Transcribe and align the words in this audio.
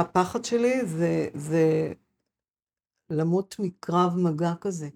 הפחד 0.00 0.44
שלי 0.44 0.86
זה, 0.86 1.28
זה 1.34 1.92
למות 3.10 3.56
מקרב 3.58 4.16
מגע 4.16 4.52
כזה. 4.60 4.88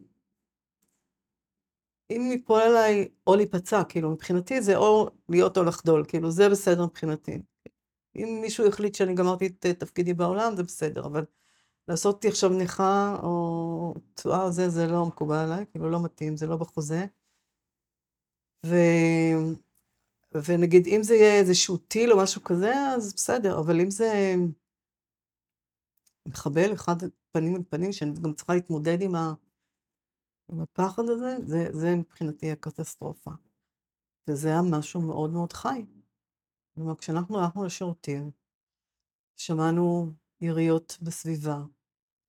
אם 2.10 2.28
ייפול 2.32 2.60
עליי 2.60 3.08
או 3.26 3.36
להיפצע, 3.36 3.84
כאילו 3.88 4.10
מבחינתי 4.10 4.62
זה 4.62 4.76
או 4.76 5.10
להיות 5.28 5.58
או 5.58 5.64
לחדול, 5.64 6.04
כאילו 6.08 6.30
זה 6.30 6.48
בסדר 6.48 6.86
מבחינתי. 6.86 7.38
אם 8.16 8.38
מישהו 8.42 8.66
יחליט 8.66 8.94
שאני 8.94 9.14
גמרתי 9.14 9.46
את 9.46 9.66
תפקידי 9.66 10.14
בעולם, 10.14 10.56
זה 10.56 10.62
בסדר, 10.62 11.06
אבל 11.06 11.24
לעשות 11.88 12.14
אותי 12.14 12.28
עכשיו 12.28 12.50
נכה 12.50 13.16
או 13.22 13.94
תשואה 14.14 14.42
או 14.42 14.52
זה, 14.52 14.68
זה 14.68 14.86
לא 14.86 15.06
מקובל 15.06 15.36
עליי, 15.36 15.64
כאילו 15.70 15.90
לא 15.90 16.02
מתאים, 16.02 16.36
זה 16.36 16.46
לא 16.46 16.56
בחוזה. 16.56 17.06
ו... 18.66 18.76
ונגיד 20.46 20.86
אם 20.86 21.02
זה 21.02 21.14
יהיה 21.14 21.38
איזשהו 21.40 21.76
טיל 21.76 22.12
או 22.12 22.18
משהו 22.18 22.42
כזה, 22.44 22.72
אז 22.96 23.14
בסדר, 23.14 23.58
אבל 23.58 23.80
אם 23.80 23.90
זה 23.90 24.34
מחבל 26.28 26.72
אחד 26.72 26.96
פנים 27.32 27.56
אל 27.56 27.62
פנים, 27.68 27.92
שאני 27.92 28.12
גם 28.22 28.34
צריכה 28.34 28.54
להתמודד 28.54 28.98
עם, 29.00 29.14
ה... 29.14 29.34
עם 30.52 30.60
הפחד 30.60 31.02
הזה, 31.08 31.36
זה, 31.46 31.68
זה 31.72 31.96
מבחינתי 31.96 32.50
הקטסטרופה. 32.50 33.30
וזה 34.28 34.48
היה 34.48 34.60
משהו 34.70 35.00
מאוד 35.00 35.30
מאוד 35.30 35.52
חי. 35.52 35.86
כלומר, 36.74 36.96
כשאנחנו 36.96 37.40
הלכנו 37.40 37.64
לשירותים, 37.64 38.30
שמענו 39.36 40.12
יריות 40.40 40.98
בסביבה, 41.02 41.58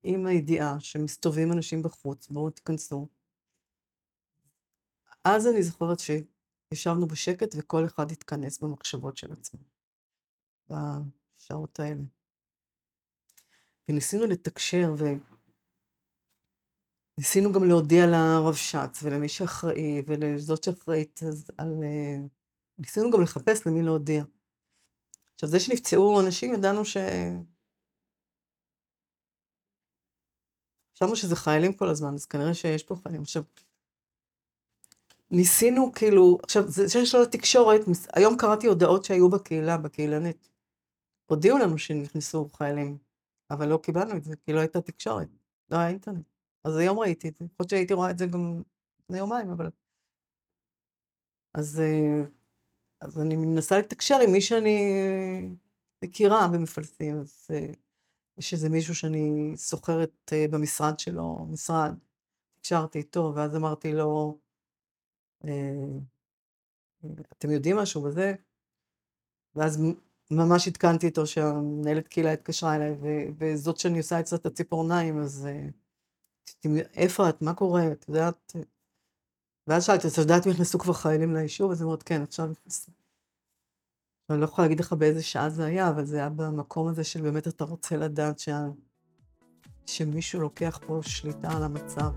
עם 0.04 0.26
הידיעה 0.26 0.80
שמסתובבים 0.80 1.52
אנשים 1.52 1.82
בחוץ, 1.82 2.27
בואו 2.27 2.50
תיכנסו. 2.50 3.08
אז 5.24 5.48
אני 5.48 5.64
זוכרת 5.64 5.98
שישבנו 6.00 7.08
בשקט 7.08 7.55
וכל 7.58 7.86
אחד 7.86 8.12
התכנס 8.12 8.60
במחשבות 8.60 9.18
של 9.18 9.32
עצמו, 9.32 9.60
בשעות 10.70 11.80
האלה. 11.80 12.04
וניסינו 13.90 14.26
לתקשר, 14.26 14.94
וניסינו 17.18 17.54
גם 17.54 17.64
להודיע 17.64 18.05
לרבש"ץ 18.08 19.04
ולמי 19.04 19.30
שאחראי 19.30 20.02
ולזאת 20.08 20.64
שאחראית 20.64 21.20
על... 21.58 21.84
אה, 21.84 22.18
ניסינו 22.77 23.12
גם 23.12 23.22
לחפש 23.22 23.68
למי 23.68 23.84
להודיע. 23.84 24.24
עכשיו, 25.34 25.50
זה 25.50 25.60
שנפצעו 25.60 26.22
אנשים, 26.22 26.54
ידענו 26.54 26.86
ש... 26.86 26.98
חשבנו 30.96 31.16
שזה 31.16 31.36
חיילים 31.36 31.74
כל 31.74 31.90
הזמן, 31.90 32.14
אז 32.14 32.26
כנראה 32.26 32.54
שיש 32.54 32.84
פה 32.84 32.96
חיילים. 32.96 33.22
עכשיו, 33.22 33.44
ניסינו 35.32 35.92
כאילו, 35.96 36.38
עכשיו, 36.44 36.64
זה 36.68 36.90
שיש 36.90 37.16
לו 37.16 37.26
תקשורת, 37.26 37.82
היום 38.14 38.38
קראתי 38.38 38.68
הודעות 38.68 39.05
שהיו 39.05 39.30
בקהילה, 39.30 39.77
בקהילנית. 39.77 40.49
הודיעו 41.26 41.58
לנו 41.58 41.77
שנכנסו 41.77 42.49
חיילים, 42.49 42.98
אבל 43.51 43.68
לא 43.68 43.79
קיבלנו 43.84 44.18
את 44.18 44.24
זה, 44.24 44.35
כי 44.35 44.54
לא 44.54 44.60
הייתה 44.60 44.82
תקשורת, 44.82 45.27
לא 45.71 45.77
היה 45.77 45.90
אינטרנט. 45.90 46.26
אז 46.63 46.77
היום 46.77 46.99
ראיתי 46.99 47.29
את 47.29 47.35
זה, 47.38 47.46
יכול 47.46 47.55
להיות 47.60 47.70
שהייתי 47.70 47.93
רואה 47.93 48.12
את 48.12 48.18
זה 48.18 48.26
גם 48.26 48.62
לפני 48.99 49.18
יומיים, 49.18 49.49
אבל... 49.49 49.70
אז, 51.54 51.79
אה, 51.79 52.24
אז 53.02 53.20
אני 53.20 53.35
מנסה 53.35 53.79
לתקשר 53.79 54.15
עם 54.24 54.32
מי 54.32 54.41
שאני 54.41 54.79
מכירה 56.04 56.48
במפלסים, 56.54 57.20
אז... 57.20 57.48
אה, 57.54 57.74
יש 58.37 58.54
איזה 58.54 58.70
מישהו 58.70 58.96
שאני 58.96 59.54
סוחרת 59.55 60.34
אה, 60.34 60.46
במשרד 60.52 60.99
שלו, 60.99 61.46
משרד, 61.49 61.96
הקשרתי 62.59 62.99
איתו, 62.99 63.34
ואז 63.35 63.55
אמרתי 63.55 63.93
לו, 63.93 64.38
אתם 67.38 67.52
יודעים 67.52 67.78
משהו 67.78 68.02
בזה? 68.02 68.34
ואז 69.56 69.81
ממש 70.31 70.68
עדכנתי 70.68 71.06
איתו 71.06 71.28
שהמנהלת 71.28 72.07
קהילה 72.07 72.31
התקשרה 72.31 72.75
אליי, 72.75 72.95
וזאת 73.38 73.78
שאני 73.78 73.97
עושה 73.97 74.19
אצלה 74.19 74.38
את 74.38 74.45
הציפורניים, 74.45 75.19
אז 75.19 75.47
אה, 75.47 75.68
איפה 76.94 77.29
את? 77.29 77.41
מה 77.41 77.53
קורה? 77.53 77.91
את 77.91 78.06
יודעת? 78.09 78.56
ואז 79.68 79.85
שאלתי, 79.85 80.07
את 80.07 80.18
יודעת 80.18 80.47
אם 80.47 80.51
נכנסו 80.51 80.80
כבר 80.80 80.94
חיילים 80.94 81.34
ליישוב? 81.34 81.72
אז 81.72 81.81
היא 81.81 81.85
אומרת, 81.85 82.03
כן, 82.03 82.22
עכשיו 82.22 82.47
נכנסו. 82.47 82.91
אני 84.30 84.40
לא 84.40 84.46
יכולה 84.46 84.68
להגיד 84.68 84.80
לך 84.80 84.94
באיזה 84.94 85.24
שעה 85.24 85.50
זה 85.50 85.66
היה, 85.66 85.90
אבל 85.90 86.06
זה 86.06 86.18
היה 86.18 86.30
במקום 86.30 86.88
הזה 86.88 87.03
של 87.03 87.22
באמת 87.22 87.47
אתה 87.47 87.64
רוצה 87.64 87.97
לדעת 87.97 88.40
שה... 88.40 88.59
שמישהו 89.85 90.41
לוקח 90.41 90.80
פה 90.88 91.00
שליטה 91.03 91.52
על 91.52 91.64
המצב. 91.64 92.12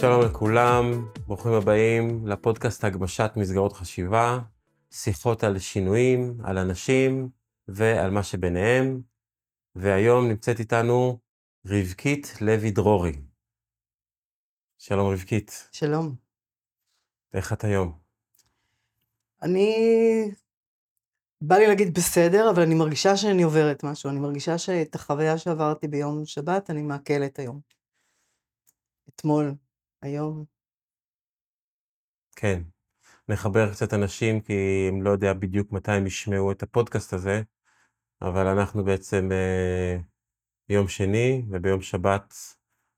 שלום 0.00 0.24
לכולם, 0.24 1.08
ברוכים 1.26 1.52
הבאים 1.52 2.26
לפודקאסט 2.26 2.84
הגמשת 2.84 3.30
מסגרות 3.36 3.72
חשיבה, 3.72 4.38
שיחות 4.90 5.44
על 5.44 5.58
שינויים, 5.58 6.38
על 6.44 6.58
אנשים 6.58 7.28
ועל 7.68 8.10
מה 8.10 8.22
שביניהם. 8.22 9.02
והיום 9.74 10.28
נמצאת 10.28 10.60
איתנו 10.60 11.18
רבקית 11.66 12.34
לוי 12.40 12.70
דרורי. 12.70 13.12
שלום 14.78 15.12
רבקית. 15.12 15.68
שלום. 15.72 16.14
איך 17.34 17.52
את 17.52 17.64
היום? 17.64 17.98
אני... 19.42 19.74
בא 21.40 21.56
לי 21.56 21.66
להגיד 21.66 21.94
בסדר, 21.94 22.50
אבל 22.50 22.62
אני 22.62 22.74
מרגישה 22.74 23.16
שאני 23.16 23.42
עוברת 23.42 23.84
משהו. 23.84 24.10
אני 24.10 24.20
מרגישה 24.20 24.58
שאת 24.58 24.94
החוויה 24.94 25.38
שעברתי 25.38 25.88
ביום 25.88 26.24
שבת, 26.24 26.70
אני 26.70 26.82
מעכלת 26.82 27.38
היום. 27.38 27.60
אתמול, 29.08 29.54
היום. 30.06 30.44
כן. 32.36 32.62
נחבר 33.28 33.72
קצת 33.72 33.94
אנשים, 33.94 34.40
כי 34.40 34.86
הם 34.88 35.02
לא 35.02 35.10
יודע 35.10 35.32
בדיוק 35.32 35.72
מתי 35.72 35.92
הם 35.92 36.06
ישמעו 36.06 36.52
את 36.52 36.62
הפודקאסט 36.62 37.12
הזה, 37.12 37.42
אבל 38.22 38.46
אנחנו 38.46 38.84
בעצם... 38.84 39.28
אה... 39.32 39.96
ביום 40.68 40.88
שני 40.88 41.42
וביום 41.50 41.82
שבת, 41.82 42.34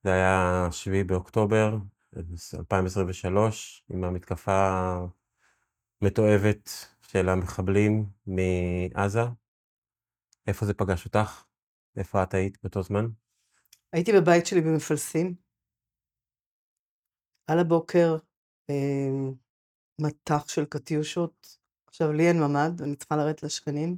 זה 0.04 0.12
היה 0.12 0.69
7 0.70 1.04
באוקטובר 1.06 1.76
2023, 2.54 3.84
עם 3.90 4.04
המתקפה 4.04 4.90
המתועבת 6.02 6.70
של 7.02 7.28
המחבלים 7.28 8.06
מעזה. 8.26 9.22
איפה 10.46 10.66
זה 10.66 10.75
פגש 10.75 11.04
אותך? 11.04 11.44
איפה 11.96 12.22
את 12.22 12.34
היית 12.34 12.58
באותו 12.62 12.82
זמן? 12.82 13.06
הייתי 13.92 14.12
בבית 14.12 14.46
שלי 14.46 14.60
במפלסים. 14.60 15.47
על 17.50 17.59
הבוקר 17.59 18.16
אה, 18.70 19.31
מטח 20.00 20.48
של 20.48 20.64
קטיושות. 20.64 21.59
עכשיו, 21.86 22.12
לי 22.12 22.28
אין 22.28 22.36
ממ"ד, 22.41 22.82
אני 22.82 22.97
צריכה 22.97 23.16
לרדת 23.16 23.42
לשכנים, 23.42 23.97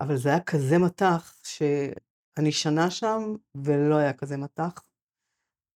אבל 0.00 0.16
זה 0.16 0.28
היה 0.28 0.40
כזה 0.40 0.78
מטח, 0.86 1.40
ש... 1.44 1.62
אני 2.38 2.52
שנה 2.52 2.90
שם, 2.90 3.20
ולא 3.54 3.96
היה 3.96 4.12
כזה 4.12 4.36
מטח. 4.36 4.88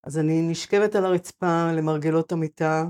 אז 0.05 0.19
אני 0.19 0.51
נשכבת 0.51 0.95
על 0.95 1.05
הרצפה 1.05 1.73
למרגלות 1.77 2.33
המיטה, 2.33 2.85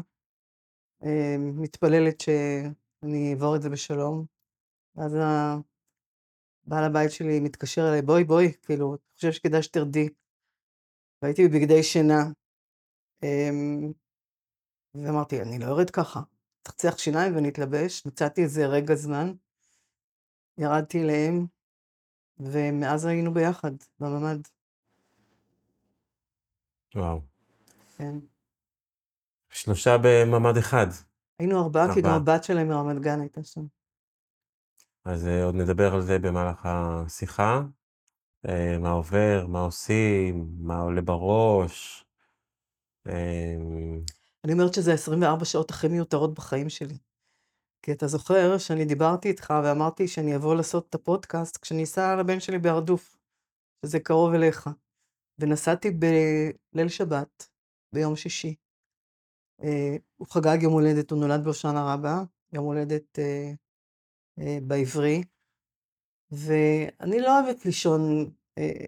אה, 1.05 1.37
מתפללת 1.39 2.21
שאני 2.21 3.33
אעבור 3.33 3.57
את 3.57 3.63
זה 3.63 3.71
בשלום. 3.71 4.27
ואז 4.97 5.17
בעל 6.65 6.85
הבית 6.85 7.11
שלי 7.11 7.41
מתקשר 7.41 7.89
אליי, 7.89 8.03
בואי, 8.03 8.25
בואי, 8.25 8.53
כאילו, 8.63 8.91
אני 8.95 9.15
חושב 9.15 9.33
שכדאי 9.33 9.63
שתרדי. 9.63 10.09
והייתי 11.23 11.49
בבגדי 11.49 11.83
שינה. 11.83 12.23
אמ, 13.23 13.93
ואמרתי, 14.95 15.43
אני 15.43 15.59
לא 15.59 15.67
ארד 15.67 15.91
ככה. 15.91 16.21
תחצח 16.63 16.99
שיניים 16.99 17.37
ונתלבש, 17.37 18.07
מצאתי 18.07 18.43
איזה 18.43 18.67
רגע 18.67 18.95
זמן. 18.95 19.33
ירדתי 20.59 21.03
אליהם, 21.03 21.47
ומאז 22.39 23.05
היינו 23.05 23.35
ביחד, 23.35 23.71
בממ"ד. 24.01 24.41
וואו. 26.95 27.21
כן. 27.97 28.15
שלושה 29.51 29.97
בממ"ד 30.03 30.57
אחד. 30.57 30.87
היינו 31.39 31.63
ארבעה, 31.63 31.95
כי 31.95 32.01
גם 32.03 32.11
הבת 32.11 32.45
שלהם 32.45 32.69
מרמת 32.69 33.03
גן 33.03 33.21
הייתה 33.21 33.45
שם. 33.45 33.65
אז 35.05 35.27
uh, 35.27 35.45
עוד 35.45 35.55
נדבר 35.55 35.95
על 35.95 36.03
זה 36.03 36.19
במהלך 36.19 36.61
השיחה. 36.65 37.61
Uh, 38.47 38.51
מה 38.81 38.91
עובר, 38.91 39.47
מה 39.49 39.61
עושים, 39.61 40.51
מה 40.59 40.81
עולה 40.81 41.01
בראש. 41.01 42.05
Uh... 43.09 43.11
אני 44.45 44.53
אומרת 44.53 44.75
שזה 44.75 44.93
24 44.93 45.45
שעות 45.45 45.71
הכי 45.71 45.89
מיותרות 45.89 46.35
בחיים 46.35 46.69
שלי. 46.69 46.99
כי 47.83 47.93
אתה 47.93 48.07
זוכר 48.07 48.59
שאני 48.59 48.85
דיברתי 48.85 49.29
איתך 49.29 49.55
ואמרתי 49.65 50.09
שאני 50.09 50.37
אבוא 50.37 50.55
לעשות 50.55 50.89
את 50.89 50.95
הפודקאסט 50.95 51.57
כשאני 51.57 51.85
אסע 51.85 52.17
לבן 52.17 52.41
שלי 52.41 52.59
בהרדוף, 52.59 53.17
שזה 53.87 54.01
קרוב 54.01 54.35
אליך. 54.35 54.71
ונסעתי 55.39 55.91
בליל 55.91 56.89
שבת, 56.89 57.49
ביום 57.95 58.17
שישי. 58.17 58.55
אה, 59.63 59.97
הוא 60.17 60.29
חגג 60.29 60.63
יום 60.63 60.73
הולדת, 60.73 61.11
הוא 61.11 61.21
נולד 61.21 61.45
בהושענא 61.45 61.95
רבה, 61.95 62.23
יום 62.53 62.65
הולדת 62.65 63.19
אה, 63.19 63.53
אה, 64.39 64.59
בעברי. 64.63 65.23
ואני 66.31 67.21
לא 67.21 67.41
אוהבת 67.41 67.65
לישון 67.65 68.31
אה, 68.59 68.85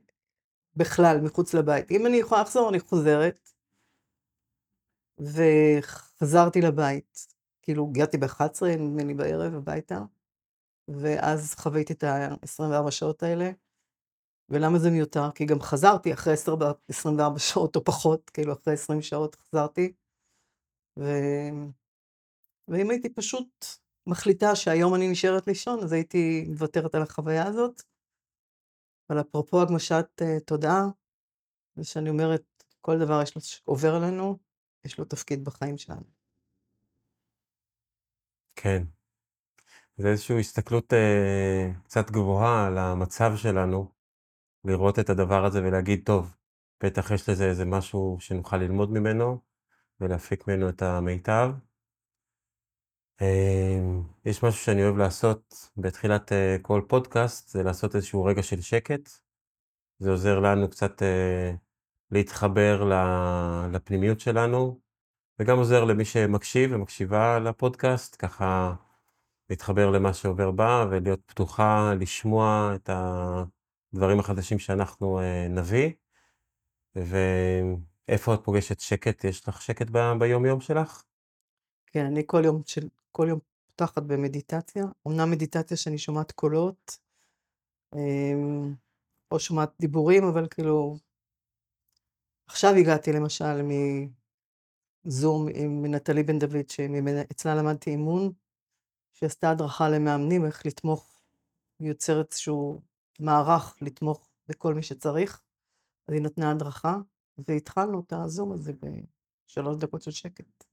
בכלל 0.76 1.20
מחוץ 1.24 1.54
לבית. 1.54 1.90
אם 1.90 2.06
אני 2.06 2.16
יכולה 2.16 2.42
לחזור, 2.42 2.68
אני 2.68 2.80
חוזרת. 2.80 3.51
וחזרתי 5.24 6.60
לבית, 6.60 7.26
כאילו 7.62 7.88
הגעתי 7.90 8.18
ב-11 8.18 8.64
נדמה 8.78 9.04
לי 9.04 9.14
בערב 9.14 9.54
הביתה, 9.54 9.98
ואז 10.88 11.54
חוויתי 11.54 11.92
את 11.92 12.04
ה-24 12.04 12.90
שעות 12.90 13.22
האלה. 13.22 13.50
ולמה 14.48 14.78
זה 14.78 14.90
מיותר? 14.90 15.30
כי 15.34 15.46
גם 15.46 15.60
חזרתי 15.60 16.12
אחרי 16.12 16.32
24 16.88 17.38
שעות 17.38 17.76
או 17.76 17.84
פחות, 17.84 18.30
כאילו 18.30 18.52
אחרי 18.52 18.74
20 18.74 19.02
שעות 19.02 19.34
חזרתי. 19.34 19.92
ו... 20.98 21.04
ואם 22.68 22.90
הייתי 22.90 23.08
פשוט 23.14 23.66
מחליטה 24.06 24.56
שהיום 24.56 24.94
אני 24.94 25.08
נשארת 25.08 25.46
לישון, 25.46 25.82
אז 25.82 25.92
הייתי 25.92 26.44
מוותרת 26.48 26.94
על 26.94 27.02
החוויה 27.02 27.46
הזאת. 27.46 27.82
אבל 29.10 29.20
אפרופו 29.20 29.62
הגמשת 29.62 30.06
uh, 30.20 30.44
תודעה, 30.44 30.82
זה 31.76 31.84
שאני 31.84 32.10
אומרת, 32.10 32.64
כל 32.80 32.98
דבר 32.98 33.22
יש 33.22 33.36
לו, 33.36 33.42
עובר 33.64 33.94
עלינו, 33.94 34.38
יש 34.84 34.98
לו 34.98 35.04
תפקיד 35.04 35.44
בחיים 35.44 35.78
שלנו. 35.78 36.04
כן. 38.56 38.82
זה 39.96 40.08
איזושהי 40.08 40.40
הסתכלות 40.40 40.92
אה, 40.92 41.70
קצת 41.84 42.10
גבוהה 42.10 42.66
על 42.66 42.78
המצב 42.78 43.32
שלנו, 43.36 43.92
לראות 44.64 44.98
את 44.98 45.10
הדבר 45.10 45.44
הזה 45.44 45.62
ולהגיד, 45.62 46.02
טוב, 46.04 46.36
בטח 46.84 47.10
יש 47.10 47.28
לזה 47.28 47.44
איזה 47.44 47.64
משהו 47.64 48.16
שנוכל 48.20 48.56
ללמוד 48.56 48.90
ממנו 48.90 49.38
ולהפיק 50.00 50.48
ממנו 50.48 50.68
את 50.68 50.82
המיטב. 50.82 51.50
אה, 53.22 53.80
יש 54.24 54.44
משהו 54.44 54.64
שאני 54.64 54.84
אוהב 54.84 54.96
לעשות 54.96 55.70
בתחילת 55.76 56.32
אה, 56.32 56.56
כל 56.62 56.82
פודקאסט, 56.88 57.48
זה 57.48 57.62
לעשות 57.62 57.94
איזשהו 57.96 58.24
רגע 58.24 58.42
של 58.42 58.60
שקט. 58.60 59.10
זה 59.98 60.10
עוזר 60.10 60.40
לנו 60.40 60.70
קצת 60.70 61.02
אה, 61.02 61.54
להתחבר 62.12 62.90
לפנימיות 63.72 64.20
שלנו, 64.20 64.80
וגם 65.38 65.58
עוזר 65.58 65.84
למי 65.84 66.04
שמקשיב 66.04 66.70
ומקשיבה 66.72 67.38
לפודקאסט, 67.38 68.16
ככה 68.18 68.74
להתחבר 69.50 69.90
למה 69.90 70.14
שעובר 70.14 70.50
בה 70.50 70.86
ולהיות 70.90 71.20
פתוחה 71.26 71.94
לשמוע 72.00 72.72
את 72.74 72.90
הדברים 72.92 74.20
החדשים 74.20 74.58
שאנחנו 74.58 75.20
אה, 75.20 75.46
נביא. 75.48 75.90
ואיפה 76.94 78.34
את 78.34 78.40
פוגשת 78.44 78.80
שקט? 78.80 79.24
יש 79.24 79.48
לך 79.48 79.62
שקט 79.62 79.86
ב- 79.92 80.12
ביום 80.18 80.46
יום 80.46 80.60
שלך? 80.60 81.02
כן, 81.86 82.04
אני 82.06 82.22
כל 82.26 82.42
יום, 82.44 82.62
של, 82.66 82.88
כל 83.12 83.26
יום 83.28 83.38
פותחת 83.66 84.02
במדיטציה, 84.02 84.84
אמנם 85.08 85.30
מדיטציה 85.30 85.76
שאני 85.76 85.98
שומעת 85.98 86.32
קולות, 86.32 86.98
אמ, 87.94 88.74
או 89.30 89.40
שומעת 89.40 89.72
דיבורים, 89.80 90.24
אבל 90.24 90.46
כאילו, 90.50 90.96
עכשיו 92.52 92.74
הגעתי 92.74 93.12
למשל 93.12 93.62
מזום 95.04 95.46
עם 95.54 95.94
נטלי 95.94 96.22
בן 96.22 96.38
דוד, 96.38 96.70
שאצלה 96.70 97.54
למדתי 97.54 97.90
אימון, 97.90 98.32
שעשתה 99.12 99.50
הדרכה 99.50 99.88
למאמנים 99.88 100.46
איך 100.46 100.66
לתמוך, 100.66 101.20
היא 101.78 101.88
יוצרת 101.88 102.30
איזשהו 102.30 102.80
מערך 103.20 103.76
לתמוך 103.80 104.30
בכל 104.48 104.74
מי 104.74 104.82
שצריך, 104.82 105.42
אז 106.08 106.14
היא 106.14 106.22
נתנה 106.22 106.50
הדרכה, 106.50 106.96
והתחלנו 107.48 108.00
את 108.00 108.12
הזום 108.12 108.52
הזה 108.52 108.72
בשלוש 108.72 109.76
דקות 109.76 110.02
של 110.02 110.10
שקט. 110.10 110.64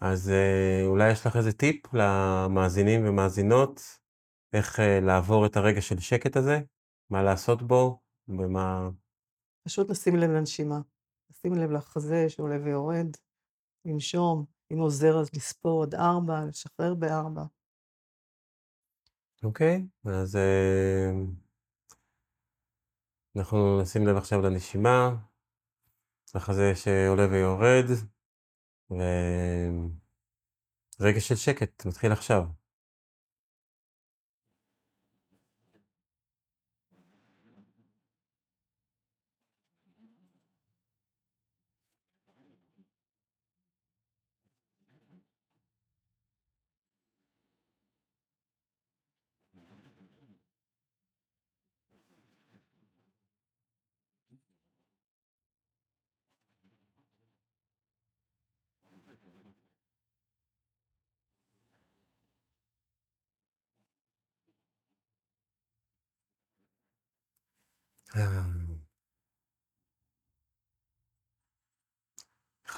אז 0.00 0.30
אה, 0.30 0.86
אולי 0.86 1.12
יש 1.12 1.26
לך 1.26 1.36
איזה 1.36 1.52
טיפ 1.52 1.94
למאזינים 1.94 3.08
ומאזינות, 3.08 3.98
איך 4.52 4.80
אה, 4.80 5.00
לעבור 5.00 5.46
את 5.46 5.56
הרגע 5.56 5.80
של 5.80 5.98
שקט 5.98 6.36
הזה, 6.36 6.60
מה 7.10 7.22
לעשות 7.22 7.62
בו, 7.62 8.00
ומה... 8.28 8.88
פשוט 9.68 9.90
לשים 9.90 10.16
לב 10.16 10.30
לנשימה, 10.30 10.80
לשים 11.30 11.54
לב 11.54 11.70
לחזה 11.70 12.28
שעולה 12.28 12.56
ויורד, 12.64 13.16
לנשום, 13.84 14.44
אם 14.72 14.78
עוזר 14.78 15.20
אז 15.20 15.30
לספור 15.34 15.82
עד 15.82 15.94
ארבע, 15.94 16.44
לשחרר 16.48 16.94
בארבע. 16.94 17.42
אוקיי, 19.44 19.86
אז 20.04 20.36
אה, 20.36 21.10
אנחנו 23.36 23.82
נשים 23.82 24.06
לב 24.06 24.16
עכשיו 24.16 24.40
לנשימה, 24.40 25.16
לחזה 26.34 26.72
שעולה 26.74 27.26
ויורד, 27.30 27.86
ורגע 31.00 31.20
של 31.20 31.36
שקט 31.36 31.86
מתחיל 31.86 32.12
עכשיו. 32.12 32.44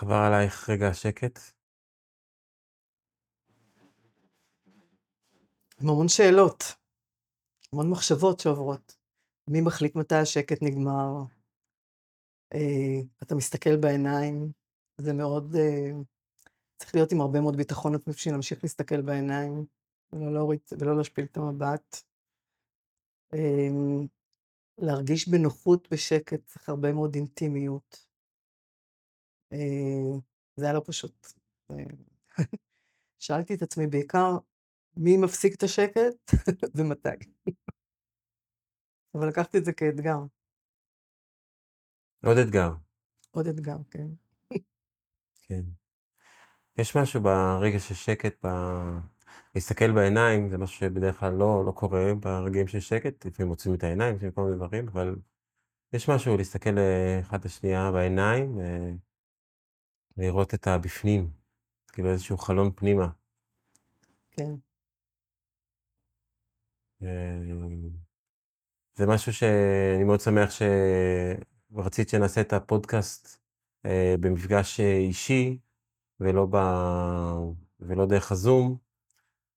עבר 0.02 0.14
עלייך 0.14 0.70
רגע 0.70 0.88
השקט? 0.88 1.38
עם 5.80 5.88
המון 5.88 6.08
שאלות, 6.08 6.62
המון 7.72 7.90
מחשבות 7.90 8.40
שעוברות. 8.40 8.96
מי 9.48 9.60
מחליט 9.60 9.96
מתי 9.96 10.14
השקט 10.14 10.62
נגמר? 10.62 11.24
אה, 12.54 13.00
אתה 13.22 13.34
מסתכל 13.34 13.76
בעיניים, 13.76 14.52
זה 14.98 15.12
מאוד... 15.12 15.54
אה, 15.56 15.90
צריך 16.76 16.94
להיות 16.94 17.12
עם 17.12 17.20
הרבה 17.20 17.40
מאוד 17.40 17.56
ביטחון 17.56 17.94
עצמי 17.94 18.12
בשביל 18.12 18.34
להמשיך 18.34 18.58
להסתכל 18.62 19.02
בעיניים, 19.02 19.64
ולא 20.12 20.32
להוריד, 20.32 20.60
ולא 20.78 20.96
להשפיל 20.96 21.24
את 21.24 21.36
המבט. 21.36 21.96
אה, 23.34 23.68
להרגיש 24.78 25.28
בנוחות 25.28 25.88
בשקט, 25.90 26.46
צריך 26.46 26.68
הרבה 26.68 26.92
מאוד 26.92 27.14
אינטימיות. 27.14 28.09
אה, 29.52 30.18
זה 30.56 30.64
היה 30.64 30.74
לא 30.74 30.82
פשוט. 30.86 31.26
אה, 31.70 31.76
שאלתי 33.18 33.54
את 33.54 33.62
עצמי 33.62 33.86
בעיקר, 33.86 34.38
מי 34.96 35.16
מפסיק 35.16 35.54
את 35.54 35.62
השקט 35.62 36.30
ומתי. 36.74 37.08
אבל 39.14 39.28
לקחתי 39.28 39.58
את 39.58 39.64
זה 39.64 39.72
כאתגר. 39.72 40.18
עוד 42.24 42.38
אתגר. 42.38 42.70
עוד 43.30 43.46
אתגר, 43.46 43.76
כן. 43.90 44.08
כן. 45.42 45.62
יש 46.78 46.96
משהו 46.96 47.20
ברגע 47.20 47.78
של 47.78 47.94
שקט, 47.94 48.46
ב... 48.46 48.48
להסתכל 49.54 49.92
בעיניים, 49.92 50.48
זה 50.48 50.58
משהו 50.58 50.78
שבדרך 50.78 51.20
כלל 51.20 51.32
לא, 51.32 51.64
לא 51.66 51.72
קורה 51.72 52.14
ברגעים 52.14 52.68
של 52.68 52.80
שקט, 52.80 53.26
לפעמים 53.26 53.48
מוצאים 53.48 53.74
את 53.74 53.84
העיניים, 53.84 54.14
לפעמים 54.14 54.32
כל 54.32 54.44
מיני 54.44 54.56
דברים, 54.56 54.88
אבל 54.88 55.16
יש 55.92 56.08
משהו 56.08 56.36
להסתכל 56.36 56.76
אחד 57.20 57.44
לשנייה 57.44 57.92
בעיניים, 57.92 58.58
ולראות 60.20 60.54
את 60.54 60.66
הבפנים, 60.66 61.30
כאילו 61.92 62.10
איזשהו 62.10 62.38
חלון 62.38 62.72
פנימה. 62.74 63.08
כן. 64.30 64.54
זה 68.94 69.06
משהו 69.06 69.32
שאני 69.32 70.04
מאוד 70.04 70.20
שמח 70.20 70.50
שרצית 70.50 72.08
שנעשה 72.08 72.40
את 72.40 72.52
הפודקאסט 72.52 73.40
אה, 73.86 74.14
במפגש 74.20 74.80
אה, 74.80 74.96
אישי, 74.96 75.58
ולא, 76.20 76.46
ב... 76.50 76.56
ולא 77.80 78.06
דרך 78.06 78.32
הזום, 78.32 78.76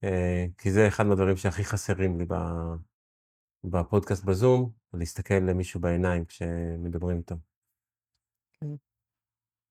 אה, 0.04 0.46
כי 0.58 0.72
זה 0.72 0.88
אחד 0.88 1.04
מהדברים 1.04 1.38
שהכי 1.38 1.64
חסרים 1.64 2.20
לי 2.20 2.26
בפודקאסט 3.64 4.24
בזום, 4.24 4.72
להסתכל 4.94 5.34
למישהו 5.34 5.80
בעיניים 5.80 6.26
כשמדברים 6.26 7.18
איתו. 7.18 7.36
כן. 8.54 8.93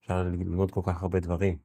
אפשר 0.02 0.22
ללמוד 0.22 0.70
כל 0.70 0.80
כך 0.86 1.02
הרבה 1.02 1.20
דברים. 1.20 1.58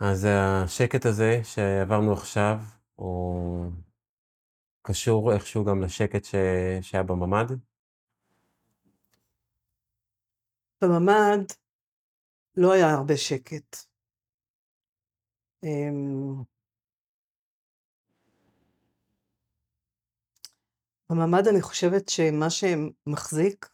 אז 0.00 0.26
השקט 0.30 1.06
הזה 1.06 1.40
שעברנו 1.44 2.12
עכשיו, 2.12 2.56
הוא 2.94 3.72
קשור 4.82 5.32
איכשהו 5.32 5.64
גם 5.64 5.82
לשקט 5.82 6.24
ש... 6.24 6.34
שהיה 6.80 7.02
בממ"ד? 7.02 7.46
בממ"ד 10.82 11.52
לא 12.56 12.72
היה 12.72 12.90
הרבה 12.90 13.16
שקט. 13.16 13.76
בממ"ד 21.10 21.48
אני 21.48 21.62
חושבת 21.62 22.08
שמה 22.08 22.50
שמחזיק 22.50 23.68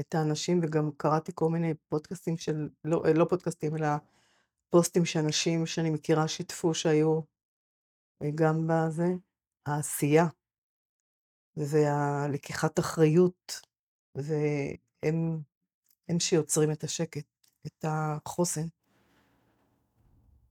את 0.00 0.14
האנשים, 0.14 0.60
וגם 0.62 0.90
קראתי 0.96 1.32
כל 1.34 1.48
מיני 1.50 1.74
פודקאסטים 1.88 2.36
של, 2.36 2.68
לא, 2.84 3.02
לא 3.14 3.24
פודקאסטים, 3.24 3.76
אלא 3.76 3.88
פוסטים 4.70 5.04
שאנשים 5.04 5.66
שאני 5.66 5.90
מכירה 5.90 6.28
שיתפו 6.28 6.74
שהיו 6.74 7.20
גם 8.34 8.66
בזה, 8.66 9.06
העשייה 9.66 10.26
והלקיחת 11.56 12.78
אחריות, 12.78 13.60
והם 14.14 15.40
הם 16.08 16.20
שיוצרים 16.20 16.70
את 16.70 16.84
השקט, 16.84 17.26
את 17.66 17.84
החוסן. 17.88 18.66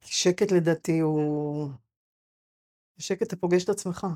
שקט 0.01 0.51
לדעתי 0.51 0.99
הוא... 0.99 1.69
שקט 2.97 3.27
אתה 3.27 3.35
פוגש 3.35 3.63
את 3.63 3.69
עצמך. 3.69 4.07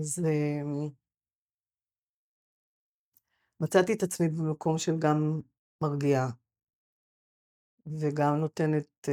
אז 0.00 0.22
מצאתי 3.60 3.92
את 3.92 4.02
עצמי 4.02 4.28
במקום 4.28 4.78
של 4.78 4.92
גם 4.98 5.40
מרגיעה, 5.82 6.28
וגם 7.86 8.34
נותנת 8.34 9.08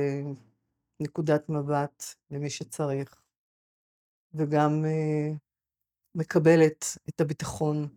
נקודת 1.00 1.50
מבט 1.50 2.03
למי 2.31 2.50
שצריך, 2.50 3.21
וגם 4.33 4.71
מקבלת 6.15 6.85
את 7.09 7.21
הביטחון. 7.21 7.88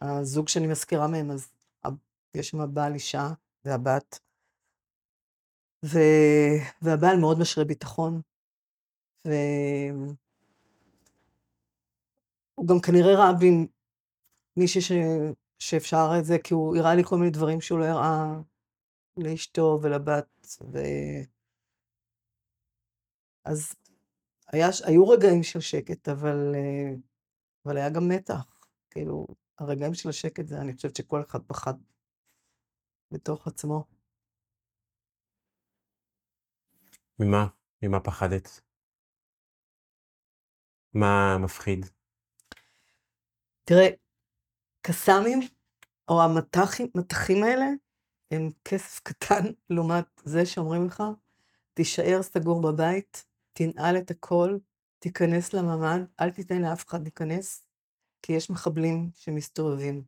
הזוג 0.00 0.48
שאני 0.48 0.66
מזכירה 0.66 1.08
מהם, 1.08 1.30
אז 1.30 1.52
יש 2.34 2.48
שם 2.48 2.74
בעל 2.74 2.94
אישה 2.94 3.28
והבת, 3.64 4.20
ו... 5.84 5.98
והבעל 6.82 7.20
מאוד 7.20 7.38
משרה 7.40 7.64
ביטחון, 7.64 8.20
והוא 12.60 12.68
גם 12.68 12.80
כנראה 12.86 13.14
ראה 13.16 13.32
בי 13.40 13.66
מישהי 14.56 14.80
ש... 14.80 14.92
שאפשר 15.58 16.06
את 16.18 16.24
זה, 16.24 16.36
כי 16.44 16.54
הוא 16.54 16.76
הראה 16.76 16.94
לי 16.94 17.02
כל 17.04 17.16
מיני 17.16 17.30
דברים 17.30 17.60
שהוא 17.60 17.78
לא 17.78 17.84
הראה 17.84 18.40
לאשתו 19.16 19.78
ולבת, 19.82 20.46
ו... 20.72 20.78
אז 23.44 23.74
היה... 24.52 24.66
היו 24.86 25.08
רגעים 25.08 25.42
של 25.42 25.60
שקט, 25.60 26.08
אבל, 26.08 26.54
אבל 27.66 27.76
היה 27.76 27.90
גם 27.90 28.08
מתח. 28.08 28.60
כאילו, 28.90 29.26
הרגעים 29.58 29.94
של 29.94 30.08
השקט 30.08 30.46
זה, 30.46 30.60
אני 30.60 30.74
חושבת 30.74 30.96
שכל 30.96 31.22
אחד 31.22 31.42
פחד 31.46 31.74
בתוך 33.10 33.46
עצמו. 33.46 33.84
ממה? 37.18 37.46
ממה 37.82 38.00
פחדת? 38.00 38.60
מה 40.94 41.38
מפחיד? 41.44 41.99
תראה, 43.70 43.88
קסאמים, 44.82 45.40
או 46.08 46.22
המתחים 46.22 47.42
האלה, 47.44 47.66
הם 48.30 48.50
כסף 48.64 49.00
קטן 49.08 49.44
לעומת 49.70 50.04
זה 50.24 50.46
שאומרים 50.46 50.86
לך, 50.86 51.02
תישאר 51.74 52.22
סגור 52.22 52.62
בבית, 52.62 53.26
תנעל 53.52 53.96
את 53.96 54.10
הכל, 54.10 54.58
תיכנס 54.98 55.52
לממ"ד, 55.52 56.00
אל 56.20 56.30
תיתן 56.30 56.62
לאף 56.62 56.86
אחד 56.86 57.02
להיכנס, 57.02 57.64
כי 58.22 58.32
יש 58.32 58.50
מחבלים 58.50 59.10
שמסתובבים. 59.14 60.04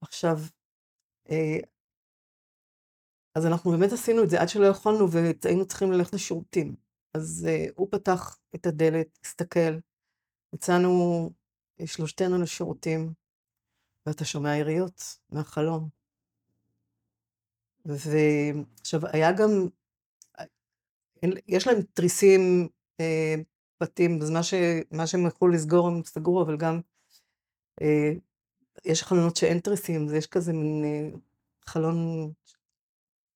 עכשיו, 0.00 0.36
אה, 1.30 1.58
אז 3.34 3.46
אנחנו 3.46 3.70
באמת 3.70 3.92
עשינו 3.92 4.24
את 4.24 4.30
זה 4.30 4.40
עד 4.40 4.48
שלא 4.48 4.66
יכולנו 4.66 5.12
והיינו 5.12 5.66
צריכים 5.66 5.92
ללכת 5.92 6.12
לשירותים. 6.12 6.76
אז 7.14 7.48
uh, 7.48 7.72
הוא 7.76 7.88
פתח 7.90 8.38
את 8.54 8.66
הדלת, 8.66 9.18
הסתכל, 9.24 9.78
יצאנו 10.54 11.30
שלושתנו 11.86 12.42
לשירותים, 12.42 13.12
ואתה 14.06 14.24
שומע 14.24 14.56
יריות 14.56 15.18
מהחלום. 15.30 15.88
ועכשיו, 17.84 19.00
היה 19.12 19.32
גם, 19.32 19.68
יש 21.48 21.66
להם 21.66 21.82
תריסים, 21.92 22.68
אה, 23.00 23.34
בתים, 23.80 24.22
אז 24.22 24.30
מה, 24.30 24.42
ש, 24.42 24.54
מה 24.90 25.06
שהם 25.06 25.26
יכלו 25.26 25.48
לסגור 25.48 25.88
הם 25.88 26.02
סגרו, 26.04 26.42
אבל 26.42 26.56
גם 26.56 26.80
אה, 27.82 28.12
יש 28.84 29.02
חלונות 29.02 29.36
שאין 29.36 29.60
תריסים, 29.60 30.06
אז 30.06 30.12
יש 30.12 30.26
כזה 30.26 30.52
מין 30.52 30.84
אה, 30.84 31.18
חלון 31.66 32.32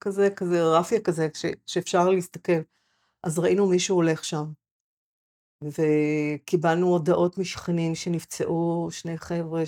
כזה, 0.01 0.29
כזה 0.37 0.63
רפיה 0.63 1.01
כזה, 1.01 1.29
ש, 1.35 1.47
שאפשר 1.67 2.09
להסתכל. 2.09 2.63
אז 3.23 3.39
ראינו 3.39 3.67
מישהו 3.67 3.97
הולך 3.97 4.25
שם, 4.25 4.45
וקיבלנו 5.63 6.87
הודעות 6.87 7.39
משכנים 7.39 7.95
שנפצעו, 7.95 8.89
שני 8.91 9.19
חבר'ה 9.19 9.63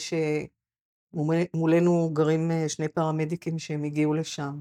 שמולנו 1.12 2.10
גרים 2.12 2.50
אה, 2.50 2.68
שני 2.68 2.88
פרמדיקים 2.88 3.58
שהם 3.58 3.84
הגיעו 3.84 4.14
לשם. 4.14 4.60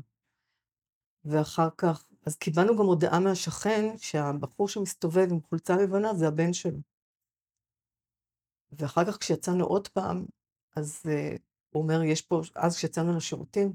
ואחר 1.25 1.69
כך, 1.77 2.05
אז 2.25 2.35
קיבלנו 2.35 2.77
גם 2.77 2.85
הודעה 2.85 3.19
מהשכן 3.19 3.97
שהבחור 3.97 4.67
שמסתובב 4.67 5.27
עם 5.31 5.39
חולצה 5.49 5.75
לבנה 5.75 6.13
זה 6.13 6.27
הבן 6.27 6.53
שלו. 6.53 6.79
ואחר 8.71 9.05
כך 9.05 9.17
כשיצאנו 9.17 9.65
עוד 9.65 9.87
פעם, 9.87 10.25
אז 10.75 11.03
uh, 11.05 11.39
הוא 11.69 11.83
אומר, 11.83 12.03
יש 12.03 12.21
פה, 12.21 12.41
אז 12.55 12.77
כשיצאנו 12.77 13.17
לשירותים, 13.17 13.73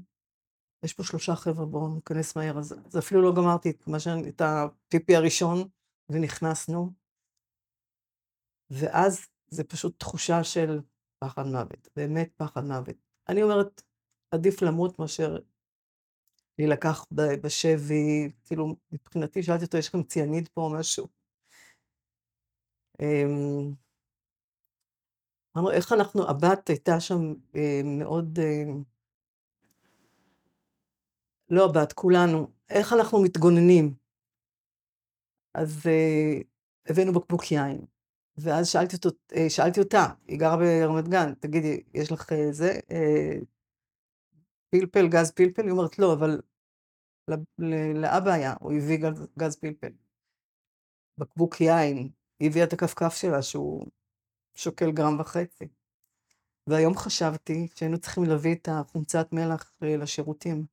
יש 0.83 0.93
פה 0.93 1.03
שלושה 1.03 1.35
חבר'ה, 1.35 1.65
בואו 1.65 1.95
ניכנס 1.95 2.35
מהר. 2.35 2.57
אז, 2.57 2.75
אז 2.85 2.97
אפילו 2.97 3.21
לא 3.21 3.35
גמרתי 3.35 3.69
את, 3.69 3.83
את 4.27 4.41
הפיפי 4.41 5.15
הראשון, 5.15 5.69
ונכנסנו. 6.09 6.93
ואז 8.69 9.27
זה 9.47 9.63
פשוט 9.63 9.99
תחושה 9.99 10.43
של 10.43 10.79
פחד 11.19 11.45
מוות, 11.45 11.87
באמת 11.95 12.33
פחד 12.37 12.63
מוות. 12.63 12.95
אני 13.29 13.43
אומרת, 13.43 13.81
עדיף 14.31 14.61
למות 14.61 14.99
מאשר 14.99 15.37
להילקח 16.59 17.05
בשבי, 17.43 18.31
כאילו, 18.45 18.75
מבחינתי, 18.91 19.43
שאלתי 19.43 19.65
אותו, 19.65 19.77
יש 19.77 19.87
לכם 19.87 20.03
ציאניד 20.03 20.47
פה 20.47 20.61
או 20.61 20.73
משהו? 20.79 21.07
אמ, 23.01 23.73
אמרנו, 25.57 25.71
איך 25.71 25.91
אנחנו, 25.91 26.29
הבת 26.29 26.69
הייתה 26.69 26.99
שם 26.99 27.33
אה, 27.55 27.81
מאוד, 27.83 28.39
אה, 28.39 28.63
לא 31.49 31.65
הבת, 31.65 31.93
כולנו, 31.93 32.51
איך 32.69 32.93
אנחנו 32.93 33.23
מתגוננים? 33.23 33.93
אז 35.53 35.87
אה, 35.87 36.41
הבאנו 36.89 37.13
בקבוק 37.13 37.51
יין, 37.51 37.85
ואז 38.41 38.67
שאלתי, 38.67 38.95
אותו, 38.95 39.09
שאלתי 39.49 39.79
אותה, 39.79 40.05
היא 40.27 40.39
גרה 40.39 40.57
ברמת 40.57 41.07
גן, 41.07 41.33
תגידי, 41.33 41.83
יש 41.93 42.11
לך 42.11 42.29
זה, 42.51 42.79
פלפל, 44.69 45.07
גז 45.07 45.31
פלפל? 45.31 45.61
היא 45.61 45.71
אומרת, 45.71 45.99
לא, 45.99 46.13
אבל 46.13 46.41
לאבא 47.93 48.31
היה, 48.31 48.53
הוא 48.59 48.73
הביא 48.73 48.97
גז, 48.97 49.27
גז 49.39 49.55
פלפל. 49.55 49.91
בקבוק 51.17 51.61
יין, 51.61 52.09
היא 52.39 52.49
הביאה 52.49 52.65
את 52.65 52.73
הכפכף 52.73 53.15
שלה, 53.15 53.41
שהוא 53.41 53.85
שוקל 54.55 54.91
גרם 54.91 55.19
וחצי. 55.19 55.67
והיום 56.67 56.95
חשבתי 56.95 57.67
שהיינו 57.75 57.99
צריכים 57.99 58.23
להביא 58.23 58.55
את 58.55 58.67
החומצת 58.71 59.33
מלח 59.33 59.73
לשירותים, 59.81 60.65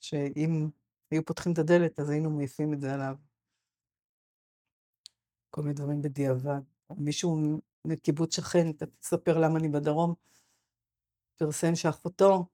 שאם 0.00 0.68
היו 1.10 1.24
פותחים 1.24 1.52
את 1.52 1.58
הדלת, 1.58 2.00
אז 2.00 2.10
היינו 2.10 2.30
מעיפים 2.30 2.72
את 2.72 2.80
זה 2.80 2.94
עליו. 2.94 3.16
כל 5.54 5.62
מיני 5.62 5.74
דברים 5.74 6.02
בדיעבד. 6.02 6.60
מישהו 6.90 7.60
מקיבוץ 7.84 8.36
שכן, 8.36 8.72
תספר 9.00 9.38
למה 9.38 9.58
אני 9.58 9.68
בדרום, 9.68 10.14
פרסם 11.36 11.74
שאחותו 11.74 12.46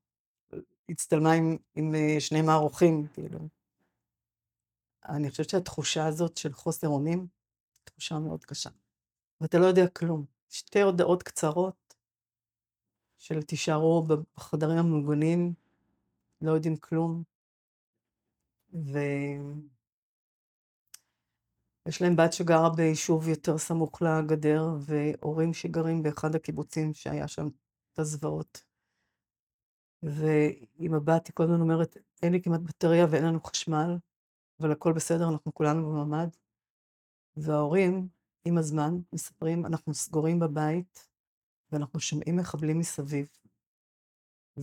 הצטלמה 0.88 1.32
עם, 1.32 1.56
עם 1.74 1.94
אה, 1.94 2.16
שני 2.20 2.42
מערוכים, 2.42 3.06
כאילו. 3.14 3.38
אני 5.08 5.30
חושבת 5.30 5.48
שהתחושה 5.48 6.06
הזאת 6.06 6.36
של 6.36 6.52
חוסר 6.52 6.88
אונים, 6.88 7.26
תחושה 7.84 8.18
מאוד 8.18 8.44
קשה. 8.44 8.70
ואתה 9.40 9.58
לא 9.58 9.66
יודע 9.66 9.88
כלום. 9.88 10.24
שתי 10.48 10.80
הודעות 10.80 11.22
קצרות 11.22 11.94
של 13.18 13.42
תישארו 13.42 14.06
בחדרים 14.36 14.78
המוגנים, 14.78 15.54
לא 16.40 16.52
יודעים 16.52 16.76
כלום, 16.76 17.22
ויש 21.88 22.02
להם 22.02 22.16
בת 22.16 22.32
שגרה 22.32 22.70
ביישוב 22.76 23.28
יותר 23.28 23.58
סמוך 23.58 24.02
לגדר, 24.02 24.62
והורים 24.80 25.54
שגרים 25.54 26.02
באחד 26.02 26.34
הקיבוצים 26.34 26.94
שהיה 26.94 27.28
שם 27.28 27.46
את 27.92 27.98
הזוועות. 27.98 28.64
ועם 30.02 30.94
הבת 30.94 31.26
היא 31.26 31.34
כל 31.34 31.42
הזמן 31.42 31.60
אומרת, 31.60 31.96
אין 32.22 32.32
לי 32.32 32.42
כמעט 32.42 32.60
בטריה 32.60 33.06
ואין 33.10 33.24
לנו 33.24 33.40
חשמל, 33.40 33.96
אבל 34.60 34.72
הכל 34.72 34.92
בסדר, 34.92 35.28
אנחנו 35.28 35.54
כולנו 35.54 35.86
בממ"ד. 35.86 36.28
וההורים, 37.36 38.08
עם 38.44 38.58
הזמן, 38.58 38.94
מספרים, 39.12 39.66
אנחנו 39.66 39.94
סגורים 39.94 40.38
בבית, 40.38 41.08
ואנחנו 41.72 42.00
שומעים 42.00 42.36
מחבלים 42.36 42.78
מסביב, 42.78 43.28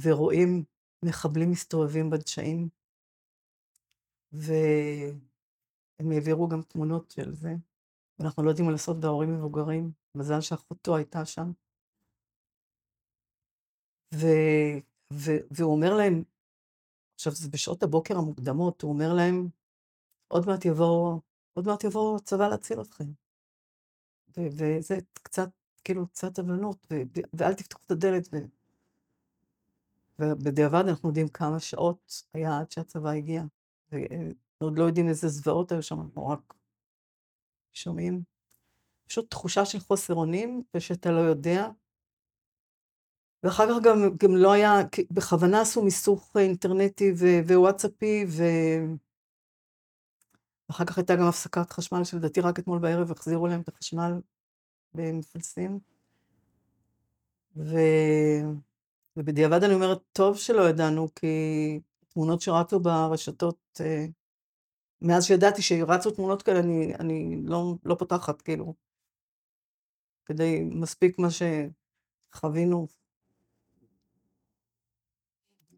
ורואים 0.01 0.63
מחבלים 1.05 1.51
מסתובבים 1.51 2.09
בדשאים, 2.09 2.69
והם 5.99 6.11
העבירו 6.11 6.47
גם 6.47 6.61
תמונות 6.61 7.11
של 7.11 7.35
זה. 7.35 7.55
ואנחנו 8.19 8.43
לא 8.43 8.49
יודעים 8.49 8.65
מה 8.65 8.71
לעשות 8.71 8.99
בהורים 8.99 9.33
מבוגרים. 9.33 9.91
מזל 10.15 10.41
שאחותו 10.41 10.95
הייתה 10.95 11.25
שם. 11.25 11.51
ו... 14.15 14.27
ו... 15.13 15.31
והוא 15.51 15.75
אומר 15.75 15.93
להם, 15.93 16.23
עכשיו 17.15 17.33
זה 17.33 17.49
בשעות 17.49 17.83
הבוקר 17.83 18.17
המוקדמות, 18.17 18.81
הוא 18.81 18.91
אומר 18.91 19.13
להם, 19.13 19.49
עוד 20.27 20.47
מעט 20.47 20.65
יבוא, 20.65 21.19
עוד 21.53 21.67
מעט 21.67 21.83
יבוא 21.83 22.17
הצבא 22.17 22.47
להציל 22.47 22.81
אתכם. 22.81 23.05
ו... 24.37 24.41
וזה 24.51 24.97
קצת, 25.13 25.49
כאילו, 25.83 26.07
קצת 26.07 26.39
הבנות, 26.39 26.87
ו... 26.91 26.95
ואל 27.33 27.53
תפתחו 27.53 27.81
את 27.85 27.91
הדלת. 27.91 28.29
ו... 28.33 28.37
ובדיעבד 30.19 30.83
אנחנו 30.87 31.09
יודעים 31.09 31.27
כמה 31.27 31.59
שעות 31.59 32.23
היה 32.33 32.59
עד 32.59 32.71
שהצבא 32.71 33.09
הגיע. 33.09 33.43
ועוד 34.65 34.79
לא 34.79 34.83
יודעים 34.83 35.09
איזה 35.09 35.27
זוועות 35.27 35.71
היו 35.71 35.83
שם, 35.83 36.01
אנחנו 36.01 36.27
רק 36.27 36.53
שומעים. 37.73 38.21
פשוט 39.07 39.31
תחושה 39.31 39.65
של 39.65 39.79
חוסר 39.79 40.13
אונים, 40.13 40.63
ושאתה 40.73 41.11
לא 41.11 41.19
יודע. 41.19 41.67
ואחר 43.43 43.67
כך 43.69 43.83
גם, 43.83 43.97
גם 44.17 44.35
לא 44.35 44.51
היה, 44.51 44.73
בכוונה 45.11 45.61
עשו 45.61 45.83
מיסוך 45.83 46.37
אינטרנטי 46.37 47.13
ווואטסאפי, 47.47 48.25
ו... 48.27 48.43
ואחר 50.69 50.85
כך 50.85 50.97
הייתה 50.97 51.15
גם 51.15 51.27
הפסקת 51.27 51.71
חשמל, 51.71 52.03
שלדעתי 52.03 52.41
רק 52.41 52.59
אתמול 52.59 52.79
בערב 52.79 53.11
החזירו 53.11 53.47
להם 53.47 53.61
את 53.61 53.67
החשמל 53.67 54.11
במפלסים. 54.93 55.79
ו... 57.57 57.75
ובדיעבד 59.17 59.63
אני 59.63 59.73
אומרת, 59.73 59.97
טוב 60.13 60.37
שלא 60.37 60.69
ידענו, 60.69 61.07
כי 61.15 61.79
תמונות 62.07 62.41
שרצו 62.41 62.79
ברשתות, 62.79 63.81
מאז 65.07 65.25
שידעתי 65.25 65.61
שרצו 65.61 66.11
תמונות 66.11 66.41
כאלה, 66.41 66.59
אני, 66.59 66.95
אני 66.95 67.35
לא, 67.43 67.75
לא 67.85 67.95
פותחת, 67.99 68.41
כאילו, 68.41 68.73
כדי 70.25 70.63
מספיק 70.63 71.19
מה 71.19 71.27
שחווינו. 72.31 72.87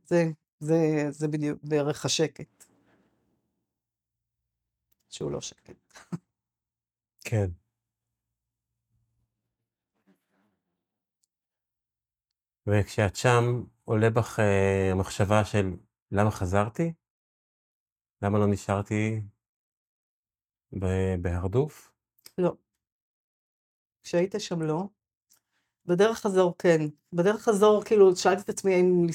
זה, 0.03 0.23
זה, 0.59 0.75
זה 1.09 1.27
בדיוק 1.27 1.59
בערך 1.63 2.05
השקט. 2.05 2.63
שהוא 5.09 5.31
לא 5.31 5.41
שקט. 5.41 5.93
כן. 7.25 7.47
וכשאת 12.67 13.15
שם, 13.15 13.63
עולה 13.83 14.09
בך 14.09 14.39
אה, 14.39 14.91
המחשבה 14.91 15.45
של 15.45 15.75
למה 16.11 16.31
חזרתי? 16.31 16.93
למה 18.21 18.39
לא 18.39 18.47
נשארתי 18.47 19.21
בהרדוף? 21.21 21.91
לא. 22.37 22.53
כשהיית 24.03 24.35
שם 24.39 24.61
לא. 24.61 24.83
בדרך 25.85 26.19
חזור 26.19 26.55
כן. 26.57 26.81
בדרך 27.13 27.41
חזור, 27.41 27.83
כאילו, 27.83 28.15
שאלתי 28.15 28.41
את 28.41 28.49
עצמי 28.49 28.73
האם 28.73 29.07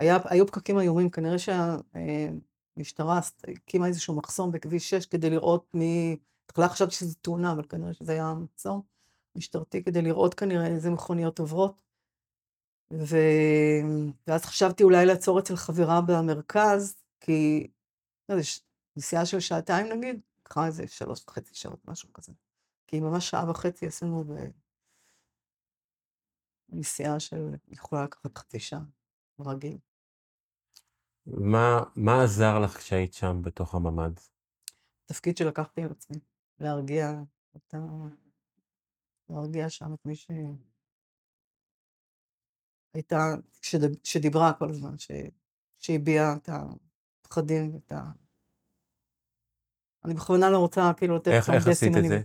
היה, 0.00 0.18
היו 0.24 0.46
פקקים 0.46 0.78
איומים, 0.78 1.10
כנראה 1.10 1.36
שהמשטרה 1.38 3.20
הקימה 3.48 3.86
איזשהו 3.86 4.14
מחסום 4.14 4.52
בכביש 4.52 4.90
6 4.90 5.06
כדי 5.06 5.30
לראות 5.30 5.66
מי... 5.74 6.16
בהתחלה 6.48 6.68
חשבתי 6.68 6.94
שזו 6.94 7.14
תאונה, 7.20 7.52
אבל 7.52 7.62
כנראה 7.62 7.94
שזה 7.94 8.12
היה 8.12 8.34
מחסום 8.34 8.82
משטרתי 9.36 9.84
כדי 9.84 10.02
לראות 10.02 10.34
כנראה 10.34 10.66
איזה 10.66 10.90
מכוניות 10.90 11.38
עוברות. 11.38 11.74
ו... 12.92 13.16
ואז 14.26 14.44
חשבתי 14.44 14.82
אולי 14.82 15.06
לעצור 15.06 15.38
אצל 15.38 15.56
חברה 15.56 16.00
במרכז, 16.00 16.96
כי 17.20 17.66
לא 18.28 18.36
נסיעה 18.96 19.26
של 19.26 19.40
שעתיים 19.40 19.86
נגיד, 19.92 20.20
קרה 20.42 20.66
איזה 20.66 20.88
שלוש 20.88 21.24
וחצי 21.28 21.54
שעות, 21.54 21.88
משהו 21.88 22.12
כזה. 22.12 22.32
כי 22.86 23.00
ממש 23.00 23.30
שעה 23.30 23.50
וחצי 23.50 23.86
עשינו 23.86 24.24
בנסיעה 26.68 27.20
של, 27.20 27.54
יכולה 27.68 28.04
לקחת 28.04 28.38
חצי 28.38 28.60
שעה, 28.60 28.80
רגיל. 29.40 29.78
מה, 31.26 31.80
מה 31.96 32.24
עזר 32.24 32.58
לך 32.58 32.76
כשהיית 32.76 33.14
שם 33.14 33.42
בתוך 33.42 33.74
הממ"ד? 33.74 34.12
תפקיד 35.06 35.36
שלקחתי 35.36 35.82
על 35.82 35.90
עצמי, 35.90 36.16
להרגיע 36.60 37.12
את 37.56 37.74
ה... 37.74 37.78
להרגיע 39.30 39.70
שם 39.70 39.94
את 39.94 40.06
מי 40.06 40.16
ש... 40.16 40.30
הייתה, 42.94 43.34
שד... 43.62 44.04
שדיברה 44.04 44.52
כל 44.58 44.70
הזמן, 44.70 44.98
ש... 44.98 45.10
שהביעה 45.78 46.36
את 46.36 46.48
הפחדים 47.26 47.74
ואת 47.74 47.92
ה... 47.92 48.10
אני 50.04 50.14
בכוונה 50.14 50.50
לא 50.50 50.58
רוצה 50.58 50.90
כאילו 50.96 51.16
לתת 51.16 51.28
איך, 51.28 51.50
איך 51.50 51.66
עשית 51.66 51.96
את 51.96 52.08
זה? 52.08 52.20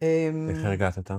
איך 0.00 0.58
אמ, 0.62 0.66
הרגעת 0.66 0.98
אותה? 0.98 1.18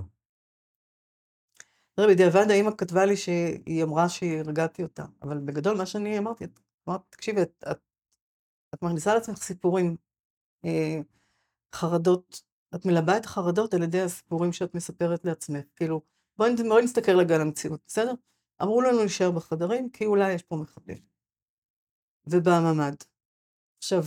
תראה, 1.94 2.08
בדיעבד 2.08 2.52
האמא 2.52 2.72
כתבה 2.78 3.06
לי 3.06 3.18
שהיא 3.18 3.84
אמרה 3.84 4.10
שהרגעתי 4.10 4.84
אותה, 4.84 5.06
אבל 5.22 5.38
בגדול 5.38 5.78
מה 5.78 5.86
שאני 5.86 6.18
אמרתי, 6.18 6.44
את 6.44 6.60
אמרת, 6.90 7.02
תקשיבי, 7.10 7.42
את, 7.42 7.64
את, 7.72 7.78
את 8.74 8.82
מכניסה 8.82 9.14
לעצמך 9.14 9.38
סיפורים, 9.38 9.96
אה, 10.66 11.00
חרדות, 11.76 12.42
את 12.76 12.86
מלבה 12.86 13.18
את 13.18 13.26
החרדות 13.26 13.74
על 13.74 13.84
ידי 13.84 14.02
הסיפורים 14.02 14.54
שאת 14.54 14.76
מספרת 14.76 15.26
לעצמך, 15.26 15.66
כאילו, 15.76 16.02
בואי 16.38 16.56
בוא 16.70 16.82
נסתכל 16.82 17.20
רגע 17.20 17.36
על 17.36 17.42
המציאות, 17.42 17.82
בסדר? 17.88 18.14
אמרו 18.62 18.82
לנו 18.82 19.00
להישאר 19.00 19.32
בחדרים, 19.32 19.90
כי 19.90 20.06
אולי 20.06 20.34
יש 20.34 20.44
פה 20.44 20.56
מחבלים. 20.56 21.02
ובממ"ד. 22.28 22.96
עכשיו, 23.78 24.04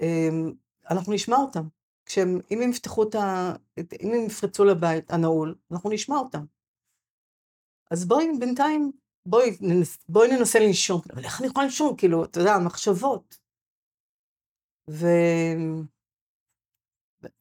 אמ, 0.00 0.52
אנחנו 0.90 1.12
נשמע 1.12 1.36
אותם. 1.36 1.68
כשהם, 2.06 2.40
אם 2.50 2.62
הם 2.62 2.70
יפתחו 2.70 3.02
את 3.02 3.14
ה... 3.14 3.52
אם 3.78 4.12
הם 4.14 4.26
יפרצו 4.26 4.64
לבית 4.64 5.10
הנעול, 5.10 5.54
אנחנו 5.70 5.90
נשמע 5.90 6.16
אותם. 6.16 6.44
אז 7.90 8.04
בואי 8.04 8.26
בינתיים, 8.40 8.92
בואי, 9.26 9.56
ננס, 9.60 9.98
בואי 10.08 10.28
ננסה 10.36 10.58
לנשום. 10.58 11.00
אבל 11.12 11.24
איך 11.24 11.40
אני 11.40 11.48
יכולה 11.48 11.64
לנשום? 11.64 11.96
כאילו, 11.96 12.24
אתה 12.24 12.40
יודע, 12.40 12.58
מחשבות. 12.66 13.38
ו... 14.90 15.06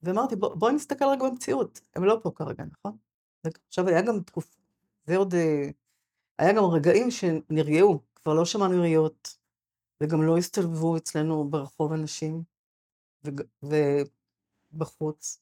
ואמרתי, 0.02 0.36
בוא, 0.36 0.56
בואי 0.56 0.74
נסתכל 0.74 1.06
רגע 1.06 1.30
במציאות. 1.30 1.82
הם 1.96 2.04
לא 2.04 2.20
פה 2.24 2.32
כרגע, 2.36 2.64
נכון? 2.64 2.98
עכשיו, 3.68 3.88
היה 3.88 4.02
גם 4.02 4.20
תקופה, 4.24 4.58
זה 5.06 5.18
עוד... 5.18 5.34
היה 6.38 6.54
גם 6.54 6.64
רגעים 6.64 7.12
שנרגעו, 7.12 8.02
כבר 8.16 8.34
לא 8.34 8.46
שמענו 8.46 8.74
יריות, 8.74 9.38
וגם 10.02 10.22
לא 10.22 10.38
הסתובבו 10.38 10.98
אצלנו 10.98 11.50
ברחוב 11.50 11.94
אנשים, 11.94 12.44
ובחוץ. 14.74 15.42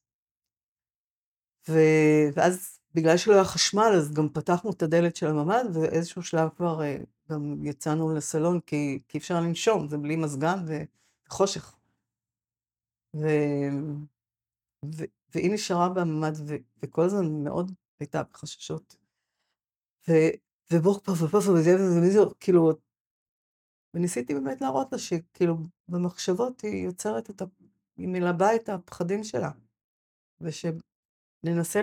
ו... 1.69 1.73
ואז 2.33 2.79
בגלל 2.93 3.17
שלא 3.17 3.33
היה 3.33 3.43
חשמל, 3.43 3.91
אז 3.97 4.13
גם 4.13 4.29
פתחנו 4.29 4.71
את 4.71 4.81
הדלת 4.81 5.15
של 5.15 5.27
הממ"ד, 5.27 5.63
ואיזשהו 5.73 6.23
שלב 6.23 6.49
כבר 6.49 6.81
אה, 6.83 6.97
גם 7.31 7.65
יצאנו 7.65 8.15
לסלון, 8.15 8.59
כי, 8.59 8.99
כי 9.07 9.17
אפשר 9.17 9.41
לנשום, 9.41 9.87
זה 9.87 9.97
בלי 9.97 10.15
מזגן 10.15 10.57
וחושך. 11.27 11.75
ו... 13.15 13.27
ו... 14.85 15.03
והיא 15.33 15.53
נשארה 15.53 15.89
בממ"ד, 15.89 16.33
ו... 16.47 16.55
וכל 16.83 17.01
הזמן 17.01 17.43
מאוד 17.43 17.71
הייתה 17.99 18.23
בחששות. 18.23 18.95
ו... 20.09 20.11
ובוך 20.73 21.01
פה 21.03 21.11
ופה 21.11 21.37
וזה 21.37 21.71
וזה, 21.75 22.19
כאילו, 22.39 22.71
וניסיתי 23.93 24.33
באמת 24.33 24.61
להראות 24.61 24.91
לה 24.91 24.97
שכאילו 24.97 25.55
במחשבות 25.87 26.61
היא 26.61 26.85
יוצרת 26.85 27.29
את 27.29 27.41
ה... 27.41 27.45
היא 27.97 28.07
מלבה 28.07 28.55
את 28.55 28.69
הפחדים 28.69 29.23
שלה. 29.23 29.51
ושננסה 30.41 31.79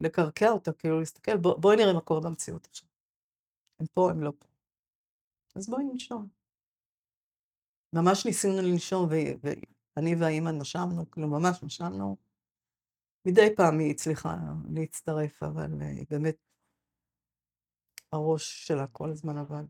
לקרקע 0.00 0.50
אותה, 0.50 0.72
כאילו 0.72 0.98
להסתכל, 0.98 1.36
בוא, 1.36 1.58
בואי 1.60 1.76
נראה 1.76 1.92
מה 1.92 2.00
קורה 2.00 2.20
במציאות 2.20 2.66
עכשיו. 2.66 2.88
הם 3.80 3.86
פה, 3.94 4.10
הם 4.10 4.22
לא 4.22 4.32
פה. 4.38 4.46
אז 5.56 5.68
בואי 5.68 5.84
ננשום. 5.84 6.28
ממש 7.94 8.26
ניסינו 8.26 8.62
לנשום, 8.62 9.08
ואני 9.08 10.14
והאימא 10.20 10.50
נשמנו, 10.50 11.10
כאילו 11.10 11.28
ממש 11.28 11.62
נשמנו. 11.62 12.16
מדי 13.26 13.56
פעם 13.56 13.78
היא 13.78 13.90
הצליחה 13.90 14.36
להצטרף, 14.74 15.42
אבל 15.42 15.80
היא 15.80 16.06
באמת, 16.10 16.36
הראש 18.12 18.66
שלה 18.66 18.86
כל 18.86 19.10
הזמן 19.10 19.38
עבד. 19.38 19.64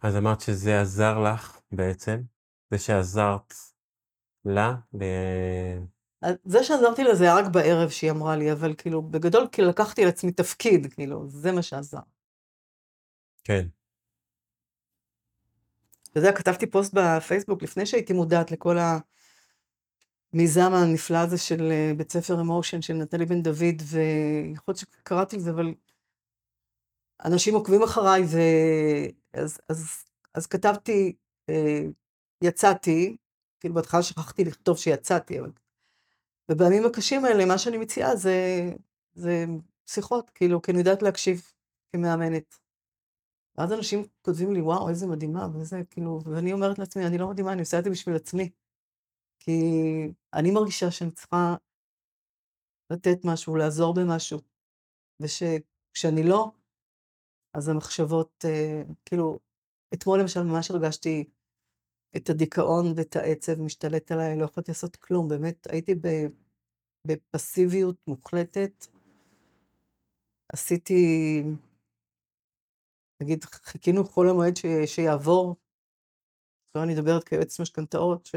אז 0.00 0.16
אמרת 0.16 0.40
שזה 0.40 0.80
עזר 0.80 1.18
לך 1.18 1.60
בעצם, 1.72 2.22
זה 2.70 2.78
שעזרת 2.78 3.54
לה. 4.44 4.74
ב... 4.98 5.04
זה 6.44 6.64
שעזרתי 6.64 7.04
לה 7.04 7.14
זה 7.14 7.24
היה 7.24 7.36
רק 7.36 7.44
בערב 7.52 7.90
שהיא 7.90 8.10
אמרה 8.10 8.36
לי, 8.36 8.52
אבל 8.52 8.74
כאילו, 8.78 9.02
בגדול, 9.02 9.48
כאילו 9.52 9.68
לקחתי 9.68 10.02
על 10.02 10.08
עצמי 10.08 10.32
תפקיד, 10.32 10.92
כאילו, 10.94 11.28
זה 11.28 11.52
מה 11.52 11.62
שעזר. 11.62 11.98
כן. 13.44 13.66
אתה 16.10 16.18
יודע, 16.18 16.32
כתבתי 16.32 16.70
פוסט 16.70 16.94
בפייסבוק 16.94 17.62
לפני 17.62 17.86
שהייתי 17.86 18.12
מודעת 18.12 18.50
לכל 18.50 18.78
המיזם 20.32 20.72
הנפלא 20.72 21.18
הזה 21.18 21.38
של 21.38 21.62
אה, 21.70 21.92
בית 21.96 22.12
ספר 22.12 22.40
אמושן 22.40 22.82
של 22.82 22.94
נטלי 22.94 23.26
בן 23.26 23.42
דוד, 23.42 23.82
ויכול 23.84 24.64
להיות 24.72 24.78
שקראתי 24.78 25.36
את 25.36 25.40
זה, 25.40 25.50
אבל 25.50 25.74
אנשים 27.24 27.54
עוקבים 27.54 27.82
אחריי, 27.82 28.22
ו... 28.22 28.38
אז, 29.32 29.58
אז, 29.68 30.04
אז 30.34 30.46
כתבתי, 30.46 31.16
אה, 31.48 31.82
יצאתי, 32.44 33.16
כאילו 33.60 33.74
בהתחלה 33.74 34.02
שכחתי 34.02 34.44
לכתוב 34.44 34.78
שיצאתי, 34.78 35.40
אבל... 35.40 35.50
ובימים 36.50 36.86
הקשים 36.86 37.24
האלה, 37.24 37.44
מה 37.44 37.58
שאני 37.58 37.78
מציעה 37.78 38.16
זה, 38.16 38.70
זה 39.14 39.44
שיחות, 39.86 40.30
כאילו, 40.30 40.62
כי 40.62 40.70
אני 40.70 40.78
יודעת 40.78 41.02
להקשיב 41.02 41.42
כמאמנת. 41.92 42.58
ואז 43.58 43.72
אנשים 43.72 44.04
כותבים 44.22 44.52
לי, 44.52 44.60
וואו, 44.60 44.88
איזה 44.88 45.06
מדהימה, 45.06 45.48
וזה, 45.54 45.82
כאילו, 45.90 46.20
ואני 46.24 46.52
אומרת 46.52 46.78
לעצמי, 46.78 47.06
אני 47.06 47.18
לא 47.18 47.28
מדהימה, 47.28 47.52
אני 47.52 47.60
עושה 47.60 47.78
את 47.78 47.84
זה 47.84 47.90
בשביל 47.90 48.16
עצמי. 48.16 48.50
כי 49.48 50.12
אני 50.34 50.50
מרגישה 50.50 50.90
שאני 50.90 51.10
צריכה 51.10 51.56
לתת 52.90 53.18
משהו, 53.24 53.56
לעזור 53.56 53.94
במשהו, 53.94 54.38
ושכשאני 55.20 56.22
לא, 56.28 56.50
אז 57.54 57.68
המחשבות, 57.68 58.44
אה, 58.44 58.82
כאילו, 59.04 59.38
אתמול 59.94 60.20
למשל 60.20 60.42
ממש 60.42 60.70
הרגשתי 60.70 61.24
את 62.16 62.30
הדיכאון 62.30 62.86
ואת 62.96 63.16
העצב 63.16 63.60
משתלט 63.60 64.12
עליי, 64.12 64.38
לא 64.38 64.44
יכולתי 64.44 64.70
לעשות 64.70 64.96
כלום, 64.96 65.28
באמת, 65.28 65.66
הייתי 65.70 65.94
בפסיביות 67.06 67.96
מוחלטת. 68.06 68.86
עשיתי, 70.52 71.42
נגיד, 73.22 73.44
חיכינו 73.44 74.04
כל 74.04 74.28
המועד 74.28 74.56
ש, 74.56 74.66
שיעבור, 74.86 75.56
אני 76.76 76.94
מדברת 76.94 77.24
כיועץ 77.24 77.60
משכנתאות, 77.60 78.28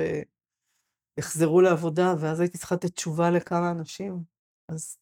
שיחזרו 1.16 1.62
לעבודה, 1.62 2.14
ואז 2.22 2.40
הייתי 2.40 2.58
צריכה 2.58 2.76
לתת 2.76 2.96
תשובה 2.96 3.30
לכמה 3.36 3.72
אנשים. 3.72 4.24
אז 4.68 4.98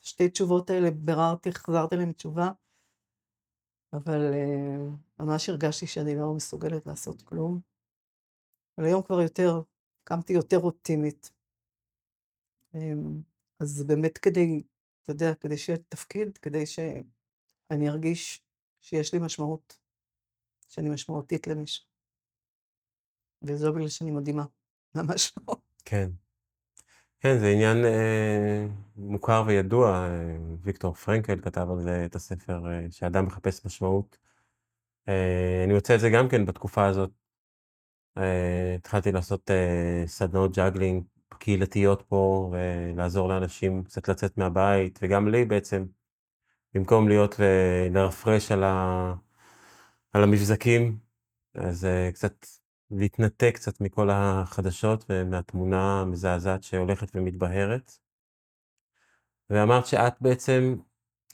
שתי 0.00 0.28
תשובות 0.28 0.70
האלה 0.70 0.90
ביררתי, 0.90 1.48
החזרתי 1.48 1.96
להם 1.96 2.12
תשובה, 2.12 2.48
אבל 3.92 4.20
uh, 4.32 5.22
ממש 5.22 5.48
הרגשתי 5.48 5.86
שאני 5.86 6.16
לא 6.16 6.34
מסוגלת 6.36 6.86
לעשות 6.86 7.22
כלום. 7.22 7.60
אבל 8.78 8.86
היום 8.86 9.02
כבר 9.02 9.20
יותר, 9.20 9.62
קמתי 10.04 10.32
יותר 10.32 10.58
אופטימית. 10.58 11.30
Um, 12.74 12.78
אז 13.60 13.84
באמת 13.86 14.18
כדי, 14.18 14.62
אתה 15.02 15.12
יודע, 15.12 15.34
כדי 15.40 15.58
שיהיה 15.58 15.78
תפקיד, 15.88 16.38
כדי 16.38 16.66
שאני 16.66 17.88
ארגיש 17.88 18.42
שיש 18.80 19.14
לי 19.14 19.20
משמעות, 19.22 19.78
שאני 20.68 20.90
משמעותית 20.90 21.46
למישהו. 21.46 21.86
וזו 23.42 23.72
בגלל 23.72 23.88
שאני 23.88 24.10
מדהימה, 24.10 24.44
ממש 25.02 25.32
לא. 25.48 25.56
כן. 25.84 26.10
כן, 27.20 27.38
זה 27.38 27.48
עניין 27.48 27.84
אה, 27.84 28.66
מוכר 28.96 29.44
וידוע, 29.46 29.88
אה, 29.90 30.36
ויקטור 30.62 30.94
פרנקל 30.94 31.40
כתב 31.40 31.66
על 31.70 31.80
זה 31.80 32.04
את 32.04 32.14
הספר, 32.14 32.70
אה, 32.70 32.86
שאדם 32.90 33.26
מחפש 33.26 33.66
משמעות. 33.66 34.18
אה, 35.08 35.62
אני 35.64 35.74
מוצא 35.74 35.94
את 35.94 36.00
זה 36.00 36.10
גם 36.10 36.28
כן 36.28 36.46
בתקופה 36.46 36.86
הזאת. 36.86 37.10
אה, 38.18 38.74
התחלתי 38.74 39.12
לעשות 39.12 39.50
אה, 39.50 40.02
סדנאות 40.06 40.56
juggling 40.56 41.04
קהילתיות 41.38 42.02
פה, 42.08 42.52
ולעזור 42.52 43.28
לאנשים 43.28 43.84
קצת 43.84 44.08
לצאת 44.08 44.38
מהבית, 44.38 44.98
וגם 45.02 45.28
לי 45.28 45.44
בעצם, 45.44 45.86
במקום 46.74 47.08
להיות 47.08 47.34
ולרפרש 47.38 48.52
על, 48.52 48.64
ה... 48.64 49.14
על 50.12 50.22
המבזקים, 50.22 50.98
אז 51.54 51.84
אה, 51.84 52.10
קצת 52.12 52.46
להתנתק 52.90 53.52
קצת 53.54 53.80
מכל 53.80 54.10
החדשות 54.12 55.04
ומהתמונה 55.08 56.00
המזעזעת 56.00 56.62
שהולכת 56.62 57.08
ומתבהרת. 57.14 57.92
ואמרת 59.50 59.86
שאת 59.86 60.14
בעצם 60.20 60.76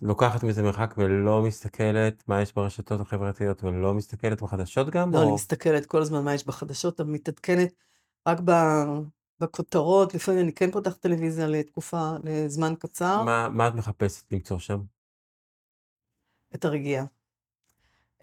לוקחת 0.03 0.43
מזה 0.43 0.63
מרחק 0.63 0.95
ולא 0.99 1.43
מסתכלת 1.43 2.29
מה 2.29 2.43
יש 2.43 2.55
ברשתות 2.55 3.01
החברתיות 3.01 3.65
ולא 3.65 3.95
מסתכלת 3.95 4.43
בחדשות 4.43 4.91
גם? 4.91 5.13
לא, 5.13 5.19
או... 5.19 5.23
אני 5.23 5.33
מסתכלת 5.33 5.87
כל 5.87 6.03
הזמן 6.03 6.25
מה 6.25 6.35
יש 6.35 6.47
בחדשות, 6.47 7.01
אבל 7.01 7.11
מתעדכנת 7.11 7.75
רק 8.29 8.41
ב... 8.45 8.51
בכותרות, 9.41 10.15
לפעמים 10.15 10.41
אני 10.41 10.53
כן 10.53 10.71
פותחת 10.71 11.01
טלוויזיה 11.01 11.47
לתקופה, 11.47 12.13
לזמן 12.25 12.75
קצר. 12.79 13.23
מה, 13.23 13.49
מה 13.49 13.69
את 13.69 13.75
מחפשת 13.75 14.33
למצוא 14.33 14.59
שם? 14.59 14.81
את 16.55 16.65
הרגיעה. 16.65 17.05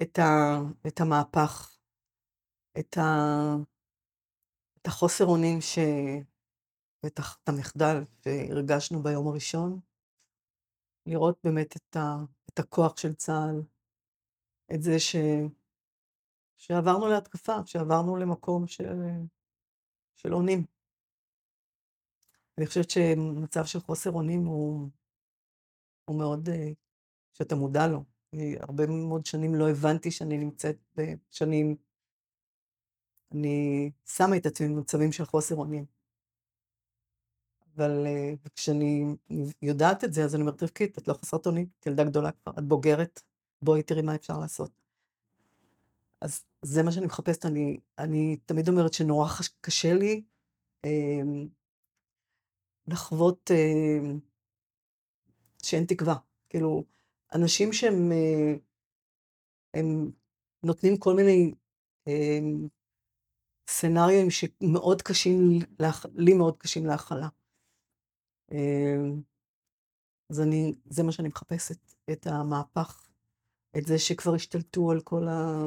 את, 0.01 0.19
ה... 0.19 0.59
את 0.87 1.01
המהפך. 1.01 1.71
את, 2.79 2.97
ה... 2.97 3.01
את 4.81 4.87
החוסר 4.87 5.25
אונים. 5.25 5.59
בטח 7.05 7.37
את 7.43 7.49
המחדל 7.49 8.03
שהרגשנו 8.23 9.03
ביום 9.03 9.27
הראשון. 9.27 9.79
לראות 11.05 11.39
באמת 11.43 11.77
את, 11.77 11.95
ה... 11.95 12.15
את 12.53 12.59
הכוח 12.59 12.97
של 12.97 13.13
צה"ל, 13.13 13.61
את 14.75 14.81
זה 14.81 14.99
ש... 14.99 15.15
שעברנו 16.57 17.07
להתקפה, 17.07 17.65
שעברנו 17.65 18.15
למקום 18.15 18.67
של, 18.67 18.99
של 20.15 20.33
אונים. 20.33 20.65
אני 22.57 22.67
חושבת 22.67 22.89
שמצב 22.89 23.65
של 23.65 23.79
חוסר 23.79 24.11
אונים 24.11 24.45
הוא, 24.45 24.89
הוא 26.05 26.17
מאוד, 26.17 26.49
שאתה 27.33 27.55
מודע 27.55 27.87
לו. 27.87 28.03
הרבה 28.59 28.83
מאוד 28.87 29.25
שנים 29.25 29.55
לא 29.55 29.69
הבנתי 29.69 30.11
שאני 30.11 30.37
נמצאת 30.37 30.77
בשנים, 30.95 31.75
אני 33.31 33.91
שמה 34.05 34.37
את 34.37 34.45
עצמי 34.45 34.67
במצבים 34.67 35.11
של 35.11 35.25
חוסר 35.25 35.55
אונים. 35.55 35.85
אבל 37.75 38.07
כשאני 38.55 39.05
יודעת 39.61 40.03
את 40.03 40.13
זה, 40.13 40.23
אז 40.23 40.35
אני 40.35 40.41
אומרת, 40.41 40.63
רבקית, 40.63 40.97
את 40.97 41.07
לא 41.07 41.13
חסרת 41.13 41.45
אונים, 41.45 41.67
את 41.79 41.87
ילדה 41.87 42.03
גדולה 42.03 42.31
כבר, 42.31 42.53
את 42.59 42.63
בוגרת, 42.63 43.21
בואי 43.61 43.83
תראי 43.83 44.01
מה 44.01 44.15
אפשר 44.15 44.39
לעשות. 44.39 44.71
אז 46.21 46.45
זה 46.61 46.83
מה 46.83 46.91
שאני 46.91 47.05
מחפשת, 47.05 47.45
אני, 47.45 47.79
אני 47.97 48.37
תמיד 48.45 48.69
אומרת 48.69 48.93
שנורא 48.93 49.27
קשה 49.61 49.93
לי 49.93 50.23
אה, 50.85 51.21
לחוות 52.87 53.51
אה, 53.51 54.11
שאין 55.63 55.85
תקווה. 55.85 56.15
כאילו, 56.49 56.83
אנשים 57.33 57.73
שהם 57.73 58.11
אה, 58.11 58.53
הם 59.73 60.11
נותנים 60.63 60.97
כל 60.97 61.15
מיני 61.15 61.53
אה, 62.07 62.39
סצנריו 63.71 64.31
שמאוד 64.31 65.01
קשים. 65.01 65.59
לי 66.15 66.33
מאוד 66.33 66.57
קשים 66.57 66.85
להכלה. 66.85 67.27
אה, 68.51 68.97
אז 70.29 70.41
אני, 70.41 70.73
זה 70.85 71.03
מה 71.03 71.11
שאני 71.11 71.27
מחפשת, 71.27 71.77
את 72.11 72.27
המהפך, 72.27 73.07
את 73.77 73.85
זה 73.85 73.99
שכבר 73.99 74.33
השתלטו 74.33 74.91
על 74.91 75.01
כל 75.01 75.27
ה... 75.27 75.63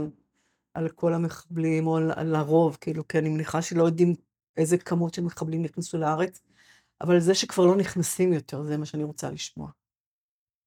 על 0.74 0.88
כל 0.88 1.14
המחבלים, 1.14 1.86
או 1.86 1.96
על, 1.96 2.10
על 2.16 2.34
הרוב, 2.34 2.76
כאילו, 2.80 3.08
כי 3.08 3.18
אני 3.18 3.28
מניחה 3.28 3.62
שלא 3.62 3.84
יודעים 3.84 4.14
איזה 4.56 4.78
כמות 4.78 5.14
של 5.14 5.22
מחבלים 5.22 5.62
נכנסו 5.62 5.98
לארץ, 5.98 6.40
אבל 7.00 7.20
זה 7.20 7.34
שכבר 7.34 7.66
לא 7.66 7.76
נכנסים 7.76 8.32
יותר, 8.32 8.62
זה 8.62 8.76
מה 8.76 8.86
שאני 8.86 9.04
רוצה 9.04 9.30
לשמוע. 9.30 9.70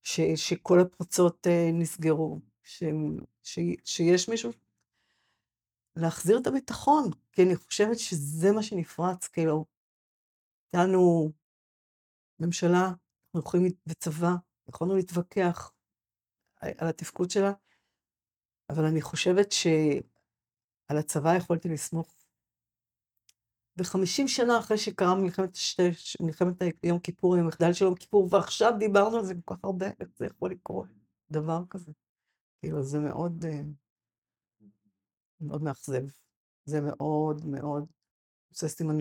ש, 0.04 0.21
שכל 0.36 0.80
הפרצות 0.80 1.47
uh, 1.47 1.73
נסגרו, 1.73 2.39
ש, 2.63 2.84
ש, 3.43 3.60
שיש 3.84 4.30
מישהו... 4.30 4.52
להחזיר 5.97 6.38
את 6.41 6.47
הביטחון, 6.47 7.03
כי 7.31 7.43
אני 7.43 7.55
חושבת 7.55 7.99
שזה 7.99 8.51
מה 8.51 8.63
שנפרץ, 8.63 9.27
כאילו, 9.27 9.65
הייתה 10.73 10.91
ממשלה, 12.39 12.86
אנחנו 12.86 13.39
יכולים, 13.39 13.71
וצבא, 13.88 14.31
יכולנו 14.69 14.95
להתווכח 14.95 15.73
על 16.62 16.88
התפקוד 16.88 17.29
שלה, 17.31 17.51
אבל 18.69 18.86
אני 18.86 19.01
חושבת 19.01 19.51
שעל 19.51 20.97
הצבא 20.99 21.36
יכולתי 21.36 21.69
לסמוך. 21.69 22.17
וחמישים 23.77 24.27
שנה 24.27 24.60
אחרי 24.60 24.77
שקרה 24.77 25.15
מלחמת, 25.15 25.55
שתי, 25.55 25.83
מלחמת 26.19 26.55
יום 26.83 26.99
כיפור, 26.99 27.36
עם 27.36 27.43
המחדל 27.43 27.73
של 27.73 27.86
יום 27.86 27.95
כיפור, 27.95 28.27
ועכשיו 28.31 28.73
דיברנו 28.79 29.17
על 29.17 29.25
זה 29.25 29.33
כל 29.45 29.55
כך 29.55 29.63
הרבה, 29.63 29.86
איך 29.99 30.10
זה 30.15 30.25
יכול 30.25 30.51
לקרות, 30.51 30.88
דבר 31.31 31.63
כזה. 31.69 31.91
כאילו, 32.60 32.83
זה 32.83 32.99
מאוד, 32.99 33.45
אה, 33.45 33.62
מאוד 35.41 35.63
מאכזב. 35.63 36.04
זה 36.65 36.82
מאוד 36.82 37.45
מאוד 37.45 37.86
עושה 38.50 38.67
סימן 38.67 38.97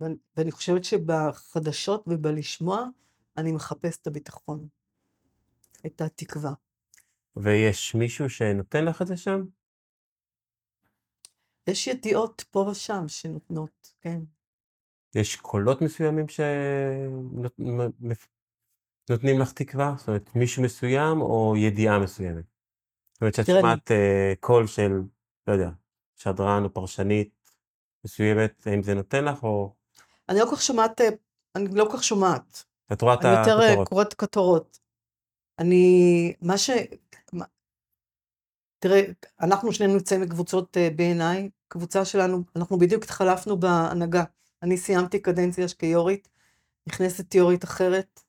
ואני, 0.00 0.16
ואני 0.36 0.50
חושבת 0.50 0.84
שבחדשות 0.84 2.04
ובלשמוע, 2.06 2.84
אני 3.36 3.52
מחפש 3.52 3.98
את 3.98 4.06
הביטחון, 4.06 4.68
את 5.86 6.00
התקווה. 6.00 6.52
ויש 7.36 7.94
מישהו 7.94 8.30
שנותן 8.30 8.84
לך 8.84 9.02
את 9.02 9.06
זה 9.06 9.16
שם? 9.16 9.40
יש 11.66 11.86
ידיעות 11.86 12.44
פה 12.50 12.58
ושם 12.58 13.08
שנותנות, 13.08 13.94
כן. 14.00 14.20
יש 15.14 15.36
קולות 15.36 15.82
מסוימים 15.82 16.26
שנותנים 19.08 19.40
לך 19.40 19.52
תקווה? 19.52 19.94
זאת 19.98 20.08
אומרת, 20.08 20.30
מישהו 20.34 20.62
מסוים 20.62 21.20
או 21.20 21.54
ידיעה 21.56 21.98
מסוימת? 21.98 22.49
זאת 23.20 23.22
אומרת, 23.22 23.34
שאת 23.34 23.46
שומעת 23.46 23.90
קול 24.40 24.66
של, 24.66 24.92
לא 25.46 25.52
יודע, 25.52 25.70
שדרן 26.16 26.64
או 26.64 26.74
פרשנית 26.74 27.50
מסוימת, 28.04 28.66
האם 28.66 28.82
זה 28.82 28.94
נותן 28.94 29.24
לך 29.24 29.42
או... 29.42 29.74
אני 30.28 30.38
לא 30.38 30.44
כל 30.44 30.56
כך 30.56 30.62
שומעת, 30.62 31.00
אני 31.56 31.68
לא 31.74 31.84
כל 31.84 31.96
כך 31.96 32.04
שומעת. 32.04 32.64
את 32.92 33.02
רואה 33.02 33.14
את 33.14 33.24
הכותרות. 33.24 33.48
אני 33.58 33.70
יותר 33.70 33.84
קוראת 33.84 34.14
כותרות. 34.14 34.78
אני, 35.58 36.34
מה 36.42 36.58
ש... 36.58 36.70
תראה, 38.78 39.02
אנחנו 39.40 39.72
שנינו 39.72 39.94
נמצאים 39.94 40.20
בקבוצות 40.20 40.76
B&I, 40.76 41.50
קבוצה 41.68 42.04
שלנו, 42.04 42.42
אנחנו 42.56 42.78
בדיוק 42.78 43.04
התחלפנו 43.04 43.60
בהנהגה. 43.60 44.24
אני 44.62 44.76
סיימתי 44.76 45.18
קדנציה 45.18 45.68
כיו"רית, 45.78 46.28
נכנסת 46.86 47.34
יו"רית 47.34 47.64
אחרת, 47.64 48.20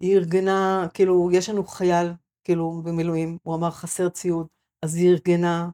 היא 0.00 0.16
ארגנה, 0.16 0.86
כאילו, 0.94 1.30
יש 1.32 1.48
לנו 1.48 1.64
חייל, 1.64 2.06
כאילו, 2.44 2.82
במילואים, 2.84 3.38
הוא 3.42 3.54
אמר 3.54 3.70
חסר 3.70 4.08
ציוד, 4.08 4.46
אז 4.82 4.96
היא 4.96 5.10
ארגנה 5.10 5.70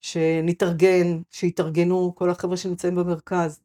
שנתארגן, 0.00 1.22
שיתארגנו 1.30 2.14
כל 2.14 2.30
החבר'ה 2.30 2.56
שנמצאים 2.56 2.94
במרכז. 2.94 3.60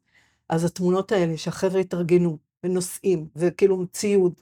אז 0.48 0.64
התמונות 0.64 1.12
האלה, 1.12 1.36
שהחבר'ה 1.36 1.80
התארגנו, 1.80 2.38
ונוסעים, 2.64 3.28
וכאילו 3.36 3.86
ציוד, 3.86 4.40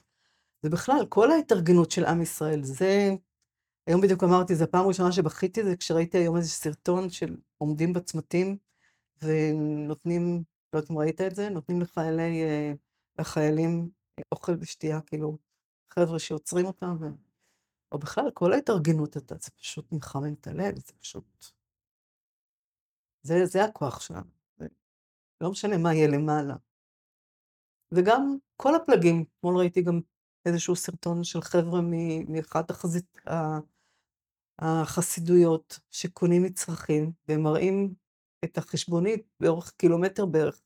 ובכלל, 0.63 1.05
כל 1.09 1.31
ההתארגנות 1.31 1.91
של 1.91 2.05
עם 2.05 2.21
ישראל, 2.21 2.63
זה... 2.63 3.15
היום 3.87 4.01
בדיוק 4.01 4.23
אמרתי, 4.23 4.55
זו 4.55 4.63
הפעם 4.63 4.85
הראשונה 4.85 5.11
שבכיתי, 5.11 5.63
זה 5.63 5.75
כשראיתי 5.75 6.17
היום 6.17 6.37
איזה 6.37 6.49
סרטון 6.49 7.09
של 7.09 7.37
עומדים 7.57 7.93
בצמתים, 7.93 8.57
ונותנים, 9.21 10.43
לא 10.73 10.79
יודעת 10.79 10.91
אם 10.91 10.97
ראית 10.97 11.21
את 11.21 11.35
זה, 11.35 11.49
נותנים 11.49 11.81
לחיילי, 11.81 12.41
לחיילים 13.19 13.89
אוכל 14.31 14.51
ושתייה, 14.59 15.01
כאילו, 15.01 15.37
חבר'ה 15.93 16.19
שעוצרים 16.19 16.65
אותם, 16.65 16.97
ו... 16.99 17.05
או 17.91 17.99
בכלל, 17.99 18.31
כל 18.33 18.53
ההתארגנות, 18.53 19.13
זה 19.13 19.51
פשוט 19.51 19.91
מחמם 19.91 20.33
את 20.33 20.47
הלב, 20.47 20.79
זה 20.79 20.93
פשוט... 20.99 21.45
זה, 23.23 23.45
זה 23.45 23.63
הכוח 23.63 24.01
שלנו. 24.01 24.29
לא 25.41 25.51
משנה 25.51 25.77
מה 25.77 25.93
יהיה 25.93 26.07
למעלה. 26.07 26.55
וגם 27.91 28.37
כל 28.55 28.75
הפלגים, 28.75 29.25
אתמול 29.37 29.57
ראיתי 29.57 29.81
גם 29.81 29.99
איזשהו 30.45 30.75
סרטון 30.75 31.23
של 31.23 31.41
חבר'ה 31.41 31.81
מאחת 32.27 32.69
החזית, 32.69 33.17
החסידויות, 34.59 35.79
שקונים 35.91 36.43
מצרכים, 36.43 37.11
והם 37.27 37.43
מראים 37.43 37.93
את 38.45 38.57
החשבונית 38.57 39.27
באורך 39.39 39.71
קילומטר 39.77 40.25
בערך. 40.25 40.61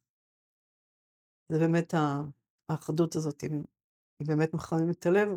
זה 1.52 1.60
באמת, 1.60 1.94
האחדות 2.70 3.16
הזאת, 3.16 3.42
היא 4.20 4.28
באמת 4.28 4.54
מחממת 4.54 5.00
את 5.00 5.06
הלב, 5.06 5.30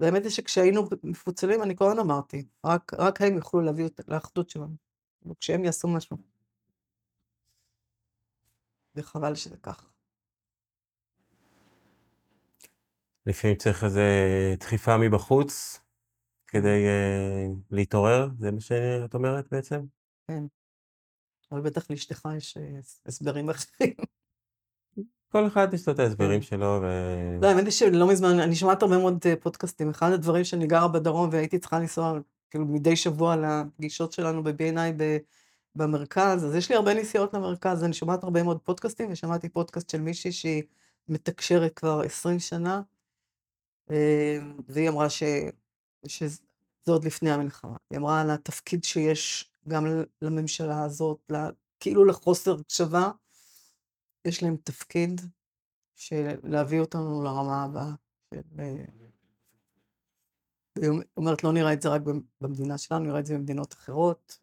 והאמת 0.00 0.22
היא 0.22 0.30
שכשהיינו 0.30 0.88
מפוצלים, 1.02 1.62
אני 1.62 1.76
כל 1.76 1.84
הזמן 1.84 1.98
אמרתי, 1.98 2.46
רק, 2.66 2.94
רק 2.94 3.20
הם 3.20 3.36
יוכלו 3.36 3.60
להביא 3.60 3.86
את 3.86 4.00
האחדות 4.08 4.50
שלנו, 4.50 4.76
וכשהם 5.26 5.64
יעשו 5.64 5.88
משהו. 5.88 6.16
וחבל 8.94 9.34
שזה 9.34 9.56
כך. 9.56 9.90
לפעמים 13.26 13.56
צריך 13.56 13.84
איזו 13.84 14.00
דחיפה 14.60 14.96
מבחוץ 14.98 15.80
כדי 16.46 16.84
uh, 16.86 17.56
להתעורר, 17.70 18.28
זה 18.38 18.50
מה 18.50 18.60
שאת 18.60 19.14
אומרת 19.14 19.48
בעצם? 19.50 19.80
כן. 20.28 20.44
אבל 21.52 21.60
בטח 21.60 21.90
לאשתך 21.90 22.28
יש 22.36 22.58
הסברים 23.06 23.50
אחרים. 23.50 23.94
כל 25.32 25.46
אחד 25.46 25.74
יש 25.74 25.88
לו 25.88 25.94
את 25.94 25.98
ההסברים 25.98 26.40
כן. 26.40 26.46
שלו, 26.46 26.78
ו... 26.82 26.86
לא, 27.42 27.46
האמת 27.48 27.64
היא 27.64 27.72
שלא 27.72 28.08
מזמן, 28.08 28.40
אני 28.40 28.54
שומעת 28.54 28.82
הרבה 28.82 28.98
מאוד 28.98 29.26
פודקאסטים. 29.40 29.90
אחד 29.90 30.12
הדברים 30.12 30.44
שאני 30.44 30.66
גרה 30.66 30.88
בדרום 30.88 31.28
והייתי 31.32 31.58
צריכה 31.58 31.78
לנסוע, 31.78 32.18
כאילו, 32.50 32.64
מדי 32.64 32.96
שבוע 32.96 33.36
לפגישות 33.36 34.12
שלנו 34.12 34.42
ב-B&I 34.42 35.02
במרכז, 35.74 36.44
אז 36.44 36.54
יש 36.54 36.70
לי 36.70 36.76
הרבה 36.76 36.94
נסיעות 36.94 37.34
למרכז, 37.34 37.84
אני 37.84 37.92
שומעת 37.92 38.24
הרבה 38.24 38.42
מאוד 38.42 38.58
פודקאסטים, 38.58 39.12
ושמעתי 39.12 39.48
פודקאסט 39.48 39.90
של 39.90 40.00
מישהי 40.00 40.32
שהיא 40.32 40.62
מתקשרת 41.08 41.72
כבר 41.74 42.00
20 42.00 42.38
שנה, 42.38 42.82
והיא 44.68 44.88
אמרה 44.88 45.10
ש... 45.10 45.22
שזה 46.06 46.38
עוד 46.88 47.04
לפני 47.04 47.30
המלחמה. 47.30 47.76
היא 47.90 47.98
אמרה 47.98 48.20
על 48.20 48.30
התפקיד 48.30 48.84
שיש 48.84 49.50
גם 49.68 49.86
לממשלה 50.22 50.82
הזאת, 50.82 51.18
לה... 51.28 51.50
כאילו 51.80 52.04
לחוסר 52.04 52.56
הקשבה, 52.60 53.10
יש 54.28 54.42
להם 54.42 54.56
תפקיד 54.56 55.20
של 55.96 56.28
להביא 56.42 56.80
אותנו 56.80 57.22
לרמה 57.22 57.64
הבאה. 57.64 57.94
של... 58.34 58.40
היא 60.82 60.90
אומרת, 61.16 61.44
לא 61.44 61.52
נראה 61.52 61.72
את 61.72 61.82
זה 61.82 61.88
רק 61.88 62.02
במדינה 62.40 62.78
שלנו, 62.78 63.04
נראה 63.04 63.20
את 63.20 63.26
זה 63.26 63.34
במדינות 63.34 63.72
אחרות, 63.74 64.38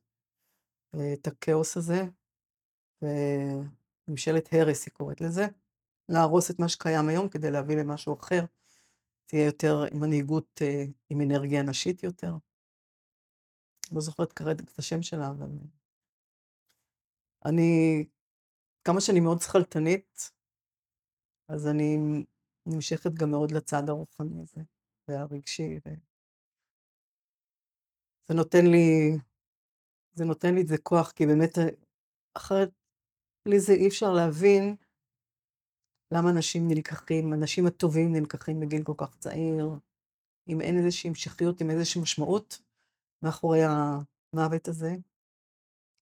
את 1.13 1.28
הכאוס 1.28 1.78
הזה, 1.78 2.04
וממשלת 3.02 4.50
הרס 4.52 4.86
היא 4.86 4.93
קוראת 4.93 5.21
לזה, 5.21 5.45
להרוס 6.10 6.52
את 6.52 6.60
מה 6.60 6.69
שקיים 6.69 7.10
היום 7.10 7.30
כדי 7.30 7.52
להביא 7.52 7.76
למשהו 7.76 8.13
אחר, 8.13 8.45
תהיה 9.26 9.45
יותר 9.45 9.84
עם 9.91 10.00
מנהיגות, 10.00 10.62
עם 11.10 11.21
אנרגיה 11.21 11.63
נשית 11.63 12.04
יותר. 12.04 12.34
לא 13.91 14.02
זוכרת 14.02 14.34
כרגע 14.34 14.63
את 14.63 14.80
השם 14.80 15.02
שלה, 15.02 15.30
אבל... 15.30 15.48
אני, 17.45 18.06
כמה 18.86 19.02
שאני 19.02 19.19
מאוד 19.19 19.39
שכלתנית, 19.41 20.32
אז 21.50 21.67
אני 21.67 21.98
נמשכת 22.65 23.12
גם 23.19 23.32
מאוד 23.32 23.52
לצד 23.52 23.89
הרוחני 23.89 24.41
הזה, 24.41 24.62
והרגשי, 25.08 25.80
ו... 25.86 25.89
זה 28.28 28.34
נותן 28.34 28.65
לי, 28.71 29.17
זה 30.13 30.26
נותן 30.26 30.56
לי 30.56 30.62
את 30.62 30.67
זה 30.67 30.78
כוח, 30.84 31.12
כי 31.12 31.26
באמת, 31.26 31.52
אחרת, 32.38 32.69
בלי 33.48 33.60
זה 33.60 33.74
אי 33.74 33.88
אפשר 33.88 34.13
להבין 34.13 34.76
למה 36.13 36.30
אנשים 36.30 36.67
נלקחים, 36.67 37.34
האנשים 37.34 37.65
הטובים 37.67 38.13
נלקחים 38.13 38.60
בגיל 38.60 38.84
כל 38.84 38.98
כך 38.98 39.17
צעיר, 39.17 39.65
אם 40.48 40.62
אין 40.62 40.78
איזושהי 40.78 41.10
המשכיות, 41.10 41.62
עם 41.62 41.69
איזושהי 41.69 42.02
משמעות 42.02 42.62
מאחורי 43.24 43.60
המוות 43.63 44.67
הזה. 44.67 44.95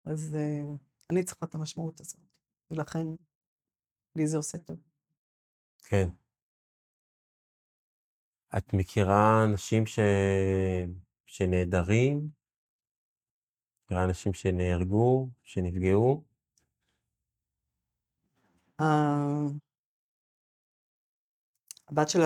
אז 0.05 0.37
uh, 0.37 0.79
אני 1.11 1.25
צריכה 1.25 1.47
את 1.47 1.55
המשמעות 1.55 2.01
הזאת, 2.01 2.32
ולכן 2.73 3.07
לי 4.17 4.27
זה 4.27 4.37
עושה 4.37 4.59
טוב. 4.59 4.77
כן. 5.79 6.09
את 8.57 8.75
מכירה 8.75 9.45
אנשים 9.45 9.87
ש... 9.87 9.99
שנעדרים? 11.27 12.29
מכירה 13.85 14.05
אנשים 14.05 14.35
שנהרגו, 14.35 15.29
שנפגעו? 15.43 16.25
Uh, 18.81 18.85
הבת 21.89 22.09
של 22.09 22.21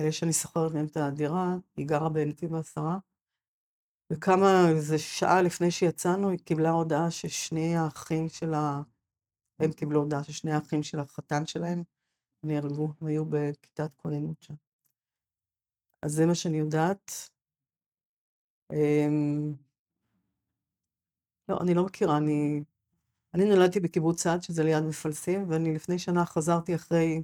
אלה 0.00 0.12
שאני 0.12 0.32
שוכרת 0.32 0.72
מהם 0.72 0.86
את 0.86 0.96
הדירה, 0.96 1.56
היא 1.76 1.86
גרה 1.86 2.08
בנתיב 2.08 2.54
העשרה, 2.54 2.98
וכמה, 4.10 4.68
איזה 4.68 4.98
שעה 4.98 5.42
לפני 5.42 5.70
שיצאנו, 5.70 6.30
היא 6.30 6.38
קיבלה 6.38 6.70
הודעה 6.70 7.10
ששני 7.10 7.76
האחים 7.76 8.28
שלה, 8.28 8.82
הם 9.58 9.72
קיבלו 9.72 10.00
הודעה 10.00 10.24
ששני 10.24 10.52
האחים 10.52 10.82
של 10.82 10.98
החתן 10.98 11.46
שלהם 11.46 11.82
נהרגו, 12.42 12.92
הם 13.00 13.06
היו 13.06 13.24
בכיתת 13.24 13.94
כוננות 13.96 14.42
שם. 14.42 14.54
אז 16.02 16.12
זה 16.12 16.26
מה 16.26 16.34
שאני 16.34 16.56
יודעת. 16.58 17.12
אמ, 18.72 19.54
לא, 21.48 21.58
אני 21.60 21.74
לא 21.74 21.84
מכירה, 21.84 22.16
אני... 22.16 22.62
אני 23.34 23.44
נולדתי 23.44 23.80
בקיבוץ 23.80 24.22
סעד, 24.22 24.42
שזה 24.42 24.64
ליד 24.64 24.84
מפלסים, 24.84 25.50
ואני 25.50 25.74
לפני 25.74 25.98
שנה 25.98 26.26
חזרתי 26.26 26.74
אחרי 26.74 27.22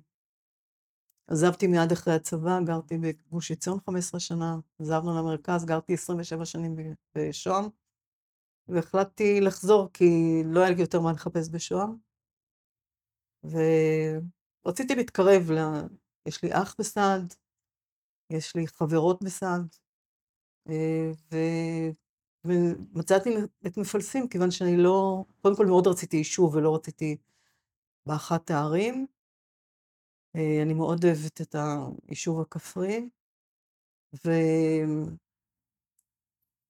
עזבתי 1.27 1.67
מיד 1.67 1.93
אחרי 1.93 2.15
הצבא, 2.15 2.61
גרתי 2.67 2.99
בגוש 2.99 3.51
עציון 3.51 3.79
15 3.87 4.21
שנה, 4.21 4.57
עזבנו 4.79 5.19
למרכז, 5.19 5.65
גרתי 5.65 5.95
27 5.95 6.45
שנים 6.45 6.77
בשוהם, 7.15 7.65
והחלטתי 8.69 9.41
לחזור 9.41 9.89
כי 9.93 10.05
לא 10.45 10.61
היה 10.61 10.71
לי 10.71 10.81
יותר 10.81 11.01
מה 11.01 11.13
לחפש 11.13 11.49
בשוהם. 11.51 12.12
ורציתי 13.45 14.95
להתקרב, 14.95 15.51
ל... 15.51 15.59
יש 16.29 16.43
לי 16.43 16.51
אח 16.53 16.75
בסעד, 16.79 17.35
יש 18.31 18.57
לי 18.57 18.67
חברות 18.67 19.23
בסעד, 19.23 19.77
ו... 21.33 21.37
ומצאתי 22.45 23.31
את 23.67 23.77
מפלסים, 23.77 24.29
כיוון 24.29 24.51
שאני 24.51 24.77
לא, 24.77 25.25
קודם 25.43 25.57
כל 25.57 25.67
מאוד 25.67 25.87
רציתי 25.87 26.17
יישוב 26.17 26.55
ולא 26.55 26.75
רציתי 26.75 27.17
באחת 28.07 28.51
הערים. 28.51 29.07
אה, 30.37 30.63
אני 30.63 30.75
מאוד 30.75 31.05
אוהבת 31.05 31.41
את 31.41 31.57
היישוב 32.09 32.41
הכפרי, 32.41 33.09
ו... 34.25 34.31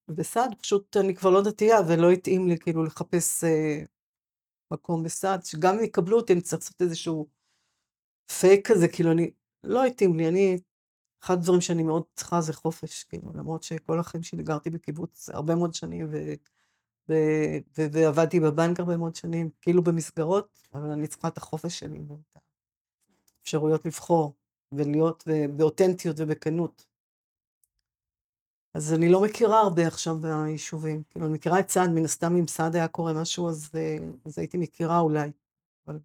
ובסעד 0.08 0.54
פשוט 0.54 0.96
אני 0.96 1.14
כבר 1.14 1.30
לא 1.30 1.42
דתייה 1.42 1.76
ולא 1.88 2.10
התאים 2.10 2.48
לי 2.48 2.58
כאילו 2.58 2.84
לחפש 2.84 3.44
אה, 3.44 3.84
מקום 4.72 5.02
בסעד, 5.02 5.44
שגם 5.44 5.78
אם 5.78 5.84
יקבלו 5.84 6.16
אותי 6.16 6.32
אני 6.32 6.40
צריך 6.40 6.62
לעשות 6.62 6.82
איזשהו 6.82 7.28
פייק 8.40 8.68
כזה, 8.68 8.88
כאילו 8.88 9.12
אני, 9.12 9.30
לא 9.64 9.84
התאים 9.84 10.16
לי, 10.16 10.28
אני, 10.28 10.58
אחד 11.22 11.34
הדברים 11.34 11.60
שאני 11.60 11.82
מאוד 11.82 12.02
צריכה 12.14 12.40
זה 12.40 12.52
חופש, 12.52 13.04
כאילו, 13.04 13.32
למרות 13.34 13.62
שכל 13.62 13.98
החיים 13.98 14.22
שלי 14.22 14.42
גרתי 14.42 14.70
בקיבוץ 14.70 15.30
הרבה 15.30 15.54
מאוד 15.54 15.74
שנים, 15.74 16.06
ו... 16.10 16.16
ו... 17.08 17.14
ו... 17.78 17.82
ועבדתי 17.92 18.40
בבנק 18.40 18.80
הרבה 18.80 18.96
מאוד 18.96 19.16
שנים, 19.16 19.50
כאילו 19.60 19.82
במסגרות, 19.82 20.68
אבל 20.74 20.90
אני 20.90 21.06
צריכה 21.08 21.28
את 21.28 21.36
החופש 21.36 21.78
שלי. 21.78 22.00
ואת 22.08 22.38
אפשרויות 23.42 23.86
לבחור 23.86 24.34
ולהיות 24.72 25.24
באותנטיות 25.56 26.16
ובכנות. 26.18 26.91
אז 28.74 28.94
אני 28.94 29.08
לא 29.08 29.22
מכירה 29.22 29.60
הרבה 29.60 29.86
עכשיו 29.86 30.16
ביישובים. 30.18 31.02
כאילו, 31.10 31.26
אני 31.26 31.34
מכירה 31.34 31.60
את 31.60 31.70
סעד, 31.70 31.90
מן 31.90 32.04
הסתם 32.04 32.36
אם 32.36 32.46
סעד 32.46 32.76
היה 32.76 32.88
קורה 32.88 33.12
משהו, 33.12 33.48
אז, 33.48 33.70
אז 34.24 34.38
הייתי 34.38 34.58
מכירה 34.58 34.98
אולי. 34.98 35.30
אבל... 35.86 35.98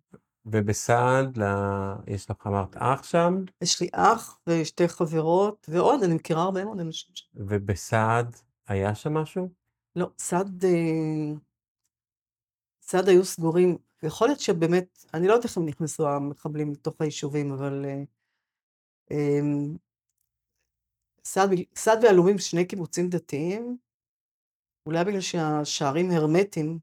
ובסעד, 0.46 1.38
לה... 1.38 1.96
יש 2.08 2.30
לך 2.30 2.48
אמרת 2.48 2.76
אח 2.78 3.04
שם? 3.04 3.44
יש 3.62 3.82
לי 3.82 3.90
אח 3.92 4.40
ושתי 4.48 4.88
חברות, 4.88 5.70
ועוד, 5.72 6.04
אני 6.04 6.16
מכירה 6.16 6.44
הרבה 6.44 6.66
מאוד 6.66 6.80
אנשים 6.80 7.16
שם. 7.16 7.26
ובסעד 7.36 8.36
היה 8.68 8.96
שם 8.96 9.14
משהו? 9.14 9.50
לא, 9.96 10.10
סעד... 10.18 10.66
סעד 12.82 13.10
היו 13.10 13.26
סגורים. 13.26 13.78
יכול 14.04 14.28
להיות 14.28 14.40
שבאמת, 14.40 15.06
אני 15.14 15.28
לא 15.28 15.34
יודעת 15.34 15.46
איך 15.46 15.58
הם 15.58 15.66
נכנסו 15.66 16.08
המחבלים 16.10 16.72
לתוך 16.72 16.96
היישובים, 17.00 17.52
אבל... 17.52 17.86
סעד 21.76 22.04
ועלומים 22.04 22.38
שני 22.38 22.68
קיבוצים 22.68 23.10
דתיים, 23.10 23.78
אולי 24.86 25.06
בגלל 25.06 25.22
שהשערים 25.22 26.12
הרמטיים. 26.12 26.80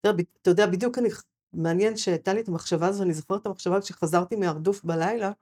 אתה 0.00 0.50
יודע, 0.50 0.66
בדיוק 0.66 0.98
אני, 0.98 1.08
מעניין 1.52 1.96
שהייתה 1.96 2.34
לי 2.34 2.40
את 2.40 2.48
המחשבה 2.48 2.86
הזו, 2.86 3.02
אני 3.02 3.14
זוכרת 3.14 3.40
את 3.40 3.46
המחשבה 3.46 3.80
כשחזרתי 3.80 4.36
מהרדוף 4.36 4.84
בלילה, 4.84 5.32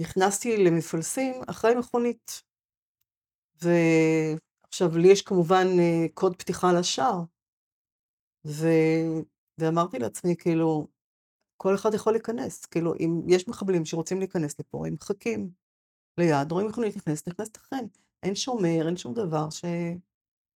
נכנסתי 0.00 0.64
למפלסים 0.64 1.34
אחרי 1.46 1.74
מכונית. 1.74 2.42
ועכשיו, 3.62 4.98
לי 4.98 5.08
יש 5.08 5.22
כמובן 5.22 5.66
קוד 6.14 6.36
פתיחה 6.36 6.72
לשער, 6.72 7.20
ו... 8.46 8.66
ואמרתי 9.58 9.98
לעצמי, 9.98 10.36
כאילו, 10.36 10.88
כל 11.56 11.74
אחד 11.74 11.94
יכול 11.94 12.12
להיכנס, 12.12 12.66
כאילו, 12.66 12.94
אם 12.94 13.20
יש 13.28 13.48
מחבלים 13.48 13.84
שרוצים 13.84 14.18
להיכנס 14.18 14.60
לפה, 14.60 14.86
הם 14.86 14.94
מחכים. 14.94 15.61
ליד, 16.18 16.52
רואים 16.52 16.68
מכונית 16.68 16.96
נכנסת, 16.96 17.28
נכנסת 17.28 17.56
אכן. 17.56 17.86
אין 18.22 18.34
שומר, 18.34 18.86
אין 18.86 18.96
שום 18.96 19.14
דבר 19.14 19.50
ש... 19.50 19.64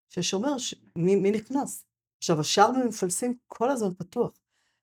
ששומר 0.09 0.59
ש... 0.59 0.75
מי, 0.97 1.17
מי 1.17 1.31
נכנס. 1.31 1.85
עכשיו, 2.19 2.41
השער 2.41 2.71
במפלסים 2.73 3.35
כל 3.47 3.71
הזמן 3.71 3.95
פתוח, 3.95 4.39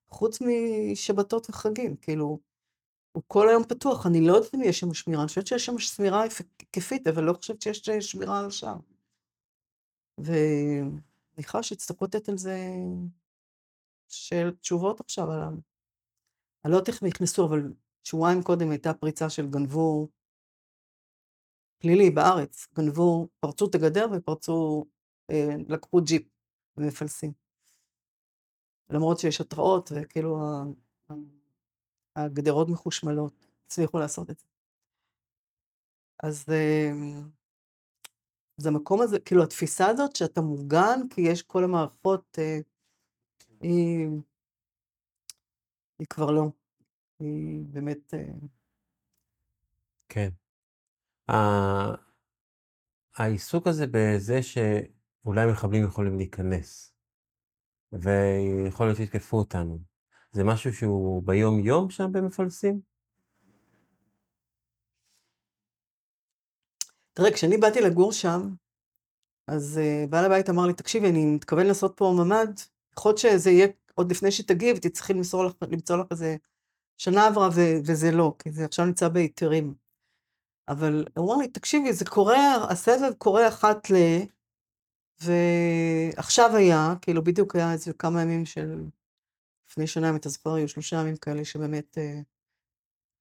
חוץ 0.10 0.40
משבתות 0.42 1.50
וחגים, 1.50 1.96
כאילו, 1.96 2.40
הוא 3.12 3.24
כל 3.28 3.50
היום 3.50 3.64
פתוח, 3.64 4.06
אני 4.06 4.28
לא 4.28 4.34
יודעת 4.34 4.56
אם 4.56 4.62
יש 4.64 4.80
שם 4.80 4.94
שמירה, 4.94 5.22
אני 5.22 5.28
חושבת 5.28 5.48
שיש 5.48 5.66
שם 5.66 5.80
שמירה 5.80 6.24
היקפית, 6.24 7.08
אבל 7.08 7.24
לא 7.24 7.34
חושבת 7.34 7.62
שיש 7.62 7.90
שמירה 7.90 8.40
על 8.40 8.46
השער. 8.46 8.78
ואני 10.18 11.44
חושבת 11.44 11.64
שיצטרכו 11.64 12.06
לתת 12.06 12.30
על 12.30 12.38
זה 12.38 12.58
של 14.10 14.52
תשובות 14.62 15.00
עכשיו 15.00 15.32
עליו. 15.32 15.54
אני 16.66 16.72
לא 16.72 16.78
יודעת 16.78 16.88
איך 16.88 17.04
נכנסו, 17.04 17.46
אבל 17.46 17.74
שבועיים 18.04 18.44
קודם 18.44 18.70
הייתה 18.72 18.94
פריצה 18.94 19.30
של 19.30 19.48
גנבו 19.50 20.10
פלילי 21.84 22.10
בארץ, 22.10 22.68
גנבו, 22.76 23.28
פרצו 23.40 23.66
את 23.70 23.76
הגדר 23.76 24.08
ופרצו, 24.12 24.86
אה, 25.32 25.56
לקחו 25.68 26.02
ג'יפ 26.02 26.28
ומפלסים. 26.78 27.32
למרות 28.90 29.20
שיש 29.20 29.42
התראות 29.42 29.92
וכאילו 29.96 30.40
הגדרות 32.16 32.70
מחושמלות, 32.70 33.48
הצליחו 33.66 34.00
לעשות 34.00 34.30
את 34.30 34.40
זה. 34.40 34.46
אז 36.24 36.46
אז 38.60 38.66
המקום 38.66 39.02
הזה, 39.02 39.20
כאילו 39.20 39.44
התפיסה 39.44 39.88
הזאת 39.88 40.16
שאתה 40.16 40.42
מוגן, 40.42 41.00
כי 41.10 41.22
יש 41.22 41.44
כל 41.44 41.64
המערכות, 41.64 42.40
אה, 42.40 42.60
היא, 43.62 44.08
היא 46.00 46.08
כבר 46.10 46.32
לא. 46.32 46.44
היא 47.20 47.62
באמת... 47.70 48.14
אה, 48.14 48.20
כן. 50.10 50.30
העיסוק 53.16 53.68
הזה 53.68 53.86
בזה 53.92 54.40
שאולי 54.44 55.52
מחבלים 55.52 55.84
יכולים 55.84 56.18
להיכנס, 56.18 56.94
ויכול 57.92 58.86
להיות 58.86 58.98
שיתקפו 58.98 59.38
אותנו, 59.38 59.80
זה 60.32 60.44
משהו 60.44 60.74
שהוא 60.74 61.24
ביום-יום 61.24 61.90
שם 61.90 62.12
במפלסים? 62.12 62.82
תראה, 67.14 67.34
כשאני 67.34 67.58
באתי 67.58 67.82
לגור 67.82 68.12
שם, 68.12 68.50
אז 69.48 69.80
uh, 69.84 70.10
בעל 70.10 70.26
הבית 70.26 70.50
אמר 70.50 70.68
לי, 70.68 70.74
תקשיבי, 70.74 71.10
אני 71.10 71.26
מתכוון 71.26 71.66
לעשות 71.66 71.94
פה 71.98 72.14
ממ"ד, 72.18 72.60
יכול 72.98 73.10
להיות 73.10 73.18
שזה 73.18 73.50
יהיה 73.50 73.68
עוד 73.96 74.12
לפני 74.12 74.32
שתגיב, 74.32 74.78
תצטרכי 74.78 75.14
למצוא 75.14 75.98
לך, 75.98 76.06
איזה 76.12 76.36
שנה 76.98 77.28
עברה 77.28 77.50
ו- 77.56 77.80
וזה 77.86 78.12
לא, 78.12 78.36
כי 78.40 78.52
זה 78.52 78.66
עכשיו 78.66 78.86
נמצא 78.86 79.10
בהיתרים. 79.10 79.83
אבל 80.68 81.06
הוא 81.18 81.34
אמר 81.34 81.42
לי, 81.42 81.48
תקשיבי, 81.48 81.94
זה 81.94 82.06
קורה, 82.06 82.72
הסבב 82.72 83.14
קורה 83.18 83.48
אחת 83.48 83.90
ל... 83.90 83.96
ועכשיו 85.22 86.56
היה, 86.56 86.94
כאילו 87.02 87.24
בדיוק 87.24 87.56
היה 87.56 87.74
איזה 87.74 87.94
כמה 87.94 88.22
ימים 88.22 88.46
של... 88.46 88.84
לפני 89.70 89.88
שנה, 89.88 90.10
אם 90.10 90.16
אתה 90.16 90.30
זוכר, 90.30 90.54
היו 90.54 90.68
שלושה 90.68 90.96
ימים 90.96 91.16
כאלה 91.18 91.46
שבאמת 91.46 91.98
אה, 91.98 92.22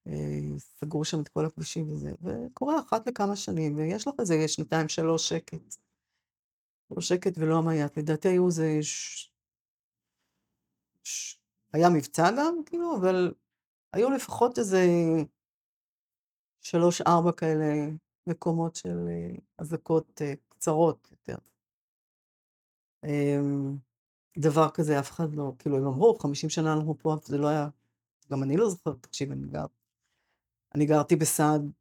אה, 0.07 0.59
סגרו 0.59 1.05
שם 1.05 1.21
את 1.21 1.29
כל 1.29 1.47
הכבישים 1.47 1.91
וזה, 1.91 2.13
וקורה 2.23 2.81
אחת 2.81 3.07
לכמה 3.07 3.37
שנים, 3.37 3.77
ויש 3.77 4.09
לך 4.09 4.15
איזה 4.19 4.49
שנתיים, 4.49 4.89
שלוש 4.89 5.29
שקט. 5.29 5.77
לא 6.91 7.01
שקט 7.01 7.33
ולא 7.39 7.59
המייט. 7.59 7.99
לדעתי 7.99 8.29
היו 8.29 8.47
איזה... 8.47 8.79
ש... 8.83 9.31
ש... 11.05 11.39
היה 11.73 11.89
מבצע 11.89 12.31
גם, 12.39 12.55
כאילו, 12.67 12.97
אבל 12.97 13.35
היו 13.93 14.11
לפחות 14.11 14.59
איזה... 14.59 14.87
שלוש, 16.62 17.01
ארבע 17.01 17.33
כאלה 17.33 17.90
מקומות 18.27 18.77
של 18.77 19.09
אה, 19.09 19.37
אזעקות 19.59 20.22
אה, 20.22 20.33
קצרות 20.48 21.09
יותר. 21.11 21.37
אמ, 23.05 23.77
דבר 24.38 24.70
כזה 24.70 24.98
אף 25.01 25.11
אחד 25.11 25.35
לא, 25.35 25.53
כאילו 25.59 25.77
הם 25.77 25.87
אמרו, 25.87 26.18
50 26.18 26.51
שנה 26.51 26.72
אנחנו 26.72 26.98
פה, 26.98 27.16
זה 27.25 27.38
לא 27.38 27.48
היה, 27.48 27.68
גם 28.33 28.42
אני 28.42 28.57
לא 28.57 28.68
זוכרת, 28.68 29.03
תקשיב, 29.03 29.33
אני 29.33 29.46
גר, 29.46 29.66
אני 30.75 30.87
גרתי 30.87 31.16
בסעד 31.16 31.72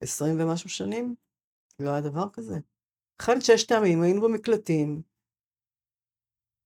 20 0.00 0.40
ומשהו 0.40 0.68
שנים, 0.68 1.14
לא 1.80 1.90
היה 1.90 2.00
דבר 2.00 2.30
כזה. 2.32 2.54
אחרי 3.20 3.40
ששת 3.40 3.72
הימים 3.72 4.02
היינו 4.02 4.20
במקלטים, 4.20 5.02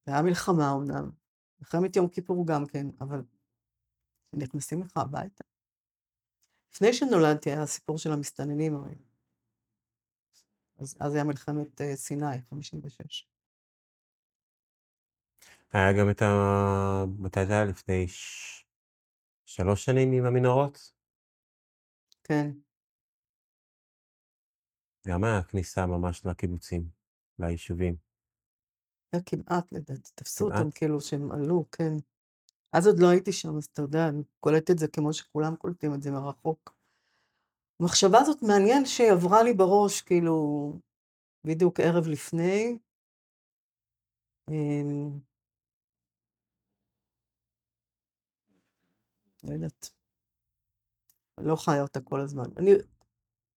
היה 0.07 0.23
מלחמה 0.23 0.73
אמנם, 0.73 1.11
מלחמת 1.59 1.97
יום 1.97 2.09
כיפור 2.09 2.47
גם 2.47 2.67
כן, 2.67 2.87
אבל 3.01 3.23
נכנסים 4.35 4.83
לך 4.83 4.97
הביתה. 4.97 5.48
לפני 6.79 6.93
שנולדתי 6.93 7.51
היה 7.51 7.63
הסיפור 7.63 7.99
של 7.99 8.13
המסתננים 8.13 8.77
הרי. 8.77 8.95
אז, 10.79 10.97
אז 11.01 11.15
היה 11.15 11.25
מלחמת 11.25 11.81
uh, 11.81 11.85
סיני, 11.95 12.43
56. 12.51 13.29
היה 15.73 15.93
גם 15.99 16.11
את 16.11 16.23
ה... 16.23 16.27
מתי 17.19 17.47
זה 17.47 17.53
היה? 17.53 17.65
לפני 17.65 18.09
ש... 18.09 18.65
שלוש 19.47 19.85
שנים 19.85 20.13
עם 20.13 20.25
המנהרות? 20.25 20.93
כן. 22.25 22.51
גם 25.07 25.25
היה 25.25 25.43
כניסה 25.43 25.87
ממש 25.87 26.27
לקיבוצים, 26.27 26.89
ליישובים. 27.39 27.97
היה 29.13 29.23
כמעט 29.27 29.73
לדעתי, 29.73 30.11
תפסו 30.15 30.45
אותם 30.45 30.71
כאילו 30.75 31.01
שהם 31.01 31.33
עלו, 31.33 31.65
כן. 31.73 31.93
אז 32.73 32.87
עוד 32.87 32.97
לא 32.99 33.09
הייתי 33.09 33.33
שם, 33.33 33.57
אז 33.57 33.65
אתה 33.65 33.83
יודע, 33.83 34.09
אני 34.09 34.23
קולטת 34.41 34.71
את 34.71 34.79
זה 34.79 34.89
כמו 34.89 35.13
שכולם 35.13 35.57
קולטים 35.57 35.95
את 35.95 36.03
זה 36.03 36.11
מרחוק. 36.11 36.75
המחשבה 37.81 38.19
הזאת 38.19 38.43
מעניין 38.43 38.87
שהיא 38.87 39.13
עברה 39.13 39.43
לי 39.43 39.55
בראש, 39.55 40.03
כאילו, 40.03 40.73
בדיוק 41.45 41.81
ערב 41.81 42.07
לפני. 42.09 42.79
אמ, 44.51 45.21
לא 49.45 49.53
יודעת. 49.53 49.91
לא 51.39 51.57
חיה 51.57 51.83
אותה 51.83 52.01
כל 52.01 52.21
הזמן. 52.21 52.45
אני, 52.57 52.71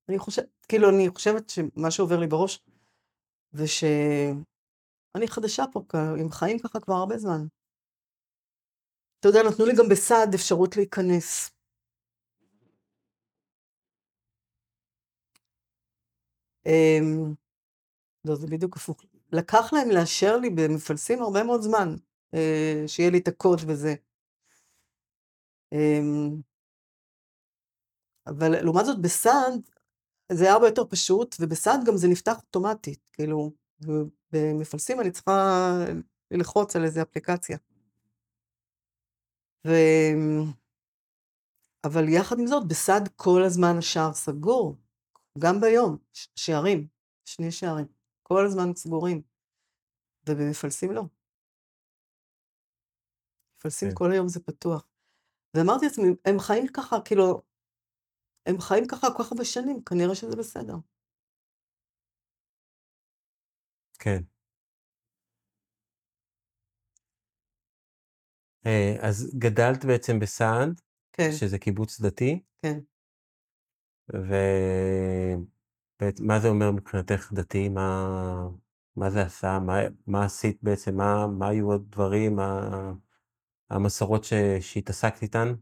אני 0.09 0.19
חושבת, 0.19 0.49
כאילו, 0.67 0.89
אני 0.89 1.09
חושבת 1.09 1.49
שמה 1.49 1.91
שעובר 1.91 2.19
לי 2.19 2.27
בראש, 2.27 2.59
זה 3.51 3.67
שאני 3.67 5.27
חדשה 5.27 5.63
פה, 5.73 5.81
עם 6.19 6.31
חיים 6.31 6.59
ככה 6.59 6.79
כבר 6.79 6.93
הרבה 6.93 7.17
זמן. 7.17 7.47
אתה 9.21 9.29
יודע, 9.29 9.39
נתנו 9.43 9.65
לי 9.65 9.73
גם 9.75 9.89
בסעד 9.89 10.33
אפשרות 10.33 10.77
להיכנס. 10.77 11.51
אמ, 16.65 17.33
לא, 18.25 18.35
זה 18.35 18.47
בדיוק 18.47 18.77
הפוך. 18.77 19.05
לקח 19.31 19.73
להם 19.73 19.89
לאשר 19.89 20.37
לי 20.37 20.49
במפלסים 20.49 21.21
הרבה 21.21 21.43
מאוד 21.43 21.61
זמן, 21.61 21.95
אה, 22.33 22.83
שיהיה 22.87 23.09
לי 23.09 23.17
את 23.17 23.27
הקוד 23.27 23.59
וזה. 23.67 23.95
אמ, 25.73 26.41
אבל 28.27 28.63
לעומת 28.63 28.85
זאת 28.85 29.01
בסעד, 29.01 29.69
זה 30.31 30.43
היה 30.43 30.53
הרבה 30.53 30.67
יותר 30.67 30.85
פשוט, 30.89 31.35
ובסעד 31.39 31.79
גם 31.85 31.97
זה 31.97 32.07
נפתח 32.07 32.37
אוטומטית, 32.37 32.99
כאילו, 33.13 33.51
במפלסים 34.31 34.99
אני 35.01 35.11
צריכה 35.11 35.71
ללחוץ 36.31 36.75
על 36.75 36.83
איזה 36.83 37.01
אפליקציה. 37.01 37.57
ו... 39.67 39.71
אבל 41.85 42.09
יחד 42.09 42.35
עם 42.39 42.47
זאת, 42.47 42.67
בסעד 42.67 43.09
כל 43.15 43.41
הזמן 43.45 43.77
השער 43.77 44.13
סגור, 44.13 44.77
גם 45.39 45.55
ביום, 45.61 45.97
שערים, 46.35 46.87
שני 47.25 47.51
שערים. 47.51 47.85
כל 48.23 48.45
הזמן 48.45 48.75
סגורים. 48.75 49.21
ובמפלסים 50.29 50.91
לא. 50.91 51.03
מפלסים 53.57 53.89
כן. 53.89 53.95
כל 53.95 54.11
היום 54.11 54.27
זה 54.27 54.39
פתוח. 54.39 54.87
ואמרתי 55.57 55.85
לעצמי, 55.85 56.05
הם 56.25 56.39
חיים 56.39 56.67
ככה, 56.67 56.95
כאילו, 57.05 57.41
הם 58.45 58.55
חיים 58.59 58.83
ככה 58.91 59.07
כל 59.07 59.23
כך 59.23 59.31
הרבה 59.31 59.45
שנים, 59.45 59.83
כנראה 59.83 60.15
שזה 60.15 60.35
בסדר. 60.39 60.75
כן. 63.99 64.30
אז 69.01 69.35
גדלת 69.37 69.85
בעצם 69.85 70.19
בסעד, 70.19 70.81
כן, 71.13 71.31
שזה 71.31 71.59
קיבוץ 71.59 72.01
דתי, 72.01 72.41
כן. 72.61 72.79
ומה 75.99 76.39
זה 76.39 76.47
אומר 76.47 76.71
מבחינתך 76.71 77.33
דתי? 77.33 77.69
מה, 77.69 78.47
מה 78.95 79.09
זה 79.09 79.21
עשה? 79.21 79.59
מה, 79.59 79.73
מה 80.07 80.25
עשית 80.25 80.63
בעצם? 80.63 80.95
מה, 80.97 81.27
מה 81.27 81.47
היו 81.47 81.73
הדברים, 81.73 82.39
ה- 82.39 82.93
המסורות 83.69 84.23
ש, 84.23 84.33
שהתעסקת 84.61 85.21
איתן? 85.21 85.53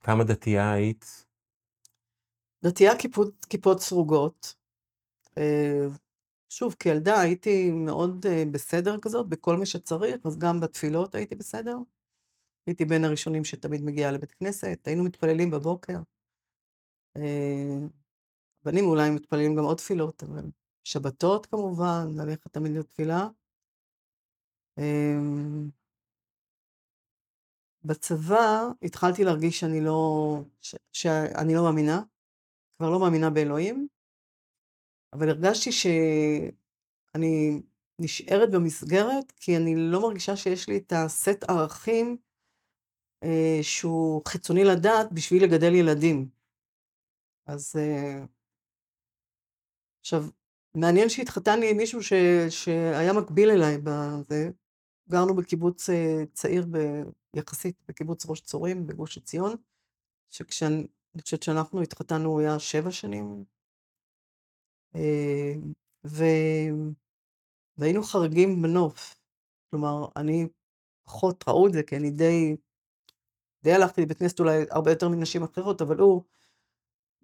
כמה 0.00 0.24
דתייה 0.24 0.72
היית? 0.72 1.26
דתייה 2.64 2.98
כיפות, 2.98 3.44
כיפות 3.44 3.80
סרוגות. 3.80 4.54
שוב, 6.56 6.74
כילדה 6.78 7.20
הייתי 7.20 7.70
מאוד 7.70 8.26
אה, 8.26 8.44
בסדר 8.52 8.96
כזאת, 9.02 9.28
בכל 9.28 9.56
מה 9.56 9.66
שצריך, 9.66 10.26
אז 10.26 10.38
גם 10.38 10.60
בתפילות 10.60 11.14
הייתי 11.14 11.34
בסדר. 11.34 11.76
הייתי 12.66 12.84
בין 12.84 13.04
הראשונים 13.04 13.44
שתמיד 13.44 13.82
מגיעה 13.82 14.12
לבית 14.12 14.32
כנסת, 14.32 14.78
היינו 14.86 15.04
מתפללים 15.04 15.50
בבוקר. 15.50 15.98
אה, 17.16 17.86
בנים 18.64 18.84
אולי 18.84 19.10
מתפללים 19.10 19.56
גם 19.56 19.64
עוד 19.64 19.76
תפילות, 19.76 20.22
אבל 20.22 20.44
שבתות 20.84 21.46
כמובן, 21.46 22.06
ללכת 22.16 22.52
תמיד 22.52 22.72
לתפילה. 22.72 23.28
אה, 24.78 25.18
בצבא 27.84 28.68
התחלתי 28.82 29.24
להרגיש 29.24 29.60
שאני 29.60 29.80
לא, 29.80 30.38
ש, 30.60 30.74
שאני 30.92 31.54
לא 31.54 31.62
מאמינה, 31.62 32.02
כבר 32.78 32.90
לא 32.90 33.00
מאמינה 33.00 33.30
באלוהים, 33.30 33.88
אבל 35.14 35.28
הרגשתי 35.28 35.72
שאני 35.72 37.62
נשארת 37.98 38.50
במסגרת, 38.50 39.32
כי 39.36 39.56
אני 39.56 39.74
לא 39.76 40.02
מרגישה 40.02 40.36
שיש 40.36 40.68
לי 40.68 40.76
את 40.76 40.92
הסט 40.96 41.44
ערכים 41.48 42.16
אה, 43.22 43.58
שהוא 43.62 44.22
חיצוני 44.28 44.64
לדעת 44.64 45.12
בשביל 45.12 45.44
לגדל 45.44 45.74
ילדים. 45.74 46.28
אז 47.46 47.76
אה, 47.78 48.24
עכשיו, 50.00 50.24
מעניין 50.74 51.08
שהתחתני 51.08 51.70
עם 51.70 51.76
מישהו 51.76 52.02
ש, 52.02 52.12
שהיה 52.50 53.12
מקביל 53.12 53.50
אליי 53.50 53.78
בזה. 53.84 54.50
גרנו 55.10 55.34
בקיבוץ 55.36 55.90
אה, 55.90 56.22
צעיר 56.32 56.66
ב, 56.70 56.78
יחסית, 57.36 57.76
בקיבוץ 57.88 58.26
ראש 58.26 58.40
צורים 58.40 58.86
בגוש 58.86 59.18
עציון, 59.18 59.56
שכשאני 60.30 60.86
אני 61.14 61.22
חושבת 61.22 61.42
שאנחנו 61.42 61.82
התחתנו 61.82 62.28
הוא 62.28 62.40
היה 62.40 62.58
שבע 62.58 62.90
שנים. 62.90 63.44
אה, 64.96 65.54
ו... 66.06 66.24
והיינו 67.76 68.02
חריגים 68.02 68.62
בנוף. 68.62 69.16
כלומר, 69.70 70.06
אני 70.16 70.48
פחות 71.04 71.44
ראו 71.48 71.66
את 71.66 71.72
זה, 71.72 71.82
כי 71.82 71.96
אני 71.96 72.10
די, 72.10 72.56
די 73.62 73.72
הלכתי 73.72 74.02
לבית 74.02 74.18
כנסת 74.18 74.40
אולי 74.40 74.64
הרבה 74.70 74.90
יותר 74.90 75.08
מנשים 75.08 75.42
אחרות, 75.42 75.82
אבל 75.82 75.98
הוא 75.98 76.22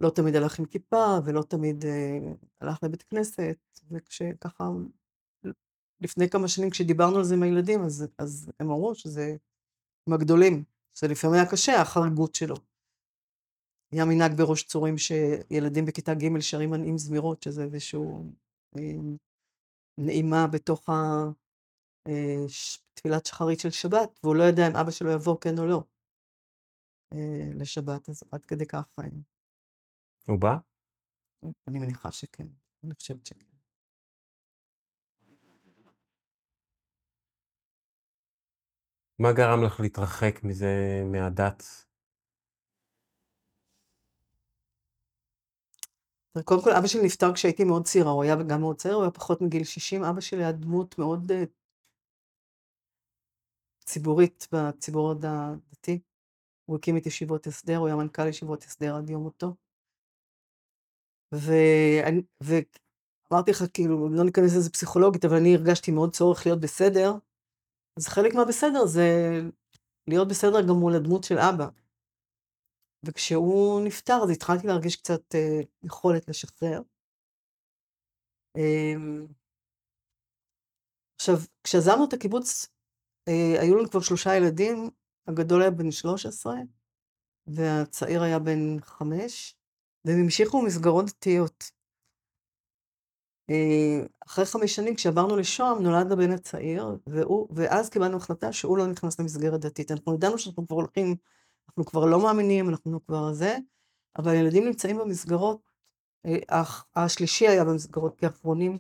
לא 0.01 0.11
תמיד 0.11 0.37
הלך 0.37 0.59
עם 0.59 0.64
כיפה, 0.64 1.16
ולא 1.25 1.43
תמיד 1.43 1.85
אה, 1.85 2.18
הלך 2.61 2.79
לבית 2.83 3.03
כנסת, 3.03 3.59
וכשככה, 3.91 4.64
לפני 6.01 6.31
כמה 6.31 6.49
שנים 6.49 6.71
כשדיברנו 6.71 7.16
על 7.16 7.25
זה 7.25 7.35
עם 7.35 7.43
הילדים, 7.43 7.85
אז, 8.18 8.51
הם 8.61 8.71
אמרו 8.71 8.95
שזה 8.95 9.37
עם 10.07 10.12
הגדולים, 10.14 10.64
זה 10.99 11.09
לפעמים 11.09 11.35
היה 11.35 11.51
קשה, 11.51 11.81
החריגות 11.81 12.35
שלו. 12.35 12.57
היה 13.93 14.05
מנהג 14.05 14.32
בראש 14.36 14.62
צורים 14.62 14.99
שילדים 14.99 15.84
בכיתה 15.84 16.14
ג' 16.14 16.41
שרים 16.41 16.70
מנעים 16.70 16.99
זמירות, 16.99 17.43
שזה 17.43 17.62
איזשהו 17.62 18.32
אה, 18.76 18.82
נעימה 19.99 20.47
בתוך 20.47 20.88
התפילת 22.07 23.26
שחרית 23.26 23.61
של 23.61 23.70
שבת, 23.70 24.20
והוא 24.22 24.36
לא 24.36 24.43
ידע 24.43 24.66
אם 24.66 24.76
אבא 24.76 24.91
שלו 24.91 25.11
יבוא 25.11 25.36
כן 25.41 25.59
או 25.59 25.66
לא 25.66 25.82
אה, 27.12 27.51
לשבת, 27.55 28.09
אז 28.09 28.22
עד 28.32 28.45
כדי 28.45 28.66
כך. 28.66 28.99
אה, 28.99 29.05
הוא 30.26 30.41
בא? 30.41 30.57
אני 31.68 31.78
מניחה 31.78 32.12
שכן, 32.12 32.47
אני 32.84 32.95
חושבת 32.95 33.26
שכן. 33.26 33.47
מה 39.18 39.32
גרם 39.32 39.64
לך 39.64 39.80
להתרחק 39.80 40.45
מזה, 40.45 41.03
מהדת? 41.12 41.62
קודם 46.45 46.62
כל, 46.62 46.70
אבא 46.70 46.87
שלי 46.87 47.05
נפטר 47.05 47.35
כשהייתי 47.35 47.64
מאוד 47.64 47.85
צעירה, 47.85 48.11
הוא 48.11 48.22
היה 48.22 48.37
גם 48.37 48.61
מאוד 48.61 48.76
צעיר, 48.76 48.95
הוא 48.95 49.03
היה 49.03 49.11
פחות 49.11 49.41
מגיל 49.41 49.64
60. 49.64 50.05
אבא 50.05 50.20
שלי 50.20 50.39
היה 50.39 50.53
דמות 50.53 50.99
מאוד 50.99 51.31
uh, 51.31 51.35
ציבורית 53.85 54.49
בציבור 54.53 55.11
הדתי. 55.11 56.01
הוא 56.64 56.76
הקים 56.76 56.97
את 56.97 57.07
ישיבות 57.07 57.47
הסדר, 57.47 57.76
הוא 57.76 57.87
היה 57.87 57.97
מנכ"ל 57.97 58.28
ישיבות 58.28 58.62
הסדר 58.62 58.97
עד 58.97 59.11
יום 59.11 59.22
מותו. 59.22 59.55
ואמרתי 61.33 63.51
לך, 63.51 63.64
כאילו, 63.72 64.09
לא 64.09 64.24
ניכנס 64.24 64.57
לזה 64.57 64.70
פסיכולוגית, 64.70 65.24
אבל 65.24 65.37
אני 65.37 65.55
הרגשתי 65.55 65.91
מאוד 65.91 66.12
צורך 66.12 66.47
להיות 66.47 66.61
בסדר. 66.61 67.12
אז 67.99 68.09
חלק 68.09 68.35
מהבסדר 68.35 68.87
זה 68.87 69.03
להיות 70.07 70.28
בסדר 70.28 70.62
גם 70.68 70.74
מול 70.74 70.95
הדמות 70.95 71.24
של 71.24 71.39
אבא. 71.39 71.68
וכשהוא 73.07 73.80
נפטר, 73.84 74.18
אז 74.22 74.30
התחלתי 74.30 74.66
להרגיש 74.66 74.96
קצת 74.96 75.34
אה, 75.34 75.61
יכולת 75.82 76.28
לשחרר. 76.28 76.80
אה, 78.57 78.94
עכשיו, 81.20 81.34
כשעזבנו 81.64 82.05
את 82.09 82.12
הקיבוץ, 82.12 82.66
אה, 83.28 83.61
היו 83.61 83.76
לנו 83.76 83.90
כבר 83.90 84.01
שלושה 84.01 84.36
ילדים, 84.36 84.90
הגדול 85.26 85.62
היה 85.62 85.70
בן 85.70 85.90
13, 85.90 86.55
והצעיר 87.46 88.22
היה 88.22 88.38
בן 88.38 88.80
חמש, 88.80 89.57
והם 90.05 90.20
המשיכו 90.20 90.62
מסגרות 90.62 91.07
דתיות. 91.07 91.70
אה, 93.51 94.07
אחרי 94.26 94.44
חמש 94.44 94.76
שנים, 94.76 94.94
כשעברנו 94.94 95.36
לשוהם, 95.36 95.82
נולד 95.82 96.12
הבן 96.12 96.30
הצעיר, 96.30 96.84
והוא, 97.07 97.48
ואז 97.51 97.90
קיבלנו 97.90 98.16
החלטה 98.16 98.53
שהוא 98.53 98.78
לא 98.78 98.86
נכנס 98.86 99.20
למסגרת 99.20 99.61
דתית. 99.61 99.90
אנחנו 99.90 100.14
ידענו 100.14 100.38
שאנחנו 100.38 100.66
כבר 100.66 100.76
הולכים 100.76 101.16
אנחנו 101.71 101.85
כבר 101.85 102.07
לא 102.07 102.23
מאמינים, 102.23 102.68
אנחנו 102.68 103.05
כבר 103.07 103.33
זה, 103.33 103.57
אבל 104.18 104.31
הילדים 104.31 104.64
נמצאים 104.64 104.99
במסגרות, 104.99 105.71
אה, 106.27 106.62
השלישי 106.97 107.49
היה 107.49 107.64
במסגרות 107.64 108.16
כאחרונים. 108.16 108.79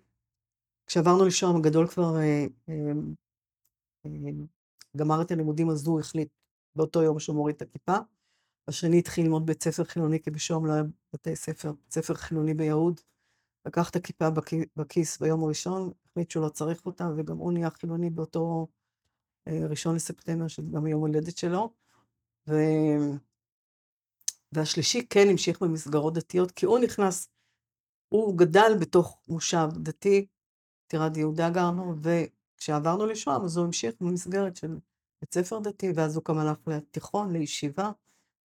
כשעברנו 0.86 1.24
לשם, 1.24 1.56
הגדול 1.56 1.86
כבר 1.86 2.16
אה, 2.16 2.46
אה, 2.68 2.92
גמר 4.96 5.22
את 5.22 5.30
הלימודים, 5.30 5.70
אז 5.70 5.86
הוא 5.86 6.00
החליט 6.00 6.28
באותו 6.76 7.02
יום 7.02 7.20
שהוא 7.20 7.36
מוריד 7.36 7.56
את 7.56 7.62
הכיפה. 7.62 7.96
השני 8.68 8.98
התחיל 8.98 9.24
ללמוד 9.24 9.46
בית 9.46 9.62
ספר 9.62 9.84
חילוני, 9.84 10.22
כי 10.22 10.30
בשום 10.30 10.66
לא 10.66 10.72
היה 10.72 10.82
בתי 11.12 11.36
ספר, 11.36 11.72
בית 11.72 11.92
ספר 11.92 12.14
חילוני 12.14 12.54
ביהוד. 12.54 13.00
לקח 13.66 13.90
את 13.90 13.96
הכיפה 13.96 14.26
בכיס 14.76 15.18
ביום 15.18 15.44
הראשון, 15.44 15.92
החליט 16.06 16.30
שהוא 16.30 16.44
לא 16.44 16.48
צריך 16.48 16.86
אותה, 16.86 17.08
וגם 17.16 17.36
הוא 17.36 17.52
נהיה 17.52 17.70
חילוני 17.70 18.10
באותו 18.10 18.66
ראשון 19.48 19.94
לספטמבר, 19.94 20.48
שזה 20.48 20.66
גם 20.72 20.84
היום 20.84 21.00
הולדת 21.00 21.36
שלו. 21.36 21.79
ו... 22.48 22.54
והשלישי 24.52 25.06
כן 25.08 25.26
המשיך 25.30 25.62
במסגרות 25.62 26.14
דתיות, 26.14 26.50
כי 26.50 26.66
הוא 26.66 26.78
נכנס, 26.78 27.28
הוא 28.08 28.38
גדל 28.38 28.72
בתוך 28.80 29.22
מושב 29.28 29.68
דתי, 29.82 30.26
טירת 30.86 31.16
יהודה 31.16 31.50
גרנו, 31.50 31.94
וכשעברנו 32.02 33.06
לשוהם 33.06 33.44
אז 33.44 33.56
הוא 33.56 33.66
המשיך 33.66 33.94
במסגרת 34.00 34.56
של 34.56 34.78
בית 35.20 35.34
ספר 35.34 35.58
דתי, 35.58 35.92
ואז 35.96 36.16
הוא 36.16 36.24
גם 36.28 36.38
הלך 36.38 36.58
לתיכון, 36.66 37.32
לישיבה, 37.32 37.90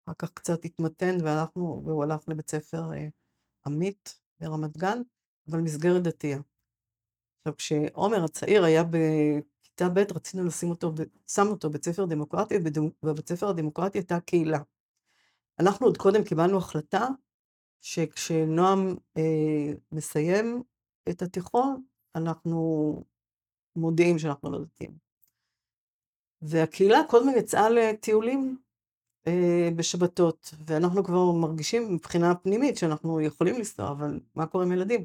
אחר 0.04 0.14
כך 0.18 0.30
קצת 0.30 0.64
התמתן 0.64 1.16
והלכנו, 1.24 1.82
והוא 1.84 2.04
הלך 2.04 2.28
לבית 2.28 2.50
ספר 2.50 2.92
אה, 2.92 3.08
עמית 3.66 4.20
ברמת 4.40 4.76
גן, 4.76 4.98
אבל 5.50 5.60
מסגרת 5.60 6.02
דתייה. 6.02 6.38
עכשיו, 7.38 7.56
כשעומר 7.56 8.24
הצעיר 8.24 8.64
היה 8.64 8.82
בכיתה 9.74 9.88
ב', 9.88 10.16
רצינו 10.16 10.44
לשים 10.44 10.70
אותו, 10.70 10.92
שמנו 11.26 11.50
אותו 11.50 11.70
בית 11.70 11.84
ספר 11.84 12.04
דמוקרטי, 12.04 12.54
ובבית 13.02 13.28
ספר 13.28 13.48
הדמוקרטי 13.48 13.98
הייתה 13.98 14.20
קהילה. 14.20 14.58
אנחנו 15.60 15.86
עוד 15.86 15.96
קודם 15.96 16.24
קיבלנו 16.24 16.58
החלטה 16.58 17.08
שכשנועם 17.80 18.96
אה, 19.16 19.72
מסיים 19.92 20.62
את 21.08 21.22
התיכון, 21.22 21.82
אנחנו 22.14 23.02
מודיעים 23.76 24.18
שאנחנו 24.18 24.50
לא 24.50 24.58
דתיים. 24.58 24.98
והקהילה 26.42 26.98
כל 27.08 27.18
הזמן 27.18 27.32
יצאה 27.36 27.70
לטיולים 27.70 28.58
אה, 29.26 29.68
בשבתות, 29.76 30.54
ואנחנו 30.66 31.04
כבר 31.04 31.32
מרגישים 31.32 31.94
מבחינה 31.94 32.34
פנימית 32.34 32.76
שאנחנו 32.76 33.20
יכולים 33.20 33.54
לנסוע, 33.54 33.90
אבל 33.90 34.20
מה 34.34 34.46
קורה 34.46 34.64
עם 34.64 34.72
ילדים? 34.72 35.04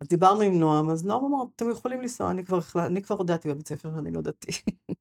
אז 0.00 0.08
דיברנו 0.08 0.40
עם 0.40 0.60
נועם, 0.60 0.90
אז 0.90 1.04
נועם 1.04 1.24
אמר, 1.24 1.44
אתם 1.56 1.70
יכולים 1.70 2.00
לנסוע, 2.00 2.30
אני 2.30 2.44
כבר. 2.44 2.58
אני 2.86 3.02
כבר 3.02 3.16
הודעתי 3.16 3.48
בבית 3.48 3.68
ספר 3.68 3.90
שאני 3.94 4.10
לא 4.10 4.20
דתי. 4.20 4.52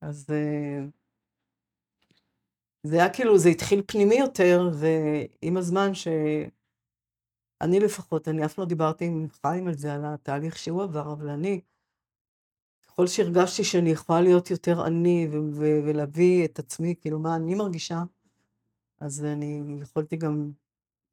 אז 0.00 0.26
אה, 0.30 0.84
זה 2.82 2.96
היה 2.96 3.12
כאילו, 3.12 3.38
זה 3.38 3.48
התחיל 3.48 3.82
פנימי 3.86 4.14
יותר, 4.14 4.70
ועם 4.80 5.56
הזמן 5.56 5.94
שאני 5.94 7.80
לפחות, 7.80 8.28
אני 8.28 8.44
אף 8.44 8.58
לא 8.58 8.64
דיברתי 8.64 9.04
עם 9.04 9.26
חיים 9.30 9.68
על 9.68 9.74
זה, 9.74 9.94
על 9.94 10.04
התהליך 10.04 10.58
שהוא 10.58 10.82
עבר, 10.82 11.12
אבל 11.12 11.28
אני, 11.28 11.60
ככל 12.82 13.06
שהרגשתי 13.06 13.64
שאני 13.64 13.90
יכולה 13.90 14.20
להיות 14.20 14.50
יותר 14.50 14.86
אני, 14.86 15.28
ולהביא 15.84 16.44
את 16.44 16.58
עצמי, 16.58 16.94
כאילו 17.00 17.18
מה 17.18 17.36
אני 17.36 17.54
מרגישה, 17.54 18.02
אז 19.00 19.24
אני 19.24 19.78
יכולתי 19.82 20.16
גם 20.16 20.52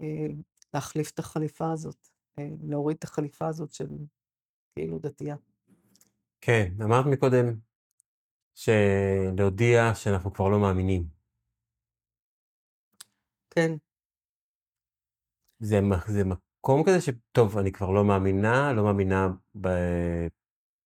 אה, 0.02 0.28
להחליף 0.74 1.12
את 1.12 1.20
החליפה 1.20 1.72
הזאת, 1.72 2.17
להוריד 2.64 2.98
את 2.98 3.04
החליפה 3.04 3.48
הזאת 3.48 3.74
של 3.74 3.88
כאילו 4.76 5.00
דתייה. 5.00 5.36
כן, 6.42 6.72
אמרת 6.84 7.06
מקודם 7.06 7.60
שלהודיע 8.56 9.96
שאנחנו 9.96 10.34
כבר 10.34 10.50
לא 10.50 10.60
מאמינים. 10.60 11.08
כן, 13.50 13.72
זה, 15.60 15.80
זה 16.08 16.24
מקום 16.24 16.84
כזה 16.86 17.02
שטוב, 17.02 17.58
אני 17.58 17.72
כבר 17.72 17.92
לא 17.92 18.04
מאמינה, 18.04 18.74
לא 18.74 18.84
מאמינה 18.84 19.28
ב... 19.62 19.68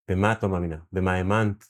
במה 0.08 0.32
את 0.32 0.44
לא 0.44 0.50
מאמינה? 0.50 0.78
במה 0.92 1.12
האמנת? 1.12 1.66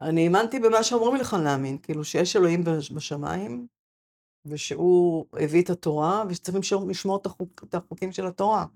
אני 0.00 0.24
האמנתי 0.24 0.58
במה 0.60 0.82
שאומרים 0.82 1.16
לך 1.20 1.36
להאמין, 1.44 1.78
כאילו 1.78 2.04
שיש 2.04 2.36
אלוהים 2.36 2.64
בש- 2.64 2.92
בשמיים, 2.92 3.66
ושהוא 4.46 5.26
הביא 5.32 5.62
את 5.62 5.70
התורה, 5.70 6.24
ושצריך 6.28 6.56
לשמור- 6.88 7.16
את, 7.16 7.26
החוק, 7.26 7.64
את 7.68 7.74
החוקים 7.74 8.12
של 8.12 8.26
התורה. 8.26 8.66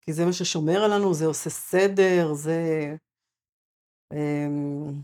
כי 0.00 0.12
זה 0.12 0.24
מה 0.24 0.32
ששומר 0.32 0.84
עלינו, 0.84 1.14
זה 1.14 1.26
עושה 1.26 1.50
סדר, 1.50 2.34
זה... 2.34 2.96
אמ, 4.12 5.02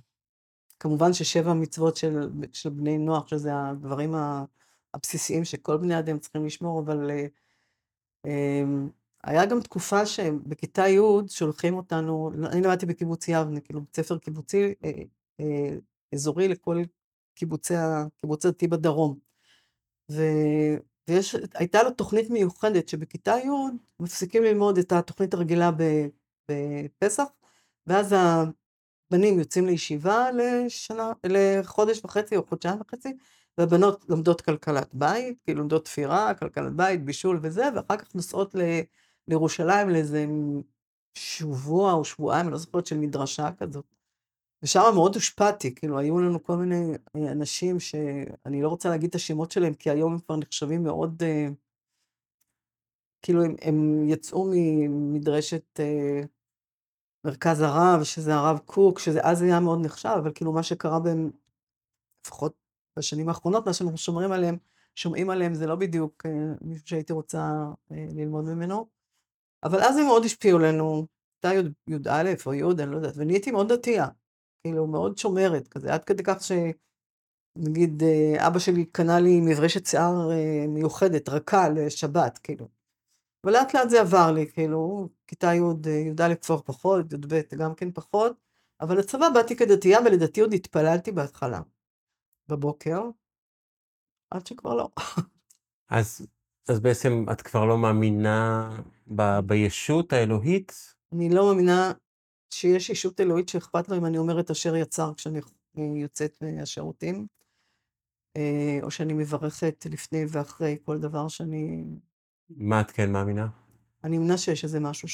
כמובן 0.80 1.12
ששבע 1.12 1.50
המצוות 1.50 1.96
של, 1.96 2.30
של 2.52 2.70
בני 2.70 2.98
נוח, 2.98 3.28
שזה 3.28 3.50
הדברים 3.54 4.14
הבסיסיים 4.94 5.44
שכל 5.44 5.76
בני 5.76 5.98
אדם 5.98 6.18
צריכים 6.18 6.46
לשמור, 6.46 6.80
אבל 6.80 7.10
אמ, 8.26 8.88
היה 9.24 9.46
גם 9.46 9.60
תקופה 9.60 10.06
שבכיתה 10.06 10.88
י' 10.88 11.28
שולחים 11.28 11.74
אותנו, 11.74 12.30
אני 12.52 12.62
למדתי 12.62 12.86
בקיבוץ 12.86 13.28
יבנה, 13.28 13.60
כאילו 13.60 13.80
בית 13.80 13.96
ספר 13.96 14.18
קיבוצי 14.18 14.74
אה, 14.84 14.90
אה, 15.40 15.76
אזורי 16.14 16.48
לכל 16.48 16.76
קיבוצי, 17.34 17.74
הדתי 17.76 18.68
בדרום. 18.68 19.31
ו... 20.10 20.22
ויש, 21.08 21.36
הייתה 21.54 21.82
לו 21.82 21.90
תוכנית 21.90 22.30
מיוחדת 22.30 22.88
שבכיתה 22.88 23.30
י' 23.30 23.48
מפסיקים 24.00 24.42
ללמוד 24.42 24.78
את 24.78 24.92
התוכנית 24.92 25.34
הרגילה 25.34 25.70
בפסח, 26.50 27.24
ואז 27.86 28.14
הבנים 29.10 29.38
יוצאים 29.38 29.66
לישיבה 29.66 30.26
לשנה, 30.32 31.12
לחודש 31.26 32.00
וחצי 32.04 32.36
או 32.36 32.46
חודשיים 32.46 32.80
וחצי, 32.80 33.16
והבנות 33.58 34.04
לומדות 34.08 34.40
כלכלת 34.40 34.94
בית, 34.94 35.38
כאילו 35.44 35.58
לומדות 35.58 35.84
תפירה, 35.84 36.34
כלכלת 36.34 36.72
בית, 36.72 37.04
בישול 37.04 37.38
וזה, 37.42 37.68
ואחר 37.74 37.96
כך 37.96 38.14
נוסעות 38.14 38.54
ל, 38.54 38.60
לירושלים 39.28 39.88
לאיזה 39.88 40.26
שבוע 41.14 41.92
או 41.92 42.04
שבועיים, 42.04 42.46
אני 42.46 42.52
לא 42.52 42.58
זוכרת, 42.58 42.86
של 42.86 42.98
מדרשה 42.98 43.48
כזאת. 43.58 44.01
ושם 44.62 44.80
מאוד 44.94 45.14
הושפעתי, 45.14 45.74
כאילו, 45.74 45.98
היו 45.98 46.18
לנו 46.18 46.42
כל 46.42 46.56
מיני 46.56 46.92
אה, 47.16 47.32
אנשים 47.32 47.80
שאני 47.80 48.62
לא 48.62 48.68
רוצה 48.68 48.88
להגיד 48.88 49.08
את 49.08 49.14
השמות 49.14 49.50
שלהם, 49.50 49.74
כי 49.74 49.90
היום 49.90 50.12
הם 50.12 50.18
כבר 50.18 50.36
נחשבים 50.36 50.82
מאוד, 50.82 51.22
אה, 51.22 51.46
כאילו, 53.22 53.44
הם, 53.44 53.54
הם 53.62 54.08
יצאו 54.08 54.50
ממדרשת 54.54 55.80
אה, 55.80 56.20
מרכז 57.24 57.60
הרב, 57.60 58.04
שזה 58.04 58.34
הרב 58.34 58.58
קוק, 58.58 58.98
שזה 58.98 59.20
אז 59.22 59.42
היה 59.42 59.60
מאוד 59.60 59.78
נחשב, 59.84 60.16
אבל 60.22 60.32
כאילו, 60.34 60.52
מה 60.52 60.62
שקרה 60.62 61.00
בהם, 61.00 61.30
לפחות 62.26 62.54
בשנים 62.98 63.28
האחרונות, 63.28 63.66
מה 63.66 63.72
שאנחנו 63.72 63.98
שומרים 63.98 64.32
עליהם, 64.32 64.56
שומעים 64.94 65.30
עליהם, 65.30 65.54
זה 65.54 65.66
לא 65.66 65.76
בדיוק 65.76 66.26
אה, 66.26 66.30
מישהו 66.60 66.88
שהייתי 66.88 67.12
רוצה 67.12 67.38
אה, 67.92 68.06
ללמוד 68.14 68.44
ממנו. 68.44 68.88
אבל 69.62 69.80
אז 69.80 69.96
הם 69.96 70.04
מאוד 70.06 70.24
השפיעו 70.24 70.58
עלינו, 70.58 71.06
כיתה 71.34 71.54
י'- 71.54 71.92
י"א 71.94 72.34
או 72.46 72.54
י', 72.54 72.82
אני 72.82 72.90
לא 72.90 72.96
יודעת, 72.96 73.14
ונהייתי 73.16 73.50
מאוד 73.50 73.72
דתייה. 73.72 74.06
כאילו, 74.64 74.86
מאוד 74.86 75.18
שומרת 75.18 75.68
כזה, 75.68 75.94
עד 75.94 76.04
כדי 76.04 76.22
כך 76.22 76.36
שנגיד 76.42 78.02
אה, 78.02 78.46
אבא 78.46 78.58
שלי 78.58 78.84
קנה 78.84 79.20
לי 79.20 79.40
מברשת 79.40 79.86
שיער 79.86 80.30
אה, 80.32 80.66
מיוחדת, 80.68 81.28
רכה, 81.28 81.68
לשבת, 81.68 82.38
כאילו. 82.38 82.68
ולאט 83.46 83.74
לאט 83.74 83.90
זה 83.90 84.00
עבר 84.00 84.32
לי, 84.34 84.52
כאילו, 84.52 85.08
כיתה 85.26 85.46
י', 85.46 85.60
אה, 85.86 85.90
י"א 85.90 86.34
כבר 86.34 86.58
פחות, 86.58 87.12
י"ב 87.12 87.40
גם 87.58 87.74
כן 87.74 87.92
פחות, 87.92 88.36
אבל 88.80 88.98
לצבא 88.98 89.28
באתי 89.34 89.56
כדתייה, 89.56 89.98
ולדעתי 90.00 90.40
עוד 90.40 90.52
התפללתי 90.52 91.12
בהתחלה, 91.12 91.60
בבוקר, 92.48 93.00
עד 94.30 94.46
שכבר 94.46 94.74
לא. 94.74 94.88
אז, 95.90 96.26
אז 96.68 96.80
בעצם 96.80 97.24
את 97.32 97.42
כבר 97.42 97.64
לא 97.64 97.78
מאמינה 97.78 98.70
ב... 99.16 99.22
בישות 99.46 100.12
האלוהית? 100.12 100.94
אני 101.12 101.28
לא 101.30 101.46
מאמינה 101.46 101.92
שיש 102.52 102.90
ישות 102.90 103.20
אלוהית 103.20 103.48
שאכפת 103.48 103.88
לו 103.88 103.96
אם 103.96 104.06
אני 104.06 104.18
אומרת 104.18 104.50
אשר 104.50 104.76
יצר 104.76 105.14
כשאני 105.14 105.40
יוצאת 105.76 106.42
מהשירותים, 106.42 107.26
אה, 108.36 108.78
או 108.82 108.90
שאני 108.90 109.12
מברכת 109.12 109.86
לפני 109.90 110.24
ואחרי 110.28 110.76
כל 110.84 110.98
דבר 110.98 111.28
שאני... 111.28 111.84
מה 112.50 112.80
את 112.80 112.90
כן 112.90 113.12
מאמינה? 113.12 113.48
אני 114.04 114.18
מאמינה 114.18 114.38
שיש 114.38 114.64
איזה 114.64 114.80
משהו 114.80 115.08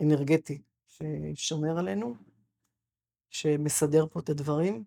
שאנרגטי, 0.00 0.62
ששומר 0.86 1.78
עלינו, 1.78 2.14
שמסדר 3.30 4.06
פה 4.10 4.20
את 4.20 4.28
הדברים, 4.28 4.84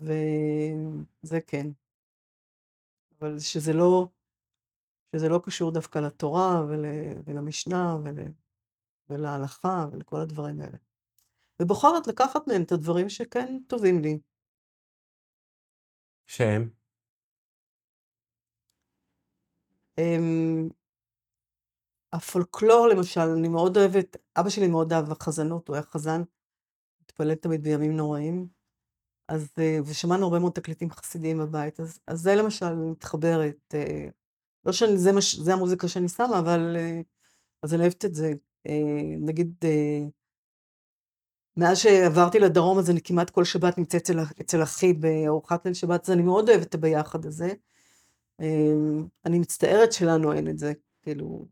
וזה 0.00 1.40
כן. 1.46 1.66
אבל 3.18 3.38
שזה 3.38 3.72
לא, 3.72 4.08
שזה 5.12 5.28
לא 5.28 5.40
קשור 5.44 5.72
דווקא 5.72 5.98
לתורה 5.98 6.64
ול, 6.68 6.84
ולמשנה 7.24 7.96
ול, 8.04 8.18
ולהלכה 9.10 9.86
ולכל 9.92 10.20
הדברים 10.20 10.60
האלה. 10.60 10.76
ובוחרת 11.60 12.06
לקחת 12.06 12.48
מהם 12.48 12.62
את 12.62 12.72
הדברים 12.72 13.08
שכן 13.08 13.58
טובים 13.66 14.00
לי. 14.00 14.18
שהם? 16.26 16.70
אמ, 19.98 20.68
הפולקלור 22.12 22.88
למשל, 22.88 23.20
אני 23.20 23.48
מאוד 23.48 23.76
אוהבת, 23.76 24.16
אבא 24.36 24.48
שלי 24.48 24.68
מאוד 24.68 24.92
אהב 24.92 25.12
החזנות, 25.12 25.68
הוא 25.68 25.76
היה 25.76 25.82
חזן, 25.82 26.22
התפלל 27.00 27.34
תמיד 27.34 27.62
בימים 27.62 27.96
נוראים, 27.96 28.48
אז, 29.28 29.52
אה, 29.58 29.78
ושמענו 29.86 30.24
הרבה 30.24 30.38
מאוד 30.38 30.52
תקליטים 30.52 30.90
חסידיים 30.90 31.38
בבית, 31.38 31.80
אז, 31.80 31.98
אז 32.06 32.20
זה 32.20 32.34
למשל 32.34 32.74
מתחברת, 32.74 33.74
אה, 33.74 34.08
לא 34.64 34.72
שזה 34.72 35.52
המוזיקה 35.52 35.88
שאני 35.88 36.08
שמה, 36.08 36.38
אבל 36.38 36.76
אה, 36.76 37.00
אז 37.62 37.74
אני 37.74 37.82
אוהבת 37.82 38.04
את 38.04 38.14
זה. 38.14 38.32
אה, 38.66 39.16
נגיד, 39.20 39.54
אה, 39.64 40.00
מאז 41.56 41.78
שעברתי 41.78 42.38
לדרום, 42.38 42.78
אז 42.78 42.90
אני 42.90 43.00
כמעט 43.02 43.30
כל 43.30 43.44
שבת 43.44 43.78
נמצאת 43.78 44.10
אצל, 44.40 44.62
אחי 44.62 44.92
בארוחת 44.92 45.64
ליל 45.64 45.74
שבת, 45.74 46.04
אז 46.04 46.10
אני 46.10 46.22
מאוד 46.22 46.48
אוהבת 46.48 46.66
את 46.66 46.74
הביחד 46.74 47.26
הזה. 47.26 47.52
אמ, 48.40 49.06
אני 49.24 49.38
מצטערת 49.38 49.92
שלנו 49.92 50.32
אין 50.32 50.48
את 50.48 50.58
זה, 50.58 50.72
כאילו, 51.02 51.46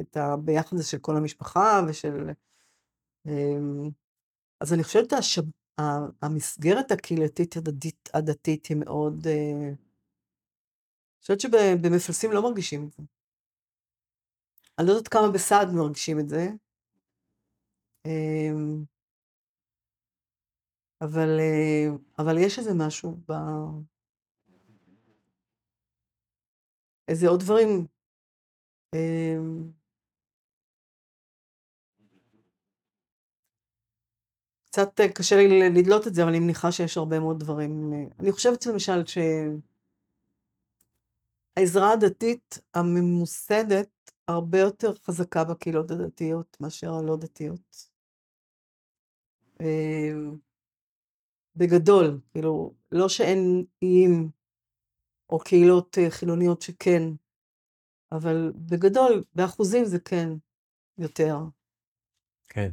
את 0.00 0.16
הביחד 0.16 0.76
הזה 0.76 0.84
של 0.84 0.98
כל 0.98 1.16
המשפחה 1.16 1.80
ושל... 1.88 2.30
אז 4.60 4.72
אני 4.72 4.84
חושבת 4.84 5.12
שהמסגרת 5.20 6.92
הקהילתית 6.92 7.54
הדתית, 8.14 8.66
היא 8.66 8.76
מאוד... 8.76 9.26
אה, 9.26 9.68
אני 9.68 11.22
חושבת 11.22 11.40
שבמפלסים 11.40 12.32
לא 12.32 12.42
מרגישים 12.42 12.86
את 12.86 12.92
זה. 12.92 13.02
אני 14.80 14.88
לא 14.88 14.92
יודעת 14.92 15.08
כמה 15.08 15.30
בסעד 15.34 15.68
מרגישים 15.74 16.18
את 16.20 16.28
זה, 16.28 16.48
אמ, 18.06 18.84
אבל, 21.00 21.40
אה, 21.40 21.86
אבל 22.18 22.38
יש 22.38 22.58
איזה 22.58 22.70
משהו 22.74 23.16
ב... 23.28 23.32
איזה 27.08 27.28
עוד 27.28 27.40
דברים. 27.40 27.86
אמ, 28.94 29.72
קצת 34.66 35.00
אה, 35.00 35.12
קשה 35.12 35.36
לי 35.36 35.70
לדלות 35.70 36.06
את 36.06 36.14
זה, 36.14 36.22
אבל 36.22 36.30
אני 36.30 36.40
מניחה 36.40 36.72
שיש 36.72 36.96
הרבה 36.96 37.20
מאוד 37.20 37.40
דברים. 37.40 37.92
אה, 37.92 38.04
אני 38.20 38.32
חושבת 38.32 38.66
למשל 38.66 39.04
שהעזרה 41.56 41.92
הדתית 41.92 42.58
הממוסדת 42.74 44.10
הרבה 44.28 44.58
יותר 44.58 44.94
חזקה 44.94 45.44
בקהילות 45.44 45.90
הדתיות 45.90 46.56
מאשר 46.60 46.94
הלא 46.94 47.16
דתיות. 47.16 47.90
אמ, 49.60 50.36
בגדול, 51.56 52.20
כאילו, 52.32 52.74
לא 52.92 53.08
שאין 53.08 53.64
איים 53.82 54.30
או 55.30 55.38
קהילות 55.38 55.98
חילוניות 56.10 56.62
שכן, 56.62 57.02
אבל 58.12 58.52
בגדול, 58.56 59.24
באחוזים 59.34 59.84
זה 59.84 60.00
כן 60.00 60.28
יותר. 60.98 61.36
כן. 62.48 62.70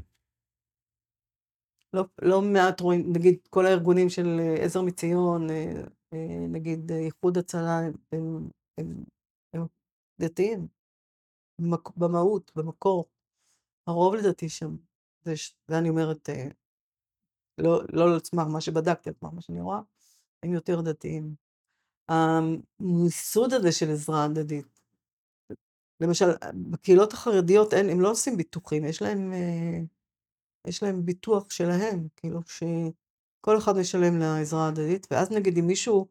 לא, 1.93 2.03
לא 2.21 2.41
מעט 2.41 2.81
רואים, 2.81 3.13
נגיד 3.15 3.39
כל 3.49 3.65
הארגונים 3.65 4.09
של 4.09 4.27
עזר 4.63 4.81
מציון, 4.81 5.47
נגיד 6.49 6.91
איחוד 6.91 7.37
הצלה, 7.37 7.79
הם, 8.11 8.49
הם, 8.77 9.03
הם 9.53 9.65
דתיים, 10.21 10.67
במהות, 11.97 12.51
במקור. 12.55 13.05
הרוב 13.87 14.15
לדעתי 14.15 14.49
שם, 14.49 14.75
זה, 15.21 15.33
זה 15.67 15.77
אני 15.77 15.89
אומרת, 15.89 16.29
לא, 17.57 17.81
לא 17.93 18.13
על 18.13 18.19
סמך 18.19 18.47
מה 18.47 18.61
שבדקתי, 18.61 19.09
על 19.09 19.29
מה 19.33 19.41
שאני 19.41 19.61
רואה, 19.61 19.79
הם 20.43 20.53
יותר 20.53 20.81
דתיים. 20.81 21.35
המיסוד 22.09 23.53
הזה 23.53 23.71
של 23.71 23.91
עזרה 23.91 24.25
הדדית, 24.25 24.81
למשל, 26.01 26.25
בקהילות 26.71 27.13
החרדיות 27.13 27.73
אין, 27.73 27.89
הם 27.89 28.01
לא 28.01 28.11
עושים 28.11 28.37
ביטוחים, 28.37 28.85
יש 28.85 29.01
להם, 29.01 29.33
יש 30.67 30.83
להם 30.83 31.05
ביטוח 31.05 31.49
שלהם, 31.49 32.07
כאילו 32.15 32.39
שכל 32.41 33.57
אחד 33.57 33.71
משלם 33.79 34.19
לעזרה 34.19 34.65
ההדדית, 34.65 35.07
ואז 35.11 35.31
נגיד 35.31 35.57
אם 35.57 35.67
מישהו, 35.67 36.07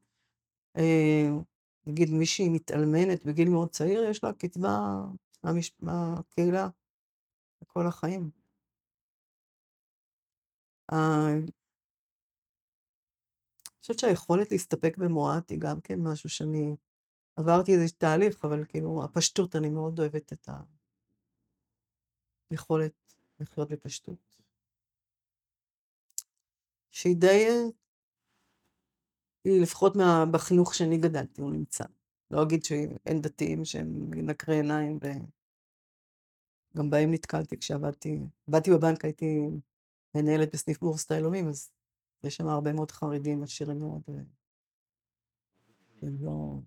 נגיד 1.87 2.11
מישהי 2.11 2.49
מתאלמנת 2.49 3.27
בגיל 3.27 3.49
מאוד 3.49 3.71
צעיר, 3.71 4.05
יש 4.05 4.25
לה 4.25 4.33
קצבה 4.33 5.05
מהמש... 5.45 5.73
מהקהילה 5.81 6.69
לכל 7.63 7.87
החיים. 7.89 8.31
אני 10.93 11.51
חושבת 13.81 13.99
שהיכולת 13.99 14.51
להסתפק 14.51 14.97
במועט 14.99 15.51
היא 15.51 15.59
גם 15.61 15.81
כן 15.81 15.95
משהו 16.03 16.31
שאני 16.31 16.77
עברתי 17.37 17.73
איזה 17.73 17.95
תהליך, 17.99 18.45
אבל 18.45 18.65
כאילו, 18.69 19.05
הפשטות, 19.05 19.57
אני 19.57 19.69
מאוד 19.69 19.99
אוהבת 19.99 20.33
את 20.33 20.49
היכולת 22.51 23.15
לחיות 23.41 23.69
בפשטות. 23.69 24.37
שהיא 26.91 27.17
די, 27.17 27.47
היא 29.45 29.63
לפחות 29.63 29.97
מה, 29.97 30.25
בחינוך 30.33 30.75
שאני 30.75 30.99
גדלתי, 30.99 31.41
הוא 31.41 31.53
נמצא. 31.53 31.85
לא 32.31 32.43
אגיד 32.43 32.65
שאין 32.65 33.21
דתיים 33.21 33.65
שהם 33.65 34.11
נקרי 34.15 34.55
עיניים, 34.55 34.99
וגם 36.75 36.91
בהם 36.91 37.13
נתקלתי 37.13 37.59
כשעבדתי, 37.59 38.19
עבדתי 38.49 38.71
בבנק, 38.71 39.05
הייתי 39.05 39.39
מנהלת 40.15 40.53
בסניף 40.55 40.81
בורסת 40.81 41.11
היהלומים, 41.11 41.49
אז 41.49 41.71
יש 42.25 42.37
שם 42.37 42.47
הרבה 42.47 42.73
מאוד 42.73 42.91
חרדים 42.91 43.43
עשירים 43.43 43.79
מאוד, 43.79 44.03
והם 44.09 44.25
לא... 46.21 46.61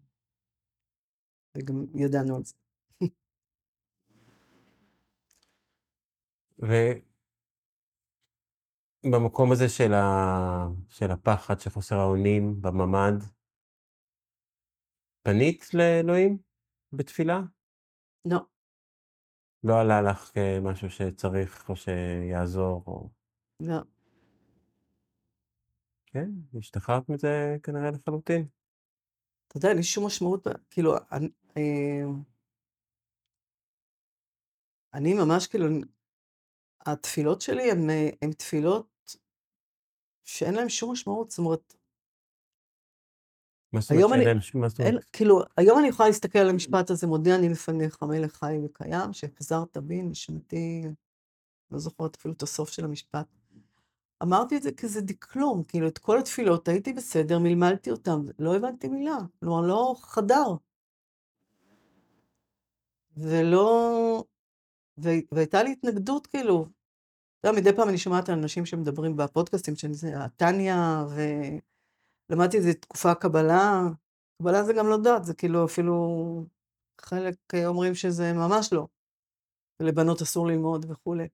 וגם 1.57 1.86
ידענו 1.95 2.36
על 2.36 2.43
זה. 2.43 2.53
ובמקום 9.03 9.51
הזה 9.51 9.70
של, 9.70 9.93
ה... 9.93 10.68
של 10.89 11.12
הפחד, 11.12 11.60
של 11.60 11.70
חוסר 11.70 11.95
האונים, 11.95 12.62
בממ"ד, 12.62 13.39
פנית 15.30 15.74
לאלוהים 15.74 16.38
בתפילה? 16.94 17.40
לא. 18.26 18.40
לא 19.64 19.80
עלה 19.82 20.02
לך 20.02 20.32
כמשהו 20.34 20.90
שצריך 20.90 21.70
או 21.70 21.76
שיעזור? 21.76 22.84
או... 22.88 23.10
לא. 23.60 23.78
כן, 26.06 26.30
השתחררת 26.60 27.10
מזה 27.10 27.58
כנראה 27.64 27.92
לחלוטין. 27.92 28.48
אתה 29.48 29.58
יודע, 29.58 29.70
אין 29.70 29.78
לי 29.78 29.84
שום 29.84 30.06
משמעות, 30.06 30.48
כאילו, 30.70 30.94
אני, 31.12 31.30
אה, 31.58 32.04
אני 34.94 35.14
ממש 35.14 35.48
כאילו, 35.48 35.66
התפילות 36.86 37.42
שלי 37.42 37.72
הן, 37.72 37.90
הן 38.22 38.32
תפילות 38.32 39.16
שאין 40.24 40.54
להן 40.56 40.70
שום 40.70 40.92
משמעות, 40.92 41.30
זאת 41.30 41.40
אומרת, 41.40 41.74
מה 43.74 43.82
זאת 43.82 43.91
אומרת 44.53 44.76
שאין? 44.76 44.97
כאילו, 45.13 45.41
היום 45.57 45.80
אני 45.80 45.88
יכולה 45.88 46.09
להסתכל 46.09 46.39
על 46.39 46.49
המשפט 46.49 46.89
הזה, 46.89 47.07
מודיע 47.07 47.36
אני 47.36 47.49
לפניך, 47.49 48.03
מלך 48.03 48.34
חי 48.34 48.59
וקיים, 48.65 49.13
שהחזרת 49.13 49.78
בי, 49.78 50.01
נשמתי, 50.01 50.84
לא 51.72 51.80
זוכרת 51.80 52.15
אפילו 52.15 52.34
את 52.34 52.41
הסוף 52.41 52.70
של 52.70 52.86
המשפט. 52.86 53.26
אמרתי 54.24 54.57
את 54.57 54.63
זה 54.63 54.72
כזה 54.72 55.01
דקלום, 55.01 55.63
כאילו, 55.63 55.88
את 55.88 55.97
כל 55.97 56.20
התפילות 56.20 56.67
הייתי 56.67 56.93
בסדר, 56.93 57.39
מלמלתי 57.39 57.91
אותם, 57.91 58.22
לא 58.39 58.55
הבנתי 58.55 58.88
מילה, 58.88 59.17
כלומר, 59.39 59.61
לא 59.61 59.95
חדר. 59.99 60.55
ולא... 63.17 64.24
והייתה 65.32 65.63
לי 65.63 65.72
התנגדות, 65.72 66.28
כאילו, 66.28 66.67
אתה 67.39 67.49
יודע, 67.49 67.61
מדי 67.61 67.74
פעם 67.76 67.89
אני 67.89 67.97
שומעת 67.97 68.30
על 68.30 68.39
אנשים 68.39 68.65
שמדברים 68.65 69.15
בפודקאסטים 69.15 69.76
של 69.76 69.93
זה, 69.93 70.13
טניה, 70.38 71.05
ולמדתי 72.30 72.58
איזה 72.58 72.74
תקופה 72.74 73.16
קבלה, 73.16 73.82
קבלה 74.38 74.64
זה 74.64 74.74
גם 74.74 74.88
לא 74.88 74.98
דת, 74.98 75.24
זה 75.24 75.34
כאילו 75.34 75.66
אפילו, 75.66 76.46
חלק 77.02 77.36
אומרים 77.66 77.96
שזה 77.96 78.34
ממש 78.34 78.74
לא. 78.74 78.88
לבנות 79.80 80.22
אסור 80.22 80.48
ללמוד 80.48 80.86
וכולי. 80.90 81.28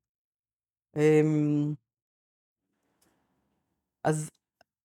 אמ, 0.96 1.74
אז 4.04 4.30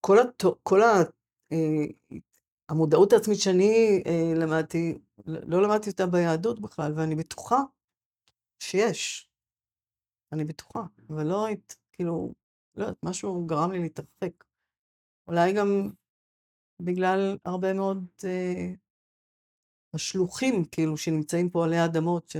כל, 0.00 0.18
הת... 0.18 0.44
כל. 0.62 0.80
אה, 0.82 1.56
המודעות 2.68 3.12
העצמית 3.12 3.38
שאני 3.38 4.02
אה, 4.06 4.32
למדתי, 4.36 4.98
לא 5.26 5.62
למדתי 5.62 5.90
אותה 5.90 6.06
ביהדות 6.06 6.60
בכלל, 6.60 6.92
ואני 6.96 7.14
בטוחה 7.14 7.58
שיש. 8.58 9.30
אני 10.32 10.44
בטוחה, 10.44 10.82
אבל 11.10 11.26
לא 11.26 11.46
היית, 11.46 11.76
כאילו, 11.92 12.32
לא 12.76 12.82
יודעת, 12.84 12.98
משהו 13.02 13.46
גרם 13.46 13.72
לי 13.72 13.78
להתרחק. 13.78 14.44
אולי 15.28 15.52
גם 15.52 15.90
בגלל 16.84 17.38
הרבה 17.44 17.72
מאוד 17.72 18.06
אה, 18.24 18.72
השלוחים, 19.94 20.64
כאילו, 20.64 20.96
שנמצאים 20.96 21.50
פה 21.50 21.64
עלי 21.64 21.76
האדמות, 21.76 22.32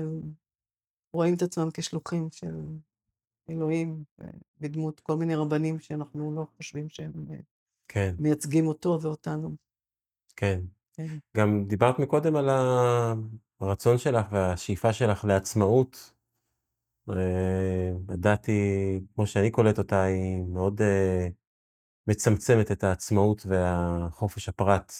שרואים 1.12 1.34
את 1.34 1.43
עצמם 1.43 1.68
כשלוחים 1.74 2.28
של 2.32 2.55
אלוהים, 3.51 4.05
בדמות 4.61 5.01
כל 5.01 5.16
מיני 5.16 5.34
רבנים 5.34 5.80
שאנחנו 5.80 6.34
לא 6.34 6.47
חושבים 6.57 6.88
שהם 6.88 7.12
אה, 7.30 7.36
כן. 7.88 8.14
מייצגים 8.18 8.66
אותו 8.66 8.99
ואותנו. 9.03 9.57
כן. 10.36 10.61
כן. 10.93 11.18
גם 11.36 11.64
דיברת 11.68 11.99
מקודם 11.99 12.36
על 12.36 12.49
הרצון 13.61 13.99
שלך 13.99 14.26
והשאיפה 14.32 14.93
שלך 14.93 15.24
לעצמאות. 15.24 16.12
לדעתי, 18.09 18.53
כמו 19.14 19.26
שאני 19.26 19.51
קולט 19.51 19.78
אותה, 19.78 20.03
היא 20.03 20.43
מאוד 20.43 20.80
uh, 20.80 20.84
מצמצמת 22.11 22.72
את 22.72 22.84
העצמאות 22.84 23.46
והחופש 23.46 24.48
הפרט. 24.48 24.92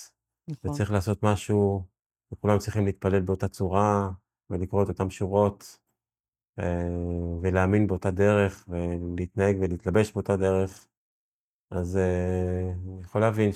נכון. 0.49 0.71
וצריך 0.71 0.91
לעשות 0.91 1.23
משהו, 1.23 1.85
וכולם 2.33 2.59
צריכים 2.59 2.87
להתפלל 2.87 3.21
באותה 3.21 3.49
צורה, 3.49 4.11
ולקרוא 4.51 4.83
את 4.83 4.89
אותן 4.89 5.11
שורות, 5.11 5.79
uh, 6.61 6.65
ולהאמין 7.43 7.87
באותה 7.87 8.11
דרך, 8.11 8.69
ולהתנהג 8.69 9.57
ולהתלבש 9.61 10.13
באותה 10.13 10.37
דרך. 10.37 10.87
אז 11.71 11.97
uh, 11.97 12.01
אני 12.73 13.01
יכול 13.01 13.21
להבין 13.21 13.51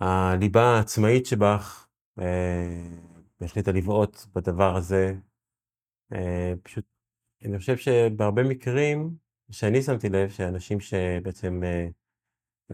שהליבה 0.00 0.62
העצמאית 0.62 1.26
שבך 1.26 1.88
uh, 2.20 2.22
החליטה 3.44 3.72
לבעוט 3.72 4.16
בדבר 4.34 4.76
הזה, 4.76 5.14
אה, 6.12 6.52
פשוט, 6.62 6.84
אני 7.44 7.58
חושב 7.58 7.76
שבהרבה 7.76 8.42
מקרים, 8.42 9.16
שאני 9.52 9.82
שמתי 9.82 10.08
לב 10.08 10.30
שאנשים 10.30 10.80
שבעצם, 10.80 11.60
אה, 11.64 11.88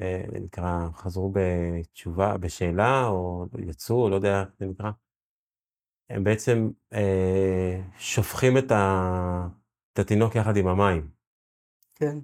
אה, 0.02 0.24
נקרא, 0.40 0.88
חזרו 0.92 1.32
בתשובה, 1.34 2.36
בשאלה, 2.36 3.06
או 3.06 3.46
יצאו, 3.58 4.08
לא 4.08 4.14
יודע 4.14 4.40
איך 4.40 4.48
זה 4.58 4.66
נקרא, 4.66 4.90
הם 6.10 6.24
בעצם 6.24 6.70
שופכים 7.98 8.58
את, 8.58 8.72
התינוק 9.98 10.34
יחד 10.34 10.56
עם 10.56 10.66
המים. 10.66 11.10
כן. 11.94 12.18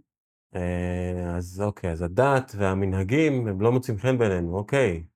אז 1.36 1.62
אוקיי, 1.66 1.92
אז 1.92 2.02
הדת 2.02 2.52
והמנהגים 2.56 3.48
הם 3.48 3.60
לא 3.60 3.72
מוצאים 3.72 3.98
חן 3.98 4.18
בינינו, 4.18 4.56
אוקיי, 4.56 5.06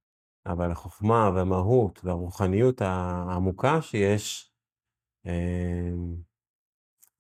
אבל 0.46 0.70
החוכמה 0.70 1.30
והמהות 1.34 2.04
והרוחניות 2.04 2.82
העמוקה 2.82 3.82
שיש, 3.82 4.52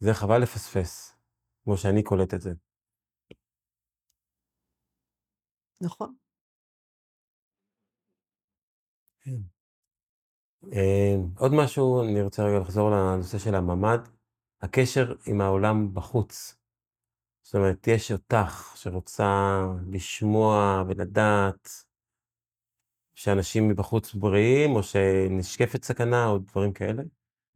זה 0.00 0.14
חבל 0.14 0.38
לפספס, 0.38 1.17
כמו 1.68 1.76
שאני 1.76 2.02
קולט 2.02 2.34
את 2.34 2.40
זה. 2.40 2.52
נכון. 5.80 6.14
כן. 9.20 9.36
אמ, 10.72 11.34
עוד 11.38 11.52
משהו, 11.54 12.02
אני 12.02 12.22
רוצה 12.22 12.42
רגע 12.44 12.58
לחזור 12.58 12.90
לנושא 12.90 13.38
של 13.38 13.54
הממ"ד, 13.54 13.98
הקשר 14.62 15.14
עם 15.26 15.40
העולם 15.40 15.94
בחוץ. 15.94 16.56
זאת 17.42 17.54
אומרת, 17.54 17.86
יש 17.86 18.12
אותך 18.12 18.72
שרוצה 18.76 19.60
לשמוע 19.90 20.82
ולדעת 20.88 21.68
שאנשים 23.14 23.68
מבחוץ 23.68 24.14
בריאים, 24.14 24.76
או 24.76 24.82
שנשקפת 24.82 25.84
סכנה, 25.84 26.26
או 26.26 26.38
דברים 26.38 26.72
כאלה. 26.72 27.02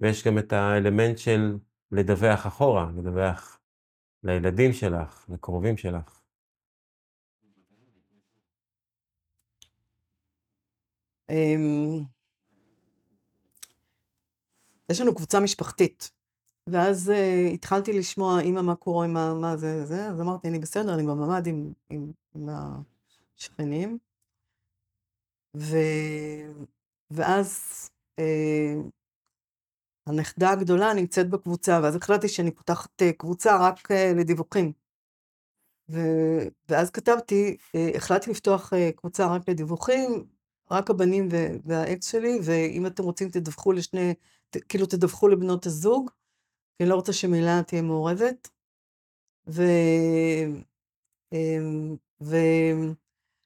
ויש 0.01 0.27
גם 0.27 0.39
את 0.39 0.53
האלמנט 0.53 1.19
של 1.19 1.59
לדווח 1.93 2.47
אחורה, 2.47 2.91
לדווח 2.97 3.62
לילדים 4.25 4.73
שלך, 4.73 5.27
לקרובים 5.29 5.77
שלך. 5.77 6.21
אמ, 11.31 12.05
יש 14.91 15.01
לנו 15.01 15.15
קבוצה 15.15 15.41
משפחתית, 15.41 16.11
ואז 16.67 17.11
uh, 17.11 17.55
התחלתי 17.55 17.93
לשמוע, 17.99 18.41
אמא, 18.41 18.63
מה 18.63 18.75
קורה, 18.75 19.07
מה, 19.07 19.35
מה 19.35 19.57
זה, 19.57 19.85
זה, 19.85 20.07
אז 20.07 20.21
אמרתי, 20.21 20.49
אני 20.49 20.59
בסדר, 20.59 20.95
אני 20.95 21.03
בממ"ד 21.03 21.47
עם, 21.47 21.73
עם, 21.91 22.13
עם 22.35 22.49
השכנים. 23.37 23.99
ו... 25.57 25.77
ואז 27.11 27.61
אה, 28.19 28.75
הנכדה 30.07 30.51
הגדולה 30.51 30.95
נמצאת 30.95 31.31
בקבוצה, 31.31 31.81
ואז 31.83 31.97
החלטתי 31.97 32.29
שאני 32.29 32.51
פותחת 32.51 33.03
אה, 33.03 33.13
קבוצה 33.13 33.69
רק 33.69 33.91
אה, 33.91 34.13
לדיווחים. 34.17 34.73
ו... 35.91 35.99
ואז 36.69 36.91
כתבתי, 36.91 37.57
אה, 37.75 37.91
החלטתי 37.95 38.31
לפתוח 38.31 38.73
קבוצה 38.97 39.35
רק 39.35 39.49
לדיווחים, 39.49 40.25
רק 40.71 40.91
הבנים 40.91 41.29
ו... 41.33 41.37
והאקס 41.65 42.11
שלי, 42.11 42.39
ואם 42.43 42.87
אתם 42.87 43.03
רוצים 43.03 43.31
תדווחו 43.31 43.73
לשני, 43.73 44.15
ת... 44.51 44.57
כאילו 44.69 44.87
תדווחו 44.87 45.29
לבנות 45.29 45.67
הזוג, 45.67 46.11
כי 46.79 46.85
אני 46.85 46.91
לא 46.91 46.95
רוצה 46.95 47.13
שמילה 47.13 47.63
תהיה 47.67 47.83
מעורבת. 47.83 48.49
ו... 49.47 49.63
אה, 51.33 51.59
ו... 52.23 52.37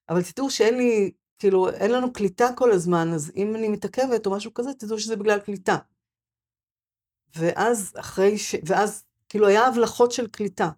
אבל 0.08 0.22
תדעו 0.22 0.50
שאין 0.50 0.76
לי 0.76 1.10
כאילו, 1.38 1.70
אין 1.70 1.92
לנו 1.92 2.12
קליטה 2.12 2.48
כל 2.56 2.72
הזמן, 2.72 3.08
אז 3.14 3.32
אם 3.36 3.56
אני 3.56 3.68
מתעכבת 3.68 4.26
או 4.26 4.30
משהו 4.30 4.54
כזה, 4.54 4.74
תדעו 4.74 4.98
שזה 4.98 5.16
בגלל 5.16 5.38
קליטה. 5.38 5.76
ואז 7.34 7.92
אחרי 8.00 8.38
ש... 8.38 8.54
ואז, 8.66 9.04
כאילו, 9.28 9.46
היה 9.46 9.66
הבלחות 9.66 10.12
של 10.12 10.26
קליטה. 10.26 10.70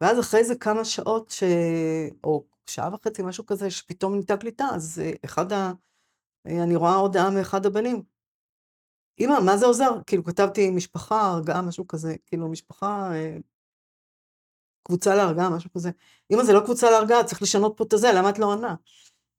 ואז 0.00 0.20
אחרי 0.20 0.44
זה 0.44 0.54
כמה 0.54 0.84
שעות 0.84 1.30
ש... 1.30 1.42
או 2.24 2.44
שעה 2.66 2.94
וחצי, 2.94 3.22
משהו 3.22 3.46
כזה, 3.46 3.70
שפתאום 3.70 4.12
נהייתה 4.12 4.36
קליטה, 4.36 4.64
אז 4.74 5.02
אה, 5.04 5.12
אחד 5.24 5.52
ה... 5.52 5.72
אה, 6.46 6.62
אני 6.62 6.76
רואה 6.76 6.94
הודעה 6.94 7.30
מאחד 7.30 7.66
הבנים. 7.66 8.02
אמא, 9.20 9.40
מה 9.46 9.56
זה 9.56 9.66
עוזר? 9.66 9.90
כאילו, 10.06 10.24
כתבתי 10.24 10.70
משפחה, 10.70 11.30
הרגעה, 11.30 11.62
משהו 11.62 11.86
כזה, 11.86 12.14
כאילו, 12.26 12.48
משפחה, 12.48 13.10
אה, 13.14 13.36
קבוצה 14.82 15.14
להרגעה, 15.14 15.50
משהו 15.50 15.70
כזה. 15.72 15.90
אמא, 16.32 16.44
זה 16.44 16.52
לא 16.52 16.60
קבוצה 16.60 16.90
להרגעה, 16.90 17.24
צריך 17.24 17.42
לשנות 17.42 17.74
פה 17.76 17.84
את 17.84 17.92
הזה, 17.92 18.12
למה 18.12 18.30
את 18.30 18.38
לא 18.38 18.46
עונה? 18.46 18.74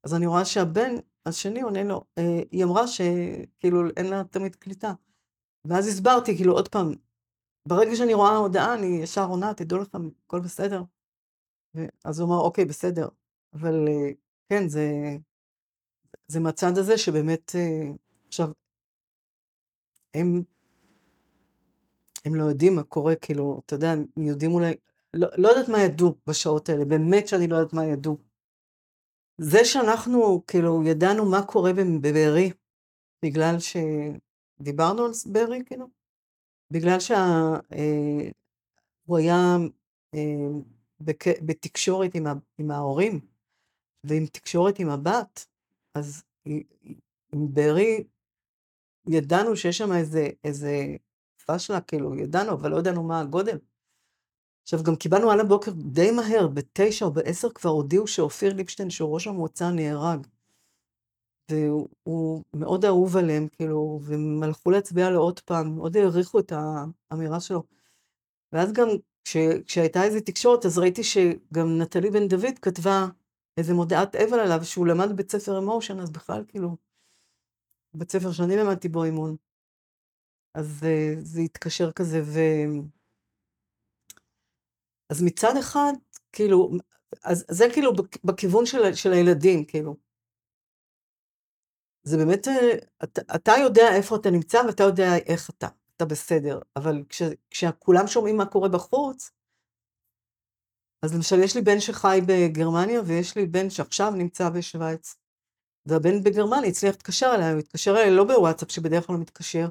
אז 0.04 0.14
אני 0.14 0.26
רואה 0.26 0.44
שהבן 0.44 0.94
השני 1.26 1.62
עונה 1.62 1.84
לו, 1.84 2.04
היא 2.50 2.64
אמרה 2.64 2.86
שכאילו 2.86 3.80
אין 3.96 4.06
לה 4.06 4.22
תמיד 4.30 4.56
קליטה. 4.56 4.92
ואז 5.68 5.86
הסברתי, 5.86 6.36
כאילו, 6.36 6.52
עוד 6.52 6.68
פעם, 6.68 6.92
ברגע 7.68 7.96
שאני 7.96 8.14
רואה 8.14 8.36
הודעה, 8.36 8.74
אני 8.74 8.86
ישר 8.86 9.24
עונה, 9.24 9.54
תדעו 9.54 9.78
לכם, 9.78 10.08
הכל 10.26 10.40
בסדר. 10.40 10.82
אז 12.04 12.20
הוא 12.20 12.28
אמר, 12.28 12.38
אוקיי, 12.38 12.64
בסדר. 12.64 13.08
אבל 13.54 13.88
אה, 13.88 14.10
כן, 14.48 14.68
זה, 14.68 14.90
זה 16.26 16.40
מהצד 16.40 16.78
הזה 16.78 16.98
שבאמת, 16.98 17.52
אה, 17.54 17.90
עכשיו, 18.26 18.48
הם, 20.14 20.42
הם 22.24 22.34
לא 22.34 22.44
יודעים 22.44 22.74
מה 22.76 22.82
קורה, 22.82 23.16
כאילו, 23.16 23.60
אתה 23.66 23.74
יודע, 23.74 23.92
הם 23.92 24.06
יודעים 24.16 24.52
אולי, 24.52 24.74
לא, 25.14 25.28
לא 25.36 25.48
יודעת 25.48 25.68
מה 25.68 25.78
ידעו 25.78 26.14
בשעות 26.26 26.68
האלה, 26.68 26.84
באמת 26.84 27.28
שאני 27.28 27.46
לא 27.48 27.56
יודעת 27.56 27.72
מה 27.72 27.84
ידעו. 27.84 28.18
זה 29.40 29.64
שאנחנו 29.64 30.42
כאילו 30.46 30.82
ידענו 30.86 31.30
מה 31.30 31.46
קורה 31.46 31.72
בבארי, 32.00 32.52
בגלל 33.24 33.56
שדיברנו 34.64 35.04
על 35.04 35.10
בארי, 35.32 35.62
כאילו, 35.66 35.86
בגלל 36.70 37.00
שהוא 37.00 37.16
אה, 37.72 39.18
היה 39.18 39.56
אה. 40.14 40.74
בתקשורת 41.46 42.10
עם, 42.58 42.70
ההורים 42.70 43.20
ועם 44.04 44.26
תקשורת 44.26 44.78
עם 44.78 44.88
הבת, 44.88 45.46
אז 45.94 46.22
עם 47.32 47.54
בארי 47.54 48.04
ידענו 49.08 49.56
שיש 49.56 49.78
שם 49.78 49.92
איזה, 49.92 50.28
איזה 50.44 50.96
פשלה, 51.46 51.80
כאילו, 51.80 52.14
ידענו, 52.14 52.52
אבל 52.52 52.70
לא 52.70 52.78
ידענו 52.78 53.02
מה 53.02 53.20
הגודל. 53.20 53.58
עכשיו, 54.62 54.82
גם 54.82 54.96
קיבלנו 54.96 55.30
על 55.30 55.40
הבוקר 55.40 55.72
די 55.72 56.10
מהר, 56.10 56.48
בתשע 56.48 57.04
או 57.04 57.12
בעשר 57.12 57.48
כבר 57.50 57.70
הודיעו 57.70 58.06
שאופיר 58.06 58.54
ליפשטיין, 58.54 58.90
שהוא 58.90 59.14
ראש 59.14 59.26
המועצה, 59.26 59.70
נהרג. 59.70 60.26
והוא 61.50 62.44
מאוד 62.54 62.84
אהוב 62.84 63.16
עליהם, 63.16 63.48
כאילו, 63.48 64.00
והם 64.02 64.42
הלכו 64.42 64.70
להצביע 64.70 65.10
לו 65.10 65.20
עוד 65.20 65.40
פעם, 65.40 65.76
מאוד 65.76 65.96
העריכו 65.96 66.38
את 66.38 66.52
האמירה 67.10 67.40
שלו. 67.40 67.62
ואז 68.52 68.72
גם, 68.72 68.88
כש, 69.24 69.36
כשהייתה 69.66 70.04
איזו 70.04 70.20
תקשורת, 70.20 70.64
אז 70.66 70.78
ראיתי 70.78 71.04
שגם 71.04 71.78
נטלי 71.82 72.10
בן 72.10 72.28
דוד 72.28 72.58
כתבה 72.62 73.06
איזה 73.56 73.74
מודעת 73.74 74.16
אבל 74.16 74.40
עליו, 74.40 74.64
שהוא 74.64 74.86
למד 74.86 75.08
בבית 75.12 75.30
ספר 75.30 75.58
אמושן, 75.58 76.00
אז 76.00 76.10
בכלל, 76.10 76.44
כאילו, 76.48 76.76
בית 77.94 78.10
ספר 78.10 78.32
שאני 78.32 78.56
למדתי 78.56 78.88
בו 78.88 79.04
אימון. 79.04 79.36
אז 80.54 80.84
אה, 80.84 81.14
זה 81.18 81.40
התקשר 81.40 81.92
כזה, 81.92 82.22
ו... 82.24 82.40
אז 85.10 85.22
מצד 85.22 85.56
אחד, 85.60 85.92
כאילו, 86.32 86.70
אז 87.24 87.44
זה 87.50 87.64
כאילו 87.72 87.92
בכיוון 88.24 88.66
של, 88.66 88.94
של 88.94 89.12
הילדים, 89.12 89.64
כאילו. 89.64 89.96
זה 92.04 92.16
באמת, 92.16 92.48
אה, 92.48 92.76
אתה, 93.04 93.20
אתה 93.34 93.52
יודע 93.60 93.96
איפה 93.96 94.16
אתה 94.16 94.30
נמצא 94.30 94.58
ואתה 94.66 94.82
יודע 94.82 95.16
איך 95.16 95.50
אתה, 95.50 95.68
אתה 95.96 96.04
בסדר. 96.04 96.60
אבל 96.76 97.02
כש, 97.08 97.22
כשכולם 97.50 98.06
שומעים 98.06 98.36
מה 98.36 98.46
קורה 98.46 98.68
בחוץ, 98.68 99.30
אז 101.02 101.14
למשל, 101.14 101.42
יש 101.42 101.56
לי 101.56 101.62
בן 101.62 101.80
שחי 101.80 102.20
בגרמניה, 102.26 103.00
ויש 103.04 103.36
לי 103.36 103.46
בן 103.46 103.70
שעכשיו 103.70 104.10
נמצא 104.10 104.48
בשוויץ. 104.48 105.16
והבן 105.86 106.22
בגרמניה 106.22 106.68
הצליח 106.68 106.94
להתקשר 106.94 107.32
אליי, 107.34 107.52
הוא 107.52 107.58
התקשר 107.58 107.90
אליי 107.90 108.10
לא 108.10 108.24
בוואטסאפ, 108.24 108.70
שבדרך 108.70 109.06
כלל 109.06 109.16
הוא 109.16 109.22
מתקשר, 109.22 109.68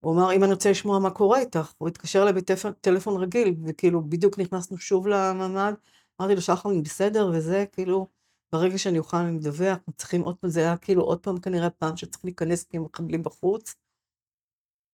הוא 0.00 0.14
אמר, 0.14 0.32
אם 0.32 0.44
אני 0.44 0.52
רוצה 0.52 0.70
לשמוע 0.70 0.98
מה 0.98 1.10
קורה 1.10 1.38
איתך, 1.38 1.72
הוא 1.78 1.88
התקשר 1.88 2.22
אליי 2.22 2.32
בטלפון 2.32 3.22
רגיל, 3.22 3.54
וכאילו, 3.66 4.02
בדיוק 4.02 4.38
נכנסנו 4.38 4.78
שוב 4.78 5.06
לממ"ד, 5.06 5.72
אמרתי 6.20 6.34
לו, 6.34 6.40
שחר, 6.40 6.70
אני 6.70 6.82
בסדר, 6.82 7.30
וזה, 7.34 7.64
כאילו, 7.72 8.08
ברגע 8.52 8.78
שאני 8.78 8.98
אוכל, 8.98 9.16
אני 9.16 9.30
מדווח, 9.30 9.78
צריכים 9.96 10.22
עוד 10.22 10.36
פעם, 10.36 10.50
זה 10.50 10.60
היה 10.60 10.76
כאילו 10.76 11.02
עוד 11.02 11.22
פעם 11.22 11.40
כנראה 11.40 11.70
פעם 11.70 11.96
שצריך 11.96 12.24
להיכנס 12.24 12.64
כי 12.64 12.76
הם 12.76 12.84
מחבלים 12.84 13.22
בחוץ. 13.22 13.74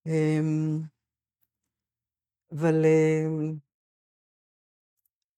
אמ, 0.07 0.81
אבל... 2.53 2.85
אמ, 2.85 3.57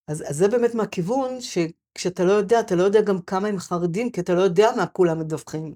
אז, 0.09 0.23
אז 0.31 0.37
זה 0.37 0.49
באמת 0.49 0.75
מהכיוון 0.75 1.41
שכשאתה 1.41 2.25
לא 2.25 2.33
יודע, 2.33 2.61
אתה 2.61 2.75
לא 2.75 2.83
יודע 2.83 3.01
גם 3.07 3.23
כמה 3.23 3.49
הם 3.49 3.59
חרדים, 3.59 4.11
כי 4.13 4.21
אתה 4.21 4.35
לא 4.35 4.41
יודע 4.41 4.67
מה 4.77 4.87
כולם 4.87 5.19
מדווחים. 5.21 5.75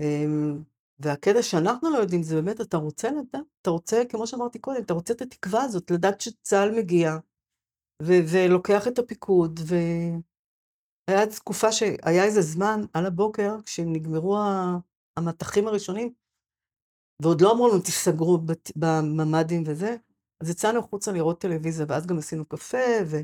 אמ, 0.00 0.62
והקטע 0.98 1.42
שאנחנו 1.42 1.90
לא 1.90 1.98
יודעים 1.98 2.22
זה 2.22 2.34
באמת, 2.34 2.60
אתה 2.60 2.76
רוצה 2.76 3.08
לדעת, 3.10 3.42
אתה 3.62 3.70
רוצה, 3.70 4.02
כמו 4.08 4.26
שאמרתי 4.26 4.58
קודם, 4.58 4.82
אתה 4.82 4.94
רוצה 4.94 5.14
את 5.14 5.20
התקווה 5.20 5.62
הזאת, 5.62 5.90
לדעת 5.90 6.20
שצה"ל 6.20 6.70
מגיע, 6.78 7.10
ו- 8.02 8.24
ולוקח 8.32 8.88
את 8.88 8.98
הפיקוד, 8.98 9.60
והיה 11.10 11.26
תקופה 11.26 11.72
שהיה 11.72 12.24
איזה 12.24 12.42
זמן 12.42 12.80
על 12.92 13.06
הבוקר, 13.06 13.56
כשנגמרו 13.62 14.38
המטחים 15.16 15.68
הראשונים, 15.68 16.12
ועוד 17.22 17.40
לא 17.40 17.52
אמרו 17.52 17.68
לנו, 17.68 17.82
תיסגרו 17.82 18.38
בממ"דים 18.76 19.62
וזה, 19.66 19.96
אז 20.40 20.50
יצאנו 20.50 20.78
החוצה 20.78 21.12
לראות 21.12 21.40
טלוויזיה, 21.40 21.86
ואז 21.88 22.06
גם 22.06 22.18
עשינו 22.18 22.44
קפה, 22.44 22.78
ו... 23.06 23.16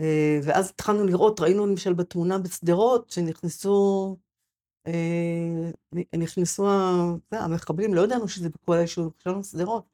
אה, 0.00 0.38
ואז 0.42 0.70
התחלנו 0.70 1.04
לראות, 1.06 1.40
ראינו 1.40 1.66
למשל 1.66 1.94
בתמונה 1.94 2.38
בשדרות, 2.38 3.10
שנכנסו 3.10 4.16
אה, 4.86 5.70
נכנסו 6.18 6.66
המחבלים, 7.32 7.94
לא 7.94 8.04
ידענו 8.04 8.28
שזה 8.28 8.48
בכל 8.48 8.76
היישוב, 8.76 9.12
חשבנו 9.20 9.44
שדרות. 9.44 9.84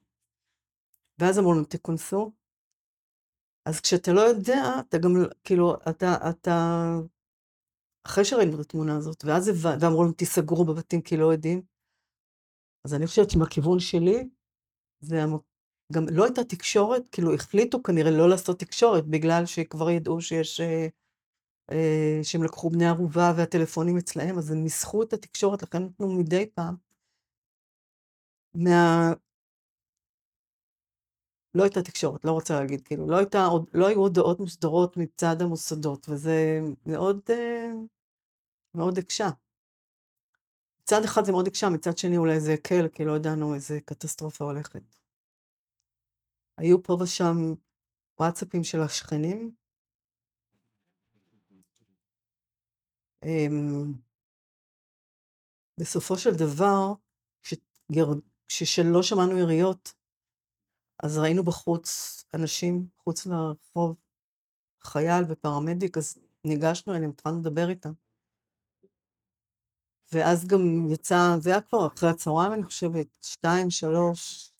ואז 1.18 1.38
אמרו 1.38 1.54
לנו, 1.54 1.64
תכנסו. 1.64 2.32
אז 3.66 3.80
כשאתה 3.80 4.12
לא 4.12 4.20
יודע, 4.20 4.62
אתה 4.88 4.98
גם, 4.98 5.10
כאילו, 5.44 5.74
אתה, 5.90 6.30
אתה, 6.30 6.84
אחרי 8.06 8.24
שראינו 8.24 8.54
את 8.54 8.60
התמונה 8.60 8.96
הזאת, 8.96 9.24
ואז 9.24 9.50
ואמרו 9.62 10.04
לנו, 10.04 10.12
תיסגרו 10.12 10.64
בבתים 10.64 11.02
כי 11.02 11.16
לא 11.16 11.32
יודעים. 11.32 11.62
אז 12.84 12.94
אני 12.94 13.06
חושבת 13.06 13.30
שמהכיוון 13.30 13.80
שלי, 13.80 14.28
זה 15.00 15.20
גם 15.92 16.06
לא 16.12 16.24
הייתה 16.24 16.44
תקשורת, 16.44 17.08
כאילו 17.08 17.34
החליטו 17.34 17.82
כנראה 17.82 18.10
לא 18.10 18.28
לעשות 18.28 18.58
תקשורת, 18.58 19.06
בגלל 19.06 19.46
שכבר 19.46 19.90
ידעו 19.90 20.20
שיש 20.20 20.60
אה, 20.60 20.86
אה, 21.70 22.20
שהם 22.22 22.42
לקחו 22.42 22.70
בני 22.70 22.86
ערובה 22.86 23.32
והטלפונים 23.36 23.96
אצלהם, 23.96 24.38
אז 24.38 24.50
הם 24.50 24.62
ניסחו 24.62 25.02
את 25.02 25.12
התקשורת, 25.12 25.62
לכן 25.62 25.82
נתנו 25.82 26.12
מדי 26.12 26.46
פעם. 26.54 26.76
מה... 28.54 29.12
לא 31.54 31.62
הייתה 31.62 31.82
תקשורת, 31.82 32.24
לא 32.24 32.32
רוצה 32.32 32.60
להגיד, 32.60 32.82
כאילו, 32.82 33.10
לא 33.10 33.16
הייתה, 33.16 33.48
לא 33.74 33.86
היו 33.86 34.00
הודעות 34.00 34.40
מוסדרות 34.40 34.96
מצד 34.96 35.42
המוסדות, 35.42 36.08
וזה 36.08 36.60
מאוד, 36.86 37.20
אה, 37.30 37.70
מאוד 38.74 38.98
הקשה. 38.98 39.28
מצד 40.82 41.04
אחד 41.04 41.24
זה 41.24 41.32
מאוד 41.32 41.46
הקשה, 41.46 41.68
מצד 41.68 41.98
שני 41.98 42.16
אולי 42.16 42.40
זה 42.40 42.52
הקל, 42.52 42.88
כי 42.88 43.04
לא 43.04 43.16
ידענו 43.16 43.54
איזה 43.54 43.80
קטסטרופה 43.84 44.44
הולכת. 44.44 44.82
היו 46.58 46.82
פה 46.82 46.96
ושם 47.02 47.36
וואטסאפים 48.20 48.64
של 48.64 48.80
השכנים. 48.80 49.54
אמ, 53.24 53.92
בסופו 55.80 56.18
של 56.18 56.30
דבר, 56.38 56.92
כשלא 58.48 59.02
שמענו 59.02 59.38
יריות, 59.38 59.94
אז 61.04 61.18
ראינו 61.18 61.44
בחוץ 61.44 62.24
אנשים, 62.34 62.86
חוץ 62.98 63.26
לרחוב, 63.26 63.96
חייל 64.82 65.24
ופרמדיק, 65.28 65.98
אז 65.98 66.18
ניגשנו 66.44 66.94
אליהם, 66.94 67.10
התחלנו 67.10 67.40
לדבר 67.40 67.68
איתם. 67.68 67.92
ואז 70.12 70.46
גם 70.46 70.88
יצא, 70.90 71.36
זה 71.40 71.50
היה 71.50 71.60
כבר 71.60 71.86
אחרי 71.86 72.10
הצהריים, 72.10 72.52
אני 72.52 72.62
חושבת, 72.62 73.06
שתיים, 73.22 73.70
שלוש. 73.70 74.52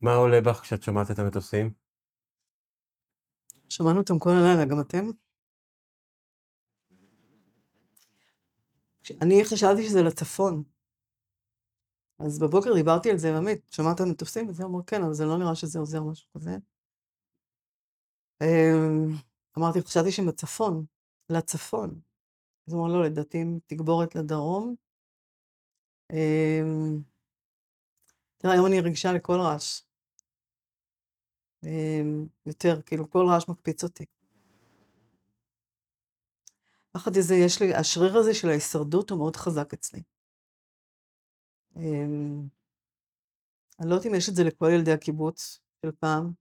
מה 0.00 0.14
עולה 0.14 0.40
בך 0.40 0.60
כשאת 0.60 0.82
שומעת 0.82 1.10
את 1.10 1.18
המטוסים? 1.18 1.70
שמענו 3.68 3.98
אותם 3.98 4.18
כל 4.18 4.30
הלילה, 4.30 4.64
גם 4.64 4.80
אתם? 4.80 5.06
אני 9.22 9.44
חשבתי 9.44 9.88
שזה 9.88 10.02
לצפון. 10.02 10.62
אז 12.18 12.38
בבוקר 12.38 12.74
דיברתי 12.74 13.10
על 13.10 13.18
זה 13.18 13.28
עם 13.30 13.36
עמית, 13.36 13.70
שמעת 13.70 14.00
מטוסים? 14.00 14.48
וזה 14.48 14.64
אמר 14.64 14.82
כן, 14.86 15.02
אבל 15.02 15.12
זה 15.12 15.24
לא 15.24 15.38
נראה 15.38 15.54
שזה 15.54 15.78
עוזר 15.78 16.02
משהו 16.02 16.30
כזה. 16.32 16.56
אמ, 18.42 19.08
אמרתי, 19.58 19.82
חשבתי 19.82 20.12
שהם 20.12 20.26
בצפון, 20.26 20.84
לצפון. 21.30 22.00
אז 22.68 22.72
הוא 22.72 22.86
אמר, 22.86 22.92
לא, 22.92 23.04
לדעתי 23.04 23.44
תגבורת 23.66 24.14
לדרום. 24.14 24.74
אמ, 26.12 27.02
תראה, 28.36 28.52
היום 28.52 28.66
אני 28.66 28.80
רגישה 28.80 29.12
לכל 29.12 29.40
רעש. 29.40 29.89
אמ, 31.64 32.26
יותר, 32.46 32.82
כאילו, 32.82 33.10
כל 33.10 33.26
רעש 33.28 33.48
מקפיץ 33.48 33.84
אותי. 33.84 34.04
יחד 36.96 37.16
עם 37.16 37.22
זה, 37.22 37.34
יש 37.34 37.62
לי, 37.62 37.74
השריר 37.74 38.16
הזה 38.16 38.34
של 38.34 38.48
ההישרדות 38.48 39.10
הוא 39.10 39.18
מאוד 39.18 39.36
חזק 39.36 39.72
אצלי. 39.72 40.02
אמ, 41.76 42.48
אני 43.80 43.88
לא 43.88 43.94
יודעת 43.94 44.06
אם 44.06 44.14
יש 44.14 44.28
את 44.28 44.34
זה 44.34 44.44
לכל 44.44 44.70
ילדי 44.74 44.92
הקיבוץ 44.92 45.60
של 45.82 45.92
פעם, 45.92 46.32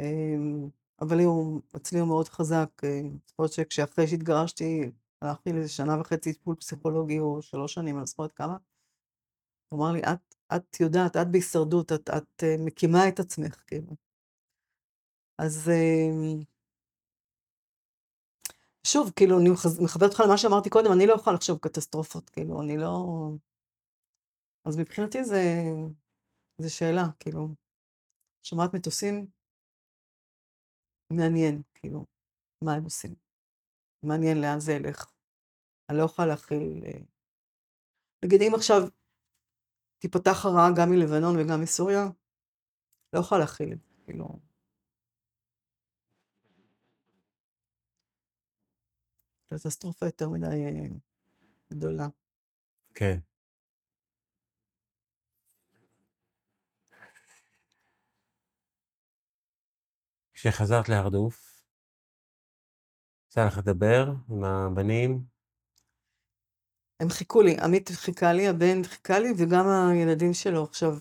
אמ, 0.00 0.68
אבל 1.00 1.20
הוא, 1.20 1.60
אצלי 1.76 1.98
הוא 1.98 2.08
מאוד 2.08 2.28
חזק. 2.28 2.82
לפחות 3.26 3.52
שכשאחרי 3.52 4.06
שהתגרשתי, 4.06 4.90
הלכתי 5.22 5.52
לאיזה 5.52 5.68
שנה 5.68 6.00
וחצי 6.00 6.32
טיפול 6.32 6.54
פסיכולוגי, 6.54 7.18
או 7.18 7.42
שלוש 7.42 7.74
שנים, 7.74 7.94
אני 7.94 8.00
לא 8.00 8.06
זוכרת 8.06 8.32
כמה. 8.32 8.56
הוא 9.68 9.80
אמר 9.80 9.92
לי, 9.92 10.00
את, 10.02 10.34
את 10.56 10.80
יודעת, 10.80 11.16
את 11.16 11.26
בהישרדות, 11.30 11.92
את, 11.92 12.10
את 12.10 12.42
uh, 12.42 12.66
מקימה 12.66 13.08
את 13.08 13.20
עצמך, 13.20 13.64
כאילו. 13.66 13.96
אז 15.38 15.68
uh, 15.68 16.44
שוב, 18.86 19.12
כאילו, 19.16 19.38
אני 19.40 19.50
מכבדת 19.84 20.10
אותך 20.10 20.20
למה 20.26 20.38
שאמרתי 20.38 20.70
קודם, 20.70 20.92
אני 20.92 21.06
לא 21.06 21.14
יכולה 21.14 21.36
לחשוב 21.36 21.58
קטסטרופות, 21.58 22.30
כאילו, 22.30 22.62
אני 22.62 22.76
לא... 22.76 22.96
אז 24.64 24.76
מבחינתי 24.78 25.24
זה, 25.24 25.42
זה 26.58 26.70
שאלה, 26.70 27.04
כאילו, 27.20 27.48
שומעת 28.42 28.74
מטוסים, 28.74 29.26
מעניין, 31.12 31.62
כאילו, 31.74 32.04
מה 32.64 32.72
הם 32.74 32.84
עושים. 32.84 33.14
מעניין 34.02 34.40
לאן 34.40 34.60
זה 34.60 34.72
ילך. 34.72 35.12
אני 35.90 35.98
לא 35.98 36.04
יכולה 36.04 36.28
להכיל... 36.28 36.84
אה, 36.84 37.00
נגיד, 38.24 38.40
אם 38.42 38.54
עכשיו 38.54 38.80
תיפתח 39.98 40.44
הרעה 40.44 40.68
גם 40.76 40.90
מלבנון 40.90 41.36
וגם 41.38 41.60
מסוריה, 41.60 42.08
לא 43.12 43.18
יכולה 43.18 43.40
להכיל 43.40 43.72
את 43.72 43.80
זה, 43.80 43.88
כאילו... 44.04 44.38
קטסטרופה 49.46 50.06
יותר 50.06 50.28
מדי 50.28 50.46
אה, 50.46 50.96
גדולה. 51.70 52.08
כן. 52.94 53.18
כשחזרת 60.34 60.88
להרדוף, 60.88 61.62
יצא 63.26 63.46
לך 63.46 63.58
לדבר 63.58 64.12
עם 64.30 64.44
הבנים? 64.44 65.37
הם 67.00 67.08
חיכו 67.08 67.42
לי, 67.42 67.56
עמית 67.64 67.88
חיכה 67.88 68.32
לי, 68.32 68.48
הבן 68.48 68.84
חיכה 68.84 69.18
לי, 69.18 69.28
וגם 69.38 69.64
הילדים 69.68 70.34
שלו. 70.34 70.64
עכשיו, 70.64 70.92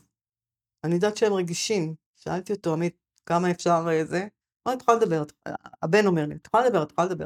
אני 0.84 0.96
יודעת 0.96 1.18
שהם 1.18 1.34
רגישים. 1.34 1.96
שאלתי 2.16 2.54
אותו, 2.54 2.74
עמית, 2.74 2.96
כמה 3.26 3.52
אפשר 3.52 3.86
אה, 3.92 4.06
זה? 4.06 4.28
אמר, 4.68 4.76
את 4.76 4.82
יכולה 4.82 4.98
לדבר, 4.98 5.24
הבן 5.82 6.06
אומר 6.06 6.26
לי, 6.26 6.36
את 6.36 6.48
יכולה 6.48 6.66
לדבר, 6.66 6.84
את 6.84 6.92
יכולה 6.92 7.08
לדבר. 7.08 7.26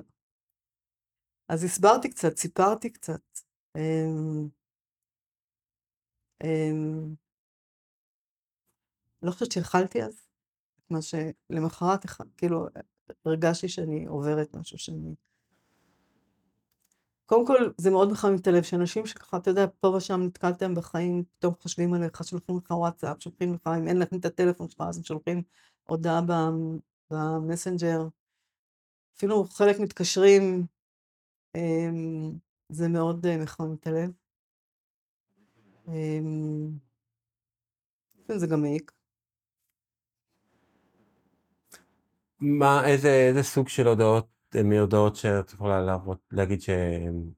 אז 1.50 1.64
הסברתי 1.64 2.10
קצת, 2.10 2.38
סיפרתי 2.38 2.90
קצת. 2.90 3.22
אמ, 3.78 4.50
אמ, 6.44 7.16
לא 9.22 9.32
חושבת 9.32 9.52
שהכלתי 9.52 10.04
אז, 10.04 10.28
מה 10.90 11.00
שלמחרת, 11.02 12.06
כאילו, 12.38 12.68
הרגשתי 13.26 13.70
שאני 13.70 14.06
עוברת 14.06 14.56
משהו 14.56 14.78
שאני... 14.78 15.16
קודם 17.32 17.48
כל, 17.48 17.72
זה 17.78 17.90
מאוד 17.90 18.12
מחמם 18.12 18.36
את 18.36 18.48
הלב, 18.48 18.64
שאנשים 18.64 19.06
שככה, 19.06 19.38
אתה 19.38 19.50
יודע, 19.50 19.66
פה 19.80 19.88
ושם 19.88 20.22
נתקלתם 20.22 20.76
בחיים, 20.76 21.24
פתאום 21.38 21.54
חושבים 21.62 21.94
עליך, 21.94 22.24
שולחים 22.24 22.58
לך 22.58 22.72
וואטסאפ, 22.72 23.22
שולחים 23.22 23.54
לך, 23.54 23.68
אם 23.78 23.88
אין 23.88 24.00
לכם 24.00 24.18
את 24.18 24.26
הטלפון 24.26 24.70
שלך, 24.70 24.82
אז 24.82 24.98
הם 24.98 25.04
שולחים 25.04 25.44
הודעה 25.84 26.22
במסנג'ר. 27.12 28.08
אפילו 29.18 29.44
חלק 29.44 29.80
מתקשרים, 29.80 30.66
אמ, 31.56 32.32
זה 32.70 32.88
מאוד 32.88 33.26
אה, 33.26 33.38
מחמם 33.38 33.74
את 33.74 33.88
הלב. 33.88 34.12
אמ, 35.88 36.70
זה 38.28 38.48
גם 38.48 38.62
מעיק. 38.62 38.92
מה, 42.40 42.88
איזה, 42.88 43.10
איזה 43.10 43.44
סוג 43.44 43.70
של 43.70 43.88
הודעות, 43.88 44.41
מהודעות 44.64 45.16
שאת 45.16 45.54
יכולה 45.54 45.82
לעבוד, 45.82 46.18
להגיד 46.32 46.62
שהם 46.62 47.32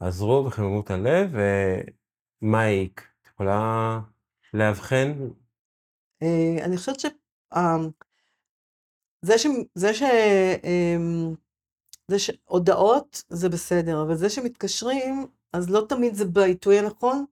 עזרו 0.00 0.44
וחיממו 0.46 0.80
את 0.80 0.90
הלב, 0.90 1.34
ומה 2.42 2.62
העיק? 2.62 3.08
את 3.22 3.26
יכולה 3.26 4.00
לאבחן? 4.54 5.12
אה, 6.22 6.64
אני 6.64 6.76
חושבת 6.76 7.00
ש... 7.00 7.06
אמ, 7.56 7.90
זה 9.22 9.38
ש... 9.38 9.46
זה 9.74 9.94
ש... 9.94 10.02
זה 12.08 12.18
שהודעות 12.18 13.22
זה 13.28 13.48
בסדר, 13.48 14.02
אבל 14.02 14.16
זה 14.16 14.30
שמתקשרים, 14.30 15.26
אז 15.52 15.70
לא 15.70 15.86
תמיד 15.88 16.14
זה 16.14 16.24
בעיתוי 16.24 16.78
הנכון, 16.78 17.24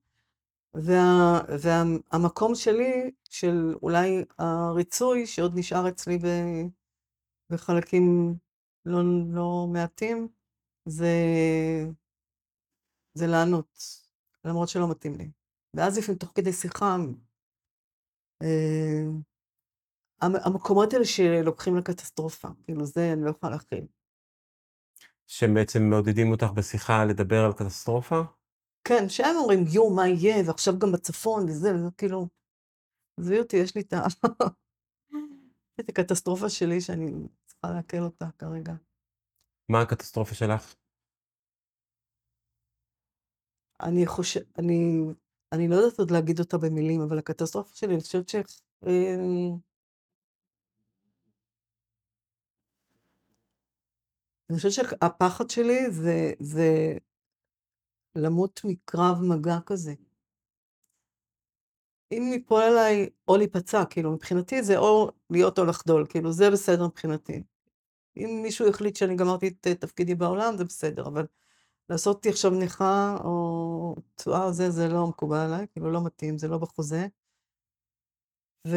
וה, 0.74 1.40
והמקום 1.58 2.54
שלי, 2.54 3.10
של 3.30 3.74
אולי 3.82 4.24
הריצוי, 4.38 5.26
שעוד 5.26 5.52
נשאר 5.58 5.88
אצלי 5.88 6.18
בחלקים 7.50 8.34
לא, 8.86 8.98
לא 9.32 9.66
מעטים, 9.72 10.28
זה, 10.88 11.14
זה 13.14 13.26
לענות, 13.26 13.78
למרות 14.44 14.68
שלא 14.68 14.90
מתאים 14.90 15.14
לי. 15.18 15.30
ואז 15.76 15.98
לפעמים 15.98 16.18
תוך 16.18 16.32
כדי 16.34 16.52
שיחה, 16.52 16.96
אה, 18.42 19.02
המקומות 20.20 20.92
האלה 20.92 21.04
שלוקחים 21.04 21.76
לקטסטרופה, 21.76 22.48
כאילו 22.64 22.86
זה 22.86 23.12
אני 23.12 23.24
לא 23.24 23.30
יכולה 23.30 23.52
להכיל. 23.52 23.86
שהם 25.26 25.54
בעצם 25.54 25.82
מעודדים 25.82 26.30
אותך 26.30 26.46
בשיחה 26.54 27.04
לדבר 27.04 27.44
על 27.44 27.52
קטסטרופה? 27.52 28.20
כן, 28.84 29.08
שהם 29.08 29.36
אומרים, 29.36 29.64
יואו, 29.72 29.96
מה 29.96 30.08
יהיה, 30.08 30.36
ועכשיו 30.46 30.78
גם 30.78 30.92
בצפון, 30.92 31.44
וזה, 31.44 31.74
וזה 31.74 31.88
כאילו, 31.96 32.28
עזבי 33.20 33.38
אותי, 33.38 33.56
יש 33.56 33.76
לי. 33.76 33.82
את 35.80 35.88
הקטסטרופה 35.88 36.48
שלי 36.48 36.80
שאני 36.80 37.12
צריכה 37.62 37.76
לעכל 37.76 38.04
אותה 38.04 38.26
כרגע. 38.38 38.72
מה 39.68 39.80
הקטסטרופה 39.82 40.34
שלך? 40.34 40.74
אני 43.82 44.06
חוש... 44.06 44.36
אני... 44.58 45.00
אני 45.52 45.68
לא 45.68 45.74
יודעת 45.74 45.98
עוד 45.98 46.10
להגיד 46.10 46.40
אותה 46.40 46.58
במילים, 46.58 47.00
אבל 47.00 47.18
הקטסטרופה 47.18 47.76
שלי, 47.76 47.94
אני 47.94 48.00
חושבת 48.00 48.28
ש... 48.28 48.34
אמ, 48.86 49.56
אני 54.50 54.56
חושבת 54.56 54.72
שהפחד 54.72 55.50
שלי 55.50 55.90
זה, 55.90 56.32
זה 56.40 56.98
למות 58.16 58.60
מקרב 58.64 59.16
מגע 59.22 59.58
כזה. 59.66 59.92
אם 62.12 62.22
ייפול 62.32 62.62
עליי 62.62 63.10
או 63.28 63.36
להיפצע, 63.36 63.84
כאילו 63.90 64.12
מבחינתי 64.12 64.62
זה 64.62 64.78
או 64.78 65.10
להיות 65.30 65.58
או 65.58 65.64
לחדול, 65.64 66.06
כאילו 66.08 66.32
זה 66.32 66.44
בסדר 66.52 66.86
מבחינתי. 66.86 67.42
אם 68.16 68.40
מישהו 68.42 68.68
החליט 68.68 68.96
שאני 68.96 69.16
גמרתי 69.16 69.48
את 69.48 69.66
תפקידי 69.66 70.14
בעולם, 70.14 70.56
זה 70.56 70.64
בסדר, 70.64 71.06
אבל 71.06 71.26
לעשות 71.88 72.16
אותי 72.16 72.28
עכשיו 72.28 72.50
נכה 72.50 73.16
או 73.24 73.96
פצועה, 74.14 74.52
זה, 74.52 74.70
זה 74.70 74.88
לא 74.88 75.06
מקובל 75.06 75.36
עליי, 75.36 75.66
כאילו 75.72 75.90
לא 75.90 76.04
מתאים, 76.04 76.38
זה 76.38 76.48
לא 76.48 76.58
בחוזה. 76.58 77.06
ו... 78.66 78.76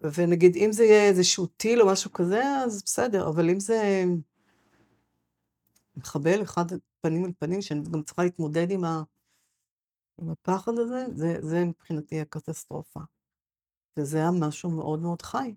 ונגיד, 0.00 0.56
אם 0.56 0.72
זה 0.72 0.84
יהיה 0.84 1.08
איזשהו 1.08 1.46
טיל 1.46 1.82
או 1.82 1.86
משהו 1.86 2.12
כזה, 2.12 2.42
אז 2.64 2.82
בסדר, 2.82 3.28
אבל 3.28 3.50
אם 3.50 3.60
זה 3.60 4.04
מחבל 5.96 6.42
אחד 6.42 6.64
פנים 7.00 7.24
אל 7.24 7.32
פנים, 7.38 7.62
שאני 7.62 7.80
גם 7.92 8.02
צריכה 8.02 8.24
להתמודד 8.24 8.70
עם, 8.70 8.84
ה... 8.84 9.02
עם 10.20 10.30
הפחד 10.30 10.72
הזה, 10.78 11.04
זה, 11.14 11.38
זה 11.40 11.64
מבחינתי 11.64 12.20
הקטסטרופה. 12.20 13.00
וזה 13.96 14.18
היה 14.18 14.30
משהו 14.40 14.70
מאוד 14.70 15.00
מאוד 15.02 15.22
חי. 15.22 15.54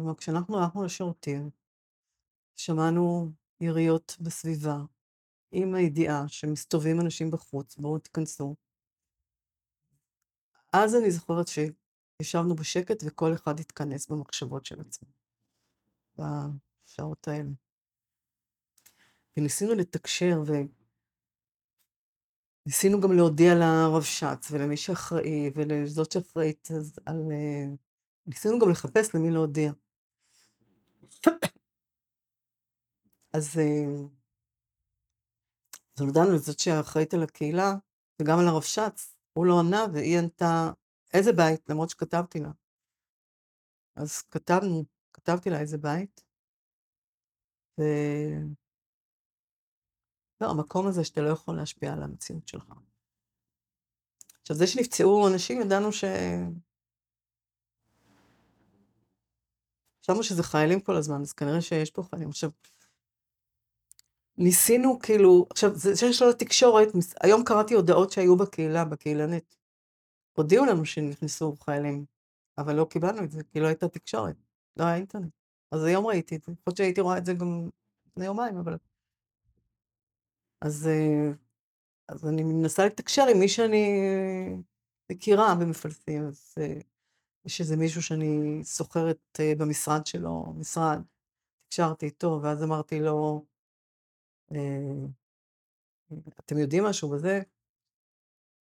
כלומר, 0.00 0.14
כשאנחנו 0.14 0.58
הלכנו 0.58 0.84
לשירותים, 0.84 1.50
שמענו 2.56 3.32
יריות 3.60 4.16
בסביבה, 4.20 4.76
עם 5.52 5.74
הידיעה 5.74 6.28
שמסתובבים 6.28 7.00
אנשים 7.00 7.30
בחוץ, 7.30 7.76
בואו 7.76 7.98
תיכנסו. 7.98 8.56
אז 10.72 10.94
אני 10.94 11.10
זוכרת 11.10 11.46
שישבנו 11.48 12.54
בשקט 12.54 13.02
וכל 13.06 13.34
אחד 13.34 13.60
התכנס 13.60 14.06
במחשבות 14.06 14.64
של 14.64 14.80
עצמו, 14.80 15.08
בשעות 16.14 17.28
האלה. 17.28 17.50
וניסינו 19.36 19.74
לתקשר, 19.74 20.42
וניסינו 22.66 23.00
גם 23.00 23.12
להודיע 23.12 23.54
לרבש"ץ 23.54 24.50
ולמי 24.50 24.76
שאחראי 24.76 25.50
ולזאת 25.54 26.12
שאחראית 26.12 26.68
על... 27.06 27.16
ניסינו 28.26 28.58
גם 28.58 28.70
לחפש 28.70 29.14
למי 29.14 29.30
להודיע. 29.30 29.72
אז 33.32 33.58
אז 35.96 36.06
הודענו 36.06 36.34
לזאת 36.34 36.58
שאחראית 36.58 37.14
על 37.14 37.22
הקהילה, 37.22 37.74
וגם 38.20 38.38
על 38.38 38.48
הרבש"ץ, 38.48 39.16
הוא 39.32 39.46
לא 39.46 39.60
ענה, 39.60 39.84
והיא 39.92 40.18
ענתה, 40.18 40.70
איזה 41.14 41.32
בית? 41.32 41.70
למרות 41.70 41.90
שכתבתי 41.90 42.40
לה. 42.40 42.50
אז 43.96 44.22
כתבנו, 44.22 44.84
כתבתי 45.12 45.50
לה 45.50 45.60
איזה 45.60 45.78
בית, 45.78 46.24
ו... 47.80 47.84
לא, 50.40 50.50
המקום 50.50 50.86
הזה 50.86 51.04
שאתה 51.04 51.20
לא 51.20 51.28
יכול 51.28 51.56
להשפיע 51.56 51.92
על 51.92 52.02
המציאות 52.02 52.48
שלך. 52.48 52.72
עכשיו, 54.40 54.56
זה 54.56 54.66
שנפצעו 54.66 55.28
אנשים, 55.28 55.60
ידענו 55.60 55.92
ש... 55.92 56.04
חשבנו 60.10 60.22
שזה 60.22 60.42
חיילים 60.42 60.80
כל 60.80 60.96
הזמן, 60.96 61.20
אז 61.20 61.32
כנראה 61.32 61.60
שיש 61.60 61.90
פה 61.90 62.02
חיילים. 62.02 62.28
עכשיו, 62.28 62.50
ניסינו 64.38 64.98
כאילו, 64.98 65.46
עכשיו, 65.50 65.74
זה 65.74 65.96
שיש 65.96 66.22
לו 66.22 66.32
תקשורת, 66.32 66.88
היום 67.22 67.44
קראתי 67.44 67.74
הודעות 67.74 68.12
שהיו 68.12 68.36
בקהילה, 68.36 68.84
בקהילנית. 68.84 69.56
הודיעו 70.32 70.66
לנו 70.66 70.84
שנכנסו 70.84 71.56
חיילים, 71.56 72.04
אבל 72.58 72.74
לא 72.76 72.86
קיבלנו 72.90 73.24
את 73.24 73.30
זה, 73.30 73.42
כי 73.44 73.60
לא 73.60 73.66
הייתה 73.66 73.88
תקשורת, 73.88 74.36
לא 74.76 74.84
היה 74.84 74.96
אינטרנט. 74.96 75.32
אז 75.72 75.84
היום 75.84 76.06
ראיתי 76.06 76.36
את 76.36 76.42
זה, 76.42 76.52
להיות 76.66 76.76
שהייתי 76.76 77.00
רואה 77.00 77.18
את 77.18 77.26
זה 77.26 77.34
גם 77.34 77.68
לפני 78.06 78.24
יומיים, 78.24 78.56
אבל... 78.56 78.76
אז, 80.60 80.88
אה, 80.88 81.32
אז 82.08 82.26
אני 82.26 82.42
מנסה 82.42 82.86
לתקשר 82.86 83.26
עם 83.30 83.38
מי 83.38 83.48
שאני 83.48 83.86
מכירה 85.12 85.54
במפלסים, 85.60 86.26
אז 86.26 86.54
אה, 86.60 86.80
יש 87.50 87.60
איזה 87.60 87.76
מישהו 87.76 88.02
שאני 88.02 88.60
סוחרת 88.64 89.18
אה, 89.40 89.52
במשרד 89.58 90.06
שלו, 90.06 90.54
משרד, 90.56 91.02
תקשרתי 91.68 92.06
איתו, 92.06 92.40
ואז 92.42 92.62
אמרתי 92.62 93.00
לו, 93.00 93.44
אתם 96.40 96.58
יודעים 96.58 96.84
משהו 96.84 97.10
בזה? 97.10 97.40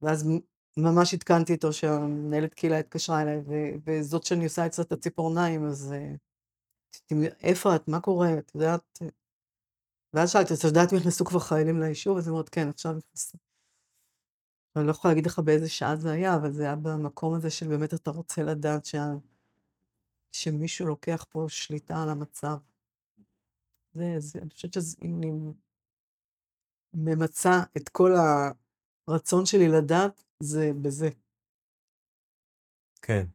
ואז 0.01 0.29
ממש 0.77 1.13
עדכנתי 1.13 1.53
אותו 1.53 1.73
שהמנהלת 1.73 2.53
קהילה 2.53 2.79
התקשרה 2.79 3.21
אליי, 3.21 3.41
וזאת 3.85 4.23
שאני 4.23 4.43
עושה 4.43 4.65
אצלה 4.65 4.85
את 4.85 4.91
הציפורניים, 4.91 5.65
אז 5.65 5.93
איפה 7.43 7.75
את? 7.75 7.87
מה 7.87 8.01
קורה? 8.01 8.39
את 8.39 8.51
יודעת? 8.55 8.99
ואז 10.13 10.31
שאלתי, 10.31 10.53
את 10.53 10.63
יודעת 10.63 10.93
אם 10.93 10.97
נכנסו 10.97 11.25
כבר 11.25 11.39
חיילים 11.39 11.79
ליישוב? 11.79 12.17
אז 12.17 12.27
היא 12.27 12.31
אומרת, 12.31 12.49
כן, 12.49 12.69
עכשיו 12.69 12.91
נכנסו. 12.93 13.37
אני 14.75 14.85
לא 14.85 14.91
יכולה 14.91 15.13
להגיד 15.13 15.25
לך 15.25 15.39
באיזה 15.39 15.69
שעה 15.69 15.95
זה 15.95 16.11
היה, 16.11 16.35
אבל 16.35 16.51
זה 16.51 16.63
היה 16.63 16.75
במקום 16.75 17.33
הזה 17.33 17.49
של 17.49 17.67
באמת 17.67 17.93
אתה 17.93 18.11
רוצה 18.11 18.43
לדעת 18.43 18.85
שה... 18.85 19.05
שמישהו 20.31 20.87
לוקח 20.87 21.25
פה 21.29 21.45
שליטה 21.49 22.03
על 22.03 22.09
המצב. 22.09 22.57
זה, 23.93 24.15
זה, 24.17 24.39
אני 24.41 24.49
חושבת 24.49 24.73
שאם 24.73 25.17
אני 25.17 25.31
ממצה 26.93 27.63
את 27.77 27.89
כל 27.89 28.11
הרצון 29.07 29.45
שלי 29.45 29.67
לדעת, 29.67 30.23
זה 30.39 30.71
בזה. 30.81 31.09
כן. 33.01 33.25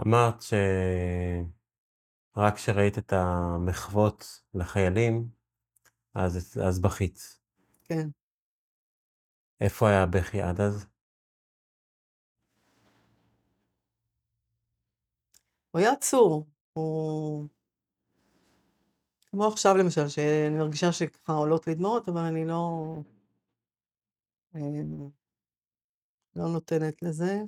אמרת 0.00 0.44
שרק 2.40 2.54
כשראית 2.54 2.98
את 2.98 3.12
המחוות 3.12 4.42
לחיילים, 4.54 5.28
אז, 6.14 6.58
אז 6.66 6.80
בכית. 6.80 7.38
כן. 7.84 8.08
איפה 9.60 9.88
היה 9.88 10.02
הבכי 10.02 10.42
עד 10.42 10.60
אז? 10.60 10.86
הוא 15.70 15.80
היה 15.80 15.92
עצור. 15.92 16.46
הוא... 16.72 17.48
כמו 19.26 19.46
עכשיו 19.46 19.76
למשל, 19.76 20.08
שאני 20.08 20.58
מרגישה 20.58 20.92
שככה 20.92 21.32
עולות 21.32 21.66
לי 21.66 21.74
דמעות, 21.74 22.08
אבל 22.08 22.20
אני 22.20 22.44
לא... 22.44 22.94
אמ, 24.54 25.10
לא 26.36 26.48
נותנת 26.52 27.02
לזה. 27.02 27.42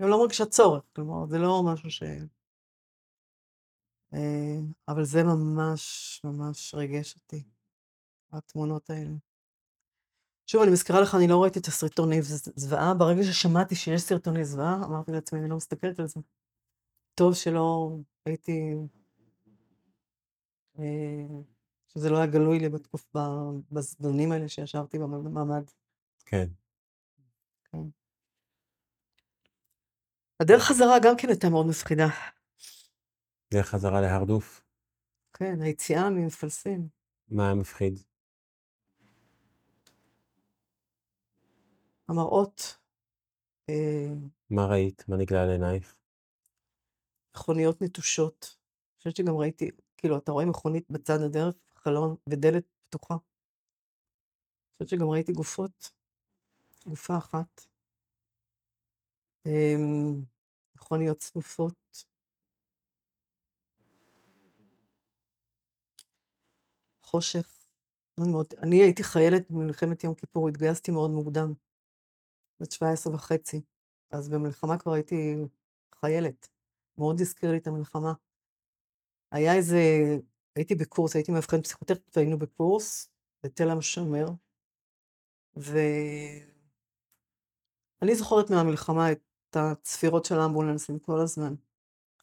אני 0.00 0.10
לא 0.10 0.18
מרגישה 0.18 0.46
צורך, 0.46 0.82
כלומר, 0.92 1.26
זה 1.26 1.38
לא 1.38 1.62
משהו 1.72 1.90
ש... 1.90 2.02
אה, 4.14 4.58
אבל 4.88 5.04
זה 5.04 5.24
ממש 5.24 6.20
ממש 6.24 6.74
ריגש 6.74 7.14
אותי, 7.14 7.44
התמונות 8.32 8.90
האלה. 8.90 9.10
שוב, 10.46 10.62
אני 10.62 10.70
מזכירה 10.70 11.00
לך, 11.00 11.14
אני 11.14 11.28
לא 11.28 11.42
ראיתי 11.42 11.58
את 11.58 11.66
הסרטוני 11.66 12.22
זוועה. 12.56 12.94
ברגע 12.94 13.22
ששמעתי 13.22 13.74
שיש 13.74 14.00
סרטוני 14.02 14.44
זוועה, 14.44 14.74
אמרתי 14.84 15.12
לעצמי, 15.12 15.40
אני 15.40 15.50
לא 15.50 15.56
מסתכלת 15.56 16.00
על 16.00 16.06
זה. 16.06 16.20
טוב 17.14 17.34
שלא 17.34 17.96
הייתי... 18.26 18.74
אה, 20.78 20.84
שזה 21.88 22.10
לא 22.10 22.16
היה 22.16 22.26
גלוי 22.26 22.58
לי 22.58 22.68
בתקופה, 22.68 23.50
בזמנים 23.72 24.32
האלה 24.32 24.48
שישבתי 24.48 24.98
בממ"ד. 24.98 25.64
כן. 26.26 26.48
כן. 27.64 27.82
הדרך 30.40 30.62
חזרה 30.62 30.98
גם 31.02 31.16
כן 31.16 31.28
הייתה 31.28 31.48
מאוד 31.48 31.66
מפחידה. 31.66 32.06
דרך 33.54 33.66
חזרה 33.66 34.00
להרדוף? 34.00 34.64
כן, 35.32 35.62
היציאה 35.62 36.10
ממפלסים. 36.10 36.88
מה 37.28 37.44
היה 37.44 37.54
מפחיד? 37.54 37.98
המראות. 42.08 42.76
אה, 43.68 44.06
מה 44.50 44.66
ראית? 44.66 45.04
מה 45.08 45.16
נגלה 45.16 45.46
לעינייך? 45.46 45.96
מכוניות 47.36 47.82
נטושות. 47.82 48.56
אני 48.56 48.98
חושבת 48.98 49.16
שגם 49.16 49.36
ראיתי, 49.36 49.70
כאילו, 49.96 50.18
אתה 50.18 50.32
רואה 50.32 50.44
מכונית 50.46 50.90
בצד 50.90 51.20
הדרך, 51.20 51.54
חלון 51.74 52.16
ודלת 52.28 52.64
פתוחה. 52.88 53.14
אני 53.14 53.22
חושבת 54.72 54.88
שגם 54.88 55.08
ראיתי 55.08 55.32
גופות, 55.32 55.90
גופה 56.86 57.18
אחת. 57.18 57.66
אמ, 59.46 60.22
מכוניות 60.76 61.18
צפופות. 61.18 62.09
חושך. 67.10 67.56
אני 68.62 68.82
הייתי 68.82 69.02
חיילת 69.02 69.50
במלחמת 69.50 70.04
יום 70.04 70.14
כיפור, 70.14 70.48
התגייסתי 70.48 70.90
מאוד 70.92 71.10
מוקדם. 71.10 71.54
בת 72.60 72.72
17 72.72 73.14
וחצי. 73.14 73.60
אז 74.10 74.28
במלחמה 74.28 74.78
כבר 74.78 74.92
הייתי 74.92 75.36
חיילת. 75.94 76.48
מאוד 76.98 77.20
הזכיר 77.20 77.50
לי 77.50 77.56
את 77.58 77.66
המלחמה. 77.66 78.12
היה 79.32 79.54
איזה, 79.54 79.78
הייתי 80.56 80.74
בקורס, 80.74 81.16
הייתי 81.16 81.32
מאבחנת 81.32 81.64
פסיכוטכנית 81.64 82.16
והיינו 82.16 82.38
בקורס 82.38 83.10
בתל 83.44 83.70
השומר, 83.78 84.26
ואני 85.56 86.44
זוכרת 88.14 88.50
מהמלחמה 88.50 89.12
את 89.12 89.56
הצפירות 89.56 90.24
של 90.24 90.38
האמבולנסים 90.38 90.98
כל 90.98 91.20
הזמן. 91.20 91.54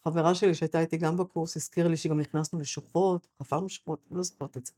חברה 0.03 0.35
שלי 0.35 0.55
שהייתה 0.55 0.79
איתי 0.79 0.97
גם 0.97 1.17
בקורס 1.17 1.57
הזכירה 1.57 1.89
לי 1.89 1.97
שגם 1.97 2.19
נכנסנו 2.19 2.59
לשוחות, 2.59 3.27
חפרנו 3.39 3.69
שוחות, 3.69 3.99
אני 4.09 4.17
לא 4.17 4.23
זוכרת 4.23 4.57
את 4.57 4.65
זה. 4.65 4.73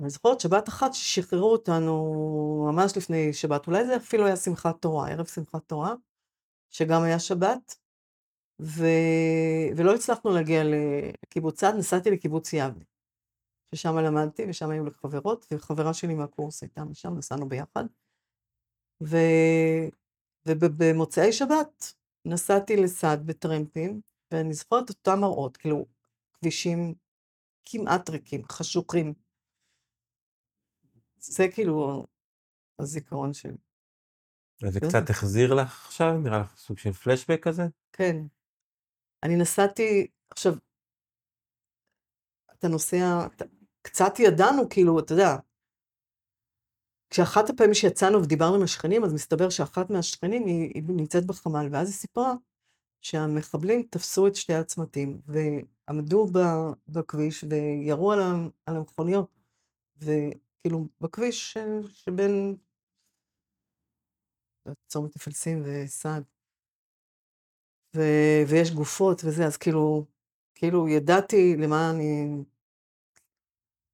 אני 0.00 0.10
זוכרת 0.10 0.40
שבת 0.40 0.68
אחת 0.68 0.94
ששחררו 0.94 1.52
אותנו 1.52 2.72
ממש 2.72 2.96
לפני 2.96 3.32
שבת, 3.32 3.66
אולי 3.66 3.86
זה 3.86 3.96
אפילו 3.96 4.26
היה 4.26 4.36
שמחת 4.36 4.82
תורה, 4.82 5.08
ערב 5.08 5.26
שמחת 5.26 5.68
תורה, 5.68 5.94
שגם 6.70 7.02
היה 7.02 7.18
שבת, 7.18 7.76
ו... 8.60 8.84
ולא 9.76 9.94
הצלחנו 9.94 10.30
להגיע 10.30 10.62
לקיבוץ 10.64 11.60
צד, 11.60 11.72
נסעתי 11.78 12.10
לקיבוץ 12.10 12.52
יבנה, 12.52 12.84
ששם 13.74 13.98
למדתי 13.98 14.44
ושם 14.48 14.70
היו 14.70 14.84
לי 14.84 14.90
חברות, 14.90 15.46
וחברה 15.50 15.94
שלי 15.94 16.14
מהקורס 16.14 16.62
הייתה 16.62 16.84
משם, 16.84 17.14
נסענו 17.18 17.48
ביחד. 17.48 17.84
ו... 19.02 19.16
ובמוצאי 20.48 21.32
שבת 21.32 21.94
נסעתי 22.24 22.76
לסד 22.76 23.18
בטרמפים, 23.26 24.00
ואני 24.30 24.54
זוכרת 24.54 24.88
אותם 24.88 25.18
מראות, 25.20 25.56
כאילו, 25.56 25.86
כבישים 26.34 26.94
כמעט 27.64 28.10
ריקים, 28.10 28.42
חשוכים. 28.52 29.14
זה 31.16 31.44
כאילו 31.54 32.06
הזיכרון 32.78 33.32
שלי. 33.32 33.56
זה 34.68 34.80
קצת 34.80 35.10
החזיר 35.10 35.54
לך 35.54 35.86
עכשיו? 35.86 36.18
נראה 36.18 36.38
לך 36.38 36.56
סוג 36.56 36.78
של 36.78 36.92
פלשבק 36.92 37.40
כזה? 37.42 37.62
כן. 37.92 38.16
אני 39.22 39.36
נסעתי, 39.36 40.06
עכשיו, 40.30 40.52
אתה 42.52 42.68
נוסע, 42.68 43.26
אתה, 43.36 43.44
קצת 43.82 44.12
ידענו, 44.18 44.68
כאילו, 44.70 45.00
אתה 45.00 45.12
יודע, 45.12 45.36
כשאחת 47.12 47.50
הפעמים 47.50 47.74
שיצאנו 47.74 48.22
ודיברנו 48.22 48.56
עם 48.56 48.62
השכנים, 48.62 49.04
אז 49.04 49.12
מסתבר 49.12 49.50
שאחת 49.50 49.90
מהשכנים 49.90 50.46
היא, 50.46 50.70
היא 50.74 50.82
נמצאת 50.88 51.26
בחמ"ל, 51.26 51.68
ואז 51.72 51.88
היא 51.88 51.94
סיפרה 51.94 52.34
שהמחבלים 53.00 53.82
תפסו 53.90 54.26
את 54.26 54.34
שתי 54.36 54.54
הצמתים, 54.54 55.20
ועמדו 55.26 56.26
בכביש 56.88 57.44
וירו 57.50 58.12
על, 58.12 58.20
המכוניות, 58.66 59.30
וכאילו 59.96 60.88
בכביש 61.00 61.56
שבין 61.88 62.56
צומת 64.86 65.16
מפלסים 65.16 65.62
וסעד. 65.64 66.24
ו- 67.96 68.42
ויש 68.48 68.70
גופות 68.70 69.22
וזה, 69.24 69.46
אז 69.46 69.56
כאילו, 69.56 70.06
כאילו 70.54 70.88
ידעתי 70.88 71.56
למה 71.56 71.90
אני... 71.90 72.28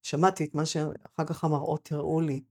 שמעתי 0.02 0.44
את 0.44 0.54
מה 0.54 0.66
שאחר 0.66 1.26
כך 1.26 1.44
המראות 1.44 1.92
הראו 1.92 2.20
לי. 2.20 2.42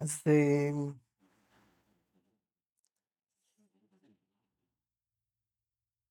אז... 0.00 0.22
אה, 0.26 0.70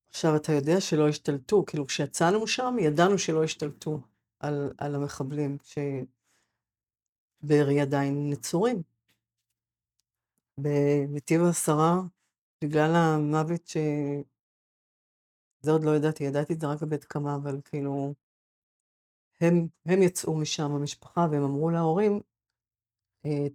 עכשיו, 0.09 0.35
אתה 0.35 0.51
יודע 0.51 0.81
שלא 0.81 1.09
השתלטו, 1.09 1.65
כאילו, 1.65 1.88
כשיצאנו 1.88 2.43
משם, 2.43 2.75
ידענו 2.79 3.17
שלא 3.17 3.43
השתלטו 3.43 3.99
על, 4.39 4.73
על 4.77 4.95
המחבלים, 4.95 5.57
שבארי 7.43 7.81
עדיין 7.81 8.29
נצורים. 8.29 8.81
בנתיב 10.57 11.41
העשרה, 11.41 12.01
בגלל 12.63 12.95
המוות 12.95 13.67
ש... 13.67 13.77
זה 15.61 15.71
עוד 15.71 15.83
לא 15.83 15.95
ידעתי, 15.95 16.23
ידעתי 16.23 16.53
את 16.53 16.59
זה 16.59 16.67
רק 16.67 16.81
בבית 16.81 17.03
קמה, 17.03 17.35
אבל 17.35 17.61
כאילו, 17.65 18.13
הם, 19.41 19.67
הם 19.85 20.01
יצאו 20.01 20.38
משם, 20.38 20.71
המשפחה, 20.71 21.27
והם 21.31 21.43
אמרו 21.43 21.69
להורים, 21.69 22.21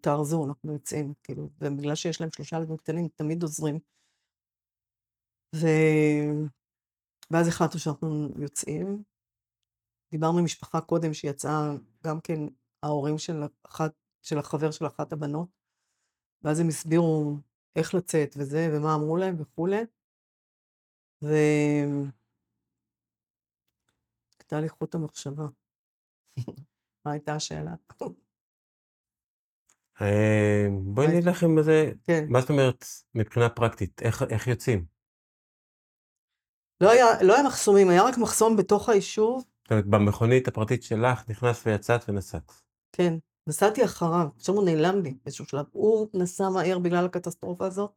תארזו, 0.01 0.47
אנחנו 0.47 0.73
יוצאים, 0.73 1.15
כאילו, 1.23 1.51
ובגלל 1.61 1.95
שיש 1.95 2.21
להם 2.21 2.31
שלושה 2.37 2.57
ילדים 2.57 2.77
קטנים, 2.77 3.09
תמיד 3.09 3.43
עוזרים. 3.43 3.79
ו... 5.57 5.67
ואז 7.31 7.49
החלטנו 7.49 7.81
שאנחנו 7.81 8.29
יוצאים. 8.43 9.03
דיברנו 10.11 10.39
עם 10.39 10.45
משפחה 10.45 10.81
קודם 10.81 11.15
שיצאה, 11.15 11.71
גם 12.07 12.21
כן 12.21 12.41
ההורים 12.83 13.19
של, 13.19 13.43
אחת, 13.63 13.93
של 14.23 14.39
החבר 14.39 14.71
של 14.71 14.87
אחת 14.87 15.13
הבנות, 15.13 15.49
ואז 16.43 16.61
הם 16.61 16.69
הסבירו 16.69 17.37
איך 17.77 17.95
לצאת 17.95 18.35
וזה, 18.39 18.69
ומה 18.73 18.95
אמרו 18.95 19.17
להם 19.17 19.41
וכולי. 19.41 19.83
ו... 21.25 21.29
קטע 24.39 24.61
לי 24.61 24.69
חוט 24.69 24.95
המחשבה. 24.95 25.47
מה 27.05 27.13
הייתה 27.13 27.35
השאלה? 27.35 27.75
אה, 30.01 30.67
בואי 30.83 31.07
נלך 31.07 31.43
עם 31.43 31.63
זה, 31.63 31.93
כן. 32.05 32.25
מה 32.29 32.41
זאת 32.41 32.51
אומרת 32.51 32.85
מבחינה 33.15 33.49
פרקטית, 33.49 34.03
איך, 34.03 34.23
איך 34.31 34.47
יוצאים? 34.47 34.85
לא 36.81 36.91
היה, 36.91 37.23
לא 37.23 37.35
היה 37.35 37.43
מחסומים, 37.43 37.89
היה 37.89 38.03
רק 38.03 38.19
מחסום 38.19 38.57
בתוך 38.57 38.89
היישוב. 38.89 39.45
זאת 39.63 39.71
אומרת, 39.71 39.87
במכונית 39.87 40.49
הפרטית 40.49 40.83
שלך 40.83 41.31
נכנסת 41.31 41.67
ויצאת 41.67 42.09
ונסעת. 42.09 42.53
כן, 42.93 43.15
נסעתי 43.47 43.85
אחריו, 43.85 44.27
עכשיו 44.37 44.55
הוא 44.55 44.65
נעלם 44.65 45.03
לי 45.03 45.15
באיזשהו 45.25 45.45
שלב. 45.45 45.65
הוא 45.73 46.09
נסע 46.15 46.49
מהר 46.49 46.79
בגלל 46.79 47.05
הקטסטרופה 47.05 47.67
הזאת. 47.67 47.91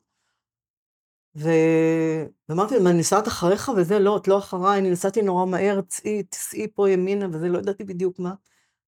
ואמרתי 1.36 2.76
לו, 2.76 2.84
מה, 2.84 2.89
אני 2.89 3.00
נסעת 3.00 3.28
אחריך 3.28 3.72
וזה? 3.78 4.00
לא, 4.00 4.18
את 4.18 4.28
לא 4.28 4.38
אחריי, 4.38 4.80
אני 4.80 4.91
נסעתי 4.91 5.22
נורא 5.22 5.46
מהר, 5.46 5.82
צאי, 5.82 6.24
תסעי 6.24 6.68
פה 6.76 6.89
ימינה 6.89 7.28
וזה, 7.30 7.50
לא 7.50 7.58
ידעתי 7.58 7.84
בדיוק 7.84 8.20
מה. 8.20 8.34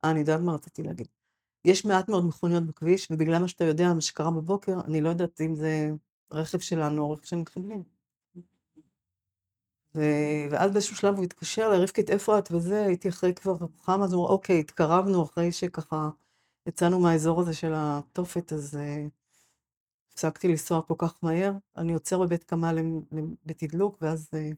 אה, 0.05 0.11
אני 0.11 0.19
יודעת 0.19 0.41
מה 0.41 0.53
רציתי 0.53 0.83
להגיד. 0.83 1.07
יש 1.67 1.85
מעט 1.85 2.09
מאוד 2.09 2.25
מכוניות 2.25 2.63
בכביש, 2.63 3.07
ובגלל 3.11 3.41
מה 3.41 3.47
שאתה 3.47 3.63
יודע, 3.63 3.93
מה 3.93 4.01
שקרה 4.01 4.31
בבוקר, 4.31 4.79
אני 4.85 5.01
לא 5.01 5.09
יודעת 5.09 5.41
אם 5.41 5.55
זה 5.55 5.89
רכב 6.31 6.59
שלנו 6.59 7.01
או 7.01 7.11
רכב 7.11 7.23
של 7.25 7.35
מתחבלים. 7.35 7.83
ו... 9.95 10.01
ואז 10.51 10.71
באיזשהו 10.71 10.95
שלב 10.95 11.15
הוא 11.15 11.23
התקשר 11.23 11.65
אליי, 11.67 11.79
רבקית, 11.79 12.09
איפה 12.09 12.39
את 12.39 12.51
וזה? 12.51 12.85
הייתי 12.85 13.09
אחרי 13.09 13.33
כבר 13.33 13.55
חם, 13.79 14.01
אז 14.01 14.13
הוא 14.13 14.21
אמר, 14.21 14.33
אוקיי, 14.33 14.59
התקרבנו 14.59 15.23
אחרי 15.23 15.51
שככה 15.51 16.09
יצאנו 16.65 16.99
מהאזור 16.99 17.41
הזה 17.41 17.53
של 17.53 17.71
התופת, 17.75 18.53
אז 18.53 18.77
uh, 18.77 19.09
הפסקתי 20.11 20.47
לנסוע 20.47 20.81
כל 20.81 20.95
כך 20.97 21.23
מהר. 21.23 21.53
אני 21.77 21.93
עוצר 21.93 22.19
בבית 22.19 22.43
קמה 22.43 22.71
לתדלוק, 23.45 23.97
ואז 24.01 24.29
uh, 24.33 24.55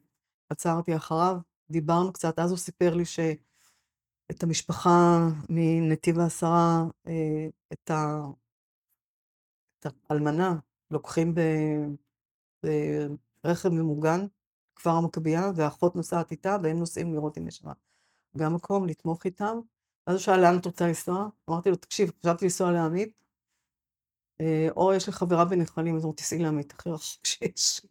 עצרתי 0.50 0.96
אחריו, 0.96 1.36
דיברנו 1.70 2.12
קצת, 2.12 2.38
אז 2.38 2.50
הוא 2.50 2.58
סיפר 2.58 2.94
לי 2.94 3.04
ש... 3.04 3.20
את 4.30 4.42
המשפחה 4.42 5.18
מנתיב 5.48 6.18
העשרה, 6.18 6.84
אה, 7.06 7.46
את, 7.72 7.90
האלמנה, 10.10 10.54
לוקחים 10.90 11.34
ברכב 13.44 13.68
ממוגן, 13.68 14.26
כפר 14.76 14.90
המכבייה, 14.90 15.50
והאחות 15.56 15.96
נוסעת 15.96 16.30
איתה, 16.30 16.56
והם 16.62 16.78
נוסעים 16.78 17.14
לראות 17.14 17.38
אם 17.38 17.48
יש 17.48 17.56
שם 17.56 17.68
גם 18.36 18.54
מקום, 18.54 18.86
לתמוך 18.86 19.24
איתם. 19.24 19.60
אז 20.06 20.14
הוא 20.14 20.20
שאל 20.20 20.40
לאן 20.40 20.58
את 20.58 20.66
רוצה 20.66 20.86
לנסוע? 20.86 21.28
אמרתי 21.50 21.70
לו, 21.70 21.76
תקשיב, 21.76 22.10
חשבתי 22.20 22.44
לנסוע 22.44 22.72
לעמית, 22.72 23.24
אה, 24.40 24.68
או 24.76 24.92
יש 24.94 25.06
לי 25.06 25.12
חברה 25.12 25.44
בנחלים, 25.44 25.96
אז 25.96 26.04
הוא 26.04 26.14
תיסעי 26.14 26.38
לעמית, 26.38 26.72
הכי 26.72 26.90
רחוק 26.90 27.26
שיש, 27.26 27.86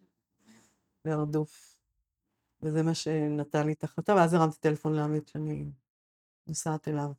להרדוף. 1.05 1.75
וזה 2.61 2.83
מה 2.83 2.93
שנתן 2.93 3.65
לי 3.65 3.73
את 3.73 3.83
ההחלטה, 3.83 4.15
ואז 4.15 4.33
הרמתי 4.33 4.57
טלפון 4.59 4.93
לעמית 4.93 5.27
שאני 5.27 5.65
נוסעת 6.49 6.87
אליו. 6.87 7.11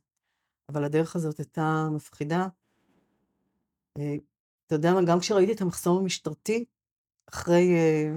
אבל 0.69 0.83
הדרך 0.83 1.15
הזאת 1.15 1.37
הייתה 1.37 1.87
מפחידה. 1.95 2.47
אה, 3.97 4.15
אתה 4.67 4.75
יודע 4.75 4.93
מה, 4.93 4.99
גם 5.07 5.19
כשראיתי 5.19 5.53
את 5.53 5.61
המחסום 5.61 6.01
המשטרתי, 6.01 6.65
אחרי, 7.29 7.73
אה, 7.75 8.11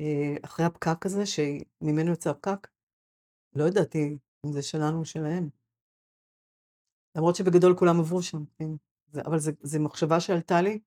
אה, 0.00 0.36
אחרי 0.44 0.66
הפקק 0.66 1.06
הזה, 1.06 1.22
שממנו 1.26 2.10
יוצא 2.10 2.30
הפקק, 2.30 2.68
לא 3.54 3.64
ידעתי 3.64 4.18
אם 4.46 4.52
זה 4.52 4.62
שלנו 4.62 5.00
או 5.00 5.04
שלהם. 5.04 5.48
למרות 7.16 7.36
שבגדול 7.36 7.76
כולם 7.78 8.00
עברו 8.00 8.22
שם, 8.22 8.44
כן. 8.58 8.70
זה, 9.12 9.20
אבל 9.20 9.38
זו 9.62 9.80
מחשבה 9.80 10.20
שעלתה 10.20 10.62
לי. 10.62 10.80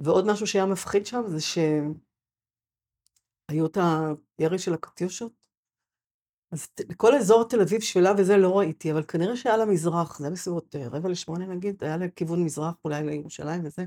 ועוד 0.00 0.24
משהו 0.32 0.46
שהיה 0.46 0.66
מפחיד 0.66 1.06
שם 1.06 1.22
זה 1.26 1.40
שהיו 1.40 1.76
את 3.66 3.78
הירי 4.38 4.58
של 4.58 4.74
הקטיושות, 4.74 5.32
אז 6.50 6.66
כל 6.96 7.14
אזור 7.14 7.48
תל 7.48 7.60
אביב 7.60 7.80
שלה 7.80 8.12
וזה 8.18 8.36
לא 8.36 8.58
ראיתי, 8.58 8.92
אבל 8.92 9.02
כנראה 9.02 9.36
שהיה 9.36 9.56
לה 9.56 9.64
מזרח, 9.64 10.18
זה 10.18 10.24
היה 10.24 10.32
בסביבות 10.32 10.76
אה, 10.76 10.88
רבע 10.88 11.08
לשמונה 11.08 11.46
נגיד, 11.46 11.84
היה 11.84 11.96
לה 11.96 12.08
כיוון 12.08 12.44
מזרח 12.44 12.74
אולי 12.84 13.04
לירושלים 13.04 13.64
וזה. 13.64 13.84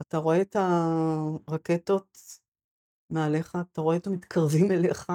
אתה 0.00 0.18
רואה 0.18 0.40
את 0.40 0.56
הרקטות 1.48 2.18
מעליך, 3.10 3.56
אתה 3.72 3.80
רואה 3.80 3.96
אותם 3.96 4.12
מתקרבים 4.12 4.70
אליך, 4.72 5.10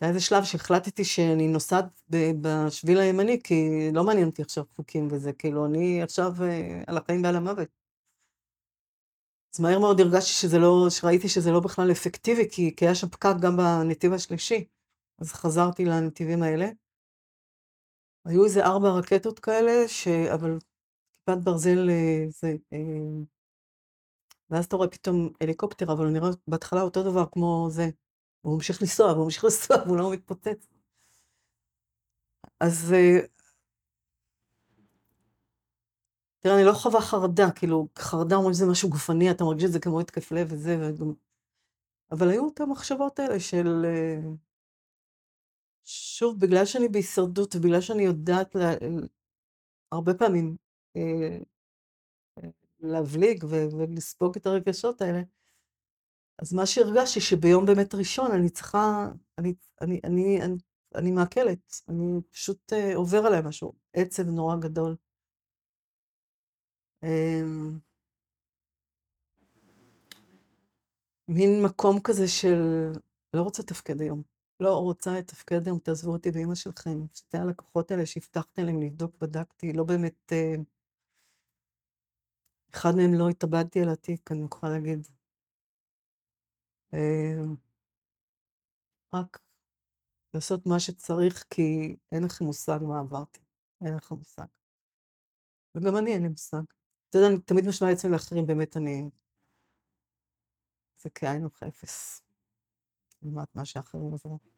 היה 0.00 0.10
איזה 0.10 0.20
שלב 0.20 0.44
שהחלטתי 0.44 1.04
שאני 1.04 1.48
נוסעת 1.48 2.02
בשביל 2.40 2.98
הימני, 2.98 3.40
כי 3.42 3.54
לא 3.94 4.04
מעניין 4.04 4.28
אותי 4.28 4.42
עכשיו 4.42 4.64
חוקים 4.76 5.08
וזה, 5.10 5.32
כאילו, 5.32 5.66
אני 5.66 6.02
עכשיו 6.02 6.32
על 6.86 6.96
החיים 6.96 7.24
ועל 7.24 7.36
המוות. 7.36 7.68
אז 9.54 9.60
מהר 9.60 9.78
מאוד 9.78 10.00
הרגשתי 10.00 10.32
שזה 10.32 10.58
לא, 10.58 10.86
שראיתי 10.90 11.28
שזה 11.28 11.50
לא 11.50 11.60
בכלל 11.60 11.90
אפקטיבי, 11.90 12.50
כי 12.50 12.74
היה 12.80 12.94
שם 12.94 13.08
פקק 13.08 13.34
גם 13.42 13.56
בנתיב 13.56 14.12
השלישי. 14.12 14.64
אז 15.20 15.32
חזרתי 15.32 15.84
לנתיבים 15.84 16.42
האלה. 16.42 16.66
היו 18.24 18.44
איזה 18.44 18.64
ארבע 18.64 18.88
רקטות 18.88 19.38
כאלה, 19.38 19.88
ש... 19.88 20.08
אבל 20.08 20.58
כיפת 21.26 21.38
ברזל 21.44 21.78
זה... 22.28 22.54
ואז 24.50 24.64
אתה 24.64 24.76
רואה 24.76 24.88
פתאום 24.88 25.32
הליקופטר, 25.40 25.92
אבל 25.92 26.04
הוא 26.04 26.12
נראה 26.12 26.28
בהתחלה 26.48 26.82
אותו 26.82 27.02
דבר 27.02 27.24
כמו 27.32 27.68
זה. 27.70 27.90
הוא 28.40 28.54
ממשיך 28.54 28.82
לנסוע, 28.82 29.12
והוא 29.12 29.24
ממשיך 29.24 29.44
לנסוע, 29.44 29.76
והוא 29.86 29.96
לא 29.96 30.12
מתפוצץ. 30.12 30.66
אז... 32.60 32.94
תראה, 36.40 36.56
אני 36.56 36.64
לא 36.64 36.72
חווה 36.72 37.00
חרדה, 37.00 37.50
כאילו, 37.54 37.88
חרדה 37.98 38.36
אומרים 38.36 38.54
שזה 38.54 38.66
משהו 38.70 38.90
גופני, 38.90 39.30
אתה 39.30 39.44
מרגיש 39.44 39.64
את 39.64 39.72
זה 39.72 39.80
כמו 39.80 40.00
התקף 40.00 40.32
לב 40.32 40.48
וזה, 40.52 40.76
וגם... 40.80 41.12
אבל 42.10 42.28
היו 42.28 42.48
את 42.54 42.60
המחשבות 42.60 43.18
האלה 43.18 43.40
של... 43.40 43.84
שוב, 45.90 46.40
בגלל 46.40 46.64
שאני 46.64 46.88
בהישרדות, 46.88 47.56
ובגלל 47.56 47.80
שאני 47.80 48.02
יודעת 48.02 48.54
לה... 48.54 48.70
הרבה 49.92 50.14
פעמים 50.14 50.56
להבליג 52.80 53.44
ולספוג 53.50 54.36
את 54.36 54.46
הרגשות 54.46 55.02
האלה, 55.02 55.22
אז 56.42 56.52
מה 56.52 56.66
שהרגשתי 56.66 57.20
שביום 57.20 57.66
באמת 57.66 57.94
ראשון 57.94 58.30
אני 58.32 58.50
צריכה, 58.50 59.08
אני, 59.38 59.54
אני, 59.80 60.00
אני, 60.04 60.42
אני, 60.42 60.56
אני 60.94 61.10
מעכלת, 61.10 61.82
אני 61.88 62.20
פשוט 62.30 62.72
uh, 62.72 62.96
עובר 62.96 63.18
עליי 63.18 63.40
משהו, 63.44 63.72
עצב 63.92 64.22
נורא 64.22 64.56
גדול. 64.56 64.96
Um, 67.04 67.08
מין 71.28 71.62
מקום 71.64 72.00
כזה 72.04 72.28
של 72.28 72.58
לא 73.34 73.42
רוצה 73.42 73.62
לתפקד 73.62 74.00
היום, 74.00 74.22
לא 74.60 74.78
רוצה 74.78 75.10
לתפקד 75.18 75.66
היום, 75.66 75.78
תעזבו 75.78 76.12
אותי 76.12 76.30
באמא 76.30 76.54
שלכם, 76.54 76.98
שתי 77.14 77.38
הלקוחות 77.38 77.90
האלה 77.90 78.06
שהבטחתם 78.06 78.62
להם 78.62 78.82
לבדוק, 78.82 79.16
בדקתי, 79.20 79.72
לא 79.72 79.84
באמת, 79.84 80.32
uh, 80.32 80.60
אחד 82.74 82.90
מהם 82.96 83.14
לא 83.18 83.28
התאבדתי 83.28 83.80
על 83.82 83.88
התיק, 83.88 84.32
אני 84.32 84.44
יכולה 84.44 84.72
להגיד. 84.72 85.08
אמ, 86.92 87.56
רק 89.14 89.38
לעשות 90.34 90.66
מה 90.66 90.80
שצריך, 90.80 91.44
כי 91.50 91.96
אין 92.12 92.24
לכם 92.24 92.44
מושג 92.44 92.78
מה 92.82 93.00
עברתי, 93.00 93.40
אין 93.84 93.94
לכם 93.96 94.14
מושג. 94.14 94.46
וגם 95.74 95.96
אני, 95.96 96.12
אין 96.12 96.22
לי 96.22 96.28
מושג. 96.28 96.62
אתה 97.08 97.18
יודע, 97.18 97.28
אני 97.28 97.40
תמיד 97.40 97.64
משמעה 97.68 97.92
עצמי 97.92 98.12
לאחרים, 98.12 98.46
באמת 98.46 98.76
אני... 98.76 99.10
זה 100.98 101.10
כאין 101.10 101.46
וכאפס. 101.46 102.22
לעומת 103.22 103.56
מה 103.56 103.64
שאחרים 103.64 104.14
עברו. 104.14 104.49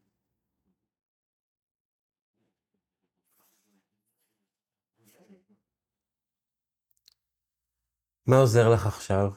מה 8.27 8.37
עוזר 8.37 8.69
לך 8.75 8.87
עכשיו? 8.87 9.31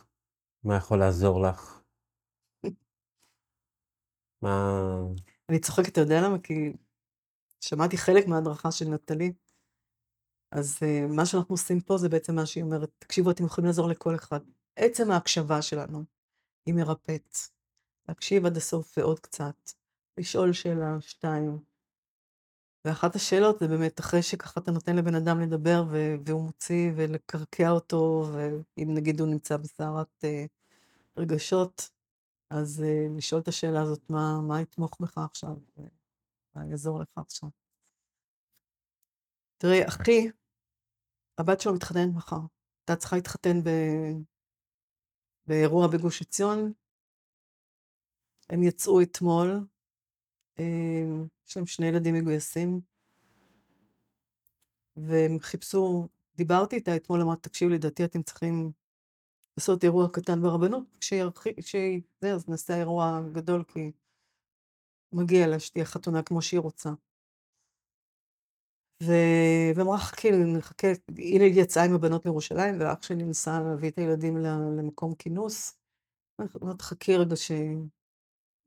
מה 0.63 0.76
יכול 0.76 0.99
לעזור 0.99 1.41
לך? 1.41 1.81
מה... 4.41 4.81
אני 5.49 5.59
צוחקת, 5.59 5.88
אתה 5.91 6.01
יודע 6.01 6.22
למה? 6.22 6.39
כי 6.39 6.53
שמעתי 7.61 7.97
חלק 7.97 8.27
מההדרכה 8.27 8.72
של 8.72 8.85
נטלי, 8.85 9.34
אז 10.51 10.80
uh, 10.80 11.15
מה 11.15 11.26
שאנחנו 11.26 11.53
עושים 11.53 11.81
פה 11.81 11.97
זה 11.97 12.09
בעצם 12.09 12.35
מה 12.35 12.45
שהיא 12.45 12.63
אומרת, 12.63 12.89
תקשיבו, 12.99 13.31
אתם 13.31 13.45
יכולים 13.45 13.65
לעזור 13.65 13.89
לכל 13.89 14.15
אחד. 14.15 14.39
עצם 14.76 15.11
ההקשבה 15.11 15.61
שלנו 15.61 16.03
היא 16.65 16.73
מרפאת. 16.73 17.38
להקשיב 18.07 18.45
עד 18.45 18.57
הסוף 18.57 18.97
ועוד 18.97 19.19
קצת, 19.19 19.72
לשאול 20.17 20.53
שאלה, 20.53 21.01
שתיים. 21.01 21.74
ואחת 22.86 23.16
השאלות 23.16 23.60
זה 23.60 23.68
באמת, 23.68 23.99
אחרי 23.99 24.22
שככה 24.24 24.60
אתה 24.60 24.72
נותן 24.72 24.95
לבן 24.95 25.16
אדם 25.16 25.40
לדבר 25.40 25.84
והוא 26.26 26.44
מוציא 26.44 26.91
ולקרקע 26.95 27.70
אותו, 27.70 28.26
ואם 28.34 28.94
נגיד 28.94 29.20
הוא 29.20 29.30
נמצא 29.30 29.57
בסערת 29.57 30.24
uh, 30.24 30.48
רגשות, 31.18 31.90
אז 32.49 32.84
uh, 32.84 33.18
לשאול 33.18 33.41
את 33.41 33.48
השאלה 33.48 33.82
הזאת, 33.82 34.10
מה, 34.10 34.41
מה 34.48 34.62
יתמוך 34.62 34.98
בך 35.02 35.18
עכשיו, 35.18 35.56
מה 36.56 36.66
יעזור 36.66 36.99
לך 36.99 37.18
עכשיו. 37.18 37.49
תראי, 39.57 39.88
אחי, 39.88 40.30
הבת 41.38 41.62
שלו 41.62 41.76
מתחתנת 41.76 42.16
מחר. 42.16 42.40
הייתה 42.80 42.95
צריכה 42.95 43.16
להתחתן 43.16 43.64
ב... 43.64 43.70
באירוע 45.48 45.88
בגוש 45.88 46.22
עציון. 46.22 46.74
הם 48.49 48.64
יצאו 48.64 49.02
אתמול, 49.02 49.49
אה, 49.49 49.74
יש 51.48 51.57
להם 51.57 51.65
שני 51.65 51.88
ילדים 51.88 52.15
מגויסים, 52.15 52.82
והם 54.98 55.40
חיפשו, 55.40 56.07
דיברתי 56.36 56.76
איתה 56.76 56.95
אתמול, 56.95 57.22
אמרתי, 57.22 57.49
תקשיב, 57.49 57.69
לדעתי 57.69 58.06
אתם 58.06 58.23
צריכים 58.23 58.72
לעשות 59.57 59.84
אירוע 59.84 60.07
קטן 60.10 60.41
ברבנות, 60.41 60.84
כשהיא, 60.99 62.02
זה, 62.22 62.34
אז 62.34 62.49
נעשה 62.49 62.76
אירוע 62.80 63.22
גדול, 63.32 63.64
כי 63.64 63.91
מגיע 65.14 65.48
לה 65.48 65.60
שתהיה 65.60 65.86
חתונה 65.86 66.23
כמו 66.23 66.41
שהיא 66.41 66.60
רוצה. 66.60 66.90
ואמרה, 69.03 69.98
חכי, 69.98 70.32
נחכה, 70.32 70.88
הנה 71.18 71.44
היא 71.44 71.61
יצאה 71.61 71.84
עם 71.86 71.95
הבנות 71.95 72.26
לירושלים, 72.26 72.80
ואח 72.80 73.02
שלי 73.02 73.23
ניסה 73.23 73.60
להביא 73.60 73.90
את 73.90 73.98
הילדים 73.98 74.38
למקום 74.77 75.15
כינוס. 75.15 75.77
אמרת, 76.64 76.82
חכי 76.82 77.18
רגע 77.18 77.36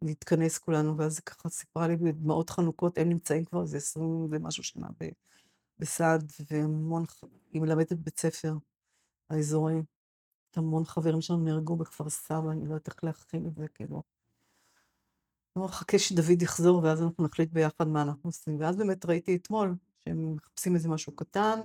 שנתכנס 0.01 0.59
כולנו, 0.59 0.99
ואז 0.99 1.17
היא 1.17 1.23
ככה 1.23 1.49
סיפרה 1.49 1.89
לי 1.89 1.97
בדמעות 1.97 2.51
חנוכות, 2.51 2.99
הם 2.99 3.09
נמצאים 3.09 3.45
כבר 3.45 3.63
איזה 3.63 3.77
עשרים 3.77 4.29
ומשהו 4.31 4.63
שנה 4.63 4.89
בסעד, 5.79 6.33
והמון, 6.51 7.05
היא 7.53 7.63
מלמדת 7.63 7.93
בית 7.93 8.21
ספר 8.21 8.55
האזורי. 9.31 9.83
המון 10.57 10.85
חברים 10.85 11.21
שלנו 11.21 11.45
נהרגו 11.45 11.77
בכפר 11.77 12.11
סבא, 12.11 12.51
אני 12.51 12.61
לא 12.61 12.75
יודעת 12.75 12.89
איך 12.89 13.05
להכין 13.05 13.47
את 13.47 13.55
זה, 13.55 13.69
כאילו. 13.69 14.03
אני 15.57 15.65
מחכה 15.65 15.99
שדוד 15.99 16.43
יחזור, 16.43 16.83
ואז 16.83 17.03
אנחנו 17.03 17.25
נחליט 17.25 17.53
ביחד 17.53 17.89
מה 17.89 18.03
אנחנו 18.03 18.29
עושים. 18.29 18.61
ואז 18.61 18.77
באמת 18.77 19.07
ראיתי 19.07 19.37
אתמול 19.37 19.75
שהם 19.99 20.35
מחפשים 20.35 20.75
איזה 20.75 20.89
משהו 20.89 21.17
קטן, 21.17 21.61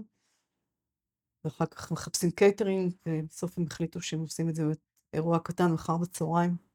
ואחר 1.46 1.66
כך 1.66 1.92
מחפשים 1.92 2.32
קייטרינג, 2.32 2.94
ובסוף 3.06 3.58
הם 3.58 3.64
החליטו 3.64 4.02
שהם 4.02 4.20
עושים 4.20 4.50
את 4.50 4.56
זה 4.56 4.64
באמת 4.64 4.80
אירוע 5.14 5.40
קטן 5.40 5.72
מחר 5.72 5.98
בצהריים. 5.98 6.73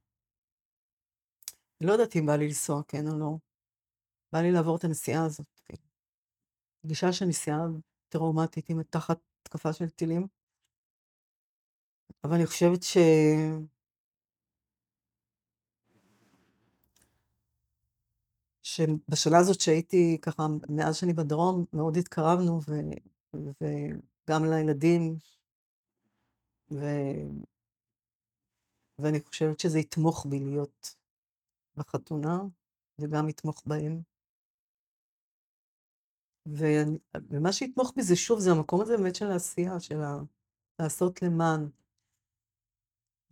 לא 1.81 1.93
יודעת 1.93 2.17
אם 2.17 2.27
בא 2.27 2.37
לי 2.37 2.47
לנסוע, 2.47 2.83
כן 2.89 3.09
או 3.09 3.19
לא. 3.19 3.37
בא 4.33 4.39
לי 4.39 4.53
לעבור 4.53 4.77
את 4.77 4.85
הנסיעה 4.85 5.25
הזאת. 5.25 5.61
כן. 5.65 5.77
פגישה 6.83 7.13
של 7.13 7.25
נסיעה 7.25 7.59
טראומטית, 8.09 8.71
עם 8.71 8.83
תחת 8.83 9.19
התקפה 9.43 9.73
של 9.73 9.91
טילים. 9.91 10.27
אבל 12.25 12.35
אני 12.35 12.47
חושבת 12.47 12.83
ש... 12.83 12.97
שבשנה 18.63 19.39
הזאת 19.39 19.61
שהייתי 19.61 20.19
ככה, 20.23 20.43
מאז 20.69 20.97
שאני 20.97 21.13
בדרום, 21.13 21.65
מאוד 21.73 21.97
התקרבנו, 21.97 22.61
ו... 22.69 22.73
וגם 23.35 24.45
לילדים, 24.45 25.17
ו... 26.71 26.85
ואני 28.99 29.21
חושבת 29.21 29.61
שזה 29.61 29.79
יתמוך 29.79 30.27
בי 30.31 30.39
להיות 30.39 30.98
בחתונה, 31.79 32.39
וגם 33.01 33.29
יתמוך 33.29 33.63
בהם. 33.67 34.03
ומה 37.31 37.53
שיתמוך 37.53 37.93
בי 37.97 38.03
זה 38.03 38.17
שוב, 38.17 38.41
זה 38.41 38.51
המקום 38.51 38.81
הזה 38.81 38.97
באמת 38.97 39.15
של 39.15 39.27
העשייה, 39.31 39.81
של 39.81 40.01
ה... 40.03 40.19
לעשות 40.79 41.23
למען. 41.23 41.71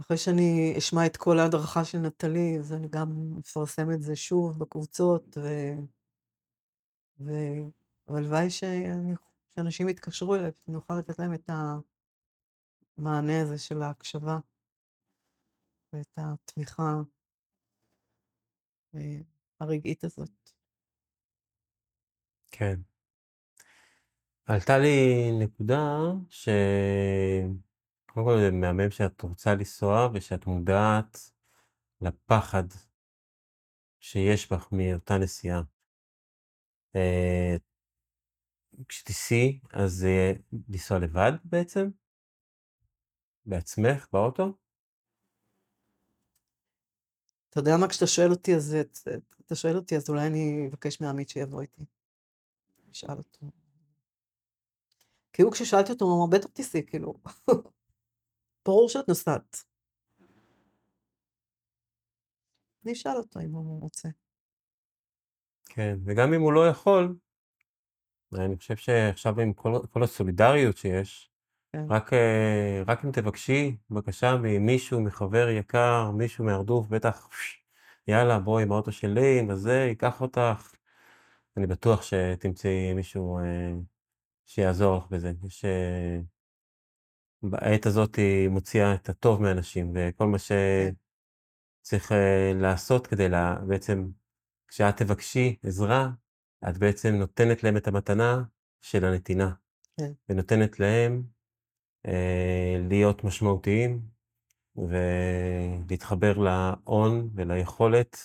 אחרי 0.01 0.17
שאני 0.17 0.75
אשמע 0.79 1.07
את 1.07 1.17
כל 1.17 1.39
ההדרכה 1.39 1.85
של 1.85 1.99
נטלי, 1.99 2.59
אז 2.59 2.73
אני 2.73 2.89
גם 2.89 3.09
אפרסם 3.41 3.91
את 3.95 4.03
זה 4.03 4.17
שוב 4.17 4.59
בקבוצות, 4.59 5.37
ו... 5.39 5.49
ו... 7.21 7.33
והלוואי 8.09 8.51
ש... 8.51 8.65
שאנשים 9.55 9.89
יתקשרו 9.89 10.35
אליי, 10.35 10.51
שאני 10.53 10.77
אוכל 10.77 10.99
לתת 10.99 11.19
להם 11.19 11.35
את 11.35 11.51
המענה 12.99 13.43
הזה 13.43 13.59
של 13.59 13.83
ההקשבה, 13.83 14.39
ואת 15.93 16.13
התמיכה 16.17 17.01
הרגעית 19.61 20.05
הזאת. 20.05 20.51
כן. 22.51 22.81
עלתה 24.47 24.79
לי 24.79 25.31
נקודה 25.41 25.97
ש... 26.29 26.49
קודם 28.07 28.27
כל 28.27 28.37
זה 28.41 28.51
מהמם 28.51 28.91
שאת 28.91 29.23
רוצה 29.23 29.55
לנסוע 29.55 30.09
ושאת 30.15 30.47
מודעת 30.47 31.19
לפחד 32.01 32.65
שיש 34.01 34.53
בך 34.53 34.69
מאותה 34.73 35.19
נסיעה. 35.19 35.63
אה, 36.97 37.57
כשתיסעי, 38.89 39.61
אז 39.73 40.07
לנסוע 40.69 40.99
לבד 40.99 41.33
בעצם? 41.45 41.91
בעצמך, 43.47 44.07
באוטו? 44.13 44.66
אתה 47.57 47.63
יודע 47.63 47.77
מה, 47.81 47.89
כשאתה 47.89 48.07
שואל 48.07 48.31
אותי, 48.31 48.57
אז 48.57 48.77
אתה 49.47 49.55
שואל 49.55 49.77
אותי, 49.77 49.97
אז 49.97 50.09
אולי 50.09 50.27
אני 50.27 50.69
אבקש 50.71 51.01
מעמית 51.01 51.29
שיבוא 51.29 51.63
איתי. 51.63 51.85
אשאל 52.91 53.17
אותו. 53.19 53.47
כאילו 55.33 55.51
כששאלתי 55.51 55.93
אותו, 55.93 56.05
הוא 56.05 56.27
אמר, 56.27 56.39
בטח 56.39 56.49
תיסעי, 56.49 56.87
כאילו. 56.87 57.15
ברור 58.67 58.89
שאת 58.89 59.09
נוסעת. 59.09 59.65
אני 62.85 62.93
אשאל 62.93 63.17
אותו 63.17 63.41
אם 63.41 63.51
הוא 63.51 63.81
רוצה. 63.83 64.09
כן, 65.65 65.99
וגם 66.05 66.35
אם 66.35 66.41
הוא 66.41 66.53
לא 66.53 66.69
יכול, 66.69 67.17
אני 68.35 68.57
חושב 68.57 68.77
שעכשיו 68.77 69.41
עם 69.41 69.53
כל, 69.53 69.73
כל 69.91 70.03
הסולידריות 70.03 70.77
שיש, 70.77 71.31
כן. 71.77 71.87
רק, 71.93 72.13
אה, 72.13 72.83
רק 72.87 73.05
אם 73.05 73.11
תבקשי 73.11 73.77
בבקשה 73.91 74.37
ממישהו, 74.43 75.01
מחבר 75.01 75.49
יקר, 75.49 76.11
מישהו 76.11 76.45
מהרדוף, 76.45 76.89
בטח, 76.89 77.29
יאללה, 78.09 78.39
בואי 78.39 78.63
עם 78.63 78.73
האוטו 78.73 78.93
שלי, 78.93 79.41
עם 79.41 79.51
הזה, 79.51 79.87
ייקח 79.89 80.21
אותך. 80.21 80.75
אני 81.57 81.67
בטוח 81.67 82.03
שתמצאי 82.03 82.95
מישהו 82.95 83.39
אה, 83.39 83.73
שיעזור 84.47 84.97
לך 84.97 85.07
בזה. 85.11 85.33
יש... 85.47 85.65
אה, 85.65 86.21
בעת 87.43 87.87
הזאת 87.87 88.17
היא 88.17 88.49
מוציאה 88.49 88.95
את 88.95 89.09
הטוב 89.09 89.43
מאנשים, 89.43 89.93
וכל 89.95 90.27
מה 90.27 90.39
כן. 90.39 90.93
שצריך 91.83 92.13
לעשות 92.55 93.07
כדי 93.07 93.29
לה... 93.29 93.57
בעצם, 93.67 94.09
כשאת 94.69 94.97
תבקשי 94.97 95.57
עזרה, 95.63 96.11
את 96.69 96.79
בעצם 96.79 97.15
נותנת 97.15 97.63
להם 97.63 97.77
את 97.77 97.89
המתנה 97.89 98.43
של 98.81 99.05
הנתינה. 99.05 99.53
כן. 99.97 100.13
ונותנת 100.29 100.81
להם 100.81 101.36
להיות 102.89 103.25
משמעותיים, 103.25 104.17
ולהתחבר 104.77 106.39
להון 106.39 107.31
וליכולת, 107.35 108.17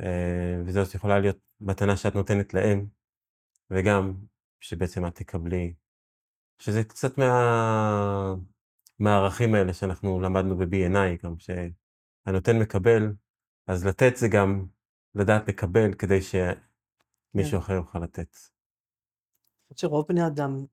אה, 0.00 0.62
וזאת 0.66 0.94
יכולה 0.94 1.18
להיות 1.18 1.38
מתנה 1.60 1.96
שאת 1.96 2.14
נותנת 2.14 2.54
להם, 2.54 2.86
וגם 3.70 4.14
שבעצם 4.60 5.06
את 5.06 5.14
תקבלי, 5.14 5.74
שזה 6.58 6.84
קצת 6.84 7.18
מה... 7.18 8.34
מהערכים 8.98 9.54
האלה 9.54 9.74
שאנחנו 9.74 10.20
למדנו 10.20 10.56
ב-B&I, 10.56 11.24
גם 11.24 11.34
שהנותן 11.38 12.58
מקבל, 12.62 13.12
אז 13.66 13.86
לתת 13.86 14.16
זה 14.16 14.28
גם 14.28 14.66
לדעת 15.14 15.48
לקבל 15.48 15.94
כדי 15.94 16.18
שמישהו 16.22 17.50
כן. 17.50 17.56
אחר 17.56 17.72
יוכל 17.72 17.98
לתת. 17.98 18.36
אני 18.36 19.74
חושבת 19.74 19.78
שרוב 19.78 20.06
בני 20.08 20.26
אדם, 20.26 20.66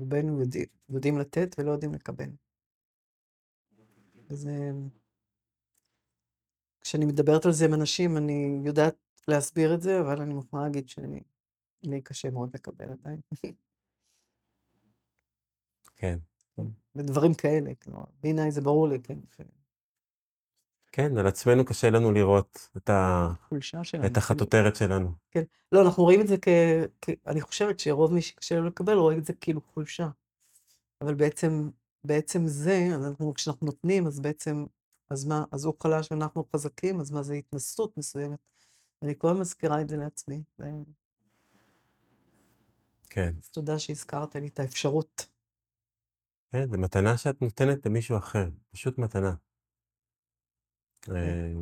רובנו 0.00 0.40
יודעים, 0.40 0.66
יודעים 0.88 1.18
לתת 1.18 1.56
ולא 1.58 1.70
יודעים 1.70 1.94
לקבל. 1.94 2.30
וזה... 4.30 4.70
כשאני 6.80 7.04
מדברת 7.04 7.44
על 7.44 7.52
זה 7.52 7.64
עם 7.64 7.74
אנשים, 7.74 8.16
אני 8.16 8.60
יודעת 8.64 8.96
להסביר 9.28 9.74
את 9.74 9.82
זה, 9.82 10.00
אבל 10.00 10.20
אני 10.20 10.34
מוכרחה 10.34 10.64
להגיד 10.64 10.88
שאני... 10.88 11.22
לי 11.82 12.02
קשה 12.02 12.30
מאוד 12.30 12.50
לקבל 12.54 12.92
עדיין. 12.92 13.20
כן. 15.96 16.18
ודברים 16.94 17.34
כאלה, 17.34 17.74
כלומר, 17.74 18.04
בעיניי 18.22 18.50
זה 18.50 18.60
ברור 18.60 18.88
לי, 18.88 18.98
כן. 19.02 19.18
כן, 20.92 21.18
על 21.18 21.26
עצמנו 21.26 21.64
קשה 21.64 21.90
לנו 21.90 22.12
לראות 22.12 22.68
את, 22.76 22.90
ה... 22.90 23.28
שלנו. 23.82 24.06
את. 24.06 24.16
החטוטרת 24.16 24.76
שלנו. 24.76 25.12
כן. 25.30 25.42
לא, 25.72 25.82
אנחנו 25.82 26.02
רואים 26.02 26.20
את 26.20 26.26
זה 26.26 26.36
כ... 26.42 26.48
כ... 27.00 27.10
אני 27.26 27.40
חושבת 27.40 27.80
שרוב 27.80 28.12
מי 28.12 28.22
שקשה 28.22 28.54
לו 28.56 28.66
לקבל, 28.66 28.94
רואה 28.94 29.16
את 29.16 29.24
זה 29.24 29.32
כאילו 29.32 29.60
חולשה. 29.60 30.08
אבל 31.00 31.14
בעצם, 31.14 31.70
בעצם 32.04 32.46
זה, 32.46 32.88
אנחנו, 32.94 33.34
כשאנחנו 33.34 33.66
נותנים, 33.66 34.06
אז 34.06 34.20
בעצם, 34.20 34.64
אז 35.10 35.24
מה, 35.24 35.44
אז 35.52 35.64
הוא 35.64 35.74
חלש 35.82 36.12
ואנחנו 36.12 36.44
חזקים, 36.56 37.00
אז 37.00 37.10
מה, 37.10 37.22
זה 37.22 37.34
התנסות 37.34 37.98
מסוימת. 37.98 38.38
אני 39.02 39.14
כל 39.18 39.28
הזמן 39.28 39.40
מזכירה 39.40 39.80
את 39.80 39.88
זה 39.88 39.96
לעצמי. 39.96 40.42
ו- 40.58 40.64
כן. 43.10 43.34
אז 43.42 43.50
תודה 43.50 43.78
שהזכרת 43.78 44.36
לי 44.36 44.46
את 44.46 44.60
האפשרות. 44.60 45.26
כן, 46.52 46.70
זו 46.70 46.78
מתנה 46.78 47.16
שאת 47.16 47.42
נותנת 47.42 47.86
למישהו 47.86 48.16
אחר, 48.16 48.48
פשוט 48.72 48.98
מתנה. 48.98 49.34
אה, 51.08 51.52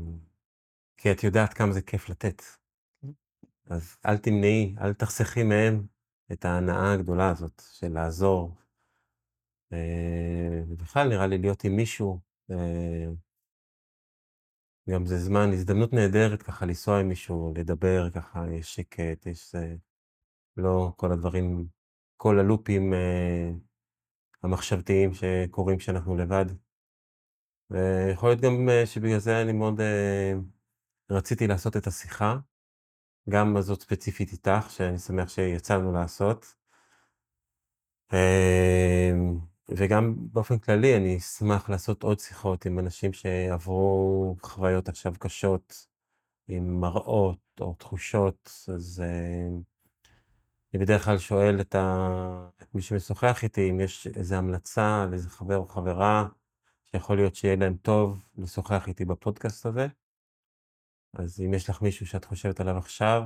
כי 0.96 1.12
את 1.12 1.24
יודעת 1.24 1.54
כמה 1.54 1.72
זה 1.72 1.82
כיף 1.82 2.08
לתת. 2.08 2.42
כן. 3.02 3.08
אז 3.66 3.96
אל 4.06 4.18
תמנעי, 4.18 4.74
אל 4.80 4.94
תחסכי 4.94 5.42
מהם 5.42 5.86
את 6.32 6.44
ההנאה 6.44 6.92
הגדולה 6.92 7.30
הזאת 7.30 7.62
של 7.72 7.92
לעזור. 7.92 8.54
אה, 9.72 10.62
ובכלל, 10.68 11.08
נראה 11.08 11.26
לי 11.26 11.38
להיות 11.38 11.64
עם 11.64 11.76
מישהו, 11.76 12.20
אה, 12.50 13.06
גם 14.90 15.06
זה 15.06 15.18
זמן, 15.18 15.50
הזדמנות 15.52 15.92
נהדרת 15.92 16.42
ככה 16.42 16.66
לנסוע 16.66 17.00
עם 17.00 17.08
מישהו, 17.08 17.54
לדבר 17.56 18.10
ככה, 18.10 18.44
יש 18.50 18.74
שקט, 18.74 19.26
יש 19.26 19.52
זה, 19.52 19.76
לא 20.56 20.92
כל 20.96 21.12
הדברים, 21.12 21.66
כל 22.16 22.38
הלופים 22.38 22.92
המחשבתיים 24.42 25.10
שקורים 25.14 25.78
כשאנחנו 25.78 26.16
לבד. 26.16 26.46
ויכול 27.70 28.28
להיות 28.28 28.40
גם 28.40 28.68
אה, 28.68 28.86
שבגלל 28.86 29.18
זה 29.18 29.42
אני 29.42 29.52
מאוד 29.52 29.80
אה, 29.80 30.32
רציתי 31.10 31.46
לעשות 31.46 31.76
את 31.76 31.86
השיחה, 31.86 32.36
גם 33.28 33.56
הזאת 33.56 33.82
ספציפית 33.82 34.32
איתך, 34.32 34.70
שאני 34.70 34.98
שמח 34.98 35.28
שיצא 35.28 35.76
לנו 35.76 35.92
לעשות. 35.92 36.54
אה, 38.12 39.10
וגם 39.68 40.14
באופן 40.32 40.58
כללי, 40.58 40.96
אני 40.96 41.16
אשמח 41.16 41.70
לעשות 41.70 42.02
עוד 42.02 42.20
שיחות 42.20 42.66
עם 42.66 42.78
אנשים 42.78 43.12
שעברו 43.12 44.36
חוויות 44.42 44.88
עכשיו 44.88 45.12
קשות, 45.18 45.86
עם 46.48 46.80
מראות 46.80 47.38
או 47.60 47.74
תחושות, 47.74 48.50
אז 48.74 49.02
אה, 49.04 49.48
אני 50.74 50.82
בדרך 50.82 51.04
כלל 51.04 51.18
שואל 51.18 51.60
את, 51.60 51.74
ה... 51.74 52.48
את 52.62 52.74
מי 52.74 52.82
שמשוחח 52.82 53.42
איתי 53.42 53.70
אם 53.70 53.80
יש 53.80 54.06
איזו 54.06 54.34
המלצה 54.34 55.02
על 55.02 55.12
איזה 55.12 55.30
חבר 55.30 55.56
או 55.56 55.66
חברה 55.66 56.28
שיכול 56.90 57.16
להיות 57.16 57.34
שיהיה 57.34 57.56
להם 57.56 57.76
טוב 57.76 58.22
לשוחח 58.38 58.88
איתי 58.88 59.04
בפודקאסט 59.04 59.66
הזה. 59.66 59.86
אז 61.12 61.40
אם 61.40 61.54
יש 61.54 61.70
לך 61.70 61.82
מישהו 61.82 62.06
שאת 62.06 62.24
חושבת 62.24 62.60
עליו 62.60 62.76
עכשיו, 62.76 63.22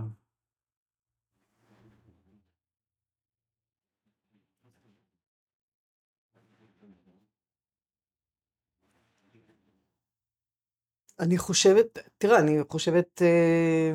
אני 11.20 11.38
חושבת, 11.38 11.98
תראה, 12.18 12.38
אני 12.38 12.58
חושבת, 12.68 13.22
אה, 13.22 13.92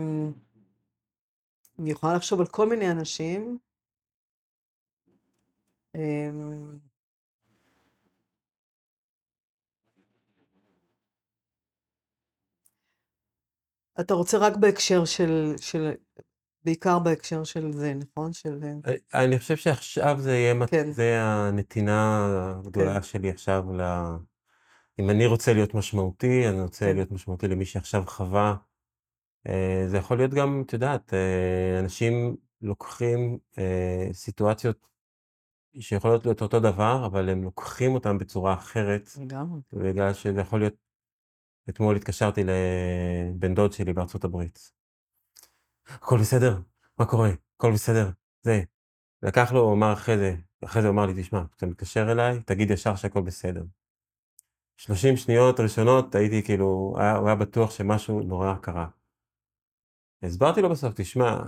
אני 1.79 1.91
יכולה 1.91 2.15
לחשוב 2.15 2.39
על 2.39 2.47
כל 2.47 2.69
מיני 2.69 2.91
אנשים. 2.91 3.57
אה, 5.95 6.29
אתה 13.99 14.13
רוצה 14.13 14.37
רק 14.37 14.55
בהקשר 14.55 15.05
של, 15.05 15.53
של, 15.61 15.91
בעיקר 16.67 16.99
בהקשר 16.99 17.43
של 17.43 17.71
זה, 17.71 17.93
נכון? 17.93 18.33
של... 18.33 18.59
אה, 18.63 18.93
אה, 19.13 19.23
אני 19.23 19.39
חושב 19.39 19.55
שעכשיו 19.55 20.17
זה 20.19 20.31
יהיה, 20.31 20.67
כן. 20.67 20.91
זה 20.91 21.21
הנתינה 21.21 22.25
הגדולה 22.59 22.93
כן. 22.93 23.01
שלי 23.01 23.29
עכשיו 23.29 23.73
ל... 23.73 23.81
אם 24.99 25.09
אני 25.09 25.25
רוצה 25.25 25.53
להיות 25.53 25.73
משמעותי, 25.73 26.47
אני 26.49 26.61
רוצה 26.61 26.85
כן. 26.85 26.95
להיות 26.95 27.11
משמעותי 27.11 27.47
למי 27.47 27.65
שעכשיו 27.65 28.03
חווה. 28.07 28.55
אה, 29.47 29.83
זה 29.87 29.97
יכול 29.97 30.17
להיות 30.17 30.33
גם, 30.33 30.63
את 30.65 30.73
יודעת, 30.73 31.13
אנשים 31.79 32.35
לוקחים 32.61 33.37
סיטואציות 34.13 34.87
שיכולות 35.79 36.25
להיות 36.25 36.41
אותו 36.41 36.59
דבר, 36.59 37.05
אבל 37.05 37.29
הם 37.29 37.43
לוקחים 37.43 37.93
אותם 37.93 38.17
בצורה 38.17 38.53
אחרת, 38.53 39.09
לגמרי. 39.21 39.59
בגלל 39.73 40.13
שזה 40.13 40.41
יכול 40.41 40.59
להיות... 40.59 40.86
אתמול 41.69 41.95
התקשרתי 41.95 42.41
לבן 42.43 43.55
דוד 43.55 43.71
שלי 43.71 43.93
בארצות 43.93 44.23
הברית. 44.23 44.71
הכל 45.87 46.17
בסדר? 46.19 46.59
מה 46.99 47.05
קורה? 47.05 47.29
הכל 47.55 47.71
בסדר? 47.71 48.09
זה. 48.41 48.61
לקח 49.23 49.51
לו, 49.51 49.59
הוא 49.59 49.73
אמר 49.73 49.93
אחרי 49.93 50.17
זה, 50.17 50.35
אחרי 50.65 50.81
זה 50.81 50.87
הוא 50.87 50.93
אמר 50.93 51.05
לי, 51.05 51.21
תשמע, 51.21 51.43
כשאתה 51.51 51.65
מתקשר 51.65 52.11
אליי, 52.11 52.43
תגיד 52.43 52.71
ישר 52.71 52.95
שהכל 52.95 53.21
בסדר. 53.21 53.63
30 54.77 55.17
שניות 55.17 55.59
ראשונות 55.59 56.15
הייתי 56.15 56.43
כאילו, 56.43 56.95
היה, 56.97 57.15
הוא 57.15 57.27
היה 57.27 57.35
בטוח 57.35 57.71
שמשהו 57.71 58.21
נורא 58.21 58.55
קרה. 58.61 58.87
הסברתי 60.23 60.61
לו 60.61 60.69
בסוף, 60.69 60.93
תשמע, 60.95 61.39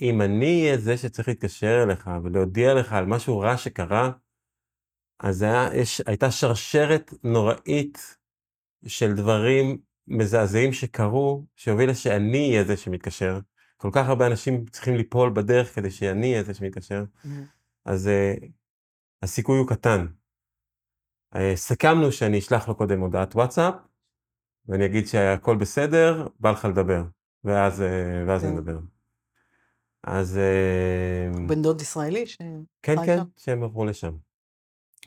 אם 0.00 0.22
אני 0.22 0.62
אהיה 0.62 0.78
זה 0.78 0.96
שצריך 0.96 1.28
להתקשר 1.28 1.82
אליך 1.82 2.10
ולהודיע 2.22 2.74
לך 2.74 2.92
על 2.92 3.06
משהו 3.06 3.38
רע 3.38 3.56
שקרה, 3.56 4.12
אז 5.20 5.42
היה, 5.42 5.68
יש, 5.74 6.02
הייתה 6.06 6.30
שרשרת 6.30 7.10
נוראית 7.24 8.16
של 8.86 9.14
דברים 9.14 9.78
מזעזעים 10.08 10.72
שקרו, 10.72 11.44
שהוביל 11.56 11.94
שאני 11.94 12.50
אהיה 12.50 12.64
זה 12.64 12.76
שמתקשר. 12.76 13.38
כל 13.76 13.90
כך 13.92 14.08
הרבה 14.08 14.26
אנשים 14.26 14.66
צריכים 14.66 14.96
ליפול 14.96 15.30
בדרך 15.34 15.74
כדי 15.74 15.90
שאני 15.90 16.32
אהיה 16.32 16.42
זה 16.42 16.54
שמתקשר, 16.54 17.04
אז 17.84 18.06
uh, 18.06 18.46
הסיכוי 19.22 19.58
הוא 19.58 19.68
קטן. 19.68 20.06
Uh, 21.34 21.38
סיכמנו 21.54 22.12
שאני 22.12 22.38
אשלח 22.38 22.68
לו 22.68 22.74
קודם 22.74 23.00
הודעת 23.00 23.34
וואטסאפ, 23.34 23.74
ואני 24.68 24.86
אגיד 24.86 25.06
שהכל 25.06 25.56
בסדר, 25.56 26.28
בא 26.40 26.50
לך 26.50 26.64
לדבר, 26.64 27.04
ואז, 27.44 27.80
uh, 27.80 27.84
ואז 28.28 28.42
כן. 28.42 28.52
נדבר. 28.52 28.78
אז... 30.02 30.38
Uh, 31.34 31.48
בן 31.48 31.62
דוד 31.62 31.80
ישראלי 31.80 32.26
ש... 32.26 32.38
כן, 32.82 32.96
כן, 33.06 33.16
שם? 33.16 33.24
שהם 33.36 33.62
עברו 33.62 33.84
לשם. 33.84 34.16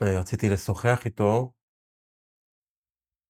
Uh, 0.02 0.06
רציתי 0.06 0.48
לשוחח 0.48 1.02
איתו, 1.04 1.52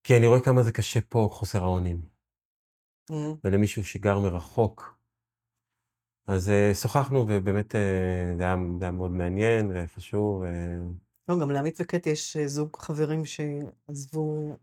כי 0.09 0.17
אני 0.17 0.27
רואה 0.27 0.43
כמה 0.43 0.63
זה 0.63 0.71
קשה 0.71 1.01
פה, 1.01 1.29
חוסר 1.31 1.63
האונים. 1.63 2.01
Mm. 3.11 3.13
ולמישהו 3.43 3.83
שגר 3.83 4.19
מרחוק. 4.19 4.97
אז 6.27 6.49
uh, 6.49 6.75
שוחחנו, 6.75 7.25
ובאמת 7.29 7.71
uh, 7.71 7.77
זה, 8.37 8.43
היה, 8.43 8.55
זה 8.79 8.85
היה 8.85 8.91
מאוד 8.91 9.11
מעניין 9.11 9.71
וחשוב. 9.73 10.43
Uh, 10.43 10.47
לא, 11.27 11.35
גם 11.41 11.51
לעמית 11.51 11.77
וקטי 11.81 12.09
יש 12.09 12.37
אה, 12.37 12.47
זוג 12.47 12.77
חברים 12.77 13.21
שעזבו 13.25 14.55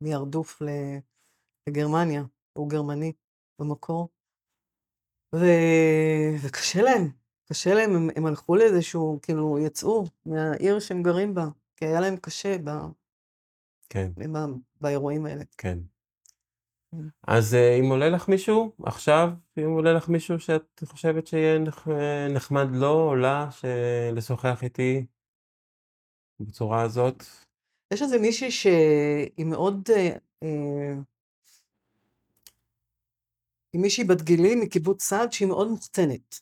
מהרדוף 0.00 0.62
לגרמניה, 1.68 2.24
הוא 2.58 2.70
גרמני 2.70 3.12
במקור, 3.58 4.08
ו... 5.34 5.44
וקשה 6.42 6.82
להם, 6.82 7.10
קשה 7.48 7.74
להם, 7.74 7.96
הם, 7.96 8.08
הם 8.16 8.26
הלכו 8.26 8.56
לאיזשהו, 8.56 9.18
כאילו, 9.22 9.58
יצאו 9.58 10.04
מהעיר 10.26 10.80
שהם 10.80 11.02
גרים 11.02 11.34
בה, 11.34 11.48
כי 11.76 11.86
היה 11.86 12.00
להם 12.00 12.16
קשה 12.16 12.56
ב... 12.64 12.70
כן. 13.92 14.12
באירועים 14.80 15.26
האלה. 15.26 15.44
כן. 15.58 15.78
כן. 16.90 16.96
אז 17.26 17.54
uh, 17.54 17.80
אם 17.80 17.90
עולה 17.90 18.08
לך 18.08 18.28
מישהו, 18.28 18.72
עכשיו, 18.82 19.28
אם 19.58 19.70
עולה 19.70 19.92
לך 19.92 20.08
מישהו 20.08 20.40
שאת 20.40 20.82
חושבת 20.84 21.26
שיהיה 21.26 21.58
נח... 21.58 21.88
אה, 21.88 22.28
נחמד 22.34 22.66
לו 22.72 23.08
או 23.08 23.16
לה. 23.16 23.48
לשוחח 24.12 24.62
איתי 24.62 25.06
בצורה 26.40 26.82
הזאת, 26.82 27.24
יש 27.92 28.02
איזה 28.02 28.18
מישהי 28.18 28.50
שהיא 28.50 29.46
מאוד, 29.46 29.88
אה, 29.90 30.16
אה, 30.42 30.94
היא 33.72 33.80
מישהי 33.80 34.04
בת 34.04 34.22
גילי 34.22 34.54
מקיבוץ 34.54 35.02
סעד 35.02 35.32
שהיא 35.32 35.48
מאוד 35.48 35.68
מוחצנת 35.68 36.40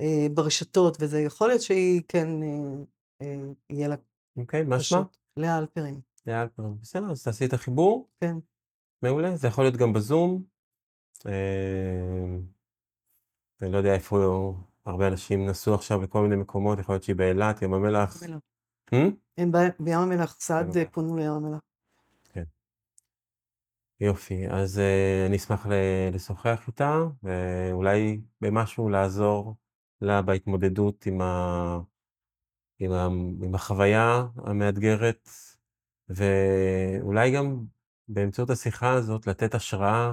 אה, 0.00 0.26
ברשתות 0.34 0.96
וזה, 1.00 1.20
יכול 1.20 1.48
להיות 1.48 1.62
שהיא 1.62 2.02
כן, 2.08 2.42
אה, 2.42 2.84
אה, 3.22 3.52
יהיה 3.70 3.88
לה 3.88 3.96
אוקיי, 4.36 4.64
מה 4.64 4.80
שמה? 4.80 5.02
לאה 5.36 5.58
אלפרין. 5.58 6.00
בסדר, 6.26 7.10
אז 7.10 7.22
תעשי 7.24 7.46
את 7.46 7.52
החיבור, 7.52 8.08
כן. 8.20 8.36
מעולה. 9.02 9.36
זה 9.36 9.48
יכול 9.48 9.64
להיות 9.64 9.76
גם 9.76 9.92
בזום. 9.92 10.42
אה, 11.26 12.36
אני 13.62 13.72
לא 13.72 13.78
יודע 13.78 13.94
איפה 13.94 14.54
הרבה 14.86 15.08
אנשים 15.08 15.46
נסעו 15.46 15.74
עכשיו 15.74 16.02
לכל 16.02 16.22
מיני 16.22 16.36
מקומות, 16.36 16.78
יכול 16.78 16.94
להיות 16.94 17.02
שהיא 17.02 17.16
באילת, 17.16 17.62
ים 17.62 17.74
המלח. 17.74 18.22
Hmm? 18.90 18.96
הם 19.38 19.52
ב- 19.52 19.82
בים 19.84 19.98
המלח, 19.98 20.36
סעד 20.40 20.76
אה. 20.76 20.84
פונו 20.84 21.16
לים 21.16 21.32
המלח. 21.32 21.60
יופי, 24.00 24.48
אז 24.48 24.78
uh, 24.78 25.28
אני 25.28 25.36
אשמח 25.36 25.66
לשוחח 26.12 26.64
איתה, 26.66 26.98
ואולי 27.22 28.20
במשהו 28.40 28.88
לעזור 28.88 29.56
לה 30.00 30.22
בהתמודדות 30.22 31.06
עם, 31.06 31.20
ה... 31.20 31.78
עם, 32.78 32.92
ה... 32.92 33.06
עם 33.42 33.54
החוויה 33.54 34.26
המאתגרת, 34.36 35.28
ואולי 36.08 37.32
גם 37.32 37.64
באמצעות 38.08 38.50
השיחה 38.50 38.92
הזאת 38.92 39.26
לתת 39.26 39.54
השראה 39.54 40.12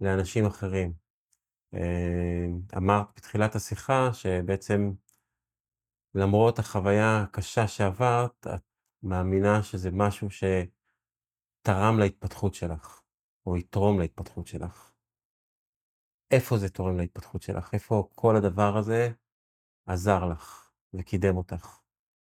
לאנשים 0.00 0.46
אחרים. 0.46 0.92
Uh, 1.74 1.78
אמרת 2.76 3.06
בתחילת 3.16 3.54
השיחה 3.54 4.12
שבעצם 4.12 4.92
למרות 6.14 6.58
החוויה 6.58 7.22
הקשה 7.22 7.68
שעברת, 7.68 8.46
את 8.54 8.62
מאמינה 9.02 9.62
שזה 9.62 9.90
משהו 9.92 10.28
שתרם 10.30 11.98
להתפתחות 11.98 12.54
שלך. 12.54 13.04
או 13.46 13.56
יתרום 13.56 14.00
להתפתחות 14.00 14.46
שלך. 14.46 14.92
איפה 16.30 16.58
זה 16.58 16.68
תורם 16.68 16.96
להתפתחות 16.96 17.42
שלך? 17.42 17.74
איפה 17.74 18.08
כל 18.14 18.36
הדבר 18.36 18.76
הזה 18.76 19.12
עזר 19.86 20.24
לך 20.24 20.70
וקידם 20.94 21.36
אותך? 21.36 21.80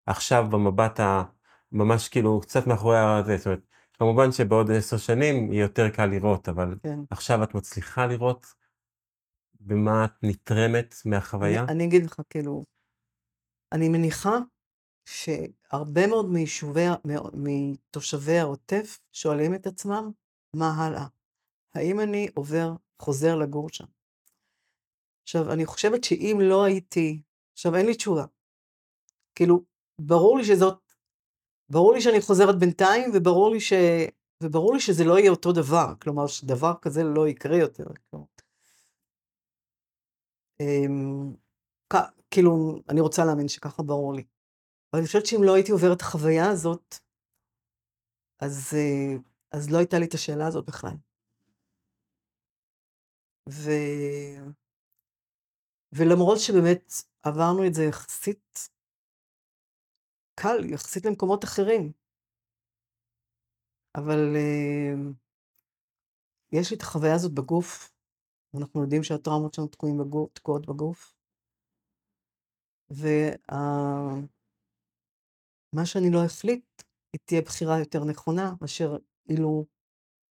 עכשיו 0.06 0.44
במבט 0.50 1.00
ה... 1.00 1.24
ממש 1.72 2.08
כאילו 2.08 2.40
קצת 2.40 2.66
מאחורי 2.66 2.98
הזה, 2.98 3.36
זאת 3.36 3.46
אומרת, 3.46 3.66
כמובן 3.92 4.32
שבעוד 4.32 4.70
עשר 4.70 4.96
שנים 4.96 5.52
יהיה 5.52 5.62
יותר 5.62 5.88
קל 5.88 6.06
לראות, 6.06 6.48
אבל 6.48 6.74
כן. 6.82 6.98
עכשיו 7.10 7.42
את 7.42 7.54
מצליחה 7.54 8.06
לראות 8.06 8.46
במה 9.60 10.04
את 10.04 10.12
נתרמת 10.22 10.94
אני, 11.04 11.10
מהחוויה? 11.10 11.64
אני 11.68 11.84
אגיד 11.84 12.06
לך, 12.06 12.20
כאילו, 12.30 12.64
אני 13.72 13.88
מניחה 13.88 14.38
שהרבה 15.04 16.06
מאוד 16.06 16.26
מיישובי, 16.26 16.84
מתושבי 17.34 18.38
העוטף 18.38 18.98
שואלים 19.12 19.54
את 19.54 19.66
עצמם, 19.66 20.10
מה 20.56 20.70
הלאה? 20.76 21.06
האם 21.74 22.00
אני 22.00 22.28
עובר, 22.34 22.72
חוזר 23.02 23.36
לגור 23.36 23.68
שם? 23.68 23.84
עכשיו, 25.22 25.52
אני 25.52 25.66
חושבת 25.66 26.04
שאם 26.04 26.38
לא 26.42 26.64
הייתי, 26.64 27.22
עכשיו 27.52 27.76
אין 27.76 27.86
לי 27.86 27.94
תשובה. 27.94 28.24
כאילו, 29.34 29.64
ברור 30.00 30.38
לי 30.38 30.44
שזאת, 30.44 30.89
ברור 31.70 31.92
לי 31.94 32.00
שאני 32.00 32.20
חוזרת 32.20 32.58
בינתיים, 32.58 33.10
וברור 33.14 33.50
לי 33.50 33.60
ש... 33.60 33.72
וברור 34.42 34.74
לי 34.74 34.80
שזה 34.80 35.04
לא 35.04 35.18
יהיה 35.18 35.30
אותו 35.30 35.52
דבר, 35.52 35.94
כלומר, 36.02 36.26
שדבר 36.26 36.72
כזה 36.82 37.02
לא 37.02 37.28
יקרה 37.28 37.56
יותר. 37.56 37.84
אמ, 40.60 41.34
כאילו, 42.30 42.82
אני 42.88 43.00
רוצה 43.00 43.24
להאמין 43.24 43.48
שככה 43.48 43.82
ברור 43.82 44.14
לי. 44.14 44.24
אבל 44.92 45.00
אני 45.00 45.06
חושבת 45.06 45.26
שאם 45.26 45.42
לא 45.42 45.54
הייתי 45.54 45.72
עוברת 45.72 45.96
את 45.96 46.02
החוויה 46.02 46.50
הזאת, 46.50 46.94
אז, 48.40 48.74
אה, 48.74 49.16
אז 49.52 49.70
לא 49.70 49.78
הייתה 49.78 49.98
לי 49.98 50.06
את 50.06 50.14
השאלה 50.14 50.46
הזאת 50.46 50.66
בכלל. 50.66 50.96
ו... 53.48 53.70
ולמרות 55.92 56.38
שבאמת 56.38 56.92
עברנו 57.22 57.66
את 57.66 57.74
זה 57.74 57.84
יחסית 57.84 58.68
קל, 60.42 60.64
יחסית 60.72 61.04
למקומות 61.06 61.44
אחרים, 61.44 61.92
אבל 63.96 64.36
אה, 64.36 64.92
יש 66.52 66.70
לי 66.70 66.76
את 66.76 66.82
החוויה 66.82 67.14
הזאת 67.14 67.34
בגוף, 67.34 67.92
אנחנו 68.58 68.82
יודעים 68.82 69.02
שהטראומות 69.02 69.54
שלנו 69.54 69.68
תקועים 69.68 69.98
בגוף, 69.98 70.32
תקועות 70.32 70.66
בגוף, 70.66 71.14
ומה 72.90 73.16
שאני 75.84 76.10
לא 76.12 76.26
אחליט, 76.26 76.82
היא 77.12 77.20
תהיה 77.24 77.42
בחירה 77.42 77.78
יותר 77.78 78.04
נכונה, 78.04 78.54
מאשר 78.60 78.96
אילו 79.28 79.66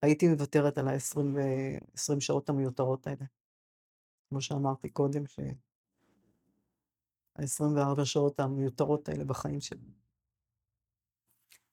הייתי 0.02 0.28
מוותרת 0.28 0.78
על 0.78 0.88
ה-20 0.88 1.18
ו- 1.18 1.78
20 1.94 2.20
שעות 2.20 2.48
המיותרות 2.48 3.06
האלה. 3.06 3.24
כמו 4.28 4.40
שאמרתי 4.40 4.90
קודם, 4.90 5.26
שה-24 7.46 8.04
שעות 8.04 8.40
המיותרות 8.40 9.08
האלה 9.08 9.24
בחיים 9.24 9.60
שלי. 9.60 9.90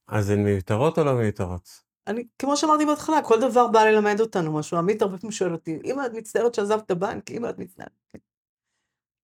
אז 0.07 0.29
הן 0.29 0.43
מיותרות 0.43 0.99
או 0.99 1.03
לא 1.03 1.13
מיותרות? 1.13 1.85
אני, 2.07 2.27
כמו 2.39 2.57
שאמרתי 2.57 2.85
בהתחלה, 2.85 3.23
כל 3.23 3.39
דבר 3.49 3.67
בא 3.67 3.83
ללמד 3.83 4.19
אותנו 4.19 4.53
משהו. 4.53 4.77
עמית 4.77 5.01
הרבה 5.01 5.17
פעמים 5.17 5.31
שואל 5.31 5.53
אותי, 5.53 5.79
אמא, 5.83 6.05
את 6.05 6.11
מצטערת 6.13 6.53
שעזבת 6.53 6.85
את 6.85 6.91
הבנק? 6.91 7.31
אמא, 7.31 7.49
את 7.49 7.57
מצטערת? 7.57 7.91
כן. 8.13 8.19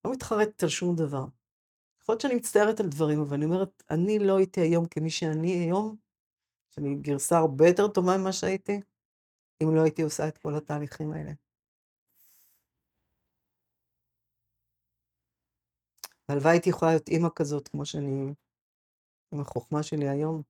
לא 0.05 0.11
מתחרטת 0.11 0.63
על 0.63 0.69
שום 0.69 0.95
דבר. 0.95 1.26
יכול 2.01 2.13
להיות 2.13 2.22
שאני 2.22 2.35
מצטערת 2.35 2.80
על 2.80 2.88
דברים, 2.88 3.22
אבל 3.22 3.34
אני 3.34 3.45
אומרת, 3.45 3.84
אני 3.89 4.19
לא 4.19 4.38
הייתי 4.38 4.61
היום 4.61 4.85
כמי 4.85 5.09
שאני 5.09 5.51
היום, 5.51 5.95
שאני 6.69 6.95
גרסה 6.95 7.38
הרבה 7.38 7.68
יותר 7.68 7.88
טובה 7.88 8.18
ממה 8.18 8.34
שהייתי, 8.34 8.81
אם 9.63 9.76
לא 9.76 9.81
הייתי 9.81 10.01
עושה 10.01 10.27
את 10.27 10.38
כל 10.38 10.55
התהליכים 10.55 11.11
האלה. 11.11 11.31
והלוואי 16.30 16.52
הייתי 16.52 16.69
יכולה 16.69 16.91
להיות 16.91 17.07
אימא 17.07 17.30
כזאת, 17.35 17.68
כמו 17.68 17.85
שאני, 17.85 18.34
עם 19.31 19.41
החוכמה 19.41 19.84
שלי 19.84 20.10
היום, 20.10 20.41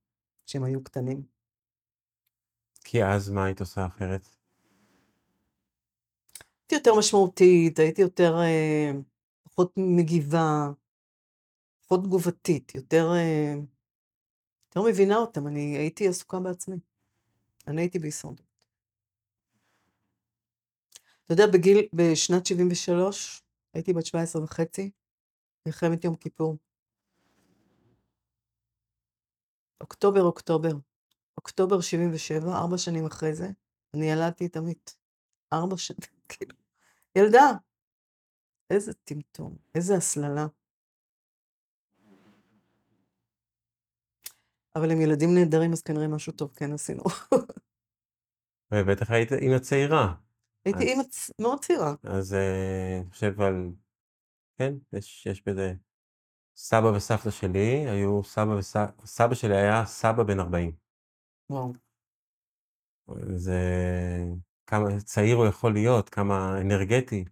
כשהם 0.45 0.63
היו 0.63 0.83
קטנים. 0.83 1.23
כי 2.83 3.03
אז 3.03 3.29
מה 3.29 3.45
היית 3.45 3.59
עושה 3.59 3.85
אחרת? 3.85 4.21
הייתי 6.61 6.75
יותר 6.75 6.99
משמעותית, 6.99 7.79
הייתי 7.79 8.01
יותר, 8.01 8.35
אה, 8.39 8.91
פחות 9.43 9.73
מגיבה, 9.77 10.71
פחות 11.85 12.03
תגובתית, 12.03 12.75
יותר, 12.75 13.11
אה, 13.13 13.53
יותר 14.67 14.89
מבינה 14.89 15.17
אותם, 15.17 15.47
אני 15.47 15.77
הייתי 15.77 16.07
עסוקה 16.07 16.39
בעצמי. 16.39 16.75
אני 17.67 17.81
הייתי 17.81 17.99
בהישרדות. 17.99 18.51
אתה 21.25 21.33
יודע, 21.33 21.47
בגיל, 21.53 21.87
בשנת 21.93 22.45
73, 22.45 23.43
הייתי 23.73 23.93
בת 23.93 24.05
17 24.05 24.43
וחצי, 24.43 24.91
מלחמת 25.65 26.03
יום 26.03 26.15
כיפור. 26.15 26.57
אוקטובר, 29.81 30.21
אוקטובר. 30.21 30.71
אוקטובר 31.37 31.81
77, 31.81 32.37
ארבע 32.57 32.77
שנים 32.77 33.05
אחרי 33.05 33.33
זה, 33.35 33.47
אני 33.95 34.05
ילדתי 34.11 34.45
את 34.45 34.55
עמית. 34.57 34.95
ארבע 35.53 35.77
שנים, 35.77 35.99
כאילו. 36.29 36.55
ילדה. 37.15 37.51
איזה 38.69 38.93
טמטום, 38.93 39.57
איזה 39.75 39.95
הסללה. 39.95 40.45
אבל 44.75 44.91
הם 44.91 45.01
ילדים 45.01 45.29
נהדרים, 45.35 45.71
אז 45.73 45.81
כנראה 45.81 46.07
משהו 46.07 46.33
טוב 46.33 46.51
כן 46.55 46.73
עשינו. 46.73 47.03
ובטח 48.73 49.11
היית 49.11 49.31
אימא 49.33 49.59
צעירה. 49.59 50.15
הייתי 50.65 50.79
אז- 50.79 50.85
אימא 50.89 51.03
צ- 51.03 51.31
מאוד 51.41 51.59
צעירה. 51.65 51.93
אז 52.03 52.33
אה, 52.33 52.99
אני 53.01 53.09
חושב 53.11 53.41
על... 53.41 53.71
כן, 54.61 54.73
יש, 54.97 55.25
יש 55.25 55.43
בזה... 55.47 55.73
סבא 56.55 56.85
וסבתא 56.85 57.31
שלי 57.31 57.89
היו 57.89 58.23
סבא 58.23 58.49
וסבא... 58.49 58.85
סבא 59.05 59.35
שלי 59.35 59.57
היה 59.57 59.85
סבא 59.85 60.23
בן 60.23 60.39
40. 60.39 60.71
וואו. 61.49 61.73
זה... 63.35 63.59
כמה 64.65 64.85
צעיר 65.05 65.35
הוא 65.35 65.45
יכול 65.47 65.73
להיות, 65.73 66.09
כמה 66.09 66.61
אנרגטי. 66.61 67.25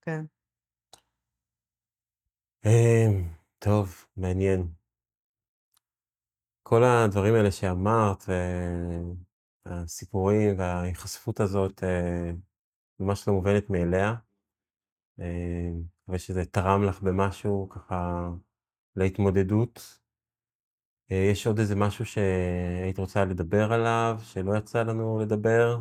כן. 0.00 0.24
אה, 2.66 3.06
טוב, 3.58 4.04
מעניין. 4.16 4.72
כל 6.62 6.82
הדברים 6.84 7.34
האלה 7.34 7.50
שאמרת, 7.50 8.24
והסיפורים 9.66 10.58
וההיחשפות 10.58 11.40
הזאת, 11.40 11.84
אה, 11.84 12.30
ממש 13.00 13.28
לא 13.28 13.34
מובנת 13.34 13.70
מאליה. 13.70 14.14
מקווה 16.02 16.18
שזה 16.18 16.44
תרם 16.44 16.84
לך 16.84 17.02
במשהו 17.02 17.68
ככה 17.68 18.30
להתמודדות. 18.96 20.00
אה, 21.10 21.28
יש 21.32 21.46
עוד 21.46 21.58
איזה 21.58 21.76
משהו 21.76 22.04
שהיית 22.06 22.98
רוצה 22.98 23.24
לדבר 23.24 23.72
עליו, 23.72 24.18
שלא 24.22 24.56
יצא 24.56 24.82
לנו 24.82 25.18
לדבר? 25.18 25.78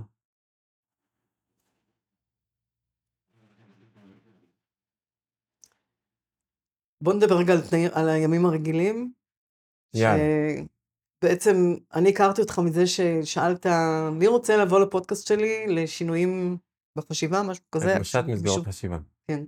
בוא 7.01 7.13
נדבר 7.13 7.35
רגע 7.35 7.53
על, 7.53 7.61
תנאי, 7.69 7.87
על 7.93 8.09
הימים 8.09 8.45
הרגילים. 8.45 9.13
יאללה. 9.93 10.23
בעצם 11.23 11.55
אני 11.93 12.09
הכרתי 12.09 12.41
אותך 12.41 12.59
מזה 12.59 12.87
ששאלת, 12.87 13.65
מי 14.11 14.27
רוצה 14.27 14.57
לבוא 14.57 14.79
לפודקאסט 14.79 15.27
שלי 15.27 15.67
לשינויים 15.67 16.57
בחשיבה, 16.97 17.43
משהו 17.43 17.63
כזה? 17.71 17.93
הגמשת 17.93 18.23
מסגרות 18.27 18.67
חשיבה. 18.67 18.97
כן. 19.27 19.43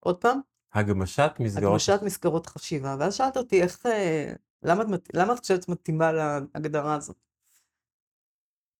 עוד 0.00 0.20
פעם? 0.20 0.40
הגמשת 0.72 1.30
מסגרות... 1.40 1.66
הגמשת 1.66 2.02
מסגרות 2.02 2.46
חשיבה. 2.46 2.96
ואז 3.00 3.14
שאלת 3.14 3.36
אותי, 3.36 3.62
איך, 3.62 3.86
אה, 3.86 4.32
למה 4.62 4.84
למה 5.14 5.32
את 5.32 5.38
חושבת 5.38 5.68
מתאימה 5.68 6.12
להגדרה 6.12 6.94
הזאת? 6.94 7.16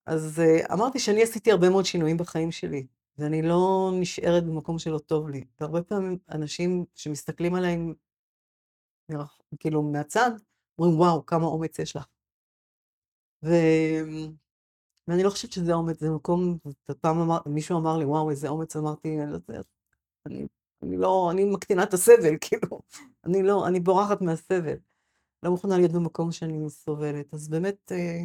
אז 0.07 0.41
אה, 0.41 0.75
אמרתי 0.75 0.99
שאני 0.99 1.23
עשיתי 1.23 1.53
הרבה 1.53 1.71
מאוד 1.71 1.85
שינויים 1.85 2.17
בחיים 2.17 2.53
שלי, 2.53 2.87
ואני 3.19 3.43
לא 3.43 3.91
נשארת 4.01 4.45
במקום 4.45 4.79
שלא 4.79 4.99
טוב 4.99 5.29
לי. 5.29 5.45
והרבה 5.61 5.83
פעמים 5.83 6.19
אנשים 6.31 6.85
שמסתכלים 6.95 7.55
עליי, 7.55 7.79
כאילו 9.59 9.83
מהצד, 9.83 10.31
אומרים, 10.79 10.99
וואו, 10.99 11.27
כמה 11.27 11.47
אומץ 11.47 11.79
יש 11.79 11.97
לך. 11.97 12.07
ו... 13.45 13.49
ואני 15.09 15.23
לא 15.23 15.31
חושבת 15.31 15.53
שזה 15.53 15.73
אומץ, 15.73 16.01
זה 16.01 16.11
מקום, 16.11 16.59
פעם 17.01 17.19
אמר, 17.19 17.39
מישהו 17.47 17.79
אמר 17.79 17.99
לי, 17.99 18.05
וואו, 18.05 18.31
איזה 18.31 18.49
אומץ, 18.49 18.77
אמרתי, 18.77 19.21
אני 19.23 19.33
לא 19.33 19.39
יודעת, 19.49 19.67
אני, 20.83 20.97
לא, 20.97 21.31
אני 21.33 21.45
מקטינה 21.45 21.83
את 21.83 21.95
הסבל, 21.95 22.37
כאילו, 22.45 22.81
אני 23.25 23.43
לא, 23.43 23.67
אני 23.69 23.81
בורחת 23.81 24.21
מהסבל. 24.21 24.77
לא 25.43 25.51
מוכנה 25.51 25.77
להיות 25.77 25.93
במקום 25.93 26.33
שאני 26.33 26.71
סובלת. 26.71 27.35
אז 27.35 27.49
באמת, 27.49 27.93
אה, 27.93 28.23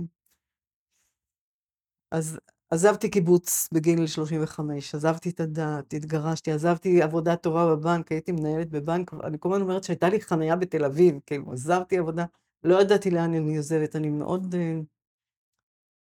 אז 2.11 2.39
עזבתי 2.69 3.09
קיבוץ 3.09 3.69
בגיל 3.73 4.07
35, 4.07 4.95
עזבתי 4.95 5.29
את 5.29 5.39
הדת, 5.39 5.93
התגרשתי, 5.93 6.51
עזבתי 6.51 7.01
עבודה 7.01 7.35
טובה 7.35 7.75
בבנק, 7.75 8.11
הייתי 8.11 8.31
מנהלת 8.31 8.69
בבנק, 8.69 9.13
אני 9.13 9.37
כל 9.39 9.49
הזמן 9.49 9.61
אומרת 9.61 9.83
שהייתה 9.83 10.09
לי 10.09 10.21
חניה 10.21 10.55
בתל 10.55 10.85
אביב, 10.85 11.19
כאילו, 11.25 11.53
עזבתי 11.53 11.97
עבודה, 11.97 12.25
לא 12.63 12.81
ידעתי 12.81 13.11
לאן 13.11 13.33
אני 13.33 13.57
עוזבת, 13.57 13.95
אני 13.95 14.09
מאוד... 14.09 14.55
אה, 14.55 14.79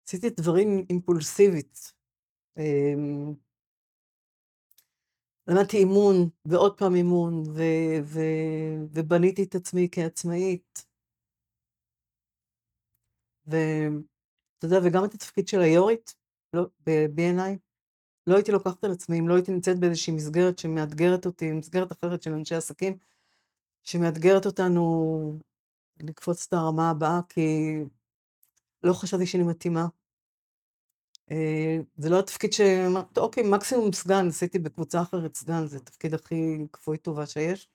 עשיתי 0.08 0.30
דברים 0.30 0.86
אימפולסיבית. 0.90 1.94
למדתי 5.50 5.78
אימון, 5.78 6.30
ועוד 6.46 6.78
פעם 6.78 6.96
אימון, 6.96 7.44
ובניתי 8.94 9.44
את 9.44 9.56
עצמי 9.56 9.88
כעצמאית. 9.92 10.86
ואתה 13.46 14.66
יודע, 14.66 14.78
וגם 14.86 15.06
את 15.06 15.14
התפקיד 15.14 15.48
של 15.48 15.60
היו"רית, 15.62 16.16
לא, 16.54 16.66
ב-B&I, 16.86 17.58
לא 18.28 18.36
הייתי 18.36 18.52
לוקחת 18.52 18.84
על 18.84 18.92
עצמי, 18.92 19.20
אם 19.20 19.28
לא 19.28 19.34
הייתי 19.36 19.52
נמצאת 19.52 19.80
באיזושהי 19.80 20.14
מסגרת 20.14 20.60
שמאתגרת 20.60 21.26
אותי, 21.26 21.52
מסגרת 21.52 21.92
אחרת 21.92 22.24
של 22.24 22.34
אנשי 22.34 22.56
עסקים, 22.56 22.98
שמאתגרת 23.84 24.46
אותנו 24.46 25.40
לקפוץ 26.00 26.46
את 26.48 26.54
הרמה 26.54 26.90
הבאה, 26.90 27.20
כי 27.30 27.42
לא 28.84 28.94
חשבתי 28.94 29.26
שאני 29.26 29.44
מתאימה. 29.44 29.88
אה, 31.32 31.78
זה 31.98 32.10
לא 32.10 32.20
התפקיד 32.20 32.54
שאמרת, 32.54 33.18
אוקיי, 33.18 33.44
מקסימום 33.52 33.94
סגן, 33.94 34.28
עשיתי 34.28 34.60
בקבוצה 34.60 35.02
אחרת 35.02 35.36
סגן, 35.36 35.68
זה 35.68 35.78
התפקיד 35.78 36.14
הכי 36.14 36.68
כפוי 36.74 36.98
טובה 36.98 37.26
שיש. 37.26 37.70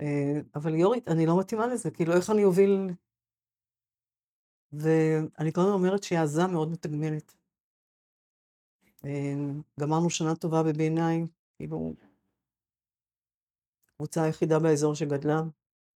אה, 0.00 0.40
אבל 0.54 0.74
יורית, 0.74 1.08
אני 1.08 1.26
לא 1.26 1.40
מתאימה 1.40 1.66
לזה, 1.66 1.90
כאילו, 1.90 2.12
איך 2.12 2.30
אני 2.30 2.44
אוביל... 2.44 2.88
ואני 4.72 5.52
כל 5.52 5.60
הזמן 5.60 5.72
אומרת 5.72 6.02
שהעזה 6.02 6.46
מאוד 6.46 6.68
מתגמלת. 6.68 7.34
אה, 9.04 9.34
גמרנו 9.80 10.10
שנה 10.10 10.36
טובה 10.36 10.62
ב-B&I, 10.62 11.28
כאילו, 11.56 11.94
קבוצה 13.96 14.22
היחידה 14.22 14.58
באזור 14.58 14.94
שגדלה, 14.94 15.40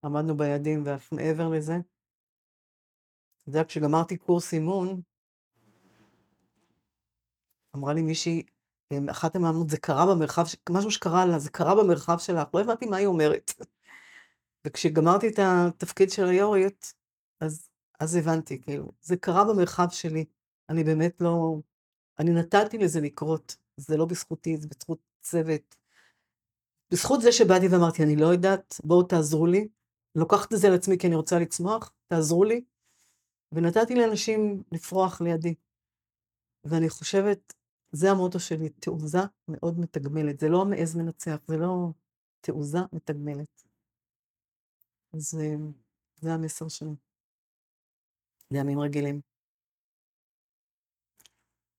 עמדנו 0.04 0.36
ביעדים 0.36 0.82
ואף 0.86 1.12
מעבר 1.12 1.48
לזה. 1.48 1.74
אתה 1.74 3.50
יודע, 3.50 3.64
כשגמרתי 3.64 4.16
קורס 4.16 4.54
אימון, 4.54 5.02
אמרה 7.74 7.92
לי 7.92 8.02
מישהי, 8.02 8.42
אמ, 8.92 9.08
אחת 9.08 9.36
המאמנות, 9.36 9.70
זה 9.70 9.78
קרה 9.78 10.06
במרחב, 10.06 10.44
משהו 10.70 10.90
שקרה 10.90 11.26
לה, 11.26 11.38
זה 11.38 11.50
קרה 11.50 11.74
במרחב 11.74 12.18
שלך, 12.18 12.48
לא 12.54 12.60
הבנתי 12.60 12.86
מה 12.86 12.96
היא 12.96 13.06
אומרת. 13.06 13.50
וכשגמרתי 14.66 15.28
את 15.28 15.38
התפקיד 15.38 16.10
של 16.10 16.24
היו"רית, 16.24 16.94
אז, 17.40 17.68
אז 18.00 18.14
הבנתי, 18.16 18.62
כאילו, 18.62 18.92
זה 19.02 19.16
קרה 19.16 19.44
במרחב 19.44 19.86
שלי. 19.90 20.24
אני 20.68 20.84
באמת 20.84 21.20
לא, 21.20 21.56
אני 22.18 22.30
נתתי 22.30 22.78
לזה 22.78 23.00
לקרות, 23.00 23.56
זה 23.76 23.96
לא 23.96 24.04
בזכותי, 24.04 24.56
זה 24.56 24.68
בזכות 24.68 24.98
צוות. 25.22 25.76
בזכות 26.90 27.20
זה 27.20 27.32
שבאתי 27.32 27.68
ואמרתי, 27.68 28.02
אני 28.02 28.16
לא 28.16 28.26
יודעת, 28.26 28.80
בואו 28.84 29.02
תעזרו 29.02 29.46
לי. 29.46 29.68
לוקחת 30.14 30.52
את 30.52 30.58
זה 30.58 30.68
על 30.68 30.74
עצמי 30.74 30.98
כי 30.98 31.06
אני 31.06 31.16
רוצה 31.16 31.38
לצמוח, 31.38 31.92
תעזרו 32.06 32.44
לי. 32.44 32.64
ונתתי 33.52 33.94
לאנשים 33.94 34.62
לפרוח 34.72 35.20
לידי. 35.20 35.54
ואני 36.64 36.88
חושבת, 36.88 37.54
זה 37.94 38.10
המוטו 38.10 38.40
שלי, 38.40 38.68
תעוזה 38.68 39.18
מאוד 39.48 39.78
מתגמלת. 39.78 40.40
זה 40.40 40.48
לא 40.48 40.62
המעז 40.62 40.96
מנצח, 40.96 41.36
זה 41.46 41.56
לא 41.56 41.92
תעוזה 42.40 42.78
מתגמלת. 42.92 43.62
אז 45.14 45.40
אה, 45.40 45.56
זה 46.20 46.32
המסר 46.32 46.68
שלי. 46.68 46.96
לימים 48.50 48.80
רגילים. 48.80 49.20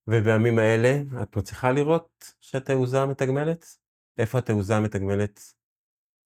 ובימים 0.07 0.59
האלה 0.59 1.21
את 1.23 1.37
מצליחה 1.37 1.71
לראות 1.71 2.33
שהתעוזה 2.41 2.97
מתגמלת? 3.11 3.65
איפה 4.17 4.37
התעוזה 4.37 4.73
מתגמלת 4.83 5.39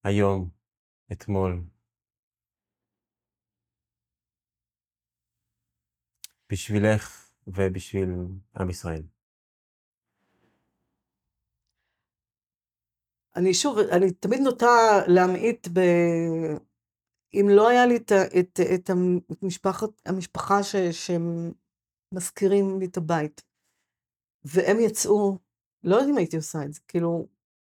היום, 0.03 0.49
אתמול? 1.11 1.63
בשבילך 6.51 7.31
ובשביל 7.47 8.09
עם 8.59 8.69
ישראל. 8.69 9.18
אני 13.35 13.53
שוב, 13.53 13.77
אני 13.77 14.11
תמיד 14.11 14.39
נוטה 14.39 14.65
להמעיט 15.07 15.67
ב... 15.67 15.79
אם 17.33 17.45
לא 17.49 17.67
היה 17.67 17.85
לי 17.85 17.95
את, 17.97 18.11
את, 18.39 18.59
את, 18.75 18.89
המ- 18.89 19.19
את 19.31 19.43
משפחת, 19.43 19.89
המשפחה 20.05 20.63
ש, 20.63 20.75
שמזכירים 22.11 22.79
לי 22.79 22.85
את 22.85 22.97
הבית, 22.97 23.41
והם 24.43 24.77
יצאו, 24.79 25.37
לא 25.83 25.95
יודעת 25.95 26.09
אם 26.09 26.17
הייתי 26.17 26.37
עושה 26.37 26.59
את 26.65 26.73
זה, 26.73 26.79
כאילו, 26.87 27.27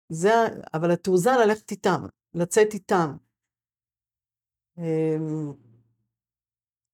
זה, 0.09 0.31
אבל 0.75 0.91
התעוזה 0.91 1.31
ללכת 1.47 1.71
איתם, 1.71 2.01
לצאת 2.35 2.75
איתם. 2.75 3.17
אמ, 4.79 5.53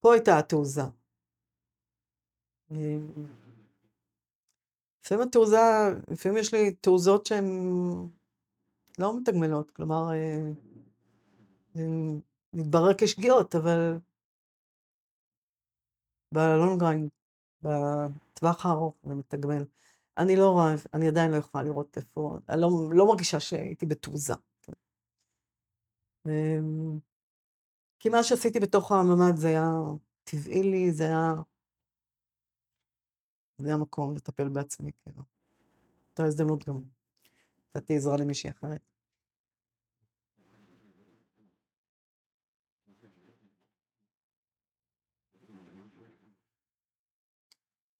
פה 0.00 0.12
הייתה 0.14 0.38
התעוזה. 0.38 0.82
אמ, 2.70 3.26
לפעמים 5.04 5.26
התעוזה, 5.28 5.56
לפעמים 6.10 6.38
יש 6.38 6.54
לי 6.54 6.74
תעוזות 6.74 7.26
שהן 7.26 7.44
לא 8.98 9.16
מתגמלות, 9.16 9.70
כלומר, 9.70 10.10
אה, 10.12 10.50
מתברר 12.52 12.92
כשגיאות, 12.98 13.54
אבל 13.54 13.98
בלונג 16.34 16.82
ריין 16.82 17.08
בטווח 17.62 18.66
הארוך 18.66 18.94
זה 19.04 19.14
מתגמל. 19.14 19.64
אני 20.18 20.36
לא 20.36 20.50
רואה, 20.50 20.74
אני 20.94 21.08
עדיין 21.08 21.30
לא 21.30 21.36
יכולה 21.36 21.64
לראות 21.64 21.96
איפה, 21.96 22.38
אני 22.48 22.60
לא, 22.60 22.68
לא 22.92 23.06
מרגישה 23.06 23.40
שהייתי 23.40 23.86
בתעוזה. 23.86 24.34
אמ, 26.26 26.98
כי 27.98 28.08
מה 28.08 28.22
שעשיתי 28.22 28.60
בתוך 28.60 28.92
הממ"ד 28.92 29.36
זה 29.36 29.48
היה 29.48 29.70
טבעי 30.24 30.62
לי, 30.62 30.92
זה 30.92 31.04
היה... 31.04 31.34
זה 33.58 33.74
המקום 33.74 34.14
לטפל 34.16 34.48
בעצמי, 34.48 34.92
כאילו. 35.02 35.22
הייתה 36.08 36.24
הזדמנות 36.24 36.68
גם. 36.68 36.93
נתתי 37.76 37.96
עזרה 37.96 38.16
למישהי 38.16 38.50
אחרת. 38.50 38.80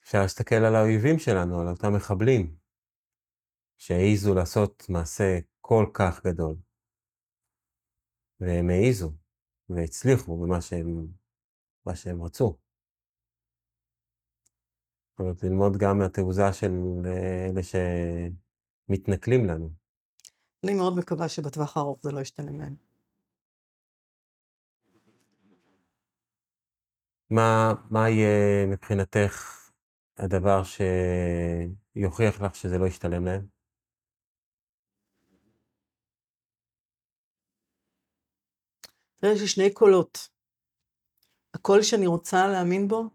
אפשר 0.03 0.19
להסתכל 0.23 0.55
על 0.55 0.75
האויבים 0.75 1.19
שלנו, 1.19 1.61
על 1.61 1.69
אותם 1.69 1.97
מחבלים, 1.97 2.57
שהעיזו 3.79 4.35
לעשות 4.35 4.87
מעשה 4.89 5.39
כל 5.61 5.87
כך 5.95 6.27
גדול. 6.27 6.57
והם 8.41 8.71
העיזו, 8.71 9.13
והצליחו 9.69 10.37
במה 10.43 10.61
שהם, 10.61 11.07
מה 11.87 11.97
שהם 11.97 12.23
רצו. 12.23 12.59
זאת 15.11 15.19
אומרת, 15.19 15.43
ללמוד 15.43 15.77
גם 15.77 15.99
מהתעוזה 15.99 16.53
של 16.53 16.73
אלה 17.51 17.63
שמתנכלים 18.87 19.47
לנו. 19.47 19.71
אני 20.65 20.75
מאוד 20.75 20.97
מקווה 20.97 21.29
שבטווח 21.29 21.77
הארוך 21.77 21.99
זה 22.03 22.13
לא 22.13 22.21
ישתנה 22.21 22.53
מהם. 22.53 22.77
מה, 27.31 27.73
מה 27.91 28.09
יהיה 28.09 28.67
מבחינתך 28.67 29.65
הדבר 30.17 30.63
שיוכיח 31.95 32.41
לך 32.41 32.55
שזה 32.55 32.79
לא 32.79 32.87
ישתלם 32.87 33.25
להם? 33.25 33.47
תראה, 39.17 39.33
יש 39.33 39.41
לי 39.41 39.49
שני 39.49 39.75
קולות. 39.75 40.29
הקול 41.55 41.83
שאני 41.83 42.07
רוצה 42.07 42.47
להאמין 42.47 42.89
בו, 42.89 43.11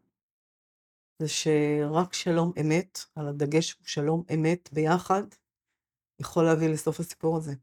זה 1.19 1.27
שרק 1.27 2.13
שלום 2.13 2.51
אמת, 2.61 2.99
על 3.15 3.27
הדגש 3.27 3.73
הוא 3.73 3.85
שלום 3.85 4.23
אמת 4.33 4.69
ביחד, 4.73 5.23
יכול 6.19 6.43
להביא 6.43 6.69
לסוף 6.69 6.99
הסיפור 6.99 7.37
הזה. 7.37 7.53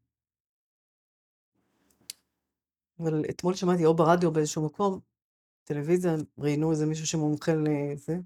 אבל 2.98 3.22
אתמול 3.30 3.54
שמעתי 3.54 3.84
או 3.84 3.96
ברדיו 3.96 4.32
באיזשהו 4.32 4.66
מקום, 4.66 5.00
טלוויזיה, 5.64 6.12
ראיינו 6.38 6.70
איזה 6.70 6.86
מישהו 6.86 7.06
שמומחה 7.06 7.52
לזה, 7.54 8.16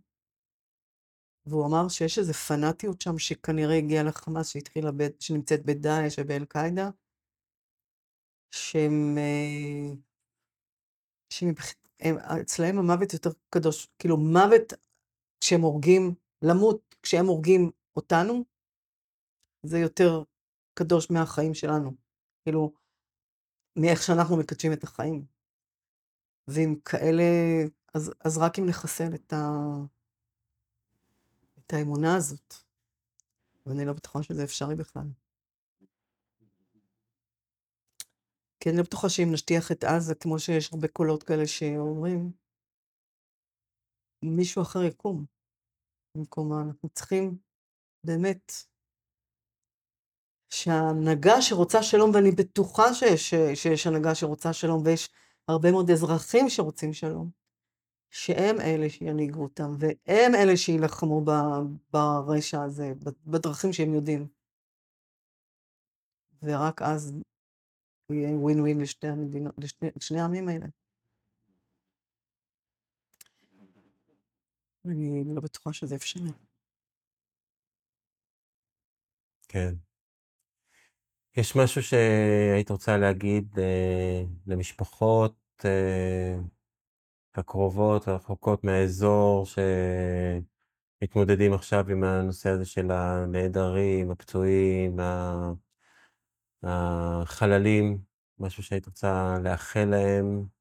והוא 1.47 1.67
אמר 1.67 1.89
שיש 1.89 2.19
איזו 2.19 2.33
פנאטיות 2.33 3.01
שם 3.01 3.19
שכנראה 3.19 3.77
הגיעה 3.77 4.05
לחמאס, 4.05 4.49
שהתחילה, 4.49 4.91
ב... 4.97 5.03
שנמצאת 5.21 5.65
בדאעש 5.67 6.19
ובאל-קאעידה, 6.19 6.91
שהם... 8.51 9.19
אה, 9.19 9.95
שאצלהם 11.33 12.79
המוות 12.79 13.13
יותר 13.13 13.31
קדוש, 13.51 13.89
כאילו 13.99 14.17
מוות 14.17 14.73
כשהם 15.41 15.61
הורגים, 15.61 16.15
למות 16.43 16.95
כשהם 17.03 17.27
הורגים 17.27 17.71
אותנו, 17.97 18.45
זה 19.63 19.79
יותר 19.79 20.23
קדוש 20.75 21.11
מהחיים 21.11 21.55
שלנו. 21.55 21.93
כאילו, 22.43 22.73
מאיך 23.77 24.03
שאנחנו 24.03 24.37
מקדשים 24.37 24.73
את 24.73 24.85
החיים. 24.85 25.25
ואם 26.49 26.75
כאלה, 26.85 27.25
אז, 27.95 28.13
אז 28.25 28.39
רק 28.39 28.59
אם 28.59 28.67
נחסל 28.69 29.15
את, 29.15 29.33
ה, 29.33 29.39
את 31.59 31.73
האמונה 31.73 32.17
הזאת. 32.17 32.55
ואני 33.67 33.85
לא 33.85 33.93
בטוחה 33.93 34.23
שזה 34.23 34.45
אפשרי 34.45 34.75
בכלל. 34.77 35.07
כי 38.61 38.69
אני 38.69 38.77
לא 38.77 38.83
בטוחה 38.83 39.09
שאם 39.09 39.29
נשטיח 39.33 39.73
את 39.73 39.85
עזה, 39.85 40.15
כמו 40.15 40.39
שיש 40.39 40.73
הרבה 40.73 40.89
קולות 40.89 41.23
כאלה 41.23 41.47
שאומרים, 41.47 42.33
מישהו 44.25 44.63
אחר 44.63 44.83
יקום 44.83 45.25
במקומה. 46.17 46.63
אנחנו 46.63 46.89
צריכים 46.89 47.39
באמת 48.07 48.53
שההנהגה 50.51 51.43
שרוצה 51.43 51.83
שלום, 51.83 52.11
ואני 52.15 52.31
בטוחה 52.31 52.95
שיש, 52.95 53.35
שיש 53.55 53.87
הנהגה 53.87 54.15
שרוצה 54.15 54.53
שלום, 54.53 54.83
ויש 54.85 55.09
הרבה 55.49 55.73
מאוד 55.73 55.91
אזרחים 55.91 56.49
שרוצים 56.49 56.93
שלום, 56.93 57.31
שהם 58.11 58.61
אלה 58.61 58.91
שינהיגו 58.91 59.43
אותם, 59.43 59.77
והם 59.79 60.35
אלה 60.35 60.57
שיילחמו 60.57 61.25
ברשע 61.93 62.63
הזה, 62.63 62.93
בדרכים 63.27 63.73
שהם 63.73 63.95
יודעים. 63.95 64.29
ורק 66.43 66.83
אז 66.83 67.13
יהיה 68.11 68.31
ווין 68.37 68.61
ווין 68.61 68.81
לשתי 68.81 69.07
המדינות, 69.07 69.55
לשני 69.97 70.21
העמים 70.21 70.49
האלה. 70.49 70.67
אני 74.85 75.35
לא 75.35 75.41
בטוחה 75.41 75.73
שזה 75.73 75.95
אפשרי. 75.95 76.31
כן. 79.49 79.75
יש 81.37 81.57
משהו 81.57 81.83
שהיית 81.83 82.71
רוצה 82.71 82.97
להגיד 82.97 83.59
אה, 83.59 84.23
למשפחות 84.47 85.35
אה, 85.65 86.39
הקרובות, 87.35 88.09
הרחוקות 88.09 88.65
מהאזור, 88.65 89.47
שמתמודדים 91.01 91.53
עכשיו 91.53 91.91
עם 91.91 92.05
הנושא 92.05 92.51
הזה 92.51 92.65
של 92.65 92.91
הנעדרים, 92.91 94.11
הפצועים, 94.11 94.97
החללים, 96.63 97.99
משהו 98.39 98.63
שהיית 98.63 98.87
רוצה 98.87 99.37
לאחל 99.45 99.85
להם? 99.85 100.60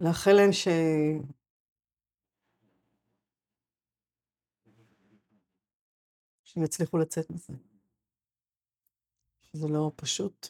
לאחל 0.00 0.32
להם 0.32 0.52
ש... 0.52 0.68
שהם 6.44 6.64
יצליחו 6.64 6.98
לצאת 6.98 7.30
מזה. 7.30 7.52
שזה 9.42 9.68
לא 9.68 9.92
פשוט. 9.96 10.46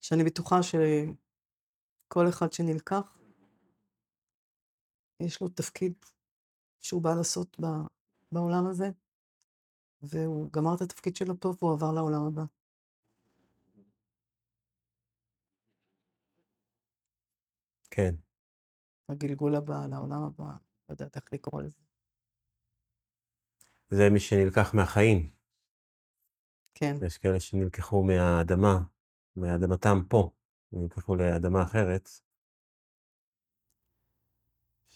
שאני 0.00 0.24
בטוחה 0.24 0.56
שכל 0.62 2.28
אחד 2.28 2.52
שנלקח, 2.52 3.18
יש 5.20 5.40
לו 5.40 5.48
תפקיד 5.48 5.92
שהוא 6.80 7.02
בא 7.02 7.14
לעשות 7.14 7.56
בעולם 8.32 8.66
הזה, 8.66 8.90
והוא 10.02 10.52
גמר 10.52 10.74
את 10.74 10.80
התפקיד 10.80 11.16
שלו 11.16 11.34
טוב 11.34 11.56
והוא 11.60 11.72
עבר 11.72 11.92
לעולם 11.92 12.26
הבא. 12.26 12.57
כן. 17.98 18.14
הגלגול 19.08 19.54
הבא, 19.54 19.86
לעולם 19.90 20.22
הבא, 20.22 20.44
לא 20.44 20.90
יודעת 20.90 21.16
איך 21.16 21.32
לקרוא 21.32 21.62
לזה. 21.62 21.82
זה 23.90 24.10
מי 24.12 24.20
שנלקח 24.20 24.74
מהחיים. 24.74 25.30
כן. 26.74 26.94
יש 27.06 27.18
כאלה 27.18 27.40
שנלקחו 27.40 28.02
מהאדמה, 28.02 28.78
מאדמתם 29.36 29.98
פה, 30.08 30.30
נלקחו 30.72 31.16
לאדמה 31.16 31.62
אחרת. 31.62 32.08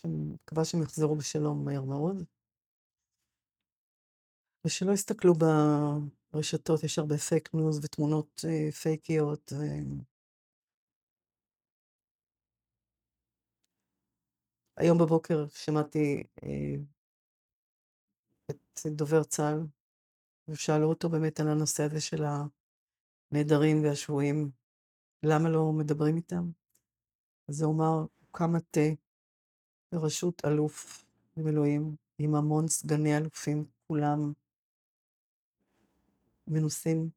מקווה 0.04 0.64
שהם 0.64 0.82
יחזרו 0.82 1.16
בשלום 1.16 1.64
מהר 1.64 1.82
מאוד. 1.82 2.24
ושלא 4.66 4.92
יסתכלו 4.92 5.32
ברשתות, 6.32 6.84
יש 6.84 6.98
הרבה 6.98 7.18
fake 7.18 7.54
news 7.54 7.84
ותמונות 7.84 8.44
אה, 8.48 8.72
פייקיות. 8.72 9.52
ו... 9.52 9.62
היום 14.82 14.98
בבוקר 14.98 15.48
שמעתי 15.48 16.22
אה, 16.42 16.74
את 18.50 18.86
דובר 18.86 19.24
צה"ל, 19.24 19.66
ושאלו 20.48 20.88
אותו 20.88 21.08
באמת 21.08 21.40
על 21.40 21.48
הנושא 21.48 21.82
הזה 21.82 22.00
של 22.00 22.24
הנעדרים 23.32 23.84
והשבויים, 23.84 24.50
למה 25.22 25.48
לא 25.48 25.72
מדברים 25.72 26.16
איתם? 26.16 26.50
אז 27.48 27.62
הוא 27.62 27.74
אמר, 27.74 28.06
הוקם 28.20 28.52
מטה 28.52 28.80
בראשות 29.92 30.42
אלוף 30.44 31.04
במילואים, 31.36 31.96
עם 32.18 32.34
המון 32.34 32.68
סגני 32.68 33.16
אלופים, 33.16 33.64
כולם 33.86 34.32
מנוסים, 36.46 37.10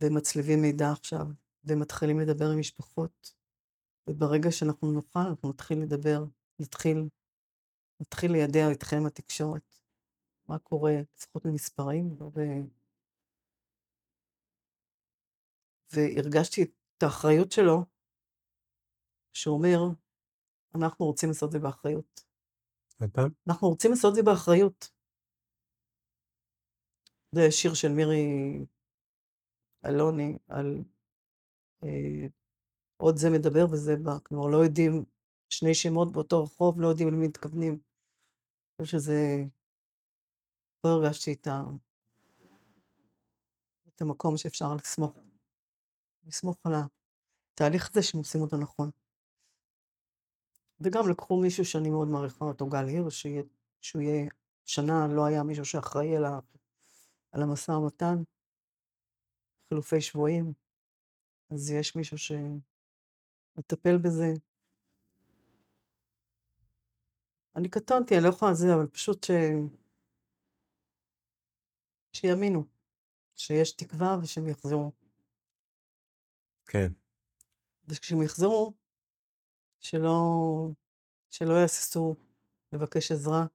ומצליבים 0.00 0.62
מידע 0.62 0.92
עכשיו, 0.92 1.26
ומתחילים 1.64 2.20
לדבר 2.20 2.50
עם 2.50 2.58
משפחות. 2.58 3.34
וברגע 4.10 4.50
שאנחנו 4.50 4.92
נוכל, 4.92 5.18
אנחנו 5.18 5.48
נתחיל 5.48 5.78
לדבר 5.82 6.24
נתחיל 6.58 7.08
נתחיל 8.00 8.32
ליידע 8.32 8.72
אתכם, 8.72 9.06
התקשורת, 9.06 9.80
מה 10.48 10.58
קורה, 10.58 10.92
לפחות 11.16 11.46
במספרים, 11.46 12.16
לא 12.20 12.28
ב... 12.28 12.40
והרגשתי 15.92 16.62
את 16.62 17.02
האחריות 17.02 17.52
שלו, 17.52 17.84
שהוא 19.32 19.56
אומר, 19.56 19.78
אנחנו 20.74 21.06
רוצים 21.06 21.28
לעשות 21.28 21.46
את 21.46 21.52
זה 21.52 21.58
באחריות. 21.58 22.20
אתה? 23.04 23.20
אנחנו 23.48 23.68
רוצים 23.68 23.90
לעשות 23.90 24.10
את 24.10 24.14
זה 24.14 24.22
באחריות. 24.22 24.90
זה 27.32 27.50
שיר 27.50 27.74
של 27.74 27.88
מירי 27.88 28.24
אלוני 29.84 30.38
על 30.48 30.84
אה, 31.84 32.28
עוד 33.04 33.16
זה 33.16 33.30
מדבר 33.30 33.66
וזה 33.72 33.96
בא. 33.96 34.18
כלומר, 34.22 34.46
לא 34.46 34.56
יודעים, 34.56 35.04
שני 35.48 35.74
שמות 35.74 36.12
באותו 36.12 36.42
רחוב, 36.42 36.80
לא 36.80 36.88
יודעים 36.88 37.08
למי 37.08 37.28
מתכוונים. 37.28 37.72
אני 37.72 38.86
חושב 38.86 38.98
שזה... 38.98 39.44
לא 40.84 40.90
הרגשתי 40.90 41.32
את, 41.32 41.46
ה... 41.46 41.62
את 43.88 44.00
המקום 44.02 44.36
שאפשר 44.36 44.74
לסמוך. 44.74 45.18
לסמוך 46.24 46.56
על 46.64 46.72
התהליך 47.52 47.90
הזה 47.90 48.02
שהם 48.02 48.18
עושים 48.18 48.40
אותו 48.40 48.56
נכון. 48.56 48.90
וגם 50.80 51.08
לקחו 51.10 51.40
מישהו 51.40 51.64
שאני 51.64 51.90
מאוד 51.90 52.08
מעריכה 52.08 52.44
אותו, 52.44 52.66
גל 52.66 52.86
הירש, 52.86 53.22
שיהיה, 53.22 53.42
שהוא 53.80 54.02
יהיה, 54.02 54.30
שנה 54.64 55.06
לא 55.16 55.24
היה 55.24 55.42
מישהו 55.42 55.64
שאחראי 55.64 56.16
על, 56.16 56.24
ה, 56.24 56.38
על 57.32 57.42
המשא 57.42 57.70
ומתן, 57.70 58.16
חילופי 59.68 60.00
שבויים, 60.00 60.52
אז 61.50 61.70
יש 61.70 61.96
מישהו 61.96 62.18
שמטפל 63.54 63.98
בזה. 63.98 64.32
אני 67.56 67.68
קטונתי, 67.70 68.14
אני 68.14 68.24
לא 68.24 68.28
יכולה 68.28 68.50
לזה, 68.50 68.74
אבל 68.74 68.86
פשוט 68.86 69.24
ש... 69.24 69.30
שיאמינו, 72.12 72.64
שיש 73.36 73.72
תקווה 73.72 74.18
ושהם 74.22 74.48
יחזרו. 74.48 74.92
כן. 76.66 76.92
וכשהם 77.88 78.22
יחזרו, 78.22 78.72
שלא, 79.80 80.12
שלא 81.30 81.52
יהססו 81.52 82.14
לבקש 82.72 83.12
עזרה, 83.12 83.46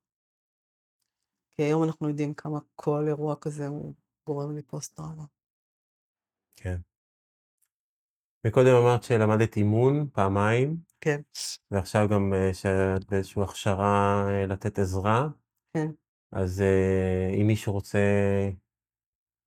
כי 1.51 1.63
היום 1.63 1.83
אנחנו 1.83 2.09
יודעים 2.09 2.33
כמה 2.33 2.59
כל 2.75 3.03
אירוע 3.07 3.35
כזה 3.41 3.67
הוא 3.67 3.93
גורם 4.25 4.55
לי 4.55 4.63
פוסט-טראומה. 4.63 5.25
כן. 6.55 6.77
וקודם 8.47 8.75
אמרת 8.75 9.03
שלמדת 9.03 9.57
אימון 9.57 10.07
פעמיים, 10.13 10.77
כן, 11.01 11.21
ועכשיו 11.71 12.07
גם 12.11 12.33
אה, 12.33 12.53
שאת 12.53 13.05
באיזושהי 13.09 13.41
הכשרה 13.41 14.25
אה, 14.29 14.45
לתת 14.45 14.79
עזרה, 14.79 15.27
כן. 15.73 15.87
אז 16.31 16.61
אה, 16.61 17.35
אם 17.41 17.47
מישהו 17.47 17.73
רוצה 17.73 17.99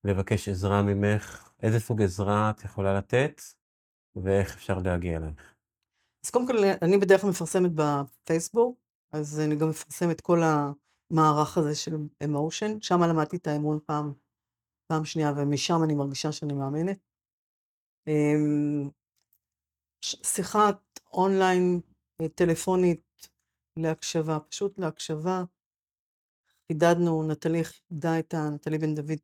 לבקש 0.05 0.49
עזרה 0.49 0.83
ממך, 0.83 1.53
איזה 1.63 1.81
סוג 1.81 2.03
עזרה 2.03 2.51
את 2.51 2.65
יכולה 2.65 2.99
לתת, 2.99 3.43
ואיך 4.17 4.55
אפשר 4.55 4.79
להגיע 4.79 5.17
אלייך? 5.17 5.55
אז 6.25 6.31
קודם 6.31 6.47
כל, 6.47 6.57
אני 6.83 6.99
בדרך 6.99 7.21
כלל 7.21 7.31
מפרסמת 7.31 7.71
בפייסבוק, 7.75 8.79
אז 9.13 9.41
אני 9.41 9.57
גם 9.57 9.69
מפרסמת 9.69 10.21
כל 10.21 10.41
המערך 10.43 11.59
הזה 11.59 11.75
של 11.75 11.97
אמושן, 12.25 12.81
שם 12.81 13.03
למדתי 13.03 13.37
את 13.37 13.47
האמון 13.47 13.79
פעם, 13.87 14.13
פעם 14.87 15.05
שנייה, 15.05 15.33
ומשם 15.37 15.81
אני 15.85 15.95
מרגישה 15.95 16.33
שאני 16.33 16.53
מאמנת. 16.53 16.99
אמ, 18.07 18.91
שיחת 20.01 21.01
אונליין 21.13 21.81
אה, 22.21 22.29
טלפונית 22.29 23.29
להקשבה, 23.79 24.39
פשוט 24.49 24.79
להקשבה. 24.79 25.45
חידדנו, 26.67 27.23
נטלי 27.23 27.65
חידדה 27.65 28.19
את 28.19 28.35
ה... 28.35 28.51
נטלי 28.55 28.79
בן 28.79 28.95
דוד 28.95 29.19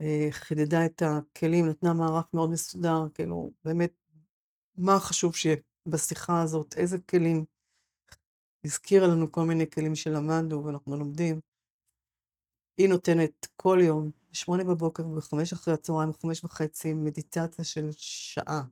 אה, 0.00 0.28
חידדה 0.30 0.86
את 0.86 1.02
הכלים, 1.02 1.68
נתנה 1.68 1.94
מערך 1.94 2.26
מאוד 2.34 2.50
מסודר, 2.50 3.08
כאילו, 3.14 3.50
באמת, 3.64 3.92
מה 4.76 5.00
חשוב 5.00 5.36
שיהיה 5.36 5.56
בשיחה 5.86 6.42
הזאת, 6.42 6.74
איזה 6.76 6.98
כלים. 6.98 7.44
הזכירה 8.64 9.06
לנו 9.06 9.32
כל 9.32 9.42
מיני 9.42 9.70
כלים 9.70 9.94
שלמדנו 9.94 10.64
ואנחנו 10.64 10.96
לומדים. 10.96 11.40
היא 12.78 12.88
נותנת 12.88 13.46
כל 13.56 13.78
יום, 13.82 14.10
בשמונה 14.30 14.64
בבוקר 14.64 15.06
ובחמש 15.06 15.52
אחרי 15.52 15.74
הצהריים, 15.74 16.10
בחמש 16.10 16.44
וחצי, 16.44 16.94
מדיטציה 16.94 17.64
של 17.64 17.88
שעה 17.92 18.62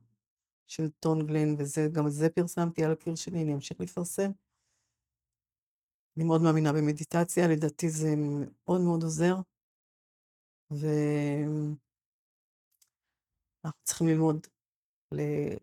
של 0.67 0.89
טון 0.89 1.27
גלן, 1.27 1.55
וזה, 1.59 1.87
גם 1.91 2.07
את 2.07 2.11
זה 2.11 2.29
פרסמתי 2.29 2.83
על 2.83 2.91
הקיר 2.91 3.15
שלי, 3.15 3.43
אני 3.43 3.53
אמשיך 3.53 3.81
לפרסם. 3.81 4.31
אני 6.17 6.25
מאוד 6.25 6.41
מאמינה 6.41 6.73
במדיטציה, 6.73 7.47
לדעתי 7.47 7.89
זה 7.89 8.07
מאוד 8.17 8.81
מאוד 8.81 9.03
עוזר. 9.03 9.35
ואנחנו 10.71 11.77
צריכים 13.83 14.07
ללמוד 14.07 14.47
ל- 15.11 15.57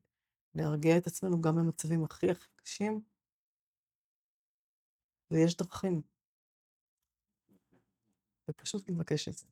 להרגיע 0.55 0.99
את 0.99 1.07
עצמנו 1.07 1.41
גם 1.41 1.57
במצבים 1.57 2.05
הכי 2.05 2.31
הכי 2.31 2.49
קשים, 2.57 3.01
ויש 5.31 5.57
דרכים. 5.57 6.14
ופשוט 8.49 8.91
לבקש 8.91 9.29
את 9.29 9.33
זה. 9.35 9.47